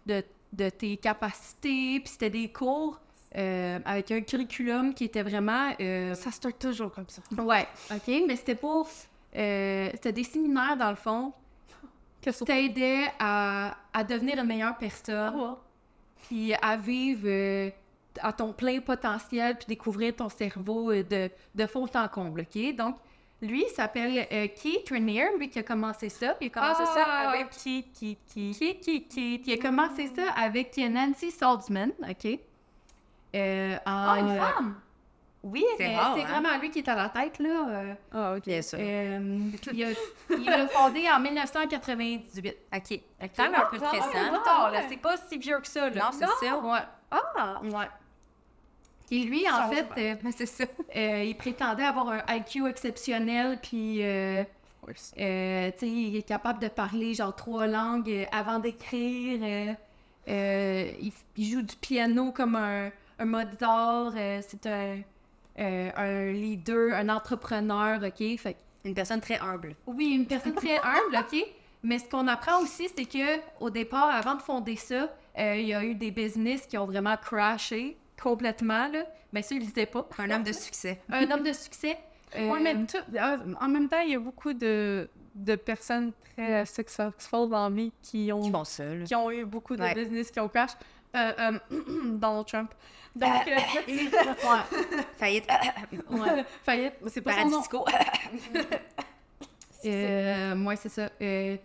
de, 0.06 0.23
de 0.52 0.69
tes 0.69 0.98
capacités, 0.98 1.99
puis 1.99 2.10
c'était 2.10 2.30
des 2.30 2.52
cours 2.52 2.99
euh, 3.35 3.80
avec 3.85 4.11
un 4.11 4.22
curriculum 4.22 4.94
qui 4.94 5.06
était 5.06 5.23
vraiment... 5.23 5.72
ça 6.14 6.15
se 6.15 6.31
start 6.31 6.60
toujours 6.60 6.91
comme 6.91 7.07
ça. 7.07 7.22
Ouais, 7.41 7.68
OK, 7.91 8.23
mais 8.27 8.35
c'était 8.35 8.56
pour... 8.56 8.88
euh, 9.35 9.90
c'était 9.94 10.11
des 10.11 10.23
séminaires, 10.23 10.77
dans 10.77 10.90
le 10.90 10.95
fond, 10.95 11.34
qui 12.22 12.31
t'aidaient 12.45 13.11
à, 13.19 13.76
à 13.91 14.03
devenir 14.03 14.38
une 14.40 14.48
meilleure 14.48 14.77
personne, 14.77 15.56
puis 16.27 16.53
à 16.53 16.77
vivre 16.77 17.23
euh, 17.26 17.69
à 18.19 18.31
ton 18.31 18.53
plein 18.53 18.80
potentiel, 18.80 19.57
puis 19.57 19.65
découvrir 19.68 20.15
ton 20.15 20.30
cerveau 20.30 20.91
euh, 20.91 21.03
de, 21.03 21.30
de 21.56 21.65
fond 21.65 21.88
en 21.94 22.07
comble, 22.07 22.41
OK? 22.41 22.76
Donc, 22.76 22.95
lui, 23.44 23.65
il 23.68 23.74
s'appelle 23.74 24.28
euh, 24.32 24.48
Keith 24.48 24.90
Rainier, 24.90 25.28
lui 25.38 25.49
qui 25.49 25.60
a 25.60 25.64
commencé 25.64 26.10
ça, 26.10 26.34
puis 26.34 26.48
il 26.48 26.57
a 26.57 26.60
commencé 26.61 26.86
ça 26.86 27.06
Ah, 27.07 27.30
avec... 27.30 27.49
Keith, 27.52 27.88
Keith, 27.99 28.20
Keith. 28.34 28.57
Keith, 28.57 28.82
Keith, 28.82 29.07
Keith. 29.10 29.44
Il 29.48 29.53
a 29.53 29.57
commencé 29.57 30.07
ça 30.15 30.32
avec 30.36 30.76
Nancy 30.78 31.30
Salzman, 31.32 31.91
OK? 32.10 32.40
Euh, 33.36 33.78
Ah, 33.86 34.15
une 34.20 34.26
en- 34.30 34.36
femme? 34.36 34.76
Oui, 35.45 35.65
C'est 35.78 35.88
mais 35.90 35.98
rare, 35.98 36.14
c'est 36.15 36.24
hein? 36.24 36.40
vraiment 36.40 36.57
lui 36.57 36.70
qui 36.72 36.80
est 36.80 36.88
à 36.88 36.95
la 36.95 37.10
tête, 37.10 37.38
là. 37.40 37.68
euh. 37.68 37.94
Ah, 38.14 38.34
ok. 38.38 38.44
Bien 38.45 38.61
sûr. 38.61 38.78
Euh, 38.82 39.49
il 40.30 40.45
l'a 40.45 40.68
fondé 40.68 41.06
en 41.14 41.20
1998. 41.20 42.56
OK. 42.74 42.99
Quand 43.36 43.44
même 43.44 43.56
un 43.56 43.65
peu 43.65 43.78
de 43.78 43.84
Ah, 43.84 43.90
récent. 44.72 44.88
C'est 44.90 44.98
pas 45.02 45.18
si 45.18 45.38
vieux 45.38 45.60
que 45.60 45.68
ça, 45.68 45.90
là. 45.90 45.95
Non, 46.06 46.11
c'est 46.14 46.45
ça. 46.48 46.57
Ouais. 46.60 46.80
Ah! 47.11 47.60
Ouais. 47.61 47.90
Et 49.14 49.23
lui, 49.26 49.44
en 49.48 49.69
fait, 49.69 49.85
euh, 49.98 50.15
c'est 50.35 50.45
ça. 50.48 50.64
euh, 50.95 51.23
il 51.23 51.35
prétendait 51.38 51.84
avoir 51.84 52.10
un 52.10 52.35
IQ 52.35 52.68
exceptionnel, 52.68 53.60
puis, 53.61 54.03
euh, 54.03 54.44
euh, 55.19 55.72
il 55.84 56.15
est 56.15 56.27
capable 56.27 56.60
de 56.60 56.68
parler 56.68 57.14
genre 57.14 57.35
trois 57.35 57.68
langues 57.68 58.27
avant 58.31 58.57
d'écrire. 58.57 59.76
il, 60.27 61.11
il 61.38 61.45
joue 61.45 61.61
du 61.61 61.76
piano 61.76 62.31
comme 62.31 62.56
un, 62.56 62.90
un 63.19 63.26
Mozart. 63.26 64.14
c'est 64.41 64.65
un, 64.65 64.98
un 65.57 66.31
leader, 66.31 66.95
un 66.95 67.10
entrepreneur, 67.10 68.02
OK? 68.03 68.38
Fait, 68.40 68.57
Une 68.84 68.95
personne 68.95 69.22
très 69.22 69.38
humble. 69.38 69.76
oui, 69.85 70.07
une 70.15 70.26
personne 70.26 70.56
très 70.56 70.77
humble, 70.84 71.18
OK? 71.19 71.45
Mais 71.84 71.99
ce 71.99 72.10
qu'on 72.10 72.27
apprend 72.27 72.61
aussi, 72.61 72.90
c'est 72.95 73.06
que 73.06 73.40
au 73.60 73.69
départ, 73.69 74.10
avant 74.10 74.35
de 74.35 74.41
fonder 74.41 74.76
ça, 74.76 75.10
il 75.38 75.68
y 75.68 75.73
a 75.73 75.84
eu 75.84 75.94
des 75.94 76.10
business 76.11 76.65
qui 76.65 76.77
ont 76.80 76.85
vraiment 76.85 77.15
crashé 77.18 77.95
complètement, 78.24 78.88
là. 78.88 79.04
Mais 79.34 79.41
ça, 79.41 79.54
il 79.56 79.60
le 79.60 79.66
disait 79.66 79.86
pas. 79.86 80.08
Un 80.18 80.32
homme 80.32 80.44
de 80.44 80.54
succès. 80.54 81.00
Un 81.10 81.30
homme 81.30 81.44
de 81.44 81.54
succès. 81.54 81.98
Euh, 82.36 82.50
Ouais, 82.52 82.60
mais 82.62 82.74
tout- 82.86 82.98
ah, 83.20 83.38
en 83.62 83.68
même 83.68 83.88
temps, 83.90 84.00
il 84.00 84.12
y 84.12 84.16
a 84.16 84.20
beaucoup 84.20 84.54
de, 84.54 85.10
de 85.36 85.56
personnes 85.56 86.14
très 86.36 86.66
successful 86.66 87.50
dans 87.50 87.70
la 87.70 87.76
vie 87.76 87.91
qui 88.02 88.32
ont, 88.32 88.52
Qui 89.06 89.16
ont 89.16 89.30
eu 89.30 89.45
beaucoup 89.45 89.76
de 89.76 89.82
Ouais. 89.84 89.94
business 89.94 90.32
qui 90.32 90.40
ont 90.40 90.48
crash. 90.50 90.72
Euh, 91.16 91.32
euh, 91.40 91.60
Donald 92.18 92.48
Trump. 92.48 92.72
Donc, 93.16 93.30
euh, 93.48 93.52
ouais. 93.91 95.04
Faillite. 95.18 95.48
Ouais. 96.10 96.45
Faillite, 96.64 96.94
c'est 97.08 97.22
pas 97.22 97.34
son 97.34 97.50
Paradis 97.50 97.70
nom. 97.72 97.86
Euh, 99.86 100.56
moi, 100.56 100.76
c'est 100.76 100.90
ça. 100.90 101.10
Euh, 101.22 101.58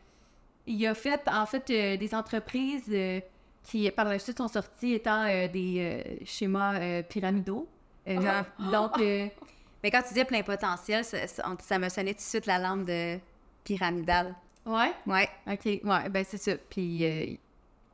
il 0.67 0.87
a 0.87 0.95
fait, 0.95 1.21
en 1.29 1.47
fait, 1.47 1.71
euh, 1.71 1.97
des 1.97 2.15
entreprises 2.15 2.89
euh, 2.91 3.21
qui, 3.69 3.91
par 3.91 4.07
la 4.07 4.19
suite, 4.19 4.39
sont 4.39 4.49
sorties 4.49 4.95
étant 4.95 5.25
euh, 5.25 5.49
des 5.49 5.77
euh, 5.79 6.25
schémas 6.25 6.81
euh, 6.81 7.03
pyramidaux. 7.03 7.69
Ah. 8.07 8.45
Donc, 8.73 8.99
Mais 9.85 9.93
quand 9.93 10.03
tu 10.03 10.09
disais 10.09 10.25
plein 10.25 10.43
potentiel, 10.43 11.05
ça, 11.05 11.19
ça, 11.29 11.79
me 11.79 11.89
sonnait 11.89 12.13
tout 12.13 12.19
de 12.19 12.23
suite 12.23 12.47
la 12.47 12.59
lampe 12.59 12.85
de 12.85 13.19
pyramidale. 13.63 14.35
ouais? 14.67 14.93
Ouais. 15.07 15.29
OK, 15.47 15.65
ouais, 15.65 16.09
ben 16.11 16.25
c'est 16.27 16.39
ça. 16.39 16.53
Puis 16.69 17.39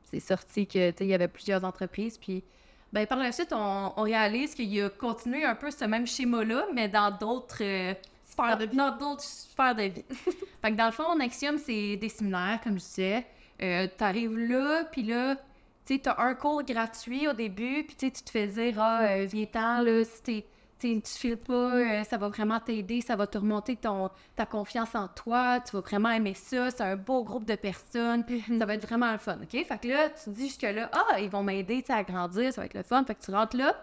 c'est 0.05 0.19
sorti 0.19 0.67
que, 0.67 0.93
il 0.99 1.07
y 1.07 1.13
avait 1.13 1.27
plusieurs 1.27 1.63
entreprises. 1.63 2.17
Puis, 2.17 2.43
ben 2.93 3.05
par 3.05 3.17
la 3.17 3.31
suite, 3.31 3.51
on, 3.51 3.93
on 3.95 4.01
réalise 4.03 4.55
qu'il 4.55 4.81
a 4.81 4.89
continué 4.89 5.43
un 5.43 5.55
peu 5.55 5.71
ce 5.71 5.85
même 5.85 6.07
schéma-là, 6.07 6.67
mais 6.73 6.87
dans 6.87 7.11
d'autres 7.11 7.63
euh, 7.63 7.93
sphères 8.23 8.57
de 8.57 8.65
vie. 8.65 8.77
Dans 8.77 8.95
d'autres 8.97 9.23
sphères 9.23 9.75
de 9.75 9.83
vie. 9.83 10.05
fait 10.61 10.71
que 10.71 10.75
dans 10.75 10.85
le 10.85 10.91
fond, 10.91 11.15
Nexium, 11.15 11.57
c'est 11.57 11.97
des 11.97 12.09
séminaires, 12.09 12.59
comme 12.63 12.79
je 12.79 12.85
disais. 12.85 13.25
Euh, 13.61 13.87
T'arrives 13.97 14.37
là, 14.37 14.83
puis 14.91 15.03
là, 15.03 15.35
tu 15.85 15.99
t'as 15.99 16.15
un 16.19 16.33
cours 16.35 16.63
gratuit 16.63 17.27
au 17.27 17.33
début, 17.33 17.83
puis 17.83 17.95
tu 17.95 18.11
te 18.11 18.29
fais 18.29 18.47
dire, 18.47 18.75
ah, 18.79 19.01
euh, 19.03 19.25
viens-t'en, 19.25 19.81
là, 19.81 20.03
si 20.03 20.21
t'es 20.23 20.45
tu 20.79 21.01
files 21.05 21.37
pas, 21.37 21.53
euh, 21.75 22.03
ça 22.03 22.17
va 22.17 22.27
vraiment 22.27 22.59
t'aider, 22.59 23.01
ça 23.01 23.15
va 23.15 23.25
te 23.25 23.39
remonter 23.39 23.75
ton, 23.75 24.09
ta 24.35 24.45
confiance 24.45 24.93
en 24.93 25.07
toi, 25.07 25.59
tu 25.61 25.71
vas 25.75 25.79
vraiment 25.81 26.11
aimer 26.11 26.35
ça, 26.35 26.69
c'est 26.69 26.81
un 26.83 26.95
beau 26.95 27.23
groupe 27.23 27.45
de 27.45 27.55
personnes, 27.55 28.23
ça 28.59 28.65
va 28.67 28.75
être 28.75 28.85
vraiment 28.85 29.11
le 29.11 29.17
fun, 29.17 29.37
OK? 29.41 29.49
Fait 29.65 29.81
que 29.81 29.87
là, 29.87 30.09
tu 30.09 30.25
te 30.25 30.29
dis 30.29 30.47
jusque-là, 30.47 30.91
ah, 30.93 31.19
ils 31.19 31.29
vont 31.29 31.41
m'aider, 31.41 31.83
à 31.89 32.03
grandir, 32.03 32.53
ça 32.53 32.61
va 32.61 32.65
être 32.65 32.75
le 32.75 32.83
fun, 32.83 33.03
fait 33.03 33.15
que 33.15 33.23
tu 33.23 33.31
rentres 33.31 33.57
là. 33.57 33.73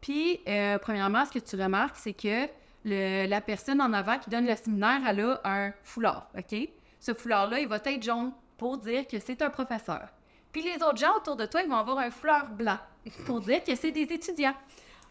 Puis, 0.00 0.40
euh, 0.48 0.78
premièrement, 0.78 1.24
ce 1.24 1.32
que 1.32 1.38
tu 1.38 1.54
remarques, 1.60 1.96
c'est 1.96 2.14
que 2.14 2.46
le- 2.84 3.26
la 3.28 3.40
personne 3.40 3.80
en 3.80 3.92
avant 3.92 4.18
qui 4.18 4.30
donne 4.30 4.46
le 4.46 4.56
séminaire, 4.56 5.00
elle 5.06 5.20
a 5.20 5.40
un 5.44 5.72
foulard, 5.82 6.28
OK? 6.36 6.68
Ce 7.00 7.14
foulard-là, 7.14 7.60
il 7.60 7.68
va 7.68 7.76
être 7.84 8.02
jaune 8.02 8.32
pour 8.56 8.78
dire 8.78 9.06
que 9.06 9.18
c'est 9.20 9.40
un 9.42 9.50
professeur. 9.50 10.08
Puis 10.52 10.62
les 10.62 10.76
autres 10.82 10.96
gens 10.98 11.14
autour 11.16 11.36
de 11.36 11.46
toi, 11.46 11.62
ils 11.62 11.68
vont 11.68 11.76
avoir 11.76 11.98
un 11.98 12.10
foulard 12.10 12.46
blanc 12.48 12.78
pour 13.26 13.40
dire 13.40 13.62
que 13.64 13.74
c'est 13.74 13.90
des 13.90 14.02
étudiants. 14.02 14.54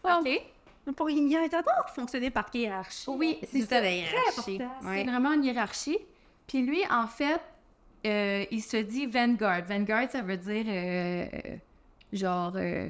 OK? 0.04 0.28
Pour 0.96 1.10
il 1.10 1.28
y 1.28 1.36
a 1.36 1.46
d'abord 1.48 1.90
fonctionner 1.94 2.30
par 2.30 2.46
hiérarchie. 2.54 3.04
Oui, 3.08 3.38
c'est 3.50 3.60
ça, 3.60 3.78
Très 3.78 3.98
hiérarchie. 3.98 4.56
important. 4.62 4.88
Ouais. 4.88 5.02
C'est 5.04 5.10
vraiment 5.10 5.32
une 5.34 5.44
hiérarchie. 5.44 5.98
Puis 6.46 6.62
lui, 6.62 6.80
en 6.90 7.06
fait, 7.06 7.40
euh, 8.06 8.44
il 8.50 8.62
se 8.62 8.78
dit 8.78 9.06
Vanguard. 9.06 9.62
Vanguard, 9.68 10.10
ça 10.10 10.22
veut 10.22 10.36
dire 10.38 10.64
euh, 10.66 11.26
genre 12.12 12.52
euh, 12.56 12.88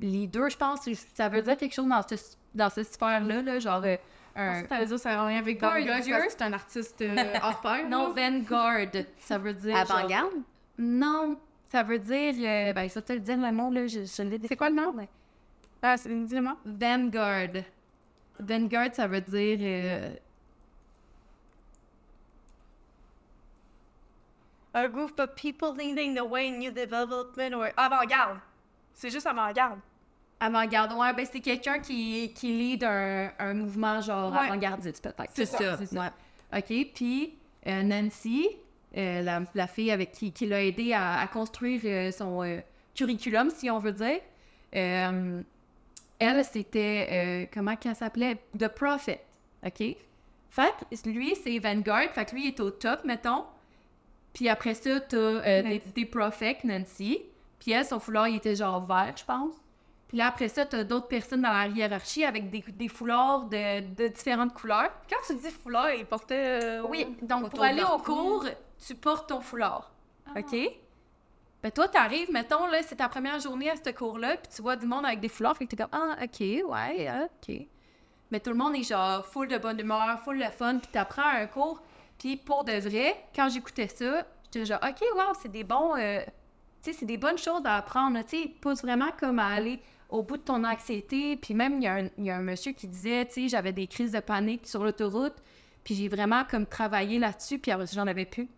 leader, 0.00 0.50
je 0.50 0.56
pense. 0.56 0.88
Ça 1.14 1.28
veut 1.28 1.42
dire 1.42 1.56
quelque 1.56 1.74
chose 1.74 1.86
dans, 1.88 2.02
ce, 2.08 2.16
dans 2.54 2.68
cette 2.70 2.92
sphère-là, 2.92 3.42
là, 3.42 3.58
genre 3.60 3.82
euh, 3.84 3.96
un. 4.34 4.66
Ça 4.66 4.80
veut 4.80 4.86
dire 4.86 4.98
ça 4.98 5.10
n'a 5.14 5.24
rien 5.26 5.38
avec 5.38 5.60
Pas 5.60 5.68
Van 5.70 5.74
un 5.76 5.80
Gogh, 5.98 6.02
dieu. 6.02 6.14
parce 6.14 6.26
que 6.26 6.32
c'est 6.32 6.42
un 6.42 6.52
artiste 6.52 7.00
euh, 7.02 7.34
hors 7.42 7.60
pair. 7.60 7.86
Non. 7.88 8.12
Vanguard, 8.12 8.88
ça 9.20 9.38
veut 9.38 9.54
dire. 9.54 9.76
genre- 9.86 9.96
Avant-garde? 9.98 10.32
Non, 10.78 11.38
ça 11.68 11.82
veut 11.82 11.98
dire. 11.98 12.34
euh, 12.38 12.72
ben, 12.72 12.88
ça 12.88 13.02
te 13.02 13.12
le 13.12 13.20
dire 13.20 13.36
le 13.36 13.50
nom, 13.50 13.70
là, 13.70 13.86
je, 13.86 14.04
je 14.04 14.22
l'ai 14.22 14.40
C'est 14.46 14.56
quoi 14.56 14.70
le 14.70 14.76
nom? 14.76 14.94
Ah, 15.82 15.96
c'est 15.96 16.08
dis-le-moi. 16.08 16.56
Vanguard. 16.64 17.62
Vanguard, 18.40 18.94
ça 18.94 19.06
veut 19.06 19.20
dire. 19.20 19.58
euh, 19.60 20.10
A 24.74 24.88
group 24.88 25.18
of 25.18 25.34
people 25.36 25.72
leading 25.72 26.14
the 26.14 26.24
way 26.24 26.48
in 26.48 26.58
new 26.58 26.70
development 26.70 27.54
or 27.54 27.68
avant-garde. 27.78 28.38
C'est 28.92 29.10
juste 29.10 29.26
avant-garde. 29.26 29.78
Avant-garde, 30.38 30.92
ouais, 30.92 31.14
ben 31.14 31.24
c'est 31.30 31.40
quelqu'un 31.40 31.78
qui, 31.78 32.30
qui 32.34 32.48
lead 32.48 32.84
un, 32.84 33.30
un 33.38 33.54
mouvement 33.54 34.00
genre 34.02 34.30
Ouais. 34.32 34.38
avant-gardiste, 34.40 35.02
peut-être. 35.02 35.30
C'est 35.34 35.46
ça, 35.46 35.78
c'est 35.78 35.98
ouais. 35.98 36.10
OK, 36.54 36.92
puis 36.94 37.38
euh, 37.66 37.82
Nancy, 37.82 38.48
euh, 38.96 39.22
la, 39.22 39.42
la 39.54 39.66
fille 39.66 39.90
avec 39.90 40.12
qui, 40.12 40.32
qui 40.32 40.46
l'a 40.46 40.64
aidé 40.64 40.92
à, 40.92 41.18
à 41.20 41.26
construire 41.26 41.80
euh, 41.84 42.10
son 42.10 42.42
euh, 42.42 42.60
curriculum, 42.94 43.50
si 43.50 43.70
on 43.70 43.78
veut 43.78 43.92
dire, 43.92 44.20
elle, 44.72 46.44
c'était, 46.44 47.48
comment 47.52 47.76
qu'elle 47.76 47.94
s'appelait? 47.94 48.36
The 48.58 48.68
Prophet, 48.68 49.20
OK? 49.64 49.96
Fait 50.50 50.72
que 50.90 51.08
lui, 51.08 51.34
c'est 51.34 51.58
Vanguard, 51.58 52.10
fait 52.14 52.24
que 52.24 52.34
lui, 52.34 52.44
il 52.44 52.48
est 52.48 52.60
au 52.60 52.70
top, 52.70 53.04
mettons. 53.04 53.44
Puis 54.32 54.48
après 54.48 54.74
ça, 54.74 55.00
t'as 55.00 55.62
des, 55.62 55.82
des 55.94 56.04
prophètes, 56.04 56.64
Nancy. 56.64 57.22
Puis 57.58 57.72
elle, 57.72 57.84
son 57.84 58.00
foulard, 58.00 58.28
il 58.28 58.36
était 58.36 58.54
genre 58.54 58.84
vert, 58.86 59.14
je 59.16 59.24
pense. 59.24 59.54
Puis 60.08 60.18
là, 60.18 60.28
après 60.28 60.48
ça, 60.48 60.64
t'as 60.64 60.84
d'autres 60.84 61.08
personnes 61.08 61.42
dans 61.42 61.52
la 61.52 61.66
hiérarchie 61.66 62.24
avec 62.24 62.48
des, 62.50 62.62
des 62.68 62.88
foulards 62.88 63.46
de, 63.46 63.80
de 63.94 64.08
différentes 64.08 64.54
couleurs. 64.54 64.90
Quand 65.10 65.16
tu 65.26 65.34
dis 65.34 65.50
foulard, 65.50 65.92
il 65.92 66.04
portait. 66.06 66.78
Oui, 66.88 67.06
donc 67.22 67.50
pour 67.50 67.62
aller 67.62 67.82
au 67.82 67.98
cours, 67.98 68.46
tu 68.84 68.94
portes 68.94 69.28
ton 69.28 69.40
foulard. 69.40 69.92
OK? 70.36 70.56
Ben 71.62 71.70
toi, 71.72 71.88
t'arrives, 71.88 72.30
mettons, 72.30 72.66
là, 72.66 72.82
c'est 72.82 72.96
ta 72.96 73.08
première 73.08 73.40
journée 73.40 73.70
à 73.70 73.74
ce 73.76 73.90
cours-là, 73.90 74.36
puis 74.36 74.52
tu 74.54 74.62
vois 74.62 74.76
du 74.76 74.86
monde 74.86 75.04
avec 75.04 75.20
des 75.20 75.28
foulards, 75.28 75.56
fait 75.56 75.64
que 75.66 75.70
t'es 75.70 75.76
comme, 75.76 75.88
ah, 75.92 76.16
OK, 76.22 76.40
ouais, 76.40 77.08
ah, 77.08 77.24
OK. 77.24 77.66
Mais 78.30 78.40
tout 78.40 78.50
le 78.50 78.56
monde 78.56 78.74
est 78.76 78.82
genre 78.82 79.24
full 79.26 79.48
de 79.48 79.58
bonne 79.58 79.78
humeur, 79.80 80.20
full 80.22 80.38
de 80.38 80.44
fun, 80.50 80.78
puis 80.78 80.88
t'apprends 80.92 81.26
un 81.28 81.46
cours. 81.46 81.82
Puis 82.18 82.36
pour 82.36 82.64
de 82.64 82.72
vrai, 82.72 83.16
quand 83.34 83.48
j'écoutais 83.48 83.88
ça, 83.88 84.26
j'étais 84.44 84.64
genre, 84.66 84.80
OK, 84.82 85.00
wow, 85.14 85.34
c'est 85.40 85.50
des 85.50 85.64
bons... 85.64 85.96
euh, 85.96 86.20
tu 86.82 86.92
sais, 86.92 86.98
c'est 87.00 87.06
des 87.06 87.16
bonnes 87.16 87.38
choses 87.38 87.62
à 87.64 87.76
apprendre, 87.76 88.20
tu 88.22 88.28
sais, 88.30 88.40
ils 88.42 88.54
poussent 88.54 88.82
vraiment 88.82 89.10
comme 89.18 89.38
à 89.38 89.46
aller 89.48 89.80
au 90.08 90.22
bout 90.22 90.36
de 90.36 90.42
ton 90.42 90.62
anxiété. 90.62 91.36
Puis 91.36 91.54
même, 91.54 91.76
il 91.78 91.84
y, 91.84 91.86
a 91.88 91.94
un- 91.94 92.08
il 92.18 92.24
y 92.24 92.30
a 92.30 92.36
un 92.36 92.42
monsieur 92.42 92.72
qui 92.72 92.86
disait, 92.86 93.24
tu 93.26 93.32
sais, 93.32 93.48
j'avais 93.48 93.72
des 93.72 93.86
crises 93.88 94.12
de 94.12 94.20
panique 94.20 94.66
sur 94.66 94.84
l'autoroute, 94.84 95.34
puis 95.82 95.94
j'ai 95.94 96.08
vraiment 96.08 96.44
comme 96.44 96.66
travaillé 96.66 97.18
là-dessus, 97.18 97.58
puis 97.58 97.72
après, 97.72 97.86
j'en 97.92 98.06
avais 98.06 98.24
plus. 98.26 98.48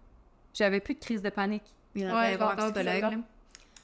J'avais 0.59 0.80
plus 0.80 0.94
de 0.94 1.01
crise 1.01 1.22
de 1.22 1.30
panique. 1.30 1.62
Il 1.94 2.05
Ouais, 2.06 2.10
aurait 2.12 2.36
voir 2.36 2.59
un 2.59 2.70
psychologue. 2.72 3.18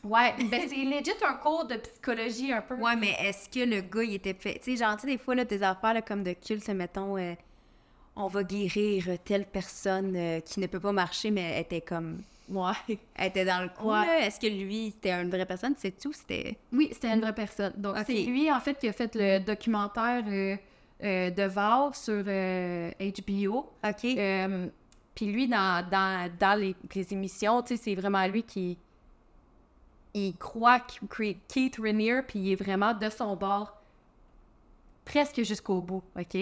Ouais, 0.02 0.34
ben 0.50 0.60
c'est 0.68 0.76
legit 0.84 1.12
un 1.26 1.34
cours 1.34 1.64
de 1.64 1.76
psychologie 1.76 2.52
un 2.52 2.60
peu. 2.60 2.74
Ouais, 2.74 2.94
mais 2.96 3.12
est-ce 3.20 3.48
que 3.48 3.64
le 3.64 3.80
gars, 3.80 4.02
il 4.02 4.14
était 4.14 4.34
fait. 4.34 4.54
Tu 4.62 4.72
sais, 4.72 4.84
genre, 4.84 4.96
tu 4.96 5.02
sais, 5.02 5.06
des 5.06 5.18
fois, 5.18 5.34
là, 5.34 5.44
des 5.46 5.62
affaires 5.62 5.94
là, 5.94 6.02
comme 6.02 6.22
de 6.22 6.34
culte, 6.34 6.68
mettons, 6.68 7.16
euh, 7.16 7.32
on 8.14 8.26
va 8.26 8.42
guérir 8.42 9.04
telle 9.24 9.46
personne 9.46 10.14
euh, 10.14 10.40
qui 10.40 10.60
ne 10.60 10.66
peut 10.66 10.80
pas 10.80 10.92
marcher, 10.92 11.30
mais 11.30 11.42
elle 11.52 11.60
était 11.62 11.80
comme. 11.80 12.20
Ouais. 12.50 12.72
Elle 13.16 13.28
était 13.28 13.46
dans 13.46 13.62
le 13.62 13.70
coup, 13.70 13.88
Ouais. 13.88 14.04
là. 14.04 14.26
Est-ce 14.26 14.38
que 14.38 14.46
lui, 14.46 14.90
c'était 14.94 15.12
une 15.12 15.30
vraie 15.30 15.46
personne? 15.46 15.74
C'est 15.78 15.98
tout? 15.98 16.12
C'était. 16.12 16.58
Oui, 16.70 16.90
c'était 16.92 17.08
une 17.08 17.22
vraie 17.22 17.34
personne. 17.34 17.72
Donc, 17.76 17.96
c'est 18.06 18.12
lui, 18.24 18.52
en 18.52 18.60
fait, 18.60 18.78
qui 18.78 18.86
a 18.88 18.92
fait 18.92 19.14
le 19.14 19.38
documentaire 19.38 20.22
euh, 20.28 20.54
euh, 21.02 21.30
de 21.30 21.42
Val 21.44 21.94
sur 21.94 22.22
euh, 22.26 22.90
HBO. 23.00 23.70
OK. 23.82 24.04
Puis 25.14 25.26
lui, 25.26 25.48
dans, 25.48 25.86
dans, 25.88 26.30
dans 26.38 26.58
les, 26.58 26.74
les 26.94 27.12
émissions, 27.12 27.62
tu 27.62 27.76
sais, 27.76 27.82
c'est 27.82 27.94
vraiment 27.94 28.26
lui 28.26 28.42
qui... 28.42 28.76
Il 30.16 30.36
croit 30.36 30.80
Keith 31.48 31.76
Rainier, 31.80 32.22
puis 32.26 32.38
il 32.38 32.52
est 32.52 32.56
vraiment 32.56 32.94
de 32.94 33.10
son 33.10 33.34
bord 33.34 33.74
presque 35.04 35.42
jusqu'au 35.42 35.80
bout, 35.80 36.02
OK? 36.18 36.36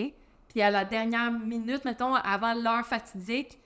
Puis 0.48 0.62
à 0.62 0.70
la 0.70 0.84
dernière 0.84 1.32
minute, 1.32 1.84
mettons, 1.84 2.14
avant 2.14 2.54
l'heure 2.54 2.86
fatidique, 2.86 3.58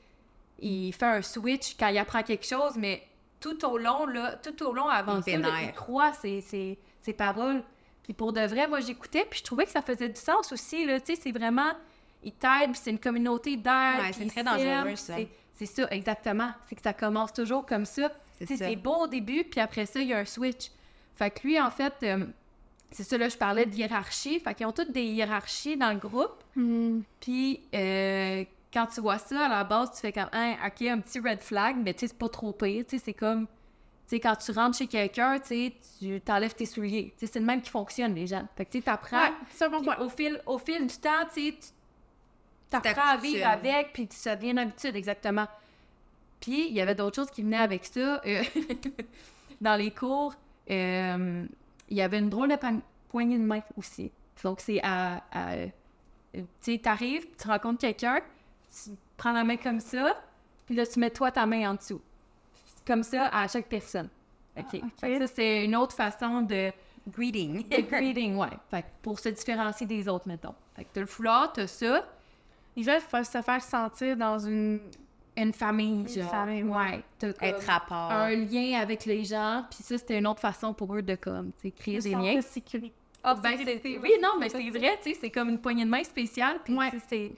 il 0.60 0.92
fait 0.92 1.06
un 1.06 1.22
switch 1.22 1.76
quand 1.76 1.88
il 1.88 1.98
apprend 1.98 2.22
quelque 2.22 2.46
chose, 2.46 2.76
mais 2.76 3.02
tout 3.40 3.64
au 3.66 3.78
long, 3.78 4.06
là, 4.06 4.36
tout 4.36 4.62
au 4.64 4.72
long 4.72 4.88
avant 4.88 5.20
Il 5.26 5.32
ça, 5.32 5.38
là, 5.38 5.62
il 5.62 5.72
croit 5.72 6.12
ses, 6.14 6.40
ses, 6.40 6.78
ses 7.00 7.12
paroles. 7.12 7.62
Puis 8.04 8.14
pour 8.14 8.32
de 8.32 8.40
vrai, 8.40 8.68
moi, 8.68 8.80
j'écoutais, 8.80 9.26
puis 9.28 9.40
je 9.40 9.44
trouvais 9.44 9.64
que 9.64 9.72
ça 9.72 9.82
faisait 9.82 10.08
du 10.08 10.20
sens 10.20 10.52
aussi, 10.52 10.86
là, 10.86 11.00
tu 11.00 11.14
sais, 11.14 11.20
c'est 11.20 11.32
vraiment... 11.32 11.72
Il 12.26 12.32
t'aide, 12.32 12.72
puis 12.72 12.80
c'est 12.82 12.90
une 12.90 12.98
communauté 12.98 13.56
d'aide. 13.56 13.64
Ouais, 14.00 14.12
c'est 14.12 14.26
très 14.26 14.42
dangereux, 14.44 14.96
ça. 14.96 15.14
c'est- 15.54 15.66
ça, 15.66 15.88
exactement. 15.90 16.50
C'est 16.68 16.74
que 16.74 16.82
ça 16.82 16.92
commence 16.92 17.32
toujours 17.32 17.64
comme 17.64 17.86
ça. 17.86 18.10
C'est 18.58 18.76
beau 18.76 18.96
au 19.04 19.06
début, 19.06 19.44
puis 19.44 19.60
après 19.60 19.86
ça, 19.86 20.00
il 20.00 20.08
y 20.08 20.12
a 20.12 20.18
un 20.18 20.24
switch. 20.26 20.70
Fait 21.14 21.30
que 21.30 21.46
lui, 21.46 21.58
en 21.58 21.70
fait, 21.70 21.94
euh, 22.02 22.26
c'est 22.90 23.04
ça, 23.04 23.16
là, 23.16 23.28
je 23.30 23.36
parlais 23.38 23.64
de 23.64 23.74
hiérarchie. 23.74 24.38
Fait 24.40 24.54
qu'ils 24.54 24.66
ont 24.66 24.72
toutes 24.72 24.92
des 24.92 25.04
hiérarchies 25.04 25.76
dans 25.78 25.90
le 25.92 25.98
groupe. 25.98 26.42
Puis, 27.20 27.60
euh, 27.74 28.44
quand 28.72 28.86
tu 28.86 29.00
vois 29.00 29.18
ça, 29.18 29.46
à 29.46 29.48
la 29.48 29.64
base, 29.64 29.92
tu 29.94 30.00
fais 30.00 30.12
comme, 30.12 30.28
hein, 30.32 30.56
OK, 30.66 30.82
un 30.86 30.98
petit 31.00 31.18
red 31.20 31.40
flag, 31.42 31.76
mais 31.82 31.94
tu 31.94 32.00
sais, 32.00 32.08
c'est 32.08 32.18
pas 32.18 32.28
trop 32.28 32.52
pire. 32.52 32.84
Tu 32.86 32.98
sais, 32.98 33.04
c'est 33.06 33.14
comme, 33.14 33.46
tu 33.46 33.52
sais, 34.08 34.20
quand 34.20 34.36
tu 34.36 34.52
rentres 34.52 34.76
chez 34.76 34.86
quelqu'un, 34.86 35.38
tu 35.38 35.46
sais, 35.46 35.72
tu 35.98 36.20
t'enlèves 36.20 36.54
tes 36.54 36.66
souliers. 36.66 37.14
Tu 37.18 37.26
sais, 37.26 37.32
c'est 37.32 37.40
le 37.40 37.46
même 37.46 37.62
qui 37.62 37.70
fonctionne, 37.70 38.14
les 38.14 38.26
gens. 38.26 38.46
Fait 38.56 38.66
que, 38.66 38.72
tu 38.72 38.78
sais, 38.78 38.84
t'apprends. 38.84 39.18
Ouais, 39.22 39.32
c'est 39.50 39.64
un 39.64 39.70
bon 39.70 39.82
Au 40.00 40.08
fil, 40.10 40.42
au 40.44 40.58
fil 40.58 40.86
du 40.86 40.96
temps, 40.98 41.24
tu 41.32 41.40
sais, 41.46 41.52
tu 41.58 41.68
t'apprends 42.70 43.08
à 43.08 43.16
vivre 43.16 43.46
avec, 43.46 43.92
puis 43.92 44.08
ça 44.10 44.36
devient 44.36 44.50
une 44.50 44.58
habitude, 44.58 44.96
exactement. 44.96 45.46
Puis, 46.40 46.68
il 46.68 46.74
y 46.74 46.80
avait 46.80 46.94
d'autres 46.94 47.16
choses 47.16 47.30
qui 47.30 47.42
venaient 47.42 47.56
avec 47.56 47.84
ça. 47.84 48.20
euh, 48.26 48.42
dans 49.60 49.76
les 49.76 49.90
cours, 49.90 50.34
euh, 50.70 51.44
il 51.88 51.96
y 51.96 52.02
avait 52.02 52.18
une 52.18 52.28
drôle 52.28 52.48
de 52.48 52.56
poignée 53.08 53.38
de 53.38 53.44
main 53.44 53.60
aussi. 53.76 54.10
Donc, 54.42 54.60
c'est 54.60 54.80
à... 54.82 55.22
à- 55.32 55.52
euh, 55.54 55.66
tu 56.34 56.44
sais, 56.60 56.78
t'arrives, 56.78 57.26
tu 57.40 57.48
rencontres 57.48 57.78
quelqu'un, 57.80 58.20
tu 58.70 58.90
prends 59.16 59.32
la 59.32 59.42
main 59.44 59.56
comme 59.56 59.80
ça, 59.80 60.20
puis 60.66 60.74
là, 60.74 60.84
tu 60.86 60.98
mets 61.00 61.08
toi 61.10 61.30
ta 61.30 61.46
main 61.46 61.70
en 61.70 61.74
dessous. 61.74 62.00
Comme 62.86 63.02
ça, 63.02 63.28
à 63.28 63.48
chaque 63.48 63.68
personne. 63.68 64.08
OK. 64.58 64.82
Fait 65.00 65.18
que 65.18 65.26
ça, 65.26 65.32
c'est 65.34 65.64
une 65.64 65.74
autre 65.76 65.94
façon 65.96 66.42
de... 66.42 66.70
Greeting. 67.08 67.66
De 67.68 67.80
greeting, 67.90 68.36
ouais. 68.36 68.50
Fait 68.70 68.82
que 68.82 68.86
pour 69.00 69.18
se 69.18 69.28
différencier 69.30 69.86
des 69.86 70.08
autres, 70.08 70.28
mettons. 70.28 70.54
Fait 70.74 70.84
que 70.84 70.88
t'as 70.92 71.00
le 71.00 71.06
foulard, 71.06 71.52
t'as 71.52 71.66
ça. 71.66 72.04
Ils 72.76 72.84
veulent 72.84 73.00
se 73.00 73.42
faire 73.42 73.62
sentir 73.62 74.16
dans 74.16 74.38
une... 74.38 74.80
Une 75.38 75.52
famille, 75.52 76.00
Une 76.00 76.08
genre. 76.08 76.30
famille, 76.30 76.62
ouais. 76.62 77.02
comme 77.20 77.34
Être 77.42 77.68
à 77.68 77.80
part. 77.80 78.10
un 78.10 78.30
lien 78.30 78.80
avec 78.80 79.04
les 79.04 79.22
gens, 79.22 79.64
puis 79.70 79.80
ça, 79.82 79.98
c'était 79.98 80.16
une 80.18 80.26
autre 80.26 80.40
façon 80.40 80.72
pour 80.72 80.94
eux 80.94 81.02
de, 81.02 81.14
comme, 81.14 81.50
tu 81.60 81.68
sais, 81.68 81.70
créer 81.72 81.98
des 81.98 82.12
liens. 82.12 82.40
sécurité. 82.40 82.90
Ah, 83.22 83.34
ben, 83.34 83.54
c'est- 83.62 83.98
oui, 84.02 84.12
non, 84.22 84.30
mais 84.40 84.48
c'est 84.48 84.70
vrai, 84.70 84.98
tu 85.02 85.12
sais, 85.12 85.18
c'est 85.20 85.28
comme 85.30 85.50
une 85.50 85.58
poignée 85.58 85.84
de 85.84 85.90
main 85.90 86.02
spéciale, 86.04 86.56
puis 86.64 86.74
c'est... 87.06 87.32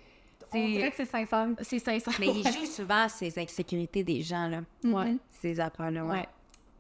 On 0.55 0.65
dirait 0.65 0.90
que 0.90 0.97
c'est 0.97 1.06
sincère. 1.06 1.48
C'est 1.60 1.78
sincère. 1.81 2.15
Mais 2.20 2.28
il 2.28 2.44
joue 2.44 2.66
souvent 2.66 3.09
ces 3.09 3.36
insécurités 3.36 4.05
des 4.05 4.23
gens, 4.23 4.47
là. 4.47 4.60
Ouais. 4.85 5.16
Ces 5.32 5.59
affaires-là, 5.59 6.05
ouais. 6.05 6.12
Ouais. 6.20 6.28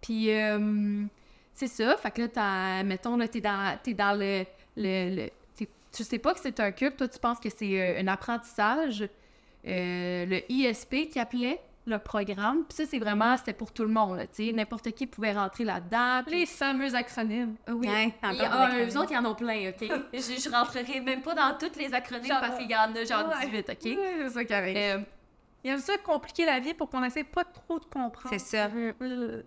Puis, 0.00 0.30
euh, 0.32 1.02
c'est 1.52 1.66
ça. 1.66 1.96
Fait 1.96 2.12
que 2.12 2.22
là, 2.22 2.28
t'as- 2.28 2.82
mettons, 2.84 3.16
là, 3.16 3.26
t'es 3.26 3.40
dans, 3.40 3.76
t'es 3.82 3.92
dans 3.94 4.16
le... 4.16 4.44
le, 4.76 5.28
tu 5.98 6.04
sais 6.04 6.18
pas 6.18 6.32
que 6.34 6.40
c'est 6.40 6.60
un 6.60 6.70
cube, 6.72 6.96
toi, 6.96 7.08
tu 7.08 7.18
penses 7.18 7.40
que 7.40 7.48
c'est 7.50 7.80
euh, 7.80 8.00
un 8.00 8.06
apprentissage. 8.06 9.02
Euh, 9.66 10.26
le 10.26 10.40
ISP 10.52 11.08
qui 11.10 11.18
appelait 11.18 11.60
le 11.86 11.98
programme. 11.98 12.64
Puis 12.68 12.76
ça, 12.76 12.84
c'est 12.86 12.98
vraiment, 12.98 13.36
c'était 13.36 13.52
pour 13.52 13.72
tout 13.72 13.82
le 13.82 13.88
monde, 13.88 14.16
là, 14.18 14.26
tu 14.26 14.46
sais. 14.46 14.52
N'importe 14.52 14.92
qui 14.92 15.06
pouvait 15.06 15.32
rentrer 15.32 15.64
là-dedans. 15.64 16.22
Les 16.30 16.46
fameux 16.46 16.94
acronymes. 16.94 17.56
Ah 17.66 17.72
Oui. 17.74 17.88
Ouais, 17.88 18.14
Et, 18.22 18.26
encore 18.26 18.48
ah, 18.52 18.78
eux 18.78 18.96
autres, 18.98 19.10
il 19.10 19.14
y 19.14 19.18
en 19.18 19.24
a 19.24 19.34
plein, 19.34 19.70
OK? 19.70 19.80
je, 20.12 20.18
je 20.20 20.50
rentrerai 20.50 21.00
même 21.00 21.22
pas 21.22 21.34
dans 21.34 21.56
toutes 21.58 21.76
les 21.76 21.92
acronymes 21.92 22.28
parce 22.40 22.58
qu'il 22.58 22.70
y 22.70 22.76
en 22.76 22.94
a 22.94 23.04
genre 23.04 23.28
Ouais. 23.28 23.46
18, 23.46 23.70
OK? 23.70 23.84
Ouais, 23.98 24.14
c'est 24.22 24.28
ça 24.30 24.44
qui 24.44 24.54
arrive. 24.54 24.76
Euh, 24.76 25.00
Il 25.64 25.70
aime 25.70 25.78
ça 25.80 25.96
compliquer 25.98 26.46
la 26.46 26.60
vie 26.60 26.74
pour 26.74 26.88
qu'on 26.88 27.02
essaie 27.02 27.24
pas 27.24 27.44
trop 27.44 27.80
de 27.80 27.86
comprendre. 27.86 28.28
C'est 28.30 28.38
ça. 28.38 28.68
Euh, 29.02 29.42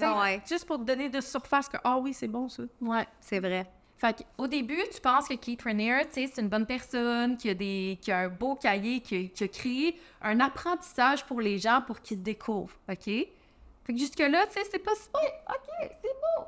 Ouais. 0.00 0.40
Juste 0.48 0.64
pour 0.66 0.78
te 0.78 0.84
donner 0.84 1.08
de 1.08 1.20
surface 1.20 1.68
que, 1.68 1.76
ah 1.82 1.98
oui, 1.98 2.14
c'est 2.14 2.28
bon 2.28 2.48
ça. 2.48 2.62
ouais. 2.80 3.06
C'est 3.18 3.40
vrai. 3.40 3.66
Fait 3.98 4.24
au 4.38 4.46
début, 4.46 4.80
tu 4.94 5.00
penses 5.00 5.28
que 5.28 5.34
Keith 5.34 5.62
sais, 5.62 6.30
c'est 6.32 6.40
une 6.40 6.48
bonne 6.48 6.66
personne, 6.66 7.36
qui 7.36 7.50
a, 7.50 7.54
des, 7.54 7.98
qui 8.00 8.12
a 8.12 8.18
un 8.20 8.28
beau 8.28 8.54
cahier, 8.54 9.00
qui 9.00 9.16
a, 9.16 9.24
qui 9.24 9.44
a 9.44 9.48
créé 9.48 9.98
un 10.22 10.38
apprentissage 10.38 11.24
pour 11.26 11.40
les 11.40 11.58
gens 11.58 11.82
pour 11.84 12.00
qu'ils 12.00 12.18
se 12.18 12.22
découvrent, 12.22 12.76
OK? 12.88 13.04
Fait 13.04 13.94
que 13.94 13.98
jusque-là, 13.98 14.46
tu 14.46 14.52
sais, 14.52 14.68
c'est 14.70 14.78
pas 14.78 14.92
bon. 15.12 15.18
OK, 15.48 15.90
c'est 16.00 16.14
beau. 16.14 16.44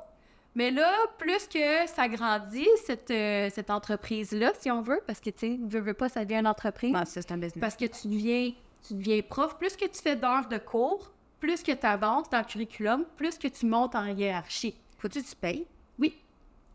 Mais 0.55 0.71
là, 0.71 0.93
plus 1.17 1.47
que 1.47 1.87
ça 1.87 2.07
grandit, 2.07 2.67
cette, 2.85 3.11
euh, 3.11 3.49
cette 3.51 3.69
entreprise-là, 3.69 4.51
si 4.59 4.69
on 4.71 4.81
veut, 4.81 5.01
parce 5.05 5.19
que, 5.19 5.29
tu 5.29 5.39
sais, 5.39 5.59
veux, 5.61 5.79
veux 5.79 5.93
pas, 5.93 6.07
ça 6.07 6.23
devient 6.23 6.39
une 6.39 6.47
entreprise. 6.47 6.95
C'est 7.05 7.31
un 7.31 7.37
business. 7.37 7.59
Parce 7.59 7.75
que 7.75 7.85
tu 7.85 8.07
deviens, 8.07 8.51
tu 8.87 8.93
deviens 8.93 9.21
prof, 9.21 9.57
plus 9.57 9.75
que 9.75 9.85
tu 9.85 10.01
fais 10.01 10.15
d'heures 10.15 10.47
de 10.47 10.57
cours, 10.57 11.11
plus 11.39 11.63
que 11.63 11.71
tu 11.71 11.85
avances 11.85 12.29
dans 12.29 12.39
le 12.39 12.45
curriculum, 12.45 13.05
plus 13.17 13.37
que 13.37 13.47
tu 13.47 13.65
montes 13.65 13.95
en 13.95 14.05
hiérarchie. 14.05 14.75
Faut-tu 14.99 15.21
que 15.21 15.27
tu 15.27 15.35
payes? 15.35 15.65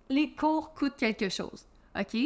Les 0.08 0.30
cours 0.32 0.72
coûtent 0.74 0.96
quelque 0.96 1.28
chose. 1.28 1.66
OK? 1.98 2.16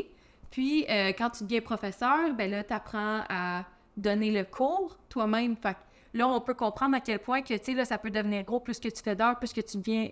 Puis, 0.50 0.84
euh, 0.90 1.12
quand 1.16 1.30
tu 1.30 1.44
deviens 1.44 1.60
professeur, 1.60 2.32
ben 2.34 2.50
là, 2.50 2.64
tu 2.64 2.72
apprends 2.72 3.22
à 3.28 3.64
donner 3.96 4.30
le 4.30 4.44
cours 4.44 4.98
toi-même. 5.08 5.56
Fait 5.56 5.74
que 5.74 5.78
là, 6.14 6.26
on 6.28 6.40
peut 6.40 6.54
comprendre 6.54 6.96
à 6.96 7.00
quel 7.00 7.20
point 7.20 7.42
que, 7.42 7.54
tu 7.54 7.64
sais, 7.64 7.74
là, 7.74 7.84
ça 7.84 7.98
peut 7.98 8.10
devenir 8.10 8.42
gros 8.44 8.60
plus 8.60 8.80
que 8.80 8.88
tu 8.88 9.02
fais 9.02 9.14
d'heures, 9.14 9.38
plus 9.38 9.52
que 9.52 9.60
tu 9.60 9.76
deviens 9.78 10.08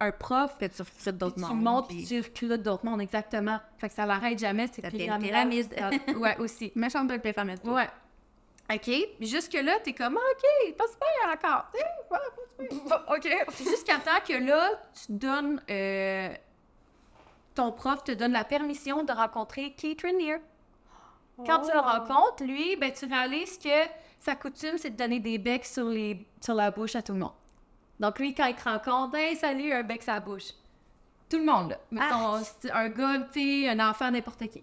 un 0.00 0.12
prof. 0.12 0.56
Puis 0.58 0.68
tu 0.68 0.82
recrutes 0.82 1.16
d'autres 1.16 1.36
Tu 1.36 1.40
mondes, 1.40 1.62
montes, 1.62 1.88
puis- 1.88 2.04
tu 2.04 2.20
recrutes 2.20 2.62
d'autres 2.62 2.84
mondes, 2.84 3.00
exactement. 3.00 3.58
Fait 3.78 3.88
que 3.88 3.94
ça 3.94 4.04
l'arrête 4.06 4.38
jamais, 4.38 4.66
c'est 4.72 4.82
pyramide. 4.90 5.74
Ouais, 6.18 6.36
aussi. 6.38 6.70
Méchante 6.76 7.08
belle 7.08 7.22
pyramide. 7.22 7.58
Ouais. 7.64 7.88
OK. 8.70 8.90
Jusque-là, 9.20 9.78
t'es 9.82 9.94
comme, 9.94 10.16
OK, 10.18 10.74
pas 10.76 10.84
super 10.86 11.32
encore. 11.32 11.70
Tu. 11.72 12.66
OK. 12.68 13.46
Jusqu'à 13.58 13.96
temps 13.96 14.20
que 14.26 14.34
là, 14.34 14.70
tu 14.92 15.12
donnes. 15.12 15.62
euh, 15.70 16.28
ton 17.58 17.72
prof 17.72 18.04
te 18.04 18.12
donne 18.12 18.32
la 18.32 18.44
permission 18.44 19.02
de 19.02 19.12
rencontrer 19.12 19.72
Keith 19.72 20.02
Rainier. 20.02 20.36
Quand 21.44 21.60
tu 21.60 21.72
le 21.72 21.80
rencontres, 21.80 22.44
lui, 22.44 22.76
ben, 22.76 22.92
tu 22.92 23.04
réalises 23.06 23.58
que 23.58 23.68
sa 24.20 24.34
coutume, 24.36 24.76
c'est 24.76 24.90
de 24.90 24.96
donner 24.96 25.20
des 25.20 25.38
becs 25.38 25.64
sur, 25.64 25.88
les, 25.88 26.24
sur 26.40 26.54
la 26.54 26.70
bouche 26.70 26.94
à 26.96 27.02
tout 27.02 27.12
le 27.12 27.18
monde. 27.20 27.32
Donc, 28.00 28.18
lui, 28.20 28.32
quand 28.34 28.46
il 28.46 28.54
te 28.54 28.68
rencontre, 28.68 29.16
hey, 29.16 29.34
salut, 29.36 29.72
un 29.72 29.82
bec 29.82 30.02
sur 30.02 30.12
la 30.12 30.20
bouche. 30.20 30.50
Tout 31.28 31.38
le 31.38 31.44
monde, 31.44 31.70
là. 31.70 31.78
Mettons, 31.90 32.42
c'est 32.60 32.70
un 32.70 32.88
gars, 32.88 33.18
tu 33.32 33.66
un 33.68 33.90
enfant, 33.90 34.10
n'importe 34.10 34.46
qui. 34.48 34.62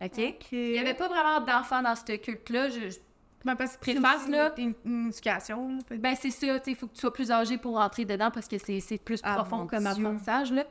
OK? 0.00 0.36
Il 0.52 0.72
n'y 0.72 0.78
avait 0.78 0.94
pas 0.94 1.08
vraiment 1.08 1.40
d'enfants 1.40 1.82
dans 1.82 1.94
ce 1.96 2.16
culte-là. 2.16 2.68
Je, 2.70 2.90
je 2.90 2.98
Ben, 3.44 3.56
parce 3.56 3.76
que 3.76 3.80
préface, 3.80 4.22
c'est 4.24 4.30
là. 4.30 4.52
Une, 4.58 4.74
une 4.84 5.08
éducation. 5.08 5.68
là, 5.90 5.96
Ben, 5.98 6.14
c'est 6.14 6.30
ça, 6.30 6.46
il 6.66 6.76
faut 6.76 6.86
que 6.86 6.94
tu 6.94 7.00
sois 7.00 7.12
plus 7.12 7.30
âgé 7.32 7.58
pour 7.58 7.76
rentrer 7.76 8.04
dedans 8.04 8.30
parce 8.30 8.46
que 8.48 8.58
c'est 8.58 8.78
c'est 8.80 8.98
plus 8.98 9.20
Ah, 9.24 9.34
profond 9.34 9.66
comme 9.66 9.80
Dieu. 9.80 9.88
apprentissage, 10.06 10.52
là. 10.52 10.64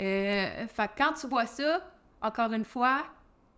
Euh, 0.00 0.66
fait 0.66 0.88
que 0.88 0.92
quand 0.96 1.12
tu 1.12 1.26
vois 1.26 1.46
ça, 1.46 1.80
encore 2.22 2.52
une 2.52 2.64
fois, 2.64 3.04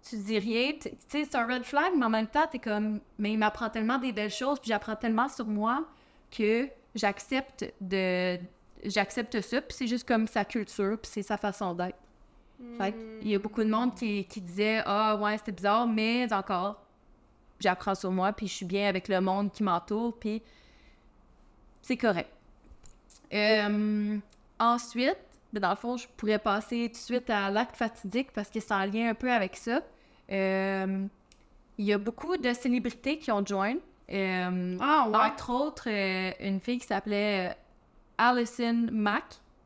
tu 0.09 0.17
dis 0.17 0.39
rien. 0.39 0.73
Tu 0.73 0.91
tu 0.91 0.97
sais, 1.09 1.25
c'est 1.25 1.37
un 1.37 1.47
red 1.47 1.65
flag, 1.65 1.93
mais 1.97 2.05
en 2.05 2.11
même 2.11 2.27
temps, 2.27 2.47
t'es 2.51 2.59
comme, 2.59 3.01
mais 3.19 3.33
il 3.33 3.39
m'apprend 3.39 3.71
tellement 3.71 3.99
des 3.99 4.13
belles 4.13 4.31
choses, 4.31 4.59
puis 4.59 4.69
j'apprends 4.69 4.97
tellement 4.97 5.29
sur 5.29 5.47
moi 5.47 5.87
que 6.31 6.69
j'accepte 6.95 7.73
de. 7.81 8.39
J'accepte 8.85 9.41
ça, 9.41 9.61
puis 9.61 9.77
c'est 9.77 9.87
juste 9.87 10.07
comme 10.09 10.27
sa 10.27 10.45
culture, 10.45 10.99
puis 11.01 11.11
c'est 11.13 11.23
sa 11.23 11.37
façon 11.37 11.75
d'être. 11.75 11.99
Fait 12.79 12.95
il 13.23 13.29
y 13.29 13.35
a 13.35 13.39
beaucoup 13.39 13.63
de 13.63 13.69
monde 13.69 13.95
qui, 13.95 14.25
qui 14.25 14.41
disait 14.41 14.83
Ah, 14.85 15.17
ouais, 15.17 15.39
c'était 15.39 15.53
bizarre, 15.53 15.87
mais 15.87 16.33
encore, 16.33 16.83
j'apprends 17.61 17.95
sur 17.95 18.11
moi, 18.11 18.33
puis 18.33 18.49
je 18.49 18.55
suis 18.55 18.67
bien 18.67 18.89
avec 18.89 19.09
le 19.09 19.21
monde 19.21 19.53
qui 19.53 19.63
m'entoure, 19.63 20.19
puis 20.19 20.43
c'est 21.81 21.97
correct. 21.97 22.31
Euh, 23.33 24.19
ensuite, 24.59 25.19
ben, 25.53 25.61
dans 25.61 25.71
le 25.71 25.77
fond, 25.77 25.97
je 25.97 26.07
pourrais 26.17 26.39
passer 26.39 26.87
tout 26.89 26.93
de 26.93 26.97
suite 26.97 27.31
à 27.31 27.51
l'acte 27.51 27.77
fatidique 27.77 28.33
parce 28.33 28.49
que 28.49 28.61
c'est 28.61 28.73
en 28.73 28.85
lien 28.87 29.11
un 29.11 29.15
peu 29.15 29.31
avec 29.31 29.57
ça. 29.57 29.83
Euh, 30.31 31.07
il 31.79 31.85
y 31.85 31.93
a 31.93 31.99
beaucoup 31.99 32.37
de 32.37 32.53
célébrités 32.53 33.19
qui 33.19 33.31
ont 33.31 33.45
joint. 33.45 33.77
Euh, 34.11 34.77
Ah, 34.81 35.09
ouais. 35.09 35.17
Entre 35.17 35.51
autres, 35.51 35.89
euh, 35.89 36.33
une 36.41 36.61
fille 36.61 36.79
qui 36.79 36.87
s'appelait 36.87 37.55
Alison 38.19 38.87
Mack. 38.93 39.25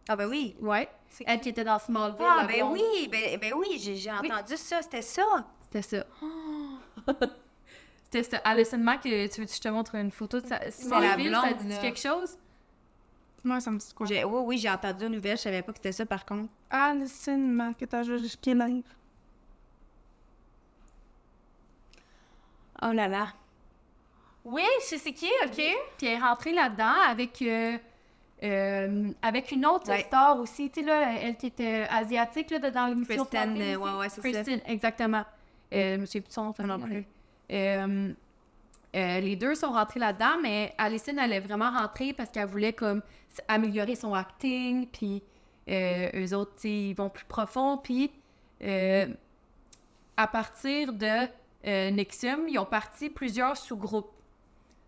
Ah 0.09 0.17
ben 0.17 0.29
oui. 0.29 0.57
Ouais. 0.61 0.89
Elle 1.25 1.41
qui? 1.41 1.49
était 1.49 1.65
dans 1.65 1.79
Smallville. 1.79 2.19
Ah 2.29 2.47
ben 2.47 2.59
blonde. 2.59 2.73
oui, 2.75 3.09
ben, 3.11 3.39
ben 3.41 3.53
oui, 3.57 3.79
j'ai 3.79 4.11
entendu 4.11 4.57
ça, 4.57 4.83
c'était 4.83 5.03
ça. 5.03 5.23
C'était 5.63 5.83
ça. 5.83 6.05
C'était 8.05 8.23
ça. 8.23 8.37
Alison 8.45 8.79
Mack, 8.79 9.01
tu 9.03 9.09
veux 9.11 9.27
que 9.27 9.53
je 9.53 9.61
te 9.61 9.69
montre 9.69 9.97
une 9.97 10.13
photo 10.13 10.41
de 10.41 10.47
sa... 10.47 10.61
la 10.61 10.71
Smallville, 10.71 11.35
ça 11.35 11.53
dit 11.55 11.79
quelque 11.81 11.99
chose? 11.99 12.39
Moi, 13.47 13.61
ça 13.61 13.71
me 13.71 13.79
dit 13.79 13.87
quoi? 13.95 14.07
J'ai- 14.07 14.25
Oui, 14.25 14.41
oui, 14.45 14.59
j'ai 14.59 14.69
entendu 14.69 15.07
une 15.07 15.13
nouvelle, 15.13 15.37
je 15.37 15.43
savais 15.43 15.63
pas 15.63 15.71
que 15.73 15.79
c'était 15.79 15.93
ça 15.93 16.05
par 16.05 16.27
contre. 16.27 16.49
Vais 18.11 18.19
jusqu'à 18.19 18.55
live. 18.55 18.85
Oh 22.83 22.93
là 22.93 23.07
là. 23.09 23.29
Oui, 24.45 24.63
je 24.81 24.87
sais 24.87 24.99
c'est 24.99 25.13
qui, 25.13 25.31
OK? 25.45 25.53
Puis 25.55 26.07
elle 26.07 26.15
est 26.15 26.19
rentrée 26.19 26.53
là-dedans 26.53 26.95
avec, 27.09 27.41
euh, 27.43 27.79
euh, 28.43 29.11
avec 29.23 29.51
une 29.53 29.65
autre 29.65 29.89
Ouais. 29.91 30.01
star 30.03 30.39
aussi, 30.41 30.69
tu 30.71 30.81
sais, 30.81 30.87
là, 30.87 31.15
elle 31.21 31.37
qui 31.37 31.47
était 31.47 31.87
asiatique, 31.89 32.51
là, 32.51 32.59
dans 32.71 32.87
l'émission. 32.87 33.25
Kristen, 33.25 33.57
euh, 33.61 33.77
ouais, 33.77 33.93
ouais, 33.99 34.09
c'est 34.09 34.21
ça. 34.23 34.31
Kristen, 34.31 34.61
exactement. 34.67 35.25
Euh, 35.73 35.95
je 35.97 36.01
me 36.01 36.07
souviens 36.07 36.21
plus 36.21 36.29
de 36.29 36.33
son 36.35 36.45
nom, 36.45 36.53
ça 36.53 36.63
non 36.65 36.79
plus. 36.81 37.05
Euh, 37.53 38.13
euh, 38.97 39.21
les 39.21 39.37
deux 39.37 39.55
sont 39.55 39.73
rentrés 39.73 40.01
là-dedans, 40.01 40.39
mais 40.43 40.73
Alison, 40.79 41.17
elle 41.19 41.33
est 41.33 41.41
vraiment 41.41 41.71
rentrée 41.71 42.15
parce 42.15 42.31
qu'elle 42.31 42.49
voulait 42.49 42.75
améliorer 43.47 43.95
son 43.95 44.15
acting, 44.15 44.87
puis 44.87 45.23
euh, 45.69 46.09
eux 46.15 46.35
autres, 46.35 46.65
ils 46.65 46.95
vont 46.95 47.11
plus 47.11 47.27
profond, 47.27 47.77
puis 47.77 48.11
euh, 48.63 49.07
à 50.17 50.27
partir 50.27 50.95
de 50.95 51.29
Nexium, 51.91 52.49
ils 52.49 52.59
ont 52.59 52.65
parti 52.65 53.11
plusieurs 53.11 53.57
sous-groupes. 53.57 54.13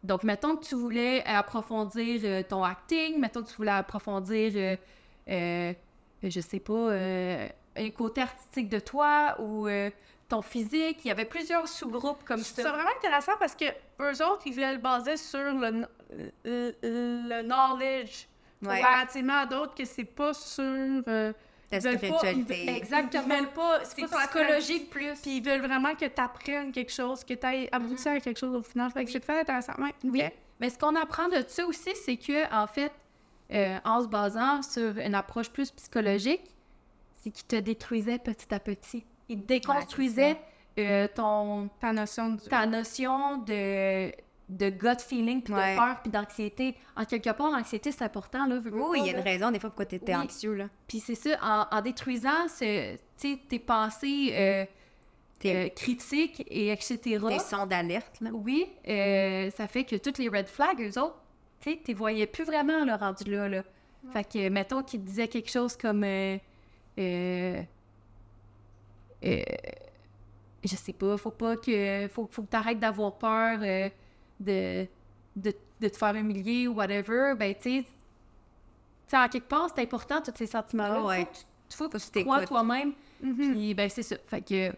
Donc, 0.05 0.23
mettons 0.23 0.57
que 0.57 0.65
tu 0.65 0.77
voulais 0.77 1.25
approfondir 1.27 2.47
ton 2.47 2.63
acting, 2.63 3.19
mettons 3.19 3.43
que 3.43 3.49
tu 3.49 3.57
voulais 3.57 3.73
approfondir, 3.73 4.79
je 5.27 6.41
sais 6.41 6.61
pas, 6.61 6.93
un 7.77 7.91
côté 7.91 8.23
artistique 8.23 8.69
de 8.69 8.79
toi 8.79 9.37
ou 9.41 9.67
ton 10.29 10.43
physique. 10.43 10.99
Il 11.05 11.09
y 11.09 11.11
avait 11.11 11.25
plusieurs 11.25 11.67
sous-groupes 11.69 12.23
comme 12.25 12.39
C'est 12.43 12.63
ça. 12.63 12.71
vraiment 12.73 12.91
intéressant 12.99 13.33
parce 13.39 13.55
que 13.55 13.65
eux 14.01 14.23
autres, 14.25 14.43
ils 14.47 14.53
voulaient 14.53 14.73
le 14.75 14.79
baser 14.79 15.17
sur 15.17 15.39
le, 15.41 15.53
kn- 15.53 15.89
le, 16.45 16.75
le 16.83 17.43
knowledge. 17.43 18.27
Ouais. 18.63 18.77
Comparativement 18.77 19.39
à 19.39 19.47
d'autres 19.47 19.75
que 19.75 19.85
c'est 19.85 20.05
pas 20.05 20.35
sur. 20.35 20.63
euh, 20.65 21.33
La 21.71 21.81
pas- 21.81 21.93
spiritualité. 21.97 22.69
Exactement. 22.77 23.25
Ils 23.29 23.37
veulent 23.37 23.53
pas. 23.53 23.85
C'est 23.85 24.09
pas 24.11 24.27
psychologique 24.27 24.91
plus. 24.91 25.15
Puis 25.21 25.37
ils 25.37 25.43
veulent 25.43 25.61
vraiment 25.61 25.95
que 25.95 26.07
tu 26.07 26.21
apprennes 26.21 26.73
quelque 26.73 26.93
chose, 26.93 27.23
que 27.25 27.35
tu 27.35 27.47
ailles 27.47 27.69
aboutir 27.73 28.13
à 28.13 28.21
quelque 28.21 28.39
chose 28.39 28.55
au 28.55 28.63
final. 28.63 28.91
Fait 28.91 29.05
que 29.05 29.11
c'est 29.11 29.21
très 29.21 29.41
intéressant. 29.41 29.75
Ouais, 29.79 29.95
Oui. 30.05 30.23
Mais 30.61 30.71
ce 30.71 30.77
qu'on 30.79 30.97
apprend 30.97 31.29
de 31.29 31.45
ça 31.47 31.65
aussi, 31.67 31.95
c'est 32.05 32.17
que, 32.17 32.53
en 32.53 32.67
fait, 32.67 32.91
euh, 33.53 33.79
en 33.85 34.03
se 34.03 34.09
basant 34.09 34.61
sur 34.63 34.99
une 34.99 35.15
approche 35.15 35.51
plus 35.51 35.71
psychologique, 35.71 36.43
c'est 37.23 37.31
qu'il 37.31 37.47
te 37.47 37.55
détruisait 37.57 38.19
petit 38.19 38.53
à 38.53 38.59
petit. 38.59 39.05
Il 39.29 39.45
déconstruisait 39.45 40.37
euh, 40.79 41.09
ton, 41.15 41.69
Ta 41.81 41.93
notion 41.93 42.29
du. 42.31 42.45
ta 42.49 42.65
notion 42.67 43.39
de, 43.39 44.11
de 44.49 44.71
gut 44.71 45.01
feeling, 45.01 45.43
puis 45.43 45.53
Ouais. 45.53 45.73
de 45.75 45.79
peur, 45.79 45.97
puis 46.03 46.11
d'anxiété. 46.11 46.77
En 46.97 47.05
quelque 47.05 47.31
part, 47.31 47.51
l'anxiété, 47.51 47.91
c'est 47.93 48.05
important, 48.05 48.47
là. 48.47 48.61
Oui, 48.73 49.01
il 49.01 49.07
y 49.07 49.11
a 49.11 49.13
là. 49.15 49.19
une 49.19 49.25
raison 49.25 49.51
des 49.51 49.59
fois 49.59 49.71
pourquoi 49.71 49.87
t'étais 49.87 50.15
Oui. 50.15 50.23
anxieux, 50.23 50.55
là. 50.55 50.69
Puis 50.87 51.01
c'est 51.01 51.15
ça, 51.17 51.31
en, 51.43 51.77
en 51.77 51.81
détruisant 51.83 52.49
ce, 52.49 52.97
tu 53.21 53.39
tes 53.39 53.59
pensées 53.59 54.31
euh, 54.33 54.65
euh, 55.45 55.69
critiques 55.71 56.43
et 56.49 56.71
etc. 56.73 57.19
Des 57.29 57.39
sons 57.41 57.67
d'alerte. 57.67 58.21
Oui, 58.33 58.67
euh, 58.89 59.51
ça 59.51 59.67
fait 59.69 59.85
que 59.85 59.97
toutes 59.97 60.19
les 60.19 60.29
red 60.29 60.47
flags, 60.47 60.81
eux 60.81 61.01
autres, 61.01 61.17
tu 61.61 61.77
tu 61.83 61.93
voyais 61.93 62.27
plus 62.27 62.45
vraiment, 62.45 62.85
le 62.85 62.95
rendu 62.95 63.25
là, 63.25 63.49
là. 63.49 63.63
Fait 64.13 64.25
que, 64.25 64.49
mettons 64.49 64.83
qu'ils 64.85 65.03
disaient 65.03 65.29
quelque 65.29 65.51
chose 65.51 65.77
comme... 65.77 66.05
euh, 69.24 69.43
je 70.65 70.77
sais 70.77 70.93
pas, 70.93 71.16
faut 71.16 71.31
pas 71.31 71.57
que... 71.57 72.09
Faut, 72.09 72.28
faut 72.31 72.43
que 72.43 72.49
t'arrêtes 72.49 72.81
d'avoir 72.81 73.15
peur 73.19 73.59
euh, 73.62 73.89
de, 74.40 74.86
de, 75.36 75.53
de 75.81 75.89
te 75.89 75.97
faire 75.97 76.15
humilier 76.15 76.69
ou 76.69 76.74
whatever. 76.74 77.35
Ben, 77.39 77.55
tu 77.55 77.85
sais, 79.07 79.16
en 79.16 79.28
quelque 79.28 79.49
part, 79.49 79.69
c'est 79.74 79.82
important, 79.82 80.20
tous 80.20 80.32
ces 80.36 80.47
sentiments-là. 80.47 80.97
Ah 80.99 81.05
ouais. 81.05 81.19
Faut 81.20 81.27
que 81.27 81.36
tu- 81.36 81.77
Faut 81.77 81.89
que 81.89 81.99
tu 81.99 82.11
t'écoutes. 82.11 82.32
crois 82.32 82.45
toi-même. 82.47 82.93
Puis, 83.20 83.74
ben, 83.74 83.89
c'est 83.89 84.03
ça. 84.03 84.16
Fait 84.27 84.40
que... 84.43 84.73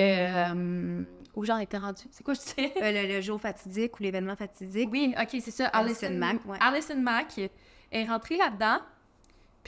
Euh, 0.00 1.02
où 1.34 1.44
j'en 1.44 1.58
étais 1.58 1.76
rendue? 1.76 2.04
C'est 2.12 2.22
quoi 2.22 2.34
je 2.34 2.40
disais? 2.40 2.72
Le, 2.76 3.16
le 3.16 3.20
jour 3.20 3.40
fatidique 3.40 3.98
ou 3.98 4.02
l'événement 4.04 4.36
fatidique. 4.36 4.88
Oui, 4.92 5.14
ok, 5.20 5.28
c'est 5.40 5.50
ça. 5.50 5.66
Alison 5.68 6.06
Alison 6.06 6.18
Mack, 6.18 6.46
ouais. 6.46 6.58
Alison 6.60 6.96
Mack 7.00 7.38
est 7.90 8.04
rentrée 8.04 8.36
là-dedans. 8.36 8.78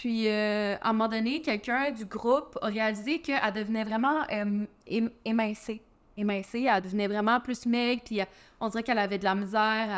Puis, 0.01 0.29
euh, 0.29 0.77
à 0.81 0.89
un 0.89 0.93
moment 0.95 1.11
donné, 1.11 1.43
quelqu'un 1.43 1.91
du 1.91 2.07
groupe 2.07 2.59
a 2.63 2.69
réalisé 2.69 3.21
qu'elle 3.21 3.53
devenait 3.53 3.85
vraiment 3.85 4.23
euh, 4.33 4.65
ém- 4.89 5.11
émincée. 5.27 5.83
Émincée, 6.17 6.67
elle 6.75 6.83
devenait 6.83 7.07
vraiment 7.07 7.39
plus 7.39 7.67
maigre. 7.67 8.01
Puis, 8.03 8.23
euh, 8.23 8.25
on 8.61 8.71
dirait 8.71 8.83
qu'elle 8.83 8.97
avait 8.99 9.19
de 9.19 9.25
la 9.25 9.35
misère 9.35 9.89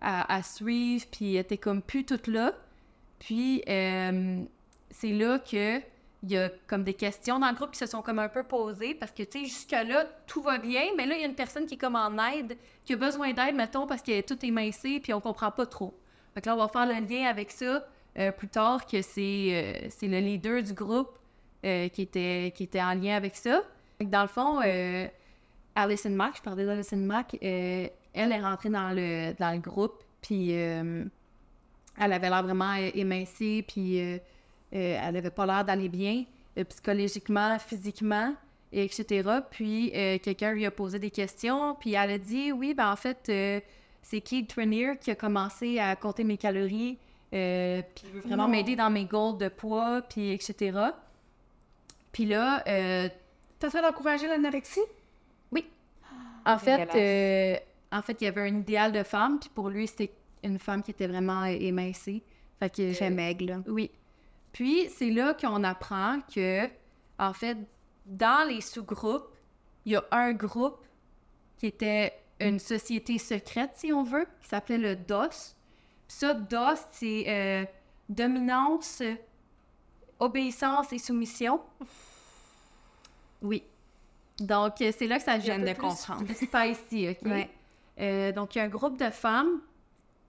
à, 0.00 0.34
à, 0.34 0.42
suivre. 0.42 1.06
Puis, 1.12 1.36
elle 1.36 1.42
était 1.42 1.58
comme 1.58 1.80
plus 1.80 2.04
toute 2.04 2.26
là. 2.26 2.54
Puis, 3.20 3.62
c'est 3.64 5.12
là 5.12 5.38
que 5.38 5.78
il 5.78 6.32
y 6.32 6.36
a 6.36 6.50
comme 6.66 6.82
des 6.82 6.94
questions 6.94 7.38
dans 7.38 7.50
le 7.50 7.54
groupe 7.54 7.70
qui 7.70 7.78
se 7.78 7.86
sont 7.86 8.02
comme 8.02 8.18
un 8.18 8.28
peu 8.28 8.42
posées 8.42 8.94
parce 8.94 9.12
que, 9.12 9.22
tu 9.22 9.40
sais, 9.40 9.44
jusque-là, 9.44 10.06
tout 10.26 10.42
va 10.42 10.58
bien, 10.58 10.86
mais 10.96 11.06
là, 11.06 11.14
il 11.14 11.20
y 11.20 11.24
a 11.24 11.28
une 11.28 11.36
personne 11.36 11.66
qui 11.66 11.74
est 11.74 11.78
comme 11.78 11.94
en 11.94 12.10
aide, 12.32 12.56
qui 12.84 12.94
a 12.94 12.96
besoin 12.96 13.32
d'aide, 13.32 13.54
mettons, 13.54 13.86
parce 13.86 14.02
qu'elle 14.02 14.16
est 14.16 14.28
toute 14.28 14.42
émincée, 14.42 14.98
puis 15.00 15.12
on 15.12 15.20
comprend 15.20 15.52
pas 15.52 15.66
trop. 15.66 15.94
Fait 16.32 16.40
que 16.40 16.46
là, 16.48 16.56
on 16.56 16.58
va 16.58 16.66
faire 16.66 16.86
le 16.86 16.94
lien 17.06 17.28
avec 17.28 17.52
ça 17.52 17.86
euh, 18.16 18.30
plus 18.30 18.48
tard, 18.48 18.86
que 18.86 19.02
c'est 19.02 19.48
euh, 19.50 19.88
c'est 19.90 20.06
le 20.06 20.18
leader 20.18 20.62
du 20.62 20.72
groupe 20.72 21.18
euh, 21.64 21.88
qui, 21.88 22.02
était, 22.02 22.52
qui 22.54 22.64
était 22.64 22.80
en 22.80 22.94
lien 22.94 23.16
avec 23.16 23.34
ça. 23.34 23.62
Dans 24.00 24.22
le 24.22 24.28
fond, 24.28 24.60
Alison 25.74 26.10
Mack, 26.10 26.36
je 26.36 26.42
parlais 26.42 26.66
d'Alison 26.66 26.96
Mack, 26.96 27.36
elle 27.40 27.90
est 28.14 28.40
rentrée 28.40 28.68
dans 28.68 28.90
le, 28.90 29.32
dans 29.38 29.52
le 29.52 29.60
groupe, 29.60 30.02
puis 30.20 30.50
elle 30.50 31.10
avait 31.96 32.28
l'air 32.28 32.42
vraiment 32.42 32.74
émincée, 32.74 33.64
puis 33.66 33.96
elle 34.72 35.16
avait 35.16 35.30
pas 35.30 35.46
l'air 35.46 35.64
d'aller 35.64 35.88
bien, 35.88 36.24
psychologiquement, 36.68 37.56
physiquement, 37.60 38.34
et 38.72 38.84
etc. 38.84 39.30
Puis 39.50 39.92
quelqu'un 40.22 40.52
lui 40.52 40.66
a 40.66 40.72
posé 40.72 40.98
des 40.98 41.10
questions, 41.10 41.76
puis 41.76 41.94
elle 41.94 42.10
a 42.10 42.18
dit 42.18 42.50
oui, 42.50 42.74
ben 42.74 42.90
en 42.90 42.96
fait, 42.96 43.30
c'est 44.02 44.20
Keith 44.20 44.48
Trenier 44.48 44.98
qui 45.00 45.12
a 45.12 45.14
commencé 45.14 45.78
à 45.78 45.94
compter 45.94 46.24
mes 46.24 46.36
calories, 46.36 46.98
euh, 47.34 47.82
puis 47.94 48.04
il 48.06 48.12
veut 48.12 48.20
vraiment 48.20 48.48
m'aider 48.48 48.76
dans 48.76 48.90
mes 48.90 49.04
goals 49.04 49.38
de 49.38 49.48
poids, 49.48 50.02
puis 50.02 50.32
etc. 50.32 50.78
Puis 52.12 52.26
là, 52.26 52.62
euh, 52.68 53.08
T'as 53.58 53.70
fait 53.70 53.82
d'encourager 53.82 54.28
l'anorexie? 54.28 54.80
oui. 55.50 55.66
En 56.46 56.58
fait, 56.58 56.94
euh, 56.94 57.56
en 57.90 58.02
fait, 58.02 58.20
il 58.20 58.24
y 58.24 58.28
avait 58.28 58.42
un 58.42 58.58
idéal 58.58 58.92
de 58.92 59.02
femme, 59.02 59.38
puis 59.40 59.50
pour 59.54 59.70
lui, 59.70 59.86
c'était 59.86 60.12
une 60.42 60.58
femme 60.58 60.82
qui 60.82 60.90
était 60.90 61.06
vraiment 61.06 61.44
émincée. 61.44 62.22
Fait 62.58 62.70
que 62.70 62.94
Très 62.94 63.10
maigre, 63.10 63.46
là. 63.46 63.62
Oui. 63.66 63.90
Puis 64.52 64.88
c'est 64.90 65.10
là 65.10 65.34
qu'on 65.34 65.64
apprend 65.64 66.20
que, 66.32 66.68
en 67.18 67.32
fait, 67.32 67.56
dans 68.06 68.46
les 68.48 68.60
sous-groupes, 68.60 69.34
il 69.84 69.92
y 69.92 69.96
a 69.96 70.04
un 70.12 70.32
groupe 70.32 70.84
qui 71.58 71.66
était 71.66 72.12
une 72.40 72.58
société 72.58 73.18
secrète, 73.18 73.70
si 73.76 73.92
on 73.92 74.02
veut, 74.02 74.26
qui 74.40 74.48
s'appelait 74.48 74.78
le 74.78 74.96
DOS. 74.96 75.56
Ça, 76.08 76.34
DOS, 76.34 76.78
c'est 76.90 77.24
euh, 77.28 77.64
dominance, 78.08 79.02
obéissance 80.18 80.92
et 80.92 80.98
soumission. 80.98 81.60
Oui. 83.42 83.62
Donc, 84.38 84.80
euh, 84.80 84.92
c'est 84.96 85.06
là 85.06 85.18
que 85.18 85.24
ça 85.24 85.36
vient 85.38 85.58
viens 85.58 85.66
un 85.68 85.72
de 85.72 85.78
comprendre. 85.78 86.24
spicy, 86.34 87.08
OK? 87.10 87.18
Ouais. 87.30 87.50
Euh, 88.00 88.32
donc, 88.32 88.54
il 88.54 88.58
y 88.58 88.60
a 88.60 88.64
un 88.64 88.68
groupe 88.68 88.98
de 88.98 89.10
femmes. 89.10 89.60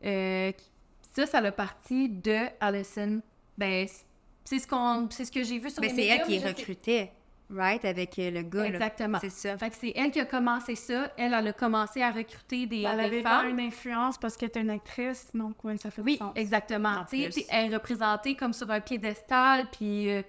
euh, 0.03 0.52
qui- 0.52 0.69
ça, 1.15 1.26
ça 1.26 1.41
l'a 1.41 1.52
parti 1.53 2.10
de 2.10 2.38
Allison. 2.60 3.22
Ben, 3.57 3.88
c'est 4.43 4.60
ce, 4.60 4.68
qu'on, 4.68 5.07
c'est 5.10 5.26
ce 5.26 5.31
que 5.31 5.41
j'ai 5.43 5.57
vu 5.57 5.69
sur 5.72 5.81
Mais 5.81 5.88
les 5.88 5.93
c'est 5.95 6.02
médias, 6.02 6.15
elle 6.18 6.27
qui 6.27 6.39
sais- 6.41 6.47
recrutait, 6.47 7.11
right, 7.50 7.84
avec 7.86 8.18
euh, 8.20 8.32
le 8.32 8.42
gars. 8.44 8.66
Exactement. 8.66 9.18
C'est 9.22 9.30
ça. 9.30 9.58
Fait 9.58 9.70
que 9.70 9.76
c'est 9.76 9.94
elle 9.96 10.12
qui 10.12 10.20
a 10.20 10.26
commencé 10.26 10.76
ça. 10.76 11.12
Elle, 11.18 11.34
elle 11.34 11.48
a 11.48 11.54
commencé 11.54 12.02
à 12.02 12.12
recruter 12.12 12.66
des, 12.66 12.82
Elle 12.84 12.98
des 12.98 13.04
avait 13.04 13.22
femmes. 13.22 13.44
pas 13.44 13.50
une 13.50 13.60
influence 13.60 14.18
parce 14.18 14.36
qu'elle 14.38 14.50
était 14.50 14.62
une 14.62 14.70
actrice, 14.70 15.30
donc 15.34 15.64
ouais, 15.64 15.78
ça 15.78 15.92
fait 15.92 16.02
Oui, 16.02 16.14
du 16.14 16.18
sens. 16.20 16.34
exactement. 16.36 16.90
En 16.90 17.06
Tu 17.06 17.18
sais, 17.18 17.24
plus. 17.26 17.34
puis 17.36 17.46
elle 17.50 17.72
est 17.72 17.76
représentée 17.76 18.36
comme 18.36 18.54
sur 18.54 18.70
un 18.72 18.80
piédestal, 18.82 19.68
puis 19.72 20.10
euh, 20.12 20.22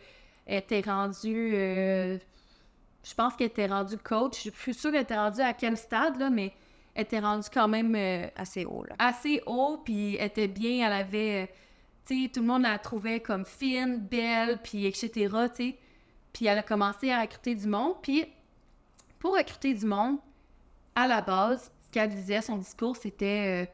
elle 0.47 0.59
était 0.59 0.81
rendue... 0.81 1.53
euh, 1.55 2.19
je 3.09 3.15
pense 3.15 3.35
qu'elle 3.37 3.47
était 3.49 3.67
rendue 3.67 3.97
coach. 3.99 4.35
Je 4.37 4.41
suis 4.41 4.51
plus 4.51 4.75
sûre 4.79 4.91
qu'elle 4.93 5.03
était 5.03 5.17
rendue 5.17 5.41
à 5.41 5.53
quel 5.53 5.77
stade, 5.77 6.19
là, 6.19 6.29
mais 6.29 6.53
elle 6.95 7.03
était 7.05 7.21
rendue 7.21 7.49
quand 7.53 7.69
même... 7.69 7.95
euh, 7.95 8.27
Assez 8.37 8.65
haut, 8.65 8.85
là. 8.85 8.95
assez 8.99 9.43
haut, 9.47 9.81
puis 9.85 10.17
elle 10.17 10.27
était 10.27 10.49
bien, 10.49 10.87
elle 10.87 10.93
avait... 10.93 11.45
euh, 11.45 11.47
Tu 12.07 12.25
sais, 12.25 12.29
tout 12.29 12.41
le 12.41 12.47
monde 12.47 12.63
la 12.63 12.79
trouvait 12.79 13.21
comme 13.21 13.45
fine, 13.45 13.99
belle, 13.99 14.59
puis 14.63 14.87
etc., 14.87 15.11
tu 15.13 15.29
sais. 15.57 15.79
Puis 16.37 16.45
elle 16.45 16.59
a 16.59 16.63
commencé 16.63 17.11
à 17.11 17.23
recruter 17.23 17.55
du 17.55 17.67
monde, 17.67 17.95
puis 18.03 18.27
pour 19.19 19.35
recruter 19.35 19.73
du 19.73 19.87
monde, 19.87 20.19
à 20.95 21.09
la 21.09 21.23
base, 21.23 21.73
ce 21.81 21.91
qu'elle 21.91 22.11
disait, 22.11 22.43
son 22.43 22.59
discours, 22.59 22.95
c'était... 22.95 23.67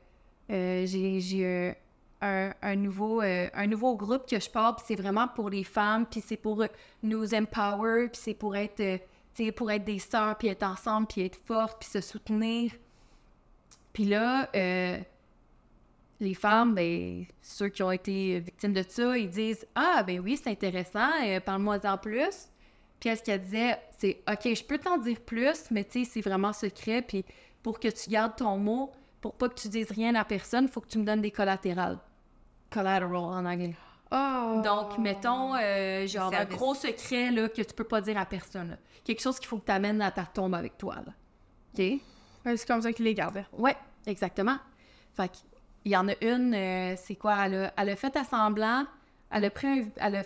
euh, 0.48 0.84
euh, 0.84 0.86
j'ai 0.86 1.74
euh, 2.22 2.52
un, 2.62 2.76
nouveau, 2.76 3.20
un 3.20 3.66
nouveau 3.66 3.96
groupe 3.96 4.30
que 4.30 4.38
je 4.38 4.48
pars, 4.48 4.76
puis 4.76 4.84
c'est 4.86 4.94
vraiment 4.94 5.26
pour 5.26 5.50
les 5.50 5.64
femmes, 5.64 6.06
puis 6.06 6.22
c'est 6.24 6.36
pour 6.36 6.64
nous 7.02 7.34
empower, 7.34 8.08
puis 8.10 8.20
c'est 8.22 8.34
pour 8.34 8.54
être, 8.54 9.00
pour 9.56 9.72
être 9.72 9.84
des 9.84 9.98
sœurs, 9.98 10.38
puis 10.38 10.46
être 10.46 10.62
ensemble, 10.62 11.08
puis 11.08 11.22
être 11.22 11.40
fortes, 11.44 11.80
puis 11.80 11.88
se 11.88 12.00
soutenir. 12.00 12.70
Puis 13.92 14.04
là, 14.04 14.48
les 16.20 16.34
femmes, 16.34 16.76
ben, 16.76 17.24
ceux 17.40 17.70
qui 17.70 17.82
ont 17.82 17.90
été 17.90 18.38
victimes 18.38 18.72
de 18.72 18.84
ça, 18.88 19.18
ils 19.18 19.30
disent 19.30 19.66
Ah, 19.74 20.04
ben 20.06 20.20
oui, 20.20 20.38
c'est 20.40 20.50
intéressant, 20.50 21.10
parle-moi 21.44 21.80
en 21.84 21.98
plus. 21.98 22.51
Puis 23.02 23.08
elle, 23.10 23.18
ce 23.18 23.22
qu'elle 23.24 23.42
disait, 23.42 23.80
c'est 23.98 24.22
OK, 24.30 24.54
je 24.54 24.62
peux 24.62 24.78
t'en 24.78 24.96
dire 24.96 25.18
plus, 25.22 25.72
mais 25.72 25.82
tu 25.82 26.04
sais, 26.04 26.10
c'est 26.12 26.20
vraiment 26.20 26.52
secret. 26.52 27.02
Puis 27.02 27.24
pour 27.60 27.80
que 27.80 27.88
tu 27.88 28.08
gardes 28.08 28.36
ton 28.36 28.56
mot, 28.58 28.92
pour 29.20 29.34
pas 29.34 29.48
que 29.48 29.54
tu 29.54 29.66
dises 29.68 29.90
rien 29.90 30.14
à 30.14 30.24
personne, 30.24 30.68
faut 30.68 30.80
que 30.80 30.86
tu 30.86 30.98
me 30.98 31.04
donnes 31.04 31.20
des 31.20 31.32
collatérales. 31.32 31.98
Collateral 32.70 33.16
en 33.16 33.44
anglais. 33.44 33.74
Donc, 34.62 34.98
mettons, 34.98 35.56
euh, 35.56 36.06
genre 36.06 36.32
un 36.32 36.44
gros 36.44 36.74
secret 36.76 37.32
là, 37.32 37.48
que 37.48 37.62
tu 37.62 37.74
peux 37.74 37.82
pas 37.82 38.00
dire 38.00 38.16
à 38.16 38.24
personne. 38.24 38.68
là. 38.70 38.76
Quelque 39.02 39.20
chose 39.20 39.40
qu'il 39.40 39.48
faut 39.48 39.58
que 39.58 39.64
tu 39.66 39.72
amènes 39.72 40.00
à 40.00 40.12
ta 40.12 40.22
tombe 40.24 40.54
avec 40.54 40.78
toi. 40.78 40.94
Là. 40.94 41.12
OK? 41.74 42.00
c'est 42.56 42.66
comme 42.68 42.82
ça 42.82 42.92
qu'il 42.92 43.04
les 43.04 43.14
gardait. 43.14 43.46
Ouais, 43.52 43.76
exactement. 44.06 44.58
Fait 45.16 45.26
que, 45.28 45.38
il 45.84 45.90
y 45.90 45.96
en 45.96 46.06
a 46.06 46.12
une, 46.20 46.54
euh, 46.54 46.94
c'est 46.96 47.16
quoi? 47.16 47.46
Elle 47.46 47.54
a, 47.64 47.72
elle 47.76 47.88
a 47.90 47.96
fait 47.96 48.14
à 48.16 48.22
semblant, 48.22 48.84
elle 49.28 49.44
a 49.44 49.50
pris 49.50 49.66
un, 49.66 49.84
elle, 49.96 50.14
a- 50.16 50.24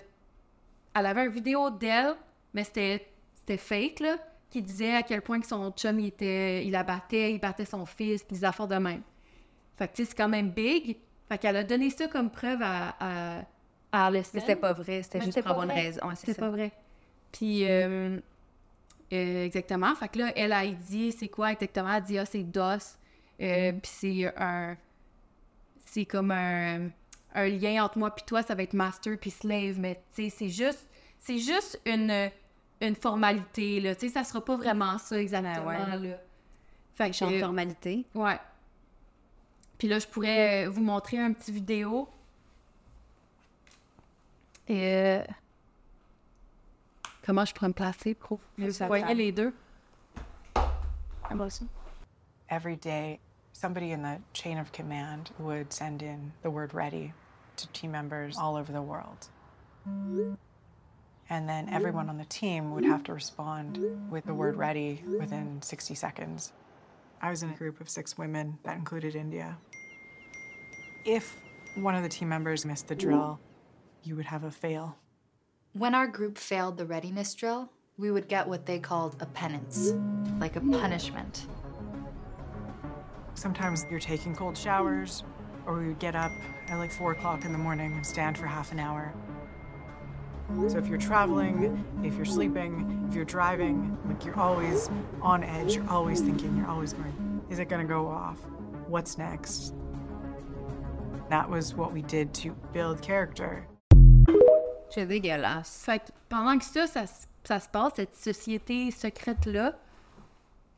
elle 0.94 1.06
avait 1.06 1.24
une 1.24 1.32
vidéo 1.32 1.70
d'elle, 1.70 2.16
mais 2.56 2.64
c'était, 2.64 3.58
fake, 3.58 4.00
là, 4.00 4.16
qui 4.48 4.62
disait 4.62 4.94
à 4.94 5.02
quel 5.02 5.20
point 5.20 5.38
que 5.40 5.46
son 5.46 5.70
chum, 5.72 6.00
il, 6.00 6.06
était, 6.06 6.64
il 6.64 6.70
la 6.70 6.84
battait, 6.84 7.34
il 7.34 7.38
battait 7.38 7.66
son 7.66 7.84
fils, 7.84 8.24
puis 8.24 8.38
des 8.38 8.44
affaires 8.44 8.66
de 8.66 8.76
même. 8.76 9.02
Fait 9.76 9.86
que, 9.86 9.92
tu 9.92 10.02
sais, 10.02 10.10
c'est 10.10 10.16
quand 10.16 10.28
même 10.28 10.50
big. 10.50 10.96
Fait 11.28 11.36
qu'elle 11.36 11.56
a 11.56 11.64
donné 11.64 11.90
ça 11.90 12.08
comme 12.08 12.30
preuve 12.30 12.60
à, 12.62 13.44
à. 13.92 14.10
Mais 14.10 14.22
c'était 14.22 14.56
pas 14.56 14.72
vrai, 14.72 15.02
c'était 15.02 15.20
juste 15.20 15.40
pour 15.42 15.50
avoir 15.50 15.64
une 15.66 15.72
raison, 15.72 16.08
ouais, 16.08 16.14
c'est 16.16 16.38
pas 16.38 16.48
vrai. 16.48 16.72
Puis, 17.30 17.66
euh, 17.68 18.18
euh, 19.12 19.44
exactement. 19.44 19.94
Fait 19.94 20.08
que 20.08 20.18
là, 20.18 20.32
elle 20.34 20.52
a 20.52 20.66
dit, 20.66 21.12
c'est 21.12 21.28
quoi 21.28 21.52
exactement? 21.52 21.92
Elle 21.92 22.02
dit, 22.04 22.18
ah, 22.18 22.24
c'est 22.24 22.42
DOS. 22.42 22.98
Euh, 23.42 23.72
Puis 23.72 23.92
c'est 23.92 24.32
un. 24.38 24.76
C'est 25.84 26.06
comme 26.06 26.30
un, 26.30 26.88
un 27.34 27.48
lien 27.48 27.84
entre 27.84 27.98
moi 27.98 28.14
puis 28.14 28.24
toi, 28.26 28.42
ça 28.42 28.54
va 28.54 28.62
être 28.62 28.72
master 28.72 29.18
puis 29.18 29.30
slave. 29.30 29.78
Mais 29.78 30.00
tu 30.14 30.24
sais, 30.24 30.30
c'est 30.30 30.48
juste. 30.48 30.88
C'est 31.18 31.38
juste 31.38 31.80
une, 31.84 32.30
une 32.80 32.94
formalité, 32.96 33.80
là. 33.80 33.94
Tu 33.94 34.08
sais, 34.08 34.14
ça 34.14 34.24
sera 34.24 34.44
pas 34.44 34.56
vraiment 34.56 34.98
ça 34.98 35.20
exactement, 35.20 35.66
ouais. 35.66 35.98
là. 36.08 36.16
Fait 36.94 37.10
que. 37.10 37.16
Champ 37.16 37.30
de 37.30 37.38
formalité. 37.38 38.04
Ouais. 38.14 38.38
Puis 39.78 39.88
là, 39.88 39.98
je 39.98 40.06
pourrais 40.06 40.66
euh, 40.66 40.70
vous 40.70 40.82
montrer 40.82 41.18
un 41.18 41.32
petit 41.32 41.52
vidéo. 41.52 42.08
Et. 44.68 44.80
euh, 44.82 45.24
Comment 47.24 47.44
je 47.44 47.52
pourrais 47.52 47.68
me 47.68 47.72
placer 47.72 48.14
pour 48.14 48.38
vous 48.56 48.70
voyez 48.86 49.14
les 49.14 49.32
deux? 49.32 49.52
Every 52.48 52.76
day, 52.76 53.18
somebody 53.52 53.92
in 53.92 54.02
the 54.02 54.20
chain 54.32 54.58
of 54.60 54.70
command 54.70 55.30
would 55.40 55.72
send 55.72 56.02
in 56.04 56.30
the 56.42 56.50
word 56.50 56.72
ready 56.72 57.12
to 57.56 57.66
team 57.72 57.90
members 57.90 58.38
all 58.38 58.54
over 58.54 58.72
the 58.72 58.80
world. 58.80 59.28
And 61.28 61.48
then 61.48 61.68
everyone 61.68 62.08
on 62.08 62.18
the 62.18 62.24
team 62.24 62.72
would 62.72 62.84
have 62.84 63.02
to 63.04 63.14
respond 63.14 63.78
with 64.10 64.26
the 64.26 64.34
word 64.34 64.56
ready 64.56 65.02
within 65.18 65.60
60 65.60 65.94
seconds. 65.94 66.52
I 67.20 67.30
was 67.30 67.42
in 67.42 67.50
a 67.50 67.54
group 67.54 67.80
of 67.80 67.88
six 67.88 68.16
women 68.16 68.58
that 68.62 68.76
included 68.76 69.16
India. 69.16 69.56
If 71.04 71.36
one 71.76 71.94
of 71.94 72.02
the 72.02 72.08
team 72.08 72.28
members 72.28 72.64
missed 72.64 72.88
the 72.88 72.94
drill, 72.94 73.40
you 74.02 74.14
would 74.16 74.26
have 74.26 74.44
a 74.44 74.50
fail. 74.50 74.96
When 75.72 75.94
our 75.94 76.06
group 76.06 76.38
failed 76.38 76.78
the 76.78 76.86
readiness 76.86 77.34
drill, 77.34 77.70
we 77.98 78.10
would 78.10 78.28
get 78.28 78.46
what 78.46 78.66
they 78.66 78.78
called 78.78 79.16
a 79.20 79.26
penance, 79.26 79.92
like 80.38 80.56
a 80.56 80.60
punishment. 80.60 81.46
Sometimes 83.34 83.84
you're 83.90 84.00
taking 84.00 84.34
cold 84.34 84.56
showers, 84.56 85.24
or 85.66 85.78
we 85.78 85.88
would 85.88 85.98
get 85.98 86.14
up 86.14 86.30
at 86.68 86.78
like 86.78 86.92
four 86.92 87.12
o'clock 87.12 87.44
in 87.44 87.52
the 87.52 87.58
morning 87.58 87.92
and 87.94 88.06
stand 88.06 88.38
for 88.38 88.46
half 88.46 88.72
an 88.72 88.78
hour. 88.78 89.12
So 90.68 90.78
if 90.78 90.86
you're 90.88 90.98
traveling, 90.98 91.84
if 92.04 92.14
you're 92.16 92.24
sleeping, 92.24 93.06
if 93.08 93.14
you're 93.14 93.24
driving, 93.24 93.96
like 94.06 94.24
you're 94.24 94.38
always 94.38 94.88
on 95.20 95.42
edge, 95.42 95.74
you're 95.76 95.90
always 95.90 96.20
thinking, 96.20 96.56
you're 96.56 96.68
always 96.68 96.92
going, 96.92 97.12
is 97.50 97.58
it 97.58 97.68
gonna 97.68 97.84
go 97.84 98.06
off? 98.06 98.38
What's 98.88 99.18
next? 99.18 99.74
That 101.30 101.48
was 101.50 101.74
what 101.74 101.92
we 101.92 102.02
did 102.02 102.32
to 102.34 102.50
build 102.72 103.00
character. 103.02 103.66
C'est 104.90 105.06
dégueulasse. 105.06 105.82
Fait 105.84 105.98
que 105.98 106.12
pendant 106.28 106.58
que 106.58 106.64
ça, 106.64 106.86
ça, 106.86 107.06
se- 107.06 107.26
ça 107.44 107.58
se 107.60 107.68
passe, 107.68 107.94
cette 107.96 108.14
société 108.14 108.90
secrète-là, 108.92 109.74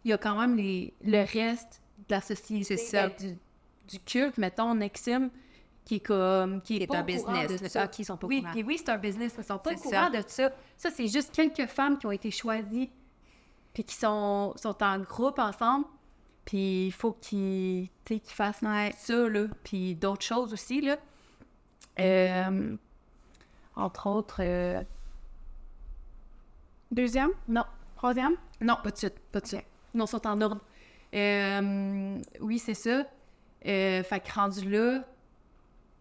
il 0.05 0.11
y 0.11 0.13
a 0.15 0.19
quand 0.19 0.35
même 0.41 0.57
les, 0.57 0.95
le 1.05 1.25
reste 1.31 1.83
de 2.09 2.15
la 2.15 2.21
société. 2.23 2.65
C'est 2.65 2.77
ça. 2.79 3.09
Du, 3.11 3.37
du 3.89 4.01
culte, 4.01 4.39
mettons, 4.39 4.75
Nexim, 4.75 5.29
qui 5.89 5.95
est 5.97 6.01
comme. 6.01 6.61
Qui 6.61 6.77
est, 6.77 6.79
Qui 6.79 6.85
est 6.85 6.87
pas 6.87 6.99
un 6.99 7.03
business, 7.03 7.63
de 7.63 7.67
ça. 7.67 7.83
Ah, 7.83 7.89
qui 7.89 8.05
sont 8.05 8.19
pas 8.19 8.27
oui, 8.27 8.45
puis 8.53 8.63
oui, 8.63 8.77
c'est 8.79 8.91
un 8.91 8.99
business. 8.99 9.35
Ils 9.39 9.43
sont 9.45 9.59
pas 9.59 9.73
au 9.73 9.77
courant 9.77 10.11
de 10.11 10.23
ça. 10.27 10.51
Ça, 10.77 10.91
c'est 10.91 11.09
juste 11.09 11.35
quelques 11.35 11.67
femmes 11.67 11.99
qui 11.99 12.07
ont 12.07 12.13
été 12.13 12.31
choisies, 12.31 12.91
puis 13.73 13.85
qui 13.85 13.95
sont, 13.95 14.53
sont 14.57 14.83
en 14.83 14.99
groupe 15.01 15.39
ensemble. 15.39 15.87
Puis 16.45 16.87
il 16.87 16.93
faut 16.93 17.13
qu'ils 17.13 17.89
qu'ils 18.05 18.21
fassent 18.27 18.61
ça, 18.61 19.29
là. 19.29 19.47
Puis 19.65 19.95
d'autres 19.95 20.25
choses 20.25 20.53
aussi, 20.53 20.83
là. 20.83 20.99
Euh, 21.99 22.77
entre 23.75 24.07
autres. 24.09 24.41
euh, 24.41 24.83
Deuxième? 26.91 27.31
Non. 27.49 27.65
Troisième? 27.97 28.37
Non, 28.61 28.77
pas 28.83 28.91
de 28.91 28.97
suite. 28.97 29.19
Pas 29.33 29.41
de 29.41 29.47
suite. 29.47 29.65
Non, 29.95 30.07
sont 30.07 30.27
en 30.27 30.41
ordre. 30.41 30.61
Euh, 31.15 32.19
oui, 32.41 32.59
c'est 32.59 32.75
ça. 32.75 33.05
Fait 33.63 34.23
que 34.25 34.33
rendu 34.35 34.69
là, 34.71 35.03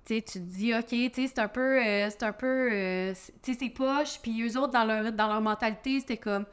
tu 0.08 0.22
te 0.24 0.38
dis, 0.40 0.74
OK, 0.74 0.88
tu 0.88 1.10
sais, 1.14 1.28
c'est 1.28 1.40
un 1.40 1.48
peu. 1.48 1.84
euh, 1.84 2.10
c'est 2.10 2.24
un 2.24 2.32
peu. 2.34 2.70
euh, 2.72 3.14
tu 3.44 3.54
sais, 3.54 3.58
c'est 3.60 3.70
poche. 3.70 4.20
Puis 4.22 4.42
eux 4.48 4.58
autres, 4.58 4.72
dans 4.74 4.84
leur, 4.86 5.12
dans 5.12 5.28
leur 5.28 5.42
mentalité, 5.42 6.00
c'était 6.00 6.18
comme. 6.18 6.46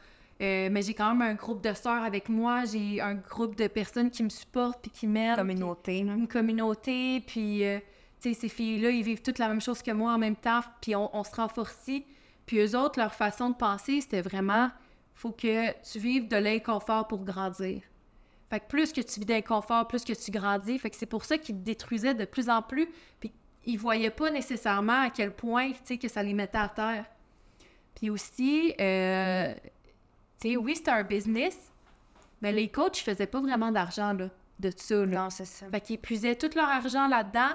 euh, 0.43 0.69
mais 0.71 0.83
j'ai 0.83 0.95
quand 0.95 1.15
même 1.15 1.23
un 1.23 1.35
groupe 1.35 1.63
de 1.63 1.73
sœurs 1.73 2.03
avec 2.03 2.29
moi, 2.29 2.65
j'ai 2.65 3.01
un 3.01 3.15
groupe 3.15 3.57
de 3.57 3.67
personnes 3.69 4.11
qui 4.11 4.23
me 4.23 4.29
supportent 4.29 4.83
puis 4.83 4.91
qui 4.91 5.07
m'aiment. 5.07 5.37
Communauté, 5.37 5.99
Une 5.99 6.29
communauté, 6.29 7.21
puis, 7.27 7.63
tu 8.21 8.33
sais, 8.33 8.35
ces 8.35 8.49
filles-là, 8.49 8.91
ils 8.91 9.03
vivent 9.03 9.23
toutes 9.23 9.39
la 9.39 9.49
même 9.49 9.61
chose 9.61 9.83
que 9.83 9.91
moi 9.93 10.13
en 10.13 10.19
même 10.19 10.37
temps, 10.37 10.61
puis 10.81 10.97
on, 10.97 11.15
on 11.17 11.25
se 11.25 11.35
renforcit. 11.35 12.05
Puis 12.47 12.59
eux 12.59 12.77
autres, 12.79 12.99
leur 12.99 13.15
façon 13.15 13.51
de 13.51 13.55
penser, 13.55 14.01
c'était 14.01 14.21
vraiment, 14.23 14.71
faut 15.15 15.31
que 15.31 15.71
tu 15.91 15.99
vives 15.99 16.29
de 16.29 16.37
l'inconfort 16.37 17.07
pour 17.09 17.25
grandir. 17.25 17.83
Fait 18.51 18.61
que 18.61 18.67
plus 18.67 18.93
que 18.93 19.01
tu 19.01 19.21
vis 19.21 19.27
d'inconfort, 19.27 19.89
plus 19.89 20.05
que 20.05 20.13
tu 20.13 20.31
grandis. 20.31 20.79
Fait 20.79 20.91
que 20.91 20.97
c'est 20.97 21.07
pour 21.07 21.25
ça 21.25 21.39
qu'ils 21.39 21.57
te 21.57 21.63
détruisaient 21.63 22.15
de 22.15 22.25
plus 22.25 22.49
en 22.51 22.61
plus. 22.63 22.89
Puis 23.19 23.33
ils 23.67 23.77
voyaient 23.79 24.11
pas 24.11 24.31
nécessairement 24.31 25.03
à 25.03 25.11
quel 25.11 25.33
point, 25.33 25.71
tu 25.71 25.79
sais, 25.85 25.99
que 25.99 26.09
ça 26.09 26.23
les 26.23 26.35
mettait 26.35 26.59
à 26.59 26.69
terre. 26.69 27.05
Puis 27.95 28.11
aussi, 28.11 28.75
euh, 28.81 29.55
tu 30.41 30.51
sais, 30.51 30.57
oui, 30.57 30.77
c'était 30.77 30.91
un 30.91 31.05
business, 31.05 31.73
mais 32.43 32.53
les 32.53 32.69
coachs, 32.69 32.99
ils 33.01 33.05
faisaient 33.05 33.27
pas 33.27 33.41
vraiment 33.41 33.71
d'argent, 33.71 34.13
là, 34.13 34.29
de 34.59 34.71
ça, 34.77 34.97
là. 35.07 35.25
Non, 35.25 35.31
c'est 35.31 35.45
ça. 35.45 35.67
Fait 35.71 35.81
qu'ils 35.81 35.95
épuisaient 35.97 36.37
tout 36.37 36.51
leur 36.55 36.69
argent 36.69 37.07
là-dedans, 37.09 37.55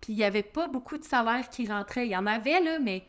puis 0.00 0.12
il 0.12 0.18
y 0.18 0.24
avait 0.24 0.42
pas 0.42 0.68
beaucoup 0.68 0.96
de 0.96 1.04
salaire 1.04 1.48
qui 1.50 1.66
rentrait. 1.68 2.06
Il 2.06 2.10
y 2.10 2.16
en 2.16 2.26
avait, 2.26 2.60
là, 2.60 2.78
mais, 2.78 3.04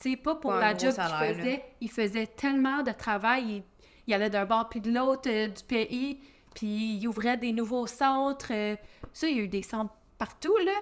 tu 0.00 0.10
sais, 0.10 0.16
pas 0.16 0.34
pour 0.34 0.52
Pas 0.52 0.60
la 0.60 0.78
job 0.78 0.94
qu'ils 0.94 1.34
faisaient. 1.34 1.64
Ils 1.80 1.90
faisaient 1.90 2.26
tellement 2.26 2.82
de 2.82 2.92
travail. 2.92 3.56
Ils, 3.56 3.62
ils 4.06 4.14
allaient 4.14 4.30
d'un 4.30 4.44
bord 4.44 4.68
puis 4.68 4.80
de 4.80 4.92
l'autre 4.92 5.28
euh, 5.28 5.48
du 5.48 5.64
pays, 5.64 6.20
puis 6.54 6.96
ils 6.98 7.08
ouvraient 7.08 7.36
des 7.36 7.52
nouveaux 7.52 7.86
centres. 7.86 8.52
euh, 8.52 8.76
ça, 9.12 9.26
il 9.28 9.36
y 9.36 9.40
a 9.40 9.42
eu 9.42 9.48
des 9.48 9.62
centres 9.62 9.92
partout, 10.18 10.56
là, 10.58 10.72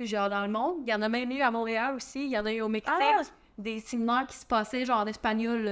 genre 0.00 0.28
dans 0.28 0.44
le 0.44 0.52
monde. 0.52 0.78
Il 0.86 0.90
y 0.90 0.94
en 0.94 1.02
a 1.02 1.08
même 1.08 1.30
eu 1.30 1.40
à 1.40 1.50
Montréal 1.50 1.94
aussi. 1.94 2.24
Il 2.24 2.30
y 2.30 2.38
en 2.38 2.44
a 2.46 2.52
eu 2.52 2.60
au 2.60 2.68
Mexique. 2.68 2.92
Ah! 3.00 3.22
Des 3.56 3.78
séminaires 3.80 4.26
qui 4.26 4.36
se 4.36 4.44
passaient, 4.46 4.84
genre 4.84 5.00
en 5.00 5.06
espagnol, 5.06 5.62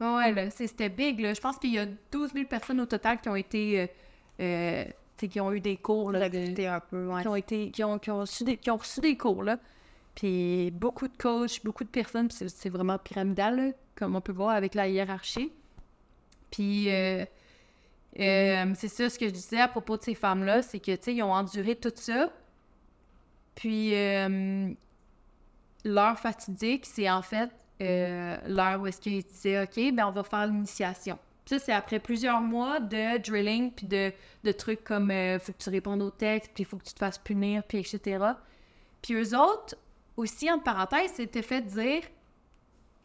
là. 0.00 0.16
Ouais, 0.16 0.32
là, 0.32 0.50
c'était 0.50 0.88
big, 0.88 1.20
là. 1.20 1.34
Je 1.34 1.40
pense 1.40 1.56
qu'il 1.58 1.72
y 1.72 1.78
a 1.78 1.86
12 2.12 2.32
000 2.32 2.46
personnes 2.46 2.80
au 2.80 2.86
total 2.86 3.20
qui 3.20 3.28
ont 3.28 3.36
été... 3.36 3.80
euh, 3.80 3.86
euh, 4.40 4.84
qui 5.28 5.40
ont 5.40 5.52
eu 5.52 5.60
des 5.60 5.76
cours, 5.76 6.12
là. 6.12 6.28
de- 6.28 6.66
un 6.66 6.80
peu, 6.80 7.06
ouais. 7.06 7.22
Qui 7.22 7.28
ont 7.28 7.36
été... 7.36 7.70
Qui 7.70 7.82
ont, 7.84 7.98
qui 7.98 8.10
ont 8.10 8.20
reçu 8.20 8.44
des, 8.44 8.56
qui 8.56 8.70
ont 8.70 8.76
reçu 8.76 9.00
des 9.00 9.16
cours, 9.16 9.42
là. 9.42 9.58
Puis 10.14 10.70
beaucoup 10.70 11.08
de 11.08 11.16
coachs, 11.16 11.64
beaucoup 11.64 11.82
de 11.84 11.88
personnes, 11.88 12.28
puis 12.28 12.48
c'est 12.48 12.68
vraiment 12.68 12.98
pyramidal, 12.98 13.56
là, 13.56 13.72
comme 13.96 14.14
on 14.14 14.20
peut 14.20 14.32
voir 14.32 14.50
avec 14.50 14.74
la 14.74 14.86
hiérarchie. 14.88 15.52
Puis... 16.50 16.90
euh, 16.92 17.24
euh, 18.20 18.66
c'est 18.76 18.86
ça 18.88 19.10
ce 19.10 19.18
que 19.18 19.26
je 19.26 19.32
disais 19.32 19.60
à 19.60 19.66
propos 19.66 19.96
de 19.96 20.02
ces 20.02 20.14
femmes-là, 20.14 20.62
c'est 20.62 20.78
que, 20.78 20.92
tu 20.92 20.98
sais, 21.02 21.14
ils 21.16 21.22
ont 21.24 21.32
enduré 21.32 21.74
tout 21.74 21.90
ça. 21.96 22.30
Puis, 23.54 23.94
euh, 23.94 24.72
l'heure 25.84 26.18
fatidique, 26.18 26.86
c'est 26.86 27.10
en 27.10 27.22
fait 27.22 27.50
euh, 27.82 28.36
l'heure 28.46 28.80
où 28.80 28.86
est-ce 28.86 29.00
qu'ils 29.00 29.22
disaient, 29.24 29.62
OK, 29.62 29.94
ben 29.94 30.06
on 30.06 30.10
va 30.10 30.22
faire 30.22 30.46
l'initiation. 30.46 31.18
Ça, 31.46 31.58
c'est 31.58 31.72
après 31.72 31.98
plusieurs 31.98 32.40
mois 32.40 32.80
de 32.80 33.18
drilling, 33.18 33.70
puis 33.70 33.86
de, 33.86 34.12
de 34.44 34.52
trucs 34.52 34.82
comme, 34.82 35.10
euh, 35.10 35.38
faut 35.38 35.52
que 35.52 35.62
tu 35.62 35.70
répondes 35.70 36.02
aux 36.02 36.10
textes, 36.10 36.52
puis 36.54 36.62
il 36.62 36.66
faut 36.66 36.78
que 36.78 36.84
tu 36.84 36.94
te 36.94 36.98
fasses 36.98 37.18
punir, 37.18 37.62
puis 37.64 37.78
etc. 37.78 38.24
Puis 39.02 39.14
eux 39.14 39.38
autres, 39.38 39.76
aussi, 40.16 40.50
en 40.50 40.58
parenthèse, 40.58 41.12
s'étaient 41.12 41.42
fait 41.42 41.60
dire 41.60 42.02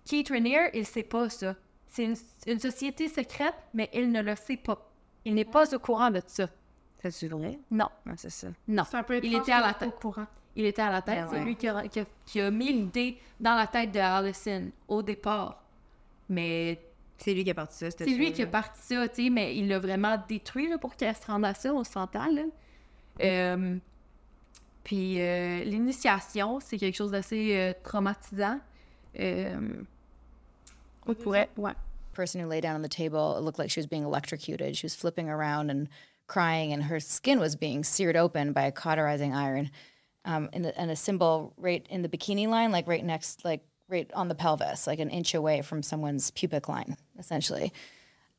Keith 0.05 0.29
Rainier, 0.29 0.69
il 0.73 0.85
sait 0.85 1.03
pas 1.03 1.29
ça. 1.29 1.55
C'est 1.87 2.05
une, 2.05 2.15
une 2.47 2.59
société 2.59 3.09
secrète, 3.09 3.55
mais 3.73 3.89
il 3.93 4.11
ne 4.11 4.21
le 4.21 4.35
sait 4.35 4.57
pas. 4.57 4.89
Il 5.25 5.33
n'est 5.33 5.45
pas 5.45 5.75
au 5.75 5.79
courant 5.79 6.11
de 6.11 6.21
ça. 6.25 6.47
C'est 7.01 7.27
vrai? 7.27 7.57
Non. 7.71 7.87
c'est 8.17 8.29
ça. 8.29 8.47
Non. 8.67 8.83
C'est 8.89 8.97
un 8.97 9.03
peu 9.03 9.19
Il 9.23 9.33
était 9.35 9.51
à 9.51 9.61
la 9.61 9.73
tête. 9.73 9.87
au 9.89 9.91
courant. 9.91 10.27
Il 10.55 10.65
était 10.65 10.81
à 10.81 10.91
la 10.91 11.01
tête. 11.01 11.19
Ah 11.21 11.27
C'est 11.31 11.37
ouais. 11.39 11.45
lui 11.45 11.55
qui 11.55 11.67
a, 11.67 11.87
qui 11.87 11.99
a- 12.01 12.05
qui 12.25 12.41
a 12.41 12.51
mis 12.51 12.73
l'idée 12.73 13.17
dans 13.39 13.55
la 13.55 13.67
tête 13.67 13.91
de 13.91 13.99
Allison 13.99 14.69
au 14.87 15.01
départ. 15.01 15.63
Mais 16.27 16.79
C'est 17.17 17.33
lui 17.33 17.43
qui 17.43 17.51
a 17.51 17.53
parti 17.53 17.77
ça. 17.77 17.89
c'est 17.91 18.05
lui 18.05 18.33
qui 18.33 18.41
a 18.41 18.47
parti 18.47 18.81
ça, 18.81 19.07
tu 19.07 19.23
sais, 19.23 19.29
mais 19.29 19.55
il 19.55 19.67
l'a 19.69 19.79
vraiment 19.79 20.17
détruit 20.27 20.67
là, 20.69 20.77
pour 20.77 20.95
qu'elle 20.95 21.15
se 21.15 21.25
rende 21.25 21.45
à 21.45 21.53
ça, 21.53 21.73
on 21.73 21.83
s'entend, 21.83 22.27
là. 22.31 22.41
Euh, 23.21 23.77
puis 24.83 25.21
euh, 25.21 25.63
l'initiation, 25.63 26.59
c'est 26.59 26.77
quelque 26.77 26.95
chose 26.95 27.11
d'assez 27.11 27.55
euh, 27.55 27.73
traumatisant. 27.83 28.59
Euh, 29.19 29.59
on 31.05 31.13
pourrait, 31.13 31.49
ouais. 31.57 31.73
person 32.13 32.41
who 32.41 32.49
lay 32.49 32.61
down 32.61 32.75
on 32.75 32.81
the 32.83 32.89
table 32.89 33.35
it 33.37 33.43
looked 33.43 33.57
like 33.57 33.69
she 33.69 33.77
was 33.77 33.87
being 33.87 34.03
electrocuted 34.03 34.75
she 34.75 34.83
was 34.83 34.93
flipping 34.95 35.29
around 35.29 35.69
and 35.71 35.85
crying 36.29 36.71
and 36.71 36.83
her 36.83 36.99
skin 36.99 37.39
was 37.39 37.57
being 37.57 37.83
seared 37.83 38.15
open 38.15 38.53
by 38.53 38.61
a 38.61 38.71
cauterizing 38.71 39.33
iron 39.33 39.69
um, 40.23 40.49
and, 40.53 40.63
the, 40.63 40.79
and 40.79 40.89
a 40.89 40.95
symbol 40.95 41.53
right 41.57 41.85
in 41.89 42.01
the 42.01 42.07
bikini 42.07 42.47
line 42.47 42.71
like 42.71 42.87
right 42.87 43.03
next 43.03 43.43
like 43.43 43.61
right 43.89 44.09
on 44.13 44.29
the 44.29 44.35
pelvis 44.35 44.87
like 44.87 44.99
an 44.99 45.09
inch 45.09 45.33
away 45.33 45.61
from 45.61 45.83
someone's 45.83 46.31
pubic 46.31 46.69
line 46.69 46.95
essentially. 47.17 47.73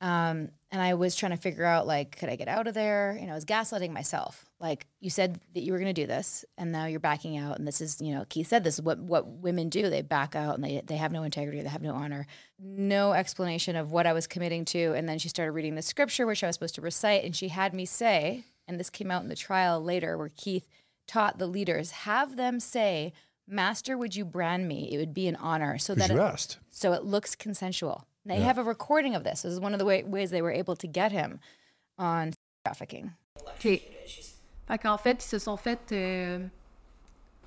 Um, 0.00 0.50
and 0.70 0.80
i 0.80 0.94
was 0.94 1.16
trying 1.16 1.32
to 1.32 1.36
figure 1.36 1.64
out 1.64 1.86
like 1.86 2.16
could 2.18 2.28
i 2.28 2.36
get 2.36 2.48
out 2.48 2.66
of 2.66 2.74
there? 2.74 3.16
You 3.18 3.26
know 3.26 3.32
i 3.32 3.34
was 3.34 3.44
gaslighting 3.44 3.92
myself. 3.92 4.44
Like 4.60 4.86
you 5.00 5.08
said 5.08 5.40
that 5.54 5.62
you 5.62 5.72
were 5.72 5.78
going 5.78 5.94
to 5.94 6.02
do 6.02 6.06
this 6.06 6.44
and 6.58 6.70
now 6.70 6.84
you're 6.84 7.00
backing 7.00 7.38
out 7.38 7.58
and 7.58 7.66
this 7.66 7.80
is 7.80 8.00
you 8.00 8.14
know 8.14 8.24
keith 8.28 8.48
said 8.48 8.62
this 8.62 8.74
is 8.74 8.82
what, 8.82 8.98
what 8.98 9.26
women 9.26 9.68
do 9.68 9.88
they 9.88 10.02
back 10.02 10.36
out 10.36 10.54
and 10.54 10.64
they, 10.64 10.82
they 10.84 10.96
have 10.96 11.12
no 11.12 11.22
integrity 11.22 11.62
they 11.62 11.68
have 11.68 11.82
no 11.82 11.94
honor 11.94 12.26
no 12.58 13.12
explanation 13.12 13.74
of 13.76 13.92
what 13.92 14.06
i 14.06 14.12
was 14.12 14.26
committing 14.26 14.64
to. 14.66 14.92
And 14.94 15.08
then 15.08 15.18
she 15.18 15.28
started 15.28 15.52
reading 15.52 15.74
the 15.74 15.82
scripture 15.82 16.26
which 16.26 16.44
i 16.44 16.46
was 16.46 16.56
supposed 16.56 16.74
to 16.76 16.82
recite 16.82 17.24
and 17.24 17.34
she 17.34 17.48
had 17.48 17.74
me 17.74 17.86
say 17.86 18.44
and 18.68 18.78
this 18.78 18.90
came 18.90 19.10
out 19.10 19.22
in 19.22 19.28
the 19.28 19.36
trial 19.36 19.82
later 19.82 20.16
where 20.16 20.30
keith 20.36 20.66
taught 21.06 21.38
the 21.38 21.46
leaders 21.46 21.90
have 21.90 22.36
them 22.36 22.60
say 22.60 23.12
master 23.50 23.98
would 23.98 24.14
you 24.14 24.24
brand 24.24 24.68
me? 24.68 24.88
It 24.92 24.98
would 24.98 25.12
be 25.12 25.26
an 25.26 25.36
honor 25.36 25.76
So 25.78 25.94
that 25.96 26.10
it, 26.10 26.16
so 26.70 26.92
it 26.92 27.04
looks 27.04 27.34
consensual 27.34 28.06
they 28.26 28.38
Yeah. 28.38 28.48
have 28.48 28.58
a 28.58 28.62
recording 28.62 29.14
of 29.16 29.22
this 29.22 29.42
this 29.42 29.52
is 29.52 29.58
one 29.60 29.72
of 29.72 29.78
the 29.80 29.84
way, 29.86 30.02
ways 30.04 30.30
they 30.30 30.42
were 30.42 30.52
able 30.54 30.76
to 30.76 30.86
get 30.92 31.10
him 31.12 31.38
on 31.98 32.30
trafficking 32.64 33.10
OK. 33.46 33.62
Fait 34.68 34.78
qu'en 34.80 34.98
fait, 34.98 35.24
ils 35.24 35.28
se 35.28 35.38
sont 35.38 35.56
fait. 35.56 35.80
euh, 35.92 36.46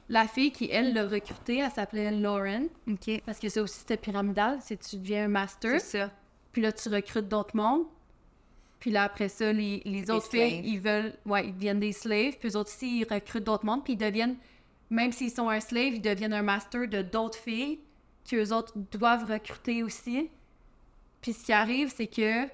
La 0.09 0.27
fille 0.27 0.51
qui, 0.51 0.69
elle, 0.69 0.93
l'a 0.93 1.07
recrutée, 1.07 1.59
elle 1.59 1.71
s'appelait 1.71 2.11
Lauren. 2.11 2.65
OK. 2.89 3.21
Parce 3.25 3.39
que 3.39 3.47
ça 3.47 3.61
aussi, 3.61 3.79
c'était 3.79 3.95
pyramidal. 3.97 4.59
C'est 4.61 4.77
tu 4.77 4.97
deviens 4.97 5.25
un 5.25 5.27
master. 5.29 5.79
C'est 5.79 5.99
ça. 5.99 6.11
Puis 6.51 6.61
là, 6.61 6.71
tu 6.73 6.89
recrutes 6.89 7.29
d'autres 7.29 7.55
mondes. 7.55 7.85
Puis 8.79 8.91
là, 8.91 9.03
après 9.03 9.29
ça, 9.29 9.53
les, 9.53 9.81
les 9.85 10.11
autres 10.11 10.29
filles, 10.29 10.61
ils 10.65 10.79
veulent. 10.81 11.13
Ouais, 11.25 11.47
ils 11.47 11.53
deviennent 11.53 11.79
des 11.79 11.93
slaves. 11.93 12.37
Puis 12.37 12.49
eux 12.49 12.57
autres 12.57 12.69
aussi, 12.71 12.99
ils 12.99 13.07
recrutent 13.09 13.45
d'autres 13.45 13.65
mondes. 13.65 13.83
Puis 13.83 13.93
ils 13.93 13.97
deviennent. 13.97 14.35
Même 14.89 15.13
s'ils 15.13 15.31
sont 15.31 15.47
un 15.47 15.61
slave, 15.61 15.93
ils 15.93 16.01
deviennent 16.01 16.33
un 16.33 16.43
master 16.43 16.87
de 16.87 17.01
d'autres 17.01 17.37
filles. 17.39 17.79
Qu'eux 18.29 18.51
autres 18.51 18.73
doivent 18.91 19.29
recruter 19.31 19.83
aussi. 19.83 20.29
Puis 21.23 21.33
ce 21.33 21.45
qui 21.45 21.53
arrive, 21.53 21.91
c'est 21.95 22.05
que. 22.05 22.47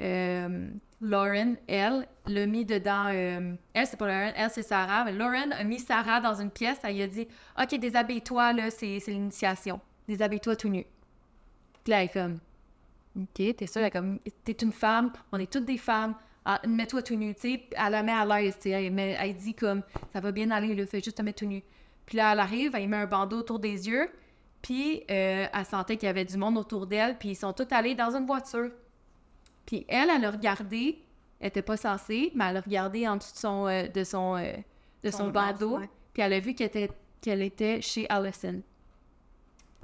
euh, 0.00 0.68
Lauren, 1.00 1.54
elle, 1.68 2.08
l'a 2.26 2.46
mis 2.46 2.64
dedans. 2.64 3.06
euh, 3.12 3.54
elle, 3.74 3.86
c'est 3.86 3.98
pas 3.98 4.06
Lauren, 4.06 4.32
elle, 4.34 4.50
c'est 4.50 4.62
Sarah. 4.62 5.04
Mais 5.04 5.12
Lauren 5.12 5.52
a 5.52 5.62
mis 5.62 5.78
Sarah 5.78 6.20
dans 6.20 6.34
une 6.40 6.50
pièce. 6.50 6.78
Elle 6.82 6.94
lui 6.96 7.02
a 7.02 7.06
dit 7.06 7.28
Ok, 7.60 7.78
déshabille-toi, 7.78 8.52
là, 8.54 8.70
c'est 8.70 8.98
l'initiation. 9.08 9.80
Déshabille-toi 10.08 10.56
tout 10.56 10.68
nu. 10.68 10.84
Puis 11.84 11.90
là, 11.90 11.98
elle 12.00 12.06
est 12.06 12.12
comme 12.12 12.38
Ok, 13.16 13.56
t'es 13.56 13.66
sûre, 13.66 13.82
elle 13.82 13.88
est 13.88 13.90
comme 13.90 14.18
T'es 14.44 14.52
une 14.52 14.72
femme, 14.72 15.12
on 15.30 15.38
est 15.38 15.52
toutes 15.52 15.66
des 15.66 15.78
femmes. 15.78 16.14
Ah, 16.46 16.60
mets-toi 16.66 17.02
tout 17.02 17.14
nu, 17.16 17.34
tu 17.34 17.40
sais. 17.42 17.62
Elle 17.72 17.92
la 17.92 18.02
met 18.02 18.12
à 18.12 18.24
l'aise, 18.24 18.54
tu 18.56 18.70
sais. 18.70 18.70
Elle, 18.70 19.36
dit 19.36 19.54
comme 19.54 19.82
Ça 20.12 20.20
va 20.20 20.32
bien 20.32 20.50
aller, 20.50 20.74
là, 20.74 20.86
fais 20.86 21.00
juste 21.00 21.18
te 21.18 21.22
mettre 21.22 21.40
tout 21.40 21.46
nu. 21.48 21.62
Puis 22.06 22.16
là, 22.16 22.32
elle 22.32 22.40
arrive, 22.40 22.74
elle 22.74 22.88
met 22.88 22.96
un 22.98 23.06
bandeau 23.06 23.38
autour 23.38 23.58
des 23.58 23.88
yeux. 23.88 24.08
Puis 24.64 25.02
euh, 25.10 25.46
elle 25.52 25.66
sentait 25.66 25.98
qu'il 25.98 26.06
y 26.06 26.10
avait 26.10 26.24
du 26.24 26.38
monde 26.38 26.56
autour 26.56 26.86
d'elle. 26.86 27.18
Puis 27.18 27.30
ils 27.30 27.36
sont 27.36 27.52
tous 27.52 27.66
allés 27.70 27.94
dans 27.94 28.16
une 28.16 28.24
voiture. 28.24 28.70
Puis 29.66 29.84
elle, 29.88 30.08
elle 30.08 30.24
a 30.24 30.30
regardé, 30.30 31.04
elle 31.38 31.48
était 31.48 31.60
pas 31.60 31.76
censée, 31.76 32.32
mais 32.34 32.46
elle 32.48 32.56
a 32.56 32.60
regardé 32.62 33.06
en 33.06 33.16
dessous 33.16 33.34
de 33.34 33.38
son, 33.38 33.66
euh, 33.66 33.88
de 33.88 34.04
son, 34.04 34.36
euh, 34.36 34.54
de 35.02 35.10
son, 35.10 35.18
Son 35.18 35.28
bandeau, 35.28 35.78
ouais. 35.78 35.90
puis 36.14 36.22
elle 36.22 36.32
a 36.32 36.40
vu 36.40 36.54
qu'elle 36.54 36.68
était, 36.68 36.90
qu'elle 37.20 37.42
était 37.42 37.82
chez 37.82 38.08
Allison. 38.08 38.62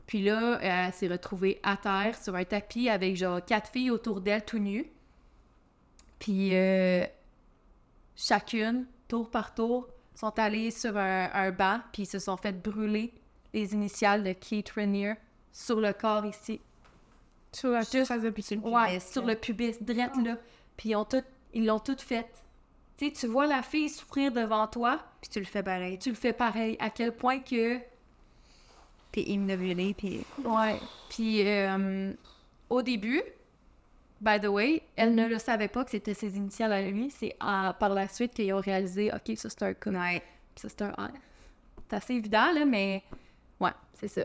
Puis 0.06 0.22
là, 0.22 0.58
elle 0.62 0.92
s'est 0.94 1.08
retrouvée 1.08 1.60
à 1.62 1.76
terre 1.76 2.16
sur 2.16 2.34
un 2.34 2.44
tapis 2.44 2.88
avec 2.88 3.16
genre 3.16 3.44
quatre 3.44 3.70
filles 3.70 3.90
autour 3.90 4.22
d'elle 4.22 4.46
tout 4.46 4.58
nues. 4.58 4.90
Puis 6.18 6.52
chacune, 8.16 8.86
tour 9.08 9.30
par 9.30 9.54
tour, 9.54 9.88
sont 10.14 10.36
allées 10.38 10.70
sur 10.70 10.96
un, 10.96 11.30
un 11.32 11.50
banc, 11.50 11.80
puis 11.92 12.06
se 12.06 12.18
sont 12.18 12.38
fait 12.38 12.52
brûler 12.52 13.12
les 13.52 13.72
initiales 13.74 14.22
de 14.22 14.32
Keith 14.32 14.70
Rainier 14.70 15.14
sur 15.52 15.80
le 15.80 15.92
corps 15.92 16.24
ici. 16.26 16.60
Sur 17.52 17.70
la 17.70 17.80
de 17.80 18.30
piscine. 18.30 18.60
Ouais, 18.64 19.00
sur 19.00 19.24
le 19.24 19.34
pubis, 19.34 19.76
drette 19.80 20.16
là. 20.24 20.36
Puis 20.76 20.94
ils 21.52 21.66
l'ont 21.66 21.78
tout 21.80 21.96
fait. 21.98 22.26
Tu 22.96 23.06
sais, 23.06 23.12
tu 23.12 23.26
vois 23.26 23.46
la 23.46 23.62
fille 23.62 23.88
souffrir 23.88 24.30
devant 24.30 24.66
toi. 24.68 25.00
Puis 25.20 25.30
tu 25.30 25.40
le 25.40 25.46
fais 25.46 25.62
pareil. 25.62 25.98
Tu 25.98 26.10
le 26.10 26.14
fais 26.14 26.32
pareil. 26.32 26.76
À 26.78 26.90
quel 26.90 27.12
point 27.16 27.40
que. 27.40 27.78
T'es 29.12 29.22
immobilé, 29.22 29.92
puis. 29.94 30.24
Ouais. 30.44 30.78
Puis 31.08 31.46
euh, 31.48 32.12
au 32.68 32.80
début, 32.82 33.20
by 34.20 34.38
the 34.40 34.46
way, 34.46 34.82
elle 34.94 35.16
ne 35.16 35.26
le 35.26 35.38
savait 35.40 35.66
pas 35.66 35.84
que 35.84 35.90
c'était 35.90 36.14
ses 36.14 36.36
initiales 36.36 36.72
à 36.72 36.82
lui. 36.82 37.10
C'est 37.10 37.34
en- 37.40 37.72
par 37.72 37.88
la 37.88 38.06
suite 38.06 38.32
qu'ils 38.34 38.52
ont 38.54 38.60
réalisé, 38.60 39.10
OK, 39.12 39.36
ça 39.36 39.50
c'est 39.50 39.62
un 39.64 39.74
coup. 39.74 39.90
Ouais. 39.90 40.22
Ça 40.54 40.68
c'est 40.68 40.82
un 40.82 40.90
R. 40.92 41.08
C'est 41.88 41.96
assez 41.96 42.14
évident, 42.14 42.52
là, 42.52 42.64
mais 42.64 43.02
c'est 44.00 44.08
ça. 44.08 44.22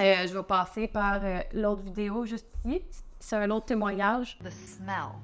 Euh, 0.00 0.26
je 0.26 0.34
vais 0.34 0.42
passer 0.42 0.88
par 0.88 1.20
euh, 1.22 1.40
l'autre 1.54 1.82
vidéo 1.82 2.24
juste 2.24 2.46
ici. 2.64 2.82
C'est 3.18 3.36
un 3.36 3.50
autre 3.50 3.66
témoignage. 3.66 4.38
The 4.42 4.50
smell 4.50 5.16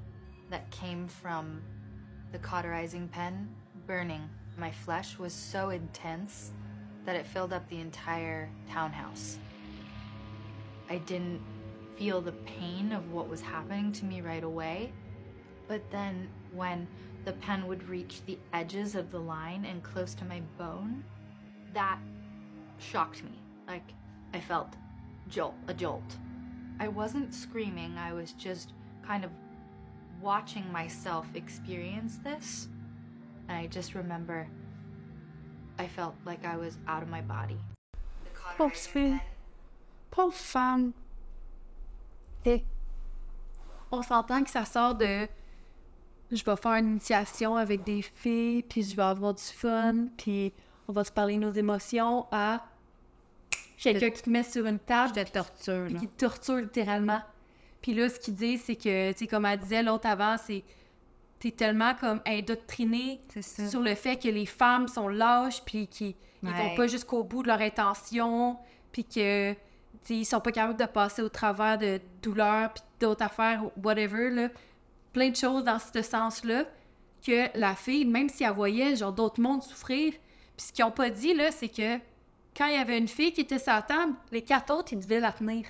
that 0.50 0.62
came 0.70 1.06
from 1.06 1.62
the 2.32 2.38
cauterizing 2.38 3.08
pen 3.08 3.48
burning 3.86 4.28
my 4.58 4.70
flesh 4.70 5.18
was 5.18 5.32
so 5.32 5.70
intense 5.70 6.50
that 7.04 7.16
it 7.16 7.26
filled 7.26 7.52
up 7.52 7.68
the 7.68 7.80
entire 7.80 8.48
townhouse. 8.70 9.38
I 10.90 10.98
didn't 10.98 11.40
feel 11.96 12.20
the 12.20 12.32
pain 12.32 12.92
of 12.92 13.12
what 13.12 13.28
was 13.28 13.40
happening 13.40 13.92
to 13.92 14.04
me 14.04 14.20
right 14.20 14.44
away, 14.44 14.92
but 15.68 15.82
then 15.90 16.28
when 16.52 16.86
the 17.24 17.32
pen 17.34 17.66
would 17.66 17.88
reach 17.88 18.22
the 18.26 18.38
edges 18.52 18.94
of 18.94 19.10
the 19.10 19.18
line 19.18 19.64
and 19.64 19.82
close 19.82 20.14
to 20.14 20.24
my 20.24 20.40
bone, 20.58 21.04
that 21.72 21.98
shocked 22.78 23.22
me. 23.22 23.41
Like 23.66 23.94
I 24.34 24.40
felt 24.40 24.76
jolt 25.28 25.54
a 25.68 25.74
jolt. 25.74 26.18
I 26.80 26.88
wasn't 26.88 27.32
screaming, 27.34 27.96
I 27.98 28.12
was 28.12 28.32
just 28.32 28.72
kind 29.06 29.24
of 29.24 29.30
watching 30.20 30.70
myself 30.72 31.26
experience 31.34 32.18
this. 32.24 32.68
And 33.48 33.56
I 33.56 33.66
just 33.66 33.94
remember 33.94 34.48
I 35.78 35.88
felt 35.88 36.14
like 36.24 36.44
I 36.44 36.56
was 36.56 36.78
out 36.86 37.02
of 37.02 37.08
my 37.08 37.22
body. 37.22 37.58
Pauvre 38.56 38.74
fille. 38.74 39.20
Pauvre 40.10 40.34
femme. 40.34 40.92
On 43.90 44.02
s'entend 44.02 44.44
que 44.44 44.50
ça 44.50 44.64
sort 44.64 44.94
de 44.94 45.28
je 46.30 46.42
vais 46.44 46.56
faire 46.56 46.72
une 46.72 46.92
initiation 46.92 47.56
avec 47.56 47.84
des 47.84 48.02
filles, 48.02 48.62
puis 48.62 48.82
je 48.82 48.96
vais 48.96 49.02
avoir 49.02 49.34
du 49.34 49.42
fun, 49.42 50.06
puis 50.16 50.52
on 50.88 50.92
va 50.92 51.04
se 51.04 51.12
parler 51.12 51.34
de 51.34 51.40
nos 51.40 51.52
émotions 51.52 52.26
à 52.32 52.64
quelqu'un 53.82 54.10
qui 54.10 54.22
te 54.22 54.30
met 54.30 54.42
sur 54.42 54.66
une 54.66 54.78
table 54.78 55.12
de 55.14 55.24
torture, 55.24 55.86
qui 55.98 56.08
te 56.08 56.24
torture 56.26 56.56
littéralement. 56.56 57.20
Puis 57.80 57.94
là, 57.94 58.08
ce 58.08 58.18
qu'il 58.20 58.34
dit, 58.34 58.58
c'est 58.58 58.76
que, 58.76 59.12
tu 59.12 59.18
sais, 59.18 59.26
comme 59.26 59.44
elle 59.44 59.58
disait 59.58 59.82
l'autre 59.82 60.06
avant, 60.06 60.36
c'est 60.38 60.62
t'es 61.40 61.50
tellement 61.50 61.92
comme 61.94 62.20
indoctriné 62.24 63.20
sur 63.40 63.80
le 63.80 63.96
fait 63.96 64.16
que 64.16 64.28
les 64.28 64.46
femmes 64.46 64.86
sont 64.86 65.08
lâches, 65.08 65.62
puis 65.64 65.88
qu'ils 65.88 66.14
ils 66.44 66.48
vont 66.48 66.54
Ouais. 66.70 66.74
pas 66.76 66.86
jusqu'au 66.86 67.24
bout 67.24 67.42
de 67.42 67.48
leur 67.48 67.60
intention, 67.60 68.56
puis 68.92 69.04
que 69.04 69.52
tu 69.52 69.58
sais, 70.04 70.14
ils 70.16 70.24
sont 70.24 70.40
pas 70.40 70.52
capables 70.52 70.78
de 70.78 70.86
passer 70.86 71.22
au 71.22 71.28
travers 71.28 71.78
de 71.78 72.00
douleurs, 72.22 72.72
puis 72.72 72.82
d'autres 73.00 73.24
affaires, 73.24 73.62
whatever, 73.82 74.30
là. 74.30 74.48
Plein 75.12 75.30
de 75.30 75.36
choses 75.36 75.64
dans 75.64 75.78
ce 75.80 76.02
sens-là, 76.02 76.64
que 77.26 77.58
la 77.58 77.74
fille, 77.74 78.04
même 78.04 78.28
si 78.28 78.44
elle 78.44 78.52
voyait 78.52 78.94
genre 78.96 79.12
d'autres 79.12 79.40
mondes 79.40 79.62
souffrir, 79.62 80.12
puis 80.56 80.66
ce 80.66 80.72
qu'ils 80.72 80.84
ont 80.84 80.90
pas 80.92 81.10
dit, 81.10 81.34
là, 81.34 81.50
c'est 81.50 81.68
que 81.68 81.98
quand 82.56 82.66
il 82.66 82.74
y 82.74 82.78
avait 82.78 82.98
une 82.98 83.08
fille 83.08 83.32
qui 83.32 83.40
était 83.42 83.58
sur 83.58 83.72
la 83.72 83.82
table, 83.82 84.14
les 84.30 84.42
quatre 84.42 84.72
autres, 84.74 84.92
ils 84.92 85.00
devaient 85.00 85.20
la 85.20 85.32
tenir. 85.32 85.64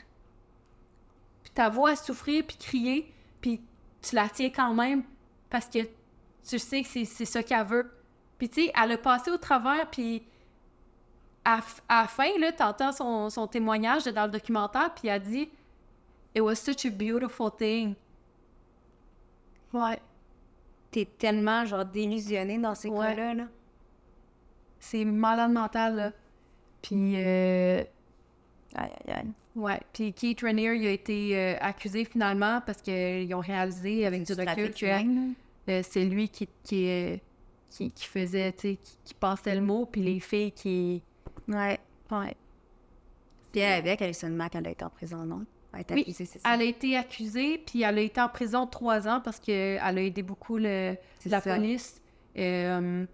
Puis 1.43 1.53
ta 1.53 1.69
voix 1.69 1.91
à 1.91 1.97
souffrir, 1.97 2.45
puis 2.47 2.57
crier, 2.57 3.13
puis 3.41 3.61
tu 4.01 4.15
la 4.17 4.29
tiens 4.29 4.51
quand 4.51 4.75
même, 4.75 5.05
parce 5.51 5.67
que 5.67 5.81
tu 6.49 6.59
sais 6.59 6.83
que 6.83 6.89
c'est- 6.89 7.05
c'est 7.05 7.25
ça 7.25 7.43
qu'elle 7.43 7.67
veut. 7.67 7.91
Puis 8.39 8.49
tu 8.49 8.65
sais, 8.67 8.73
elle 8.81 8.93
a 8.93 8.99
passé 8.99 9.31
au 9.31 9.37
travers, 9.37 9.89
puis 9.91 10.25
à, 11.45 11.61
à 11.89 12.03
la 12.03 12.09
fin, 12.09 12.37
là, 12.39 12.53
t'entends 12.53 12.93
son, 12.93 13.31
son 13.31 13.47
témoignage 13.47 14.05
dans 14.05 14.25
le 14.27 14.31
documentaire, 14.33 14.93
puis 14.95 15.09
elle 15.09 15.23
dit 15.23 15.49
It 16.35 16.41
was 16.41 16.55
such 16.57 16.87
a 16.87 16.91
beautiful 16.91 17.51
thing. 17.57 17.95
Ouais. 19.73 20.01
T'es 20.91 21.05
tellement, 21.05 21.65
genre, 21.65 21.85
délusionné 21.85 22.59
dans 22.59 22.75
ces 22.75 22.89
Ouais. 22.89 23.07
cas-là, 23.15 23.35
là. 23.35 23.45
C'est 24.79 25.05
malade 25.05 25.53
mental, 25.53 25.97
là. 25.97 26.13
Puis, 26.83 27.15
euh, 27.17 27.83
Aïe, 28.75 28.91
aïe, 29.07 29.15
aïe. 29.15 29.27
ouais. 29.57 29.81
Puis 29.93 30.13
Keith 30.13 30.41
Raniere, 30.41 30.75
il 30.75 30.87
a 30.87 30.91
été 30.91 31.37
euh, 31.37 31.57
accusé 31.61 32.05
finalement 32.05 32.61
parce 32.65 32.81
qu'ils 32.83 33.33
ont 33.35 33.41
réalisé 33.41 34.07
avec 34.07 34.25
du 34.25 34.33
recul 34.33 34.73
que 34.73 34.87
euh, 35.71 35.83
c'est 35.89 36.05
lui 36.05 36.29
qui, 36.29 36.49
qui, 36.65 36.89
euh, 36.89 37.17
qui, 37.71 37.91
qui 37.93 38.07
faisait, 38.07 38.53
tu 38.53 38.61
sais, 38.71 38.77
qui, 38.77 38.97
qui 39.05 39.15
passait 39.15 39.55
le 39.55 39.61
mot, 39.61 39.87
puis 39.87 40.01
les 40.03 40.21
filles 40.21 40.53
qui. 40.53 41.03
Ouais. 41.49 41.79
Ouais. 42.11 42.35
Puis 43.53 43.61
elle, 43.61 43.81
avec 43.87 44.01
Alison 44.03 44.31
Mack, 44.31 44.55
elle 44.55 44.67
a 44.67 44.71
été 44.71 44.85
en 44.85 44.91
prison, 44.91 45.19
non? 45.25 45.45
Elle 45.73 45.79
a 45.79 45.81
été 45.83 45.95
Oui, 45.95 46.01
accusée, 46.03 46.25
c'est 46.25 46.39
ça? 46.39 46.55
elle 46.55 46.61
a 46.63 46.65
été 46.65 46.97
accusée, 46.97 47.59
puis 47.59 47.83
elle 47.83 47.99
a 47.99 48.01
été 48.01 48.21
en 48.21 48.29
prison 48.29 48.67
trois 48.67 49.07
ans 49.07 49.21
parce 49.23 49.39
qu'elle 49.39 49.79
a 49.81 50.03
aidé 50.03 50.23
beaucoup 50.23 50.57
le, 50.59 50.97
la 51.27 51.41
ça. 51.41 51.55
police. 51.55 52.01
Euh, 52.39 53.05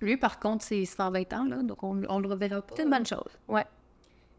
lui, 0.00 0.16
par 0.16 0.38
contre, 0.38 0.64
c'est 0.64 0.84
120 0.84 1.32
ans, 1.32 1.44
là, 1.44 1.62
donc 1.62 1.82
on, 1.82 2.02
on 2.08 2.18
le 2.18 2.28
reverra 2.28 2.62
pas. 2.62 2.74
C'est 2.76 2.84
une 2.84 2.90
bonne 2.90 3.06
chose. 3.06 3.30
Ouais. 3.48 3.66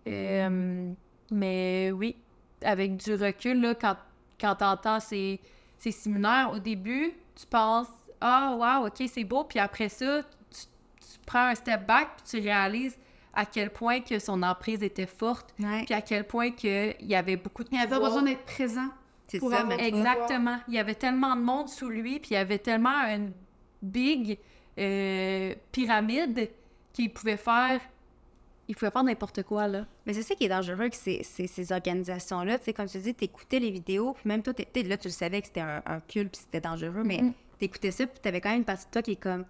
Euh, 0.07 0.91
mais 1.31 1.91
oui, 1.91 2.15
avec 2.63 2.97
du 2.97 3.15
recul, 3.15 3.61
là, 3.61 3.75
quand, 3.75 3.95
quand 4.39 4.55
t'entends 4.55 4.99
ces, 4.99 5.39
ces 5.77 5.91
séminaires, 5.91 6.51
au 6.53 6.59
début, 6.59 7.13
tu 7.35 7.45
penses 7.45 7.87
«Ah, 8.21 8.55
wow, 8.57 8.87
OK, 8.87 9.07
c'est 9.07 9.23
beau», 9.23 9.43
puis 9.45 9.59
après 9.59 9.89
ça, 9.89 10.23
tu, 10.23 10.61
tu 10.99 11.19
prends 11.25 11.47
un 11.47 11.55
step 11.55 11.85
back, 11.85 12.09
puis 12.17 12.39
tu 12.39 12.47
réalises 12.47 12.97
à 13.33 13.45
quel 13.45 13.69
point 13.69 14.01
que 14.01 14.19
son 14.19 14.43
emprise 14.43 14.83
était 14.83 15.05
forte, 15.05 15.53
puis 15.57 15.93
à 15.93 16.01
quel 16.01 16.25
point 16.25 16.51
qu'il 16.51 16.95
y 17.01 17.15
avait 17.15 17.37
beaucoup 17.37 17.63
de 17.63 17.69
Il 17.71 17.77
n'y 17.77 17.83
avait 17.83 17.99
besoin 17.99 18.23
d'être 18.23 18.43
présent. 18.43 18.89
C'est 19.27 19.39
pour 19.39 19.51
ça, 19.51 19.61
avoir 19.61 19.79
Exactement. 19.79 20.59
Il 20.67 20.73
y 20.73 20.79
avait 20.79 20.95
tellement 20.95 21.35
de 21.35 21.41
monde 21.41 21.69
sous 21.69 21.87
lui, 21.87 22.19
puis 22.19 22.31
il 22.31 22.33
y 22.33 22.37
avait 22.37 22.59
tellement 22.59 23.05
une 23.05 23.31
big 23.81 24.37
euh, 24.77 25.53
pyramide 25.71 26.49
qu'il 26.93 27.11
pouvait 27.11 27.37
faire... 27.37 27.79
Il 28.67 28.75
pouvait 28.75 28.91
faire 28.91 29.03
n'importe 29.03 29.43
quoi, 29.43 29.67
là. 29.67 29.85
Mais 30.05 30.13
c'est 30.13 30.21
ça 30.21 30.33
qui 30.33 30.45
est 30.45 30.49
dangereux 30.49 30.87
que 30.87 30.95
ces, 30.95 31.23
ces, 31.23 31.45
ces 31.47 31.71
organisations-là. 31.73 32.57
Tu 32.57 32.65
sais, 32.65 32.73
comme 32.73 32.85
tu 32.87 32.99
dis, 32.99 33.13
t'écoutais 33.13 33.59
les 33.59 33.69
vidéos, 33.71 34.13
puis 34.13 34.29
même 34.29 34.41
toi, 34.41 34.53
là, 34.57 34.97
tu 34.97 35.07
le 35.07 35.13
savais 35.13 35.41
que 35.41 35.47
c'était 35.47 35.59
un, 35.61 35.81
un 35.85 35.99
culte, 35.99 36.31
puis 36.31 36.41
c'était 36.45 36.61
dangereux, 36.61 37.03
mais 37.03 37.21
Mhm. 37.21 37.33
t'écoutais 37.59 37.91
ça, 37.91 38.07
puis 38.07 38.19
t'avais 38.21 38.39
quand 38.39 38.49
même 38.49 38.59
une 38.59 38.65
partie 38.65 38.85
de 38.85 38.91
toi 38.91 39.01
qui 39.01 39.11
est 39.13 39.15
comme, 39.21 39.43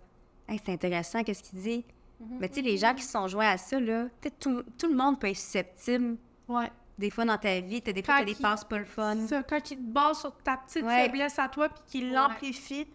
hey, 0.49 0.59
c'est 0.65 0.71
intéressant, 0.71 1.23
qu'est-ce 1.23 1.43
qu'il 1.43 1.59
dit? 1.59 1.85
Mhm. 2.19 2.37
Mais 2.39 2.49
tu 2.49 2.55
sais, 2.55 2.61
les 2.61 2.77
gens 2.77 2.95
qui 2.95 3.03
se 3.03 3.11
sont 3.11 3.27
joints 3.27 3.49
à 3.49 3.57
ça, 3.57 3.79
là, 3.79 4.07
tout, 4.39 4.63
tout 4.77 4.87
le 4.87 4.95
monde 4.95 5.19
peut 5.19 5.27
être 5.27 5.37
susceptible. 5.37 6.17
Ouais. 6.47 6.71
Des 6.97 7.11
fois 7.11 7.25
dans 7.25 7.37
ta 7.37 7.59
vie, 7.59 7.81
t'as 7.81 7.91
des 7.91 8.01
fois, 8.01 8.23
des 8.23 8.33
passes 8.35 8.63
pas 8.63 8.79
le 8.79 8.85
fun. 8.85 9.15
C'est 9.21 9.27
ça, 9.27 9.43
quand 9.43 9.69
il 9.71 9.77
te 9.77 9.83
base 9.83 10.19
sur 10.21 10.35
ta 10.37 10.57
petite 10.57 10.83
Ouais. 10.83 11.03
faiblesse 11.05 11.37
à 11.37 11.47
toi, 11.47 11.69
puis 11.69 11.83
qu'il 11.85 12.11
l'amplifie 12.13 12.87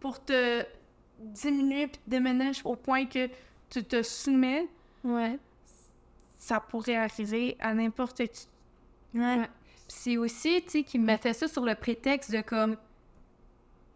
pour 0.00 0.22
te 0.22 0.64
diminuer 1.22 1.86
puis 1.86 2.00
te 2.04 2.10
déménage 2.10 2.62
au 2.64 2.76
point 2.76 3.06
que 3.06 3.28
tu 3.70 3.84
te 3.84 4.02
soumets, 4.02 4.68
ouais. 5.04 5.38
ça 6.38 6.60
pourrait 6.60 6.96
arriver 6.96 7.56
à 7.60 7.74
n'importe 7.74 8.26
qui. 8.26 8.46
Ouais. 9.14 9.48
C'est 9.88 10.16
aussi, 10.16 10.62
tu 10.62 10.70
sais, 10.70 10.82
qu'il 10.82 11.02
mettait 11.02 11.32
ça 11.32 11.48
sur 11.48 11.64
le 11.64 11.74
prétexte 11.74 12.30
de 12.32 12.40
comme, 12.40 12.76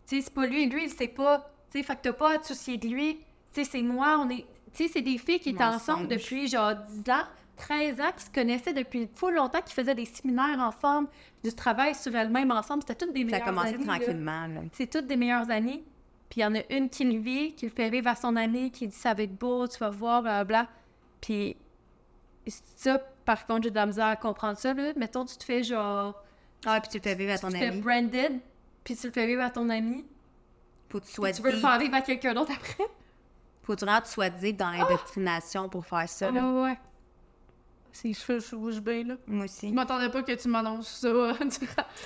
tu 0.06 0.16
sais, 0.16 0.22
c'est 0.22 0.34
pas 0.34 0.46
lui, 0.46 0.66
lui, 0.66 0.84
il 0.84 0.90
sait 0.90 1.08
pas, 1.08 1.50
tu 1.70 1.78
sais, 1.78 1.84
fait 1.84 1.96
que 1.96 2.02
t'as 2.02 2.12
pas 2.12 2.34
à 2.34 2.38
te 2.38 2.46
soucier 2.46 2.76
de 2.76 2.86
lui, 2.86 3.16
tu 3.52 3.62
sais, 3.62 3.64
c'est 3.64 3.82
moi, 3.82 4.18
on 4.20 4.28
est, 4.30 4.46
tu 4.72 4.84
sais, 4.84 4.88
c'est 4.92 5.02
des 5.02 5.18
filles 5.18 5.40
qui 5.40 5.50
étaient 5.50 5.64
ensemble 5.64 6.08
depuis 6.08 6.48
genre 6.48 6.74
10 6.74 7.10
ans, 7.10 7.24
13 7.56 8.00
ans, 8.00 8.12
qui 8.16 8.24
se 8.24 8.30
connaissaient 8.30 8.74
depuis 8.74 9.08
full 9.14 9.34
longtemps, 9.34 9.62
qui 9.62 9.72
faisaient 9.72 9.94
des 9.94 10.04
séminaires 10.04 10.58
ensemble, 10.60 11.08
du 11.42 11.52
travail 11.52 11.94
sur 11.94 12.14
elles-mêmes 12.14 12.50
ensemble, 12.50 12.82
c'était 12.86 13.06
toutes 13.06 13.14
des 13.14 13.28
Ça 13.28 13.36
a 13.36 13.38
meilleures 13.40 13.46
commencé 13.46 13.78
tranquillement, 13.78 14.46
là. 14.46 14.60
C'est 14.72 14.90
toutes 14.90 15.06
des 15.06 15.16
meilleures 15.16 15.50
amies. 15.50 15.82
Puis 16.28 16.40
il 16.40 16.42
y 16.42 16.46
en 16.46 16.54
a 16.54 16.60
une 16.70 16.88
qui 16.90 17.04
le 17.04 17.18
vit, 17.18 17.54
qui 17.54 17.66
le 17.66 17.72
fait 17.72 17.88
vivre 17.88 18.08
à 18.08 18.14
son 18.14 18.36
ami, 18.36 18.70
qui 18.70 18.88
dit 18.88 18.94
ça 18.94 19.14
va 19.14 19.22
être 19.22 19.36
beau, 19.36 19.66
tu 19.68 19.78
vas 19.78 19.90
voir, 19.90 20.22
blablabla. 20.22 20.68
Puis 21.20 21.56
ça, 22.76 22.98
par 23.24 23.46
contre, 23.46 23.64
j'ai 23.64 23.70
de 23.70 23.76
la 23.76 23.86
misère 23.86 24.06
à 24.06 24.16
comprendre 24.16 24.58
ça. 24.58 24.74
Là. 24.74 24.92
Mettons, 24.96 25.24
tu 25.24 25.36
te 25.36 25.44
fais 25.44 25.62
genre. 25.62 26.22
Ah, 26.64 26.80
puis 26.80 26.90
tu 26.90 26.98
le 26.98 27.02
fais 27.02 27.14
vivre 27.14 27.32
à 27.32 27.38
ton 27.38 27.48
tu 27.48 27.54
te 27.54 27.58
fais 27.58 27.66
ami. 27.66 27.80
branded, 27.80 28.40
puis 28.82 28.96
tu 28.96 29.06
le 29.06 29.12
fais 29.12 29.26
vivre 29.26 29.42
à 29.42 29.50
ton 29.50 29.68
ami. 29.68 30.04
Faut 30.88 31.00
que 31.00 31.06
tu 31.06 31.12
sois 31.12 31.32
tu 31.32 31.42
veux 31.42 31.52
le 31.52 31.58
faire 31.58 31.78
vivre 31.78 31.94
à 31.94 32.00
quelqu'un 32.00 32.34
d'autre 32.34 32.52
après. 32.54 32.84
Faut 33.62 33.74
que 33.74 33.80
tu 33.80 34.10
sois 34.10 34.30
deep 34.30 34.56
dans 34.56 34.70
l'indoctrination 34.70 35.68
pour 35.68 35.84
faire 35.84 36.08
ça, 36.08 36.30
là. 36.30 36.40
Ouais, 36.40 36.62
ouais. 36.62 36.78
Ses 37.97 38.12
cheveux 38.12 38.81
bée, 38.81 39.05
là. 39.05 39.14
Moi 39.27 39.44
aussi. 39.47 39.68
Je 39.68 39.74
m'attendais 39.74 40.10
pas 40.10 40.23
que 40.23 40.32
tu 40.32 40.48
m'annonces 40.48 40.89
ça. 41.01 41.09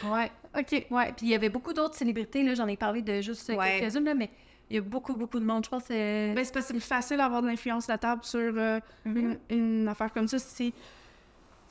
Ouais. 0.04 0.30
OK. 0.58 0.86
Ouais. 0.90 1.12
Puis 1.16 1.26
il 1.26 1.28
y 1.30 1.34
avait 1.34 1.48
beaucoup 1.48 1.72
d'autres 1.72 1.94
célébrités, 1.96 2.42
là. 2.44 2.54
J'en 2.54 2.66
ai 2.68 2.76
parlé 2.76 3.02
de 3.02 3.20
juste 3.20 3.50
euh, 3.50 3.56
Ouais. 3.56 3.80
quelques-unes, 3.80 4.04
là, 4.04 4.14
mais 4.14 4.30
il 4.70 4.76
y 4.76 4.78
a 4.78 4.82
beaucoup, 4.82 5.14
beaucoup 5.14 5.40
de 5.40 5.44
monde. 5.44 5.64
Je 5.64 5.70
pense 5.70 5.82
que 5.82 5.88
c'est. 5.88 6.32
Ben, 6.34 6.44
c'est 6.44 6.52
parce 6.52 6.66
que 6.66 6.68
c'est 6.68 6.74
plus 6.74 6.86
facile 6.86 7.16
d'avoir 7.16 7.42
de 7.42 7.48
l'influence 7.48 7.88
la 7.88 7.98
table 7.98 8.22
sur 8.24 8.38
euh, 8.56 8.78
Mhm. 9.04 9.16
une, 9.50 9.56
une 9.82 9.88
affaire 9.88 10.12
comme 10.12 10.28
ça. 10.28 10.38
Si 10.38 10.72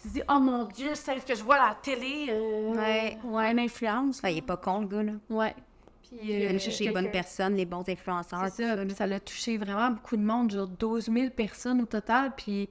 tu 0.02 0.08
dis, 0.10 0.22
oh 0.30 0.40
mon 0.40 0.66
Dieu, 0.66 0.96
celle 0.96 1.24
que 1.24 1.34
je 1.36 1.44
vois 1.44 1.56
à 1.56 1.70
la 1.70 1.76
télé, 1.76 2.28
euh, 2.30 2.74
Ouais. 2.74 3.18
ouais, 3.24 3.52
une 3.52 3.60
influence. 3.60 4.20
Ah, 4.24 4.32
il 4.32 4.38
est 4.40 4.42
pas 4.42 4.58
con, 4.58 4.82
le 4.82 4.88
gars, 4.88 5.04
là. 5.04 5.12
Ouais. 5.30 5.56
Puis, 6.04 6.20
Il 6.24 6.44
va 6.44 6.50
aller 6.50 6.60
chercher 6.60 6.86
les 6.86 6.92
bonnes 6.92 7.12
personnes, 7.12 7.56
les 7.56 7.66
bons 7.66 7.88
influenceurs. 7.88 8.48
C'est 8.50 8.64
ça, 8.64 8.96
ça 8.96 9.08
l'a 9.08 9.20
touché 9.20 9.58
vraiment 9.58 9.92
beaucoup 9.92 10.18
de 10.18 10.24
monde, 10.24 10.52
genre 10.52 10.68
12 10.68 11.06
000 11.14 11.30
personnes 11.30 11.82
au 11.82 11.86
total. 11.86 12.34
Puis 12.36 12.68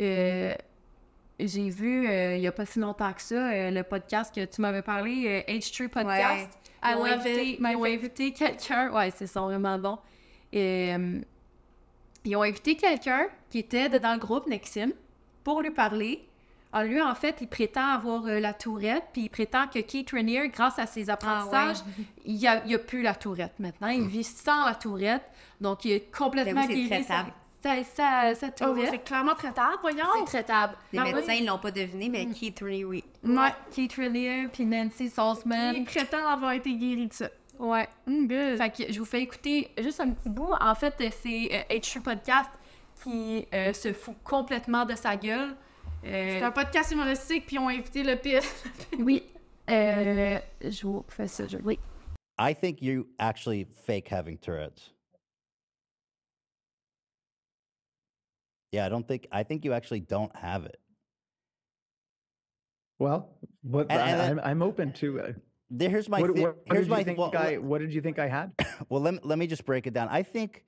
euh, 0.00 0.54
j'ai 1.38 1.70
vu, 1.70 2.08
euh, 2.08 2.36
il 2.36 2.40
n'y 2.40 2.46
a 2.46 2.52
pas 2.52 2.66
si 2.66 2.78
longtemps 2.78 3.12
que 3.12 3.22
ça, 3.22 3.50
euh, 3.50 3.70
le 3.70 3.82
podcast 3.82 4.34
que 4.34 4.44
tu 4.44 4.60
m'avais 4.60 4.82
parlé, 4.82 5.44
euh, 5.48 5.52
H3 5.52 5.88
Podcast. 5.88 6.48
I 6.82 6.92
Ils 6.92 6.96
ont 6.96 7.04
invité, 7.04 7.50
it. 7.50 7.58
ils 7.60 7.76
ont 7.76 7.84
invité 7.84 8.32
quelqu'un, 8.32 8.90
ouais, 8.92 9.12
c'est 9.14 9.26
ça, 9.26 9.40
vraiment 9.40 9.78
bon. 9.78 9.98
Et, 10.52 10.94
euh, 10.94 11.20
ils 12.24 12.36
ont 12.36 12.42
invité 12.42 12.76
quelqu'un 12.76 13.28
qui 13.50 13.58
était 13.58 13.88
dans 14.00 14.12
le 14.12 14.18
groupe 14.18 14.46
Nexim 14.46 14.92
pour 15.44 15.62
lui 15.62 15.70
parler. 15.70 16.24
Alors 16.72 16.90
lui, 16.90 17.00
en 17.00 17.14
fait, 17.14 17.36
il 17.40 17.48
prétend 17.48 17.86
avoir 17.86 18.26
euh, 18.26 18.40
la 18.40 18.52
tourette, 18.52 19.04
puis 19.12 19.22
il 19.22 19.28
prétend 19.30 19.66
que 19.68 19.78
Keith 19.78 20.10
Rainier, 20.10 20.48
grâce 20.48 20.78
à 20.78 20.86
ses 20.86 21.08
apprentissages, 21.08 21.78
il 22.26 22.46
a, 22.46 22.62
il 22.66 22.74
a 22.74 22.78
plus 22.78 23.02
la 23.02 23.14
tourette 23.14 23.58
maintenant. 23.58 23.88
Il 23.88 24.06
vit 24.06 24.24
sans 24.24 24.66
la 24.66 24.74
tourette, 24.74 25.22
donc 25.60 25.84
il 25.84 25.92
est 25.92 26.14
complètement 26.14 26.66
Ben 26.66 26.68
c'est 26.68 26.74
guéri 26.74 27.04
sa, 27.62 27.82
sa, 27.84 28.34
sa 28.34 28.46
Oh, 28.68 28.76
c'est 28.90 28.98
clairement 29.04 29.34
traitable, 29.34 29.76
voyons. 29.80 30.04
C'est 30.26 30.44
traitable. 30.44 30.74
Les 30.92 30.98
Ah 30.98 31.04
oui. 31.06 31.14
médecins, 31.14 31.34
ils 31.34 31.46
l'ont 31.46 31.58
pas 31.58 31.70
deviné, 31.70 32.08
mais 32.08 32.26
Keith 32.26 32.60
Lee, 32.60 32.84
oui. 32.84 33.04
Ouais, 33.24 33.50
Keith 33.72 33.94
Rainier, 33.94 34.48
puis 34.52 34.64
Nancy 34.64 35.08
Salzman. 35.08 35.74
Il 35.76 35.84
prétend 35.84 36.26
avoir 36.26 36.52
été 36.52 36.72
guéri 36.74 37.08
de 37.08 37.12
ça. 37.12 37.28
Ouais. 37.58 37.88
good. 38.06 38.56
Fait 38.58 38.70
que 38.86 38.92
je 38.92 38.98
vous 39.00 39.04
fais 39.04 39.22
écouter 39.22 39.70
juste 39.78 40.00
un 40.00 40.10
petit 40.10 40.28
bout. 40.28 40.52
En 40.60 40.74
fait, 40.76 40.94
euh, 41.00 41.08
c'est 41.22 41.48
euh, 41.70 41.74
H3 41.76 42.00
Podcast 42.02 42.50
qui 43.02 43.46
euh, 43.52 43.72
se 43.72 43.92
fout 43.92 44.14
complètement 44.22 44.84
de 44.84 44.94
sa 44.94 45.16
gueule. 45.16 45.56
Euh, 46.04 46.38
C'est 46.38 46.44
un 46.44 46.52
podcast 46.52 46.92
humoristique, 46.92 47.46
puis 47.46 47.56
ils 47.56 47.58
ont 47.58 47.68
invité 47.68 48.04
le 48.04 48.14
pire. 48.16 48.42
oui. 49.00 49.24
Euh, 49.68 50.38
je 50.62 50.86
vous 50.86 51.04
fais 51.08 51.26
ça. 51.26 51.46
Je... 51.48 51.58
Oui. 51.64 51.78
I 52.40 52.54
think 52.54 52.80
you 52.80 53.08
actually 53.18 53.66
fake 53.86 54.08
having 54.12 54.38
Tourette's. 54.38 54.94
Yeah, 58.72 58.86
I 58.86 58.88
don't 58.88 59.06
think 59.06 59.26
I 59.32 59.42
think 59.42 59.64
you 59.64 59.72
actually 59.72 60.00
don't 60.00 60.34
have 60.36 60.64
it. 60.64 60.78
Well, 62.98 63.30
what 63.62 63.86
And- 63.90 64.00
I, 64.00 64.08
and 64.10 64.40
I'm, 64.40 64.40
I'm 64.50 64.62
open 64.62 64.92
to. 64.94 65.20
Uh, 65.20 65.32
Here's 65.78 66.08
my 66.08 66.20
what, 66.22 66.34
thi- 66.34 66.40
what, 66.40 66.56
what 66.66 66.76
here's 66.76 66.86
did 66.86 66.90
my 66.90 66.98
you 67.00 67.04
think 67.04 67.18
well, 67.18 67.32
I, 67.36 67.58
what 67.58 67.80
did 67.82 67.92
you 67.92 68.00
think 68.00 68.18
I 68.18 68.26
had? 68.26 68.52
well, 68.88 69.02
let 69.02 69.14
me, 69.14 69.20
let 69.22 69.38
me 69.38 69.46
just 69.46 69.66
break 69.66 69.86
it 69.86 69.92
down. 69.92 70.08
I 70.08 70.22
think 70.22 70.64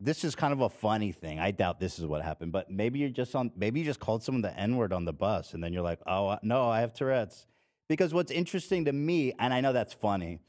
this 0.00 0.24
is 0.24 0.34
kind 0.34 0.52
of 0.52 0.62
a 0.62 0.68
funny 0.68 1.12
thing. 1.12 1.38
I 1.38 1.52
doubt 1.52 1.78
this 1.78 1.98
is 2.00 2.06
what 2.06 2.20
happened, 2.22 2.50
but 2.50 2.68
maybe 2.70 2.98
you're 2.98 3.08
just 3.10 3.36
on. 3.36 3.52
Maybe 3.56 3.78
you 3.78 3.86
just 3.86 4.00
called 4.00 4.24
someone 4.24 4.42
the 4.42 4.58
N 4.58 4.76
word 4.76 4.92
on 4.92 5.04
the 5.04 5.12
bus, 5.12 5.54
and 5.54 5.62
then 5.62 5.72
you're 5.72 5.82
like, 5.82 6.00
"Oh 6.08 6.38
no, 6.42 6.68
I 6.68 6.80
have 6.80 6.92
Tourette's." 6.92 7.46
Because 7.88 8.12
what's 8.12 8.32
interesting 8.32 8.84
to 8.86 8.92
me, 8.92 9.32
and 9.38 9.54
I 9.54 9.60
know 9.60 9.72
that's 9.72 9.92
funny, 9.92 10.40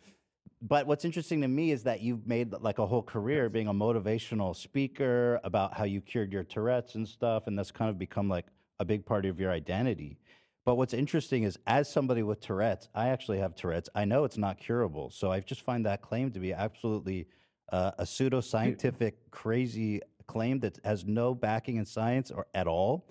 but 0.61 0.85
what's 0.85 1.05
interesting 1.05 1.41
to 1.41 1.47
me 1.47 1.71
is 1.71 1.83
that 1.83 2.01
you've 2.01 2.27
made 2.27 2.53
like 2.53 2.77
a 2.77 2.85
whole 2.85 3.01
career 3.01 3.49
being 3.49 3.67
a 3.67 3.73
motivational 3.73 4.55
speaker 4.55 5.39
about 5.43 5.75
how 5.75 5.85
you 5.85 6.01
cured 6.01 6.31
your 6.31 6.43
Tourette's 6.43 6.95
and 6.95 7.07
stuff, 7.07 7.47
and 7.47 7.57
that's 7.57 7.71
kind 7.71 7.89
of 7.89 7.97
become 7.97 8.29
like 8.29 8.45
a 8.79 8.85
big 8.85 9.05
part 9.05 9.25
of 9.25 9.39
your 9.39 9.51
identity. 9.51 10.19
But 10.63 10.75
what's 10.75 10.93
interesting 10.93 11.43
is, 11.43 11.57
as 11.65 11.91
somebody 11.91 12.21
with 12.21 12.39
Tourette's, 12.39 12.87
I 12.93 13.07
actually 13.09 13.39
have 13.39 13.55
Tourette's. 13.55 13.89
I 13.95 14.05
know 14.05 14.23
it's 14.23 14.37
not 14.37 14.59
curable, 14.59 15.09
so 15.09 15.31
I 15.31 15.39
just 15.39 15.61
find 15.61 15.83
that 15.87 16.03
claim 16.03 16.31
to 16.31 16.39
be 16.39 16.53
absolutely 16.53 17.27
uh, 17.71 17.91
a 17.97 18.03
pseudoscientific, 18.03 19.13
crazy 19.31 20.01
claim 20.27 20.59
that 20.59 20.77
has 20.85 21.05
no 21.05 21.33
backing 21.33 21.77
in 21.77 21.85
science 21.85 22.29
or 22.29 22.45
at 22.53 22.67
all. 22.67 23.07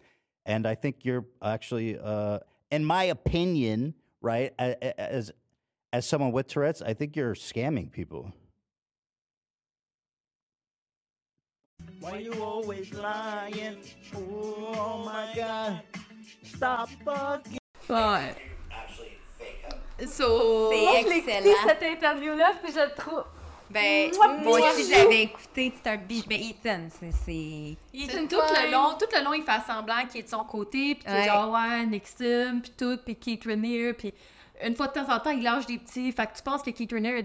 And 0.47 0.67
I 0.67 0.77
think 0.77 1.05
you're 1.05 1.27
actually, 1.43 1.99
uh, 1.99 2.39
in 2.71 2.85
my 2.85 3.05
opinion, 3.05 3.95
right, 4.21 4.55
as 4.59 5.33
as 5.93 6.07
someone 6.07 6.33
with 6.33 6.47
Tourette's, 6.49 6.83
I 6.83 6.95
think 6.95 7.17
you're 7.17 7.35
scamming 7.35 7.91
people. 7.91 8.33
Why 12.01 12.19
you 12.19 12.33
always 12.43 12.93
lying? 12.95 13.77
Oh 14.17 15.03
my 15.05 15.33
god. 15.35 15.83
Stop 16.45 16.89
fucking. 17.05 17.59
Ouais. 17.89 18.35
So, 20.07 20.71
C'est 20.71 20.81
moi, 20.81 21.01
je 21.03 21.09
l'ai 21.09 21.17
écouté, 21.19 21.37
excellent. 21.51 21.69
cette 21.69 21.83
interview-là, 21.83 22.53
puis 22.63 22.73
je 22.73 22.95
trouve. 22.97 23.25
Ben, 23.69 24.11
Moi, 24.17 24.29
moi 24.29 24.59
moi, 24.59 24.71
aussi, 24.73 24.91
j'avais 24.91 25.23
écouté, 25.25 25.73
c'est 25.77 25.91
un 25.91 25.97
biche. 25.99 26.27
Ben, 26.27 26.41
Ethan, 26.41 26.89
c'est- 26.89 27.13
c'est. 27.13 27.77
Ethan, 27.95 28.27
tout 28.27 28.37
le 28.37 28.73
long, 28.73 28.97
tout 28.99 29.07
le 29.15 29.23
long, 29.23 29.35
il 29.35 29.43
fait 29.45 29.61
semblant 29.67 30.07
qu'il 30.11 30.21
est 30.21 30.25
de 30.25 30.29
son 30.29 30.43
côté, 30.45 30.95
puis 30.95 31.05
qu'il 31.05 31.13
est 31.13 31.19
Ouais. 31.21 31.25
genre, 31.27 31.53
ouais, 31.53 31.87
Nixon, 31.87 32.61
puis 32.63 32.73
tout, 32.77 32.99
puis 33.05 33.15
Keith 33.17 33.45
Raniere, 33.45 33.95
puis 33.95 34.13
une 34.67 34.77
fois 34.77 34.89
de 34.89 34.93
temps 34.93 35.13
en 35.15 35.19
temps, 35.19 35.31
il 35.31 35.43
lâche 35.43 35.67
des 35.67 35.79
petits. 35.79 36.11
Fait 36.13 36.27
que 36.27 36.37
tu 36.37 36.43
penses 36.43 36.63
que 36.63 36.71
Keith 36.71 36.93
Raniere, 36.93 37.25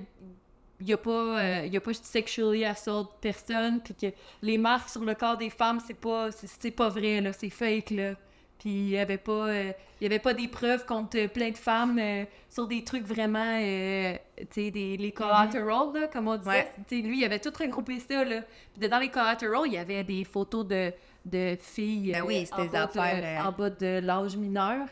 il 0.80 0.94
a 0.94 0.98
pas, 0.98 1.12
euh, 1.12 1.66
il 1.66 1.76
a 1.76 1.80
pas 1.82 1.94
sexually 1.94 2.66
assault 2.66 3.08
personne, 3.22 3.80
puis 3.82 3.94
que 3.96 4.08
les 4.42 4.58
marques 4.58 4.90
sur 4.90 5.04
le 5.06 5.16
corps 5.16 5.38
des 5.38 5.50
femmes, 5.50 5.80
c'est 5.86 5.94
pas, 6.00 6.32
c'est, 6.32 6.72
pas 6.72 6.90
vrai, 6.90 7.22
là, 7.22 7.32
c'est 7.34 7.50
fake, 7.50 7.92
là. 7.92 8.14
Puis 8.60 8.70
il 8.72 8.90
y 8.90 8.98
avait 8.98 9.18
pas, 9.18 9.48
euh, 9.50 9.72
il 10.00 10.04
y 10.04 10.08
avait 10.08 10.20
pas 10.20 10.34
des 10.34 10.48
preuves 10.48 10.86
contre 10.86 11.18
euh, 11.18 11.28
plein 11.28 11.50
de 11.52 11.58
femmes 11.58 12.00
euh, 12.00 12.24
sur 12.50 12.68
des 12.68 12.84
trucs 12.86 13.04
vraiment, 13.06 13.60
euh, 13.62 14.14
tu 14.40 14.48
sais, 14.52 14.72
des, 14.72 14.96
les 14.98 15.12
collateral, 15.12 15.94
là, 15.94 16.08
comme 16.08 16.28
on 16.30 16.38
disait. 16.38 16.50
Ouais. 16.50 16.72
Tu 16.88 16.98
sais, 16.98 17.02
lui, 17.08 17.20
il 17.20 17.26
avait 17.26 17.40
tout 17.40 17.52
regroupé 17.58 18.00
ça, 18.00 18.24
là. 18.24 18.42
Puis 18.78 18.88
dans 18.90 19.00
les 19.00 19.10
collateral, 19.10 19.64
il 19.66 19.74
y 19.74 19.78
avait 19.78 20.04
des 20.06 20.24
photos 20.24 20.66
de, 20.66 20.92
de 21.26 21.58
filles 21.60 22.14
Ben 22.14 22.24
oui, 22.26 22.46
c'était 22.46 22.62
en, 22.62 22.64
des 22.64 22.70
bas 22.70 22.86
de- 22.86 23.00
affaires, 23.00 23.44
euh, 23.44 23.48
en 23.48 23.52
bas 23.52 23.70
de 23.70 24.00
l'âge 24.02 24.38
mineur. 24.38 24.88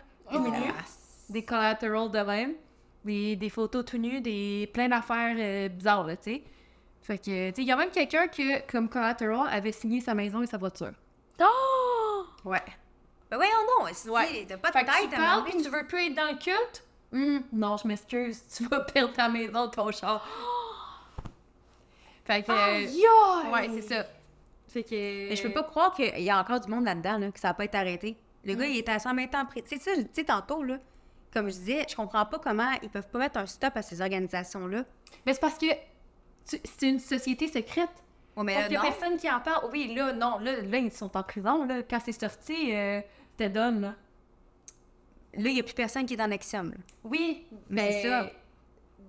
Des 1.33 1.43
collateral 1.43 2.09
de 2.11 2.19
même. 2.19 2.53
Des, 3.03 3.35
des 3.35 3.49
photos 3.49 3.83
tout 3.83 3.97
nues, 3.97 4.21
des, 4.21 4.69
plein 4.73 4.87
d'affaires 4.87 5.35
euh, 5.37 5.67
bizarres, 5.67 6.05
là, 6.07 6.15
tu 6.15 6.23
sais. 6.35 6.43
Fait 7.01 7.17
que, 7.17 7.23
tu 7.49 7.55
sais, 7.55 7.61
il 7.63 7.67
y 7.67 7.71
a 7.71 7.75
même 7.75 7.89
quelqu'un 7.91 8.27
qui, 8.27 8.49
comme 8.71 8.87
collateral, 8.87 9.47
avait 9.51 9.73
signé 9.73 9.99
sa 9.99 10.13
maison 10.13 10.41
et 10.41 10.47
sa 10.47 10.57
voiture. 10.57 10.93
Oh! 11.41 12.23
Ouais. 12.45 12.61
Ben 13.29 13.35
voyons 13.37 13.51
non, 13.79 13.87
c'est 13.91 14.09
Ouais. 14.09 14.45
t'as 14.47 14.55
pas 14.57 14.69
de 14.69 14.73
Fait 14.77 14.85
que 14.85 14.91
tête 14.91 15.09
tu 15.09 15.15
à 15.15 15.17
parles 15.17 15.43
puis 15.45 15.61
tu 15.61 15.69
veux 15.69 15.85
plus 15.87 16.05
être 16.05 16.15
dans 16.15 16.31
le 16.31 16.37
culte? 16.37 16.83
Hum, 17.11 17.43
non, 17.51 17.75
je 17.77 17.87
m'excuse, 17.87 18.41
tu 18.55 18.65
vas 18.67 18.79
perdre 18.81 19.13
ta 19.13 19.27
maison, 19.27 19.67
ton 19.69 19.91
char. 19.91 20.25
fait 22.25 22.43
que... 22.43 22.51
Euh, 22.51 22.55
aïe! 22.55 23.51
ouais, 23.51 23.69
c'est 23.81 23.95
ça. 23.95 24.05
Fait 24.69 24.83
que... 24.83 25.29
Mais 25.29 25.35
je 25.35 25.43
peux 25.43 25.51
pas 25.53 25.63
croire 25.63 25.93
qu'il 25.93 26.19
y 26.19 26.29
a 26.29 26.39
encore 26.39 26.59
du 26.61 26.69
monde 26.69 26.85
là-dedans, 26.85 27.17
là, 27.17 27.31
que 27.31 27.39
ça 27.39 27.49
n'a 27.49 27.53
pas 27.53 27.65
été 27.65 27.77
arrêté. 27.77 28.15
Le 28.45 28.55
gars, 28.55 28.65
il 28.65 28.77
était 28.77 28.95
en 29.05 29.13
même 29.13 29.29
temps. 29.29 29.45
près- 29.45 29.63
C'est 29.65 29.81
ça, 29.81 29.91
tu 29.95 30.07
sais, 30.13 30.23
tantôt, 30.23 30.63
là, 30.63 30.77
comme 31.33 31.47
je 31.47 31.55
disais, 31.55 31.85
je 31.89 31.95
comprends 31.95 32.25
pas 32.25 32.39
comment 32.39 32.69
ils 32.83 32.89
peuvent 32.89 33.07
pas 33.09 33.19
mettre 33.19 33.39
un 33.39 33.45
stop 33.45 33.75
à 33.75 33.81
ces 33.81 33.99
organisations-là. 34.01 34.83
Mais 35.25 35.33
c'est 35.33 35.39
parce 35.39 35.57
que 35.57 35.65
c'est 36.45 36.87
une 36.87 36.99
société 36.99 37.47
secrète. 37.47 37.89
Ouais, 38.35 38.43
mais 38.43 38.55
là, 38.55 38.63
qu'il 38.63 38.73
y 38.73 38.75
a 38.77 38.83
non. 38.83 38.89
personne 38.89 39.17
qui 39.17 39.29
en 39.29 39.39
parle. 39.39 39.69
Oui, 39.71 39.93
là, 39.95 40.13
non, 40.13 40.39
là, 40.39 40.61
là 40.61 40.77
ils 40.77 40.91
sont 40.91 41.15
en 41.15 41.23
prison, 41.23 41.65
là. 41.65 41.83
Quand 41.83 41.99
c'est 42.03 42.11
sorti, 42.19 42.73
euh, 42.75 43.01
c'était 43.31 43.49
done, 43.49 43.81
là. 43.81 43.95
Là, 45.35 45.49
il 45.49 45.57
y 45.57 45.59
a 45.59 45.63
plus 45.63 45.73
personne 45.73 46.05
qui 46.05 46.13
est 46.13 46.17
dans 46.17 46.27
Nexium. 46.27 46.73
Oui, 47.03 47.47
Mais 47.69 47.89
mais... 47.89 48.03
ça- 48.03 48.29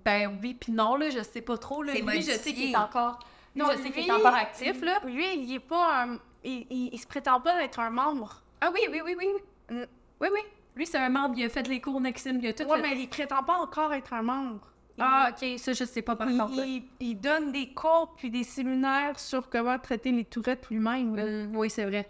Ben 0.04 0.38
oui, 0.42 0.54
puis 0.54 0.72
non, 0.72 0.96
là, 0.96 1.10
je 1.10 1.22
sais 1.22 1.42
pas 1.42 1.58
trop, 1.58 1.82
là. 1.82 1.92
Lui, 1.94 2.22
je 2.22 2.32
sais 2.32 2.52
qu'il 2.52 2.70
est 2.70 2.76
encore... 2.76 3.18
Non, 3.54 3.66
je 3.72 3.82
sais 3.82 3.90
qu'il 3.90 4.00
est 4.02 4.04
lui- 4.04 4.10
encore 4.12 4.34
actif, 4.34 4.82
là. 4.82 5.00
Lui, 5.04 5.36
il 5.36 5.54
est 5.54 5.60
pas 5.60 6.04
un... 6.04 6.18
Il, 6.42 6.66
il, 6.70 6.90
il 6.92 6.98
se 6.98 7.06
prétend 7.06 7.40
pas 7.40 7.62
être 7.62 7.78
un 7.80 7.90
membre. 7.90 8.42
Ah 8.60 8.70
oui, 8.72 8.80
oui, 8.90 9.00
oui, 9.04 9.14
oui. 9.18 9.26
Oui, 9.70 9.76
oui. 10.20 10.28
oui. 10.32 10.40
Lui, 10.76 10.86
c'est 10.86 10.98
un 10.98 11.08
membre, 11.08 11.34
il 11.38 11.44
a 11.44 11.48
fait 11.48 11.66
les 11.68 11.80
cours 11.80 12.00
Nexim, 12.00 12.38
il 12.42 12.48
a 12.48 12.52
tout 12.52 12.64
Ouais, 12.64 12.76
fait. 12.80 12.82
mais 12.94 13.00
il 13.00 13.08
prétend 13.08 13.42
pas 13.44 13.58
encore 13.58 13.92
être 13.92 14.12
un 14.12 14.22
membre. 14.22 14.60
Ah, 14.98 15.30
ok, 15.30 15.58
ça, 15.58 15.72
je 15.72 15.84
sais 15.84 16.02
pas 16.02 16.14
par 16.14 16.30
il, 16.30 16.38
contre. 16.38 16.64
il, 16.64 16.84
il 17.00 17.14
donne 17.20 17.50
des 17.52 17.68
cours 17.74 18.14
puis 18.16 18.30
des 18.30 18.44
séminaires 18.44 19.18
sur 19.18 19.48
comment 19.50 19.76
traiter 19.78 20.12
les 20.12 20.24
tourettes 20.24 20.68
lui-même. 20.70 21.18
Hum, 21.18 21.56
oui, 21.56 21.68
c'est 21.70 21.84
vrai. 21.84 22.08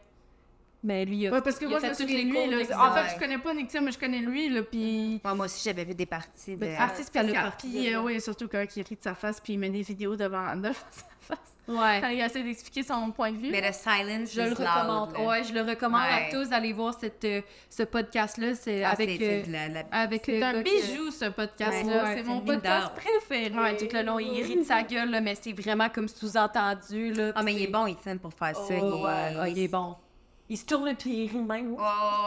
Mais 0.83 1.07
lui, 1.07 1.17
il 1.17 1.27
a, 1.29 1.33
Ouais, 1.33 1.41
parce 1.41 1.59
que 1.59 1.65
il 1.65 1.75
a 1.75 1.81
moi, 1.81 1.89
je 1.89 1.95
fait 1.95 2.05
les 2.05 2.25
lui. 2.25 2.33
cours 2.33 2.47
là. 2.47 2.57
Nexim. 2.59 2.79
En 2.79 2.93
fait, 2.95 3.15
je 3.15 3.19
connais 3.19 3.39
pas 3.39 3.55
Nixon, 3.55 3.81
mais 3.83 3.91
je 3.93 3.99
connais 3.99 4.19
lui, 4.21 4.51
là, 4.51 4.63
puis... 4.63 5.19
Ouais, 5.25 5.35
moi 5.35 5.47
aussi, 5.47 5.63
j'avais 5.65 5.85
vu 5.87 5.95
des 5.95 6.05
parties 6.05 6.57
de... 6.57 6.61
Ben, 6.61 6.77
Artiste 6.79 7.09
spécial. 7.09 7.33
partie 7.33 7.69
Puis, 7.71 7.95
euh, 7.95 8.03
oui, 8.03 8.21
surtout 8.21 8.49
quand 8.49 8.63
il 8.77 8.83
rit 8.83 8.97
de 8.97 9.03
sa 9.03 9.15
face, 9.15 9.41
puis 9.41 9.55
il 9.55 9.59
met 9.59 9.71
des 9.71 9.81
vidéos 9.81 10.15
devant, 10.15 10.55
devant 10.57 10.75
sa 10.91 11.07
face. 11.21 11.54
Ouais. 11.67 11.99
Quand 12.03 12.09
il 12.09 12.21
essaie 12.21 12.43
d'expliquer 12.43 12.83
son 12.83 13.11
point 13.11 13.33
de 13.33 13.39
vue. 13.39 13.51
Mais 13.51 13.61
le 13.67 13.73
silence 13.73 14.33
Je 14.35 14.41
le 14.43 14.47
is 14.49 14.51
loud, 14.51 14.59
recommande. 14.59 15.13
là. 15.15 15.21
ouais, 15.25 15.45
je 15.45 15.55
le 15.55 15.63
recommande 15.63 16.03
Ouais. 16.03 16.27
à 16.29 16.31
tous 16.31 16.51
d'aller 16.51 16.73
voir 16.75 16.93
cette, 16.93 17.25
euh, 17.25 17.41
ce 17.71 17.83
podcast-là. 17.85 18.55
C'est 18.55 18.85
Ah, 18.85 18.91
avec, 18.91 19.21
euh, 19.23 19.43
la- 19.49 19.69
la- 19.69 19.85
avec 19.91 20.23
C'est 20.27 20.39
le 20.41 20.45
un 20.45 20.61
bijou, 20.63 21.11
ce 21.11 21.25
podcast-là. 21.31 22.05
Ouais, 22.05 22.17
c'est 22.17 22.23
mon 22.25 22.41
podcast 22.41 22.93
préféré. 22.95 23.55
Ouais, 23.59 23.77
tout 23.79 23.89
le 23.95 24.03
long, 24.03 24.19
il 24.19 24.43
rit 24.43 24.57
de 24.57 24.63
sa 24.65 24.83
gueule, 24.85 25.11
là, 25.11 25.21
mais 25.23 25.35
c'est 25.41 25.53
vraiment 25.53 25.89
comme 25.89 26.09
sous-entendu. 26.09 27.13
Là, 27.15 27.33
Ah, 27.35 27.43
mais 27.43 27.55
il 27.55 27.63
est 27.63 27.67
bon, 27.73 27.87
Ethan, 27.87 28.19
pour 28.19 28.35
faire 28.35 28.55
ça. 28.57 28.63
Oh, 28.69 28.73
il, 28.73 28.77
est... 28.77 29.03
ouais, 29.37 29.41
ouais, 29.41 29.53
il 29.53 29.59
est 29.61 29.69
bon. 29.69 29.97
Il 30.51 30.59
se 30.59 30.67
tourne 30.67 30.95
puis 30.95 31.25
il 31.25 31.31
rit 31.31 31.39
même. 31.39 31.73
Ouais, 31.73 31.79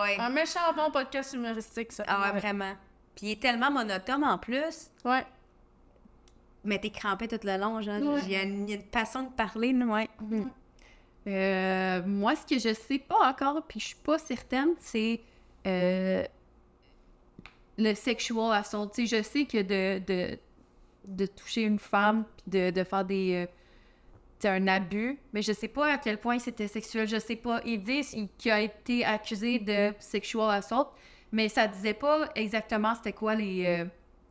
ouais. 0.01 0.17
Un 0.19 0.29
méchant 0.29 0.59
bon 0.75 0.89
podcast 0.89 1.33
humoristique, 1.33 1.91
ça. 1.91 2.03
Ah 2.07 2.31
ouais, 2.33 2.39
vraiment. 2.39 2.73
Puis 3.15 3.27
il 3.27 3.31
est 3.33 3.41
tellement 3.41 3.69
monotone 3.69 4.23
en 4.23 4.39
plus. 4.39 4.89
Ouais. 5.05 5.23
Mais 6.67 6.79
t'es 6.79 6.89
crampé 6.89 7.29
tout 7.29 7.39
le 7.43 7.57
long, 7.57 7.81
genre. 7.81 8.01
Ouais. 8.01 8.19
Il 8.25 8.31
y 8.31 8.35
a 8.35 8.43
une, 8.43 8.67
il 8.67 8.71
y 8.71 8.73
a 8.73 8.75
une 8.75 8.91
façon 8.91 9.23
de 9.23 9.29
parler, 9.29 9.73
ouais. 9.73 10.09
Euh, 11.25 12.01
moi, 12.05 12.35
ce 12.35 12.45
que 12.45 12.59
je 12.59 12.73
sais 12.73 12.99
pas 12.99 13.29
encore, 13.29 13.63
puis 13.65 13.79
je 13.79 13.85
suis 13.87 13.95
pas 13.95 14.17
certaine, 14.17 14.71
c'est 14.77 15.21
euh, 15.65 16.25
le 17.77 17.93
sexual 17.93 18.51
assault. 18.51 18.87
Tu 18.93 19.07
sais, 19.07 19.17
je 19.17 19.23
sais 19.23 19.45
que 19.45 19.61
de, 19.61 19.99
de, 20.05 20.37
de 21.05 21.25
toucher 21.25 21.61
une 21.63 21.79
femme, 21.79 22.25
puis 22.35 22.59
de, 22.59 22.69
de 22.71 22.83
faire 22.83 23.05
des... 23.05 23.45
euh, 23.45 23.51
c'est 24.39 24.49
un 24.49 24.67
abus, 24.67 25.17
mais 25.31 25.41
je 25.41 25.53
sais 25.53 25.69
pas 25.69 25.93
à 25.93 25.97
quel 25.97 26.17
point 26.19 26.37
c'était 26.37 26.67
sexuel, 26.67 27.07
je 27.07 27.17
sais 27.17 27.37
pas. 27.37 27.61
Ils 27.65 27.81
disent 27.81 28.13
qu'il 28.37 28.51
a 28.51 28.59
été 28.59 29.05
accusé 29.05 29.59
de 29.59 29.93
sexual 29.99 30.51
assault, 30.51 30.89
mais 31.31 31.47
ça 31.47 31.65
disait 31.65 31.93
pas 31.93 32.29
exactement 32.35 32.93
c'était 32.93 33.13
quoi 33.13 33.35
les... 33.35 33.65
euh, 33.65 33.85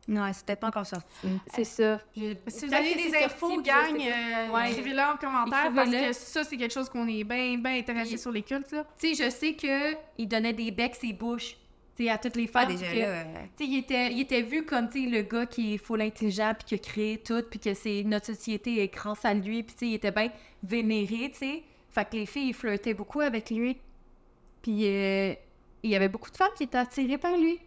Non, 0.07 0.31
c'était 0.31 0.55
pas 0.55 0.67
encore 0.67 0.85
sorti. 0.85 1.05
c'est 1.53 1.63
ça. 1.65 1.99
Si 2.15 2.65
vous 2.65 2.73
avez 2.73 2.95
des 2.95 3.13
infos, 3.25 3.61
gang, 3.61 3.93
euh, 3.99 4.53
Ouais. 4.53 4.71
écrivez-le 4.71 5.01
en 5.01 5.17
commentaire 5.17 5.71
parce 5.75 5.89
que 5.89 6.13
ça, 6.13 6.43
c'est 6.45 6.55
quelque 6.57 6.73
chose 6.73 6.87
qu'on 6.89 7.07
est 7.07 7.23
bien, 7.25 7.57
bien 7.57 7.77
intéressé 7.79 8.15
sur 8.17 8.31
les 8.31 8.41
cultes. 8.41 8.73
Tu 8.99 9.15
sais, 9.15 9.25
je 9.25 9.29
sais 9.29 9.53
que 9.53 9.95
il 10.17 10.27
donnait 10.27 10.53
des 10.53 10.71
becs 10.71 10.97
et 11.03 11.13
bouches. 11.13 11.57
À 12.11 12.19
toutes 12.19 12.35
les 12.35 12.47
Ah, 12.53 12.59
femmes. 12.67 12.75
déjà 12.75 12.91
que- 12.93 12.99
là, 12.99 13.23
il 13.59 13.77
était, 13.79 14.11
il 14.13 14.19
était 14.21 14.43
vu 14.43 14.63
comme, 14.63 14.87
le 14.93 15.23
gars 15.23 15.47
qui 15.47 15.73
est 15.73 15.77
full 15.79 15.99
intelligent, 16.01 16.53
puis 16.53 16.65
qui 16.67 16.75
a 16.75 16.77
créé 16.77 17.17
tout, 17.17 17.41
puis 17.49 17.59
que 17.59 17.73
c'est 17.73 18.03
notre 18.05 18.27
société 18.27 18.83
est 18.83 18.87
grâce 18.93 19.25
à 19.25 19.33
lui, 19.33 19.63
puis 19.63 19.75
il 19.81 19.93
était 19.95 20.11
bien 20.11 20.29
vénéré, 20.61 21.31
tu 21.31 21.39
sais. 21.39 21.63
Fait 21.89 22.07
que 22.07 22.15
les 22.17 22.27
filles, 22.27 22.49
ils 22.49 22.53
flirtaient 22.53 22.93
beaucoup 22.93 23.19
avec 23.21 23.49
lui. 23.49 23.77
Puis 24.61 24.85
euh, 24.85 25.33
il 25.81 25.89
y 25.89 25.95
avait 25.95 26.07
beaucoup 26.07 26.29
de 26.29 26.37
femmes 26.37 26.51
qui 26.55 26.65
étaient 26.65 26.77
attirées 26.77 27.17
par 27.17 27.35
lui. 27.35 27.57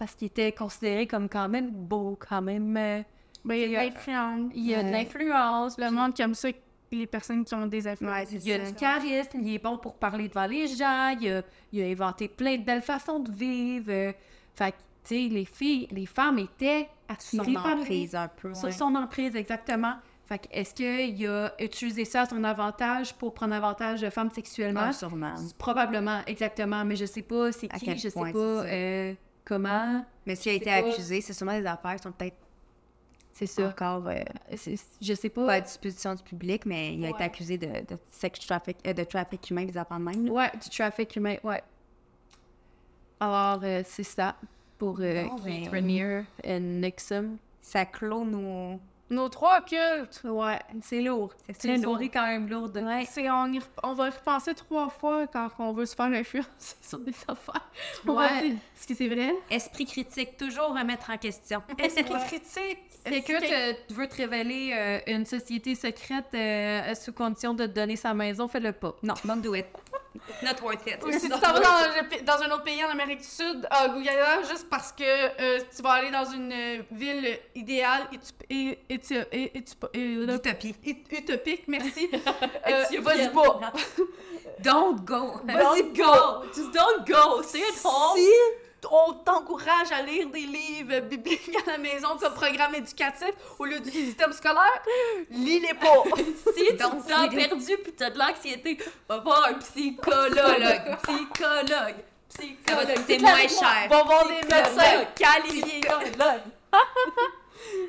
Parce 0.00 0.14
qu'il 0.14 0.28
était 0.28 0.50
considéré 0.52 1.06
comme 1.06 1.28
quand 1.28 1.46
même 1.50 1.70
beau, 1.70 2.18
quand 2.18 2.40
même... 2.40 2.74
euh, 2.74 3.02
Ben, 3.44 3.54
il 3.54 3.60
y 3.60 3.64
a 3.64 3.66
de 3.66 3.68
il 3.68 3.72
y 3.72 3.76
a- 3.76 3.84
l'influence. 3.84 4.52
il 4.54 4.66
y 4.66 4.74
a 4.74 4.82
de 4.82 4.90
l'influence. 4.90 5.76
Le 5.78 5.90
monde 5.90 6.14
qui 6.14 6.22
aime 6.22 6.32
ça, 6.34 6.48
les 6.90 7.06
personnes 7.06 7.44
qui 7.44 7.54
ont 7.54 7.66
des 7.66 7.86
influences. 7.86 8.14
Ouais, 8.14 8.24
Il 8.32 8.48
y 8.48 8.52
a 8.54 8.58
du 8.70 8.72
charisme, 8.74 9.40
il 9.42 9.54
est 9.56 9.62
bon 9.62 9.76
pour 9.76 9.94
parler 9.96 10.26
devant 10.28 10.46
les 10.46 10.66
gens, 10.68 11.14
il 11.20 11.30
a, 11.30 11.42
il 11.70 11.82
a 11.82 11.86
inventé 11.86 12.28
plein 12.28 12.56
de 12.56 12.62
belles 12.64 12.80
façons 12.80 13.18
de 13.18 13.30
vivre. 13.30 13.90
euh, 13.90 14.12
fait 14.54 14.72
que, 14.72 14.76
tu 15.04 15.14
sais, 15.28 15.28
les 15.28 15.44
filles, 15.44 15.86
les 15.90 16.06
femmes 16.06 16.38
étaient 16.38 16.88
attirées 17.06 17.44
Son 17.44 17.52
par 17.52 17.66
emprise, 17.66 18.14
un 18.14 18.28
peu. 18.28 18.54
Sur 18.54 18.64
ouais. 18.64 18.72
son 18.72 18.94
emprise, 18.94 19.36
exactement. 19.36 19.96
Fait 20.26 20.38
que, 20.38 20.46
est-ce 20.50 20.72
qu'il 20.74 21.26
a 21.28 21.52
utilisé 21.62 22.06
ça 22.06 22.22
à 22.22 22.26
son 22.26 22.42
avantage 22.44 23.12
pour 23.14 23.34
prendre 23.34 23.52
avantage 23.54 24.00
de 24.00 24.08
femmes 24.08 24.30
sexuellement? 24.30 24.80
Ah, 24.84 24.92
sûrement. 24.94 25.34
Probablement, 25.58 26.20
exactement. 26.26 26.84
Mais 26.86 26.96
je 26.96 27.04
sais 27.04 27.22
pas 27.22 27.52
c'est 27.52 27.68
qui, 27.68 27.84
quel 27.84 27.98
je 27.98 28.08
sais 28.08 28.32
pas 28.32 28.64
comment. 29.50 30.04
Mais 30.26 30.34
s'il 30.36 30.52
a 30.52 30.54
été 30.54 30.66
pas. 30.66 30.76
accusé, 30.76 31.20
c'est 31.20 31.32
sûrement 31.32 31.58
des 31.58 31.66
affaires 31.66 31.96
qui 31.96 32.02
sont 32.02 32.12
peut-être 32.12 32.36
C'est 33.32 33.46
ça. 33.46 33.68
encore 33.68 34.06
euh, 34.08 34.14
C'est- 34.56 34.76
Je 35.00 35.14
sais 35.14 35.28
pas. 35.28 35.46
pas 35.46 35.52
à 35.54 35.60
disposition 35.60 36.14
du 36.14 36.22
public, 36.22 36.64
mais 36.66 36.94
il 36.94 37.04
a 37.04 37.10
été 37.10 37.22
accusé 37.24 37.58
de, 37.58 37.66
de 37.66 37.98
sex 38.10 38.38
traffic, 38.46 38.76
euh, 38.86 38.92
de 38.92 39.04
trafic 39.04 39.50
humain, 39.50 39.64
des 39.64 39.76
affaires 39.76 39.98
de 39.98 40.04
même. 40.04 40.26
là. 40.26 40.32
Ouais, 40.32 40.50
du 40.62 40.68
trafic 40.70 41.14
humain, 41.16 41.36
ouais. 41.44 41.62
Alors, 43.18 43.60
euh, 43.62 43.82
c'est 43.84 44.02
ça 44.02 44.34
pour 44.78 44.98
euh, 45.00 45.24
Keith 45.44 45.64
ben, 45.64 45.68
Raniere 45.70 46.24
et 46.42 46.58
Nixon. 46.58 47.36
Ça 47.60 47.84
clôt 47.84 48.24
nos... 48.24 48.80
Nos 49.10 49.28
trois 49.28 49.60
cultes. 49.62 50.20
Ouais, 50.24 50.58
c'est 50.82 51.00
lourd. 51.00 51.32
C'est 51.58 51.68
une 51.68 51.82
lourd. 51.82 51.92
soirée 51.94 52.08
quand 52.08 52.26
même 52.26 52.48
lourde. 52.48 52.76
Ouais. 52.76 53.04
On, 53.28 53.52
y 53.52 53.60
on 53.82 53.92
va 53.92 54.06
y 54.06 54.10
repenser 54.10 54.54
trois 54.54 54.88
fois 54.88 55.26
quand 55.26 55.48
on 55.58 55.72
veut 55.72 55.84
se 55.86 55.94
faire 55.96 56.06
influencer 56.06 56.76
sur 56.80 56.98
des 57.00 57.14
affaires. 57.26 57.68
Ouais. 58.06 58.46
Est-ce 58.76 58.86
que 58.86 58.94
c'est 58.94 59.08
vrai? 59.08 59.34
Esprit 59.50 59.86
critique, 59.86 60.36
toujours 60.36 60.68
remettre 60.68 61.10
en 61.10 61.16
question. 61.18 61.60
Esprit 61.78 62.04
critique. 62.04 62.78
Quelqu'un 63.04 63.40
te 63.40 63.92
veut 63.94 64.06
te 64.06 64.16
révéler 64.16 64.72
euh, 64.74 65.00
une 65.06 65.24
société 65.24 65.74
secrète 65.74 66.26
euh, 66.34 66.94
sous 66.94 67.12
condition 67.14 67.54
de 67.54 67.64
te 67.66 67.70
donner 67.72 67.96
sa 67.96 68.12
maison, 68.12 68.46
fais-le 68.46 68.72
pas. 68.72 68.94
Non, 69.02 69.14
don't 69.24 69.40
do 69.40 69.54
it. 69.54 69.64
not 70.42 70.60
worth 70.62 70.86
it. 70.86 70.98
Ou 71.06 71.10
si 71.12 71.20
tu 71.22 71.28
t'en 71.30 71.38
vas 71.38 71.60
dans, 71.60 72.24
dans 72.26 72.42
un 72.42 72.50
autre 72.50 72.64
pays 72.64 72.84
en 72.84 72.90
Amérique 72.90 73.20
du 73.20 73.26
Sud, 73.26 73.66
à 73.70 73.88
Guyana, 73.88 74.42
juste 74.50 74.68
parce 74.68 74.92
que 74.92 75.02
euh, 75.02 75.60
tu 75.74 75.80
vas 75.82 75.92
aller 75.92 76.10
dans 76.10 76.26
une 76.26 76.52
euh, 76.52 76.82
ville 76.90 77.38
idéale, 77.54 78.02
et- 78.12 78.54
et- 78.54 78.68
et- 78.88 78.94
et- 78.94 78.99
et- 79.32 79.52
Utopie. 80.34 80.74
ut- 80.84 81.04
utopique, 81.12 81.64
merci. 81.68 82.10
euh. 82.68 82.84
Vas-y 83.00 83.28
pas. 83.32 83.72
Don't 84.60 85.00
go. 85.04 85.40
Vas-y 85.44 85.82
go. 85.92 86.44
Just 86.54 86.72
don't 86.72 87.06
go. 87.06 87.42
Stay 87.42 87.62
at 87.62 87.84
home. 87.84 88.16
Si 88.18 88.28
on 88.90 89.12
t'encourage 89.12 89.92
à 89.92 90.00
lire 90.02 90.28
des 90.30 90.40
livres 90.40 91.00
bibliques 91.00 91.54
à 91.66 91.72
la 91.72 91.78
maison 91.78 92.16
comme 92.18 92.32
programme 92.32 92.74
éducatif 92.74 93.32
au 93.58 93.66
lieu 93.66 93.78
du 93.78 93.90
système 93.90 94.32
scolaire, 94.32 94.82
lis-les 95.30 95.74
pas. 95.74 96.02
Si 96.56 96.64
tu 96.66 96.76
Donc, 96.76 97.06
perdu 97.06 97.76
puis 97.82 97.92
t'as 97.92 98.08
de 98.10 98.18
l'anxiété, 98.18 98.78
va 99.08 99.18
voir 99.18 99.48
un 99.50 99.54
psychologue. 99.54 100.96
psychologue. 101.02 101.96
Psychologue. 102.30 102.54
Ça 102.68 102.74
va 102.76 102.86
te 102.86 102.98
coûter 103.00 103.18
moins 103.18 103.48
cher. 103.48 103.88
Va 103.90 104.02
voir 104.04 104.26
des 104.28 104.34
médecins 104.34 105.04
qualifiés. 105.14 105.80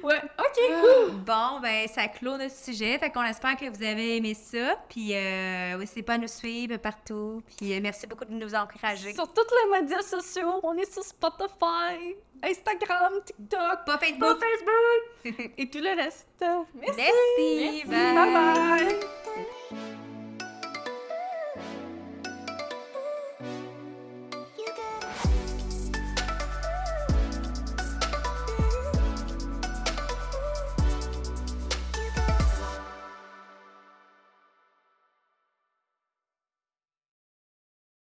Ouais, 0.04 0.22
ok, 0.40 0.60
cool. 0.82 1.12
Bon, 1.26 1.60
ben, 1.62 1.88
ça 1.88 2.08
clôt 2.08 2.38
notre 2.38 2.56
sujet. 2.56 2.98
Fait 2.98 3.10
qu'on 3.12 3.24
espère 3.24 3.56
que 3.56 3.70
vous 3.70 3.84
avez 3.84 4.18
aimé 4.18 4.34
ça. 4.34 4.76
Puis, 4.90 5.16
euh, 5.16 5.78
n'hésitez 5.78 6.02
pas 6.04 6.14
à 6.14 6.18
nous 6.18 6.28
suivre 6.28 6.78
partout. 6.78 7.42
Puis, 7.58 7.74
euh, 7.74 7.80
merci 7.82 8.08
beaucoup 8.08 8.26
de 8.26 8.34
nous 8.34 8.56
encourager. 8.56 9.14
Sur 9.14 9.32
tous 9.32 9.46
les 9.64 9.82
médias 9.82 10.02
sociaux, 10.02 10.60
on 10.64 10.74
est 10.78 10.92
sur 10.92 11.04
Spotify, 11.04 12.16
Instagram, 12.44 13.14
TikTok, 13.26 13.86
Pas 13.86 13.98
Facebook. 13.98 14.38
Facebook 14.40 15.52
et 15.58 15.70
tout 15.70 15.80
le 15.80 15.96
reste. 15.96 16.28
Merci. 16.76 16.98
Merci. 16.98 17.86
Bye 17.86 18.34
bye. 18.34 19.21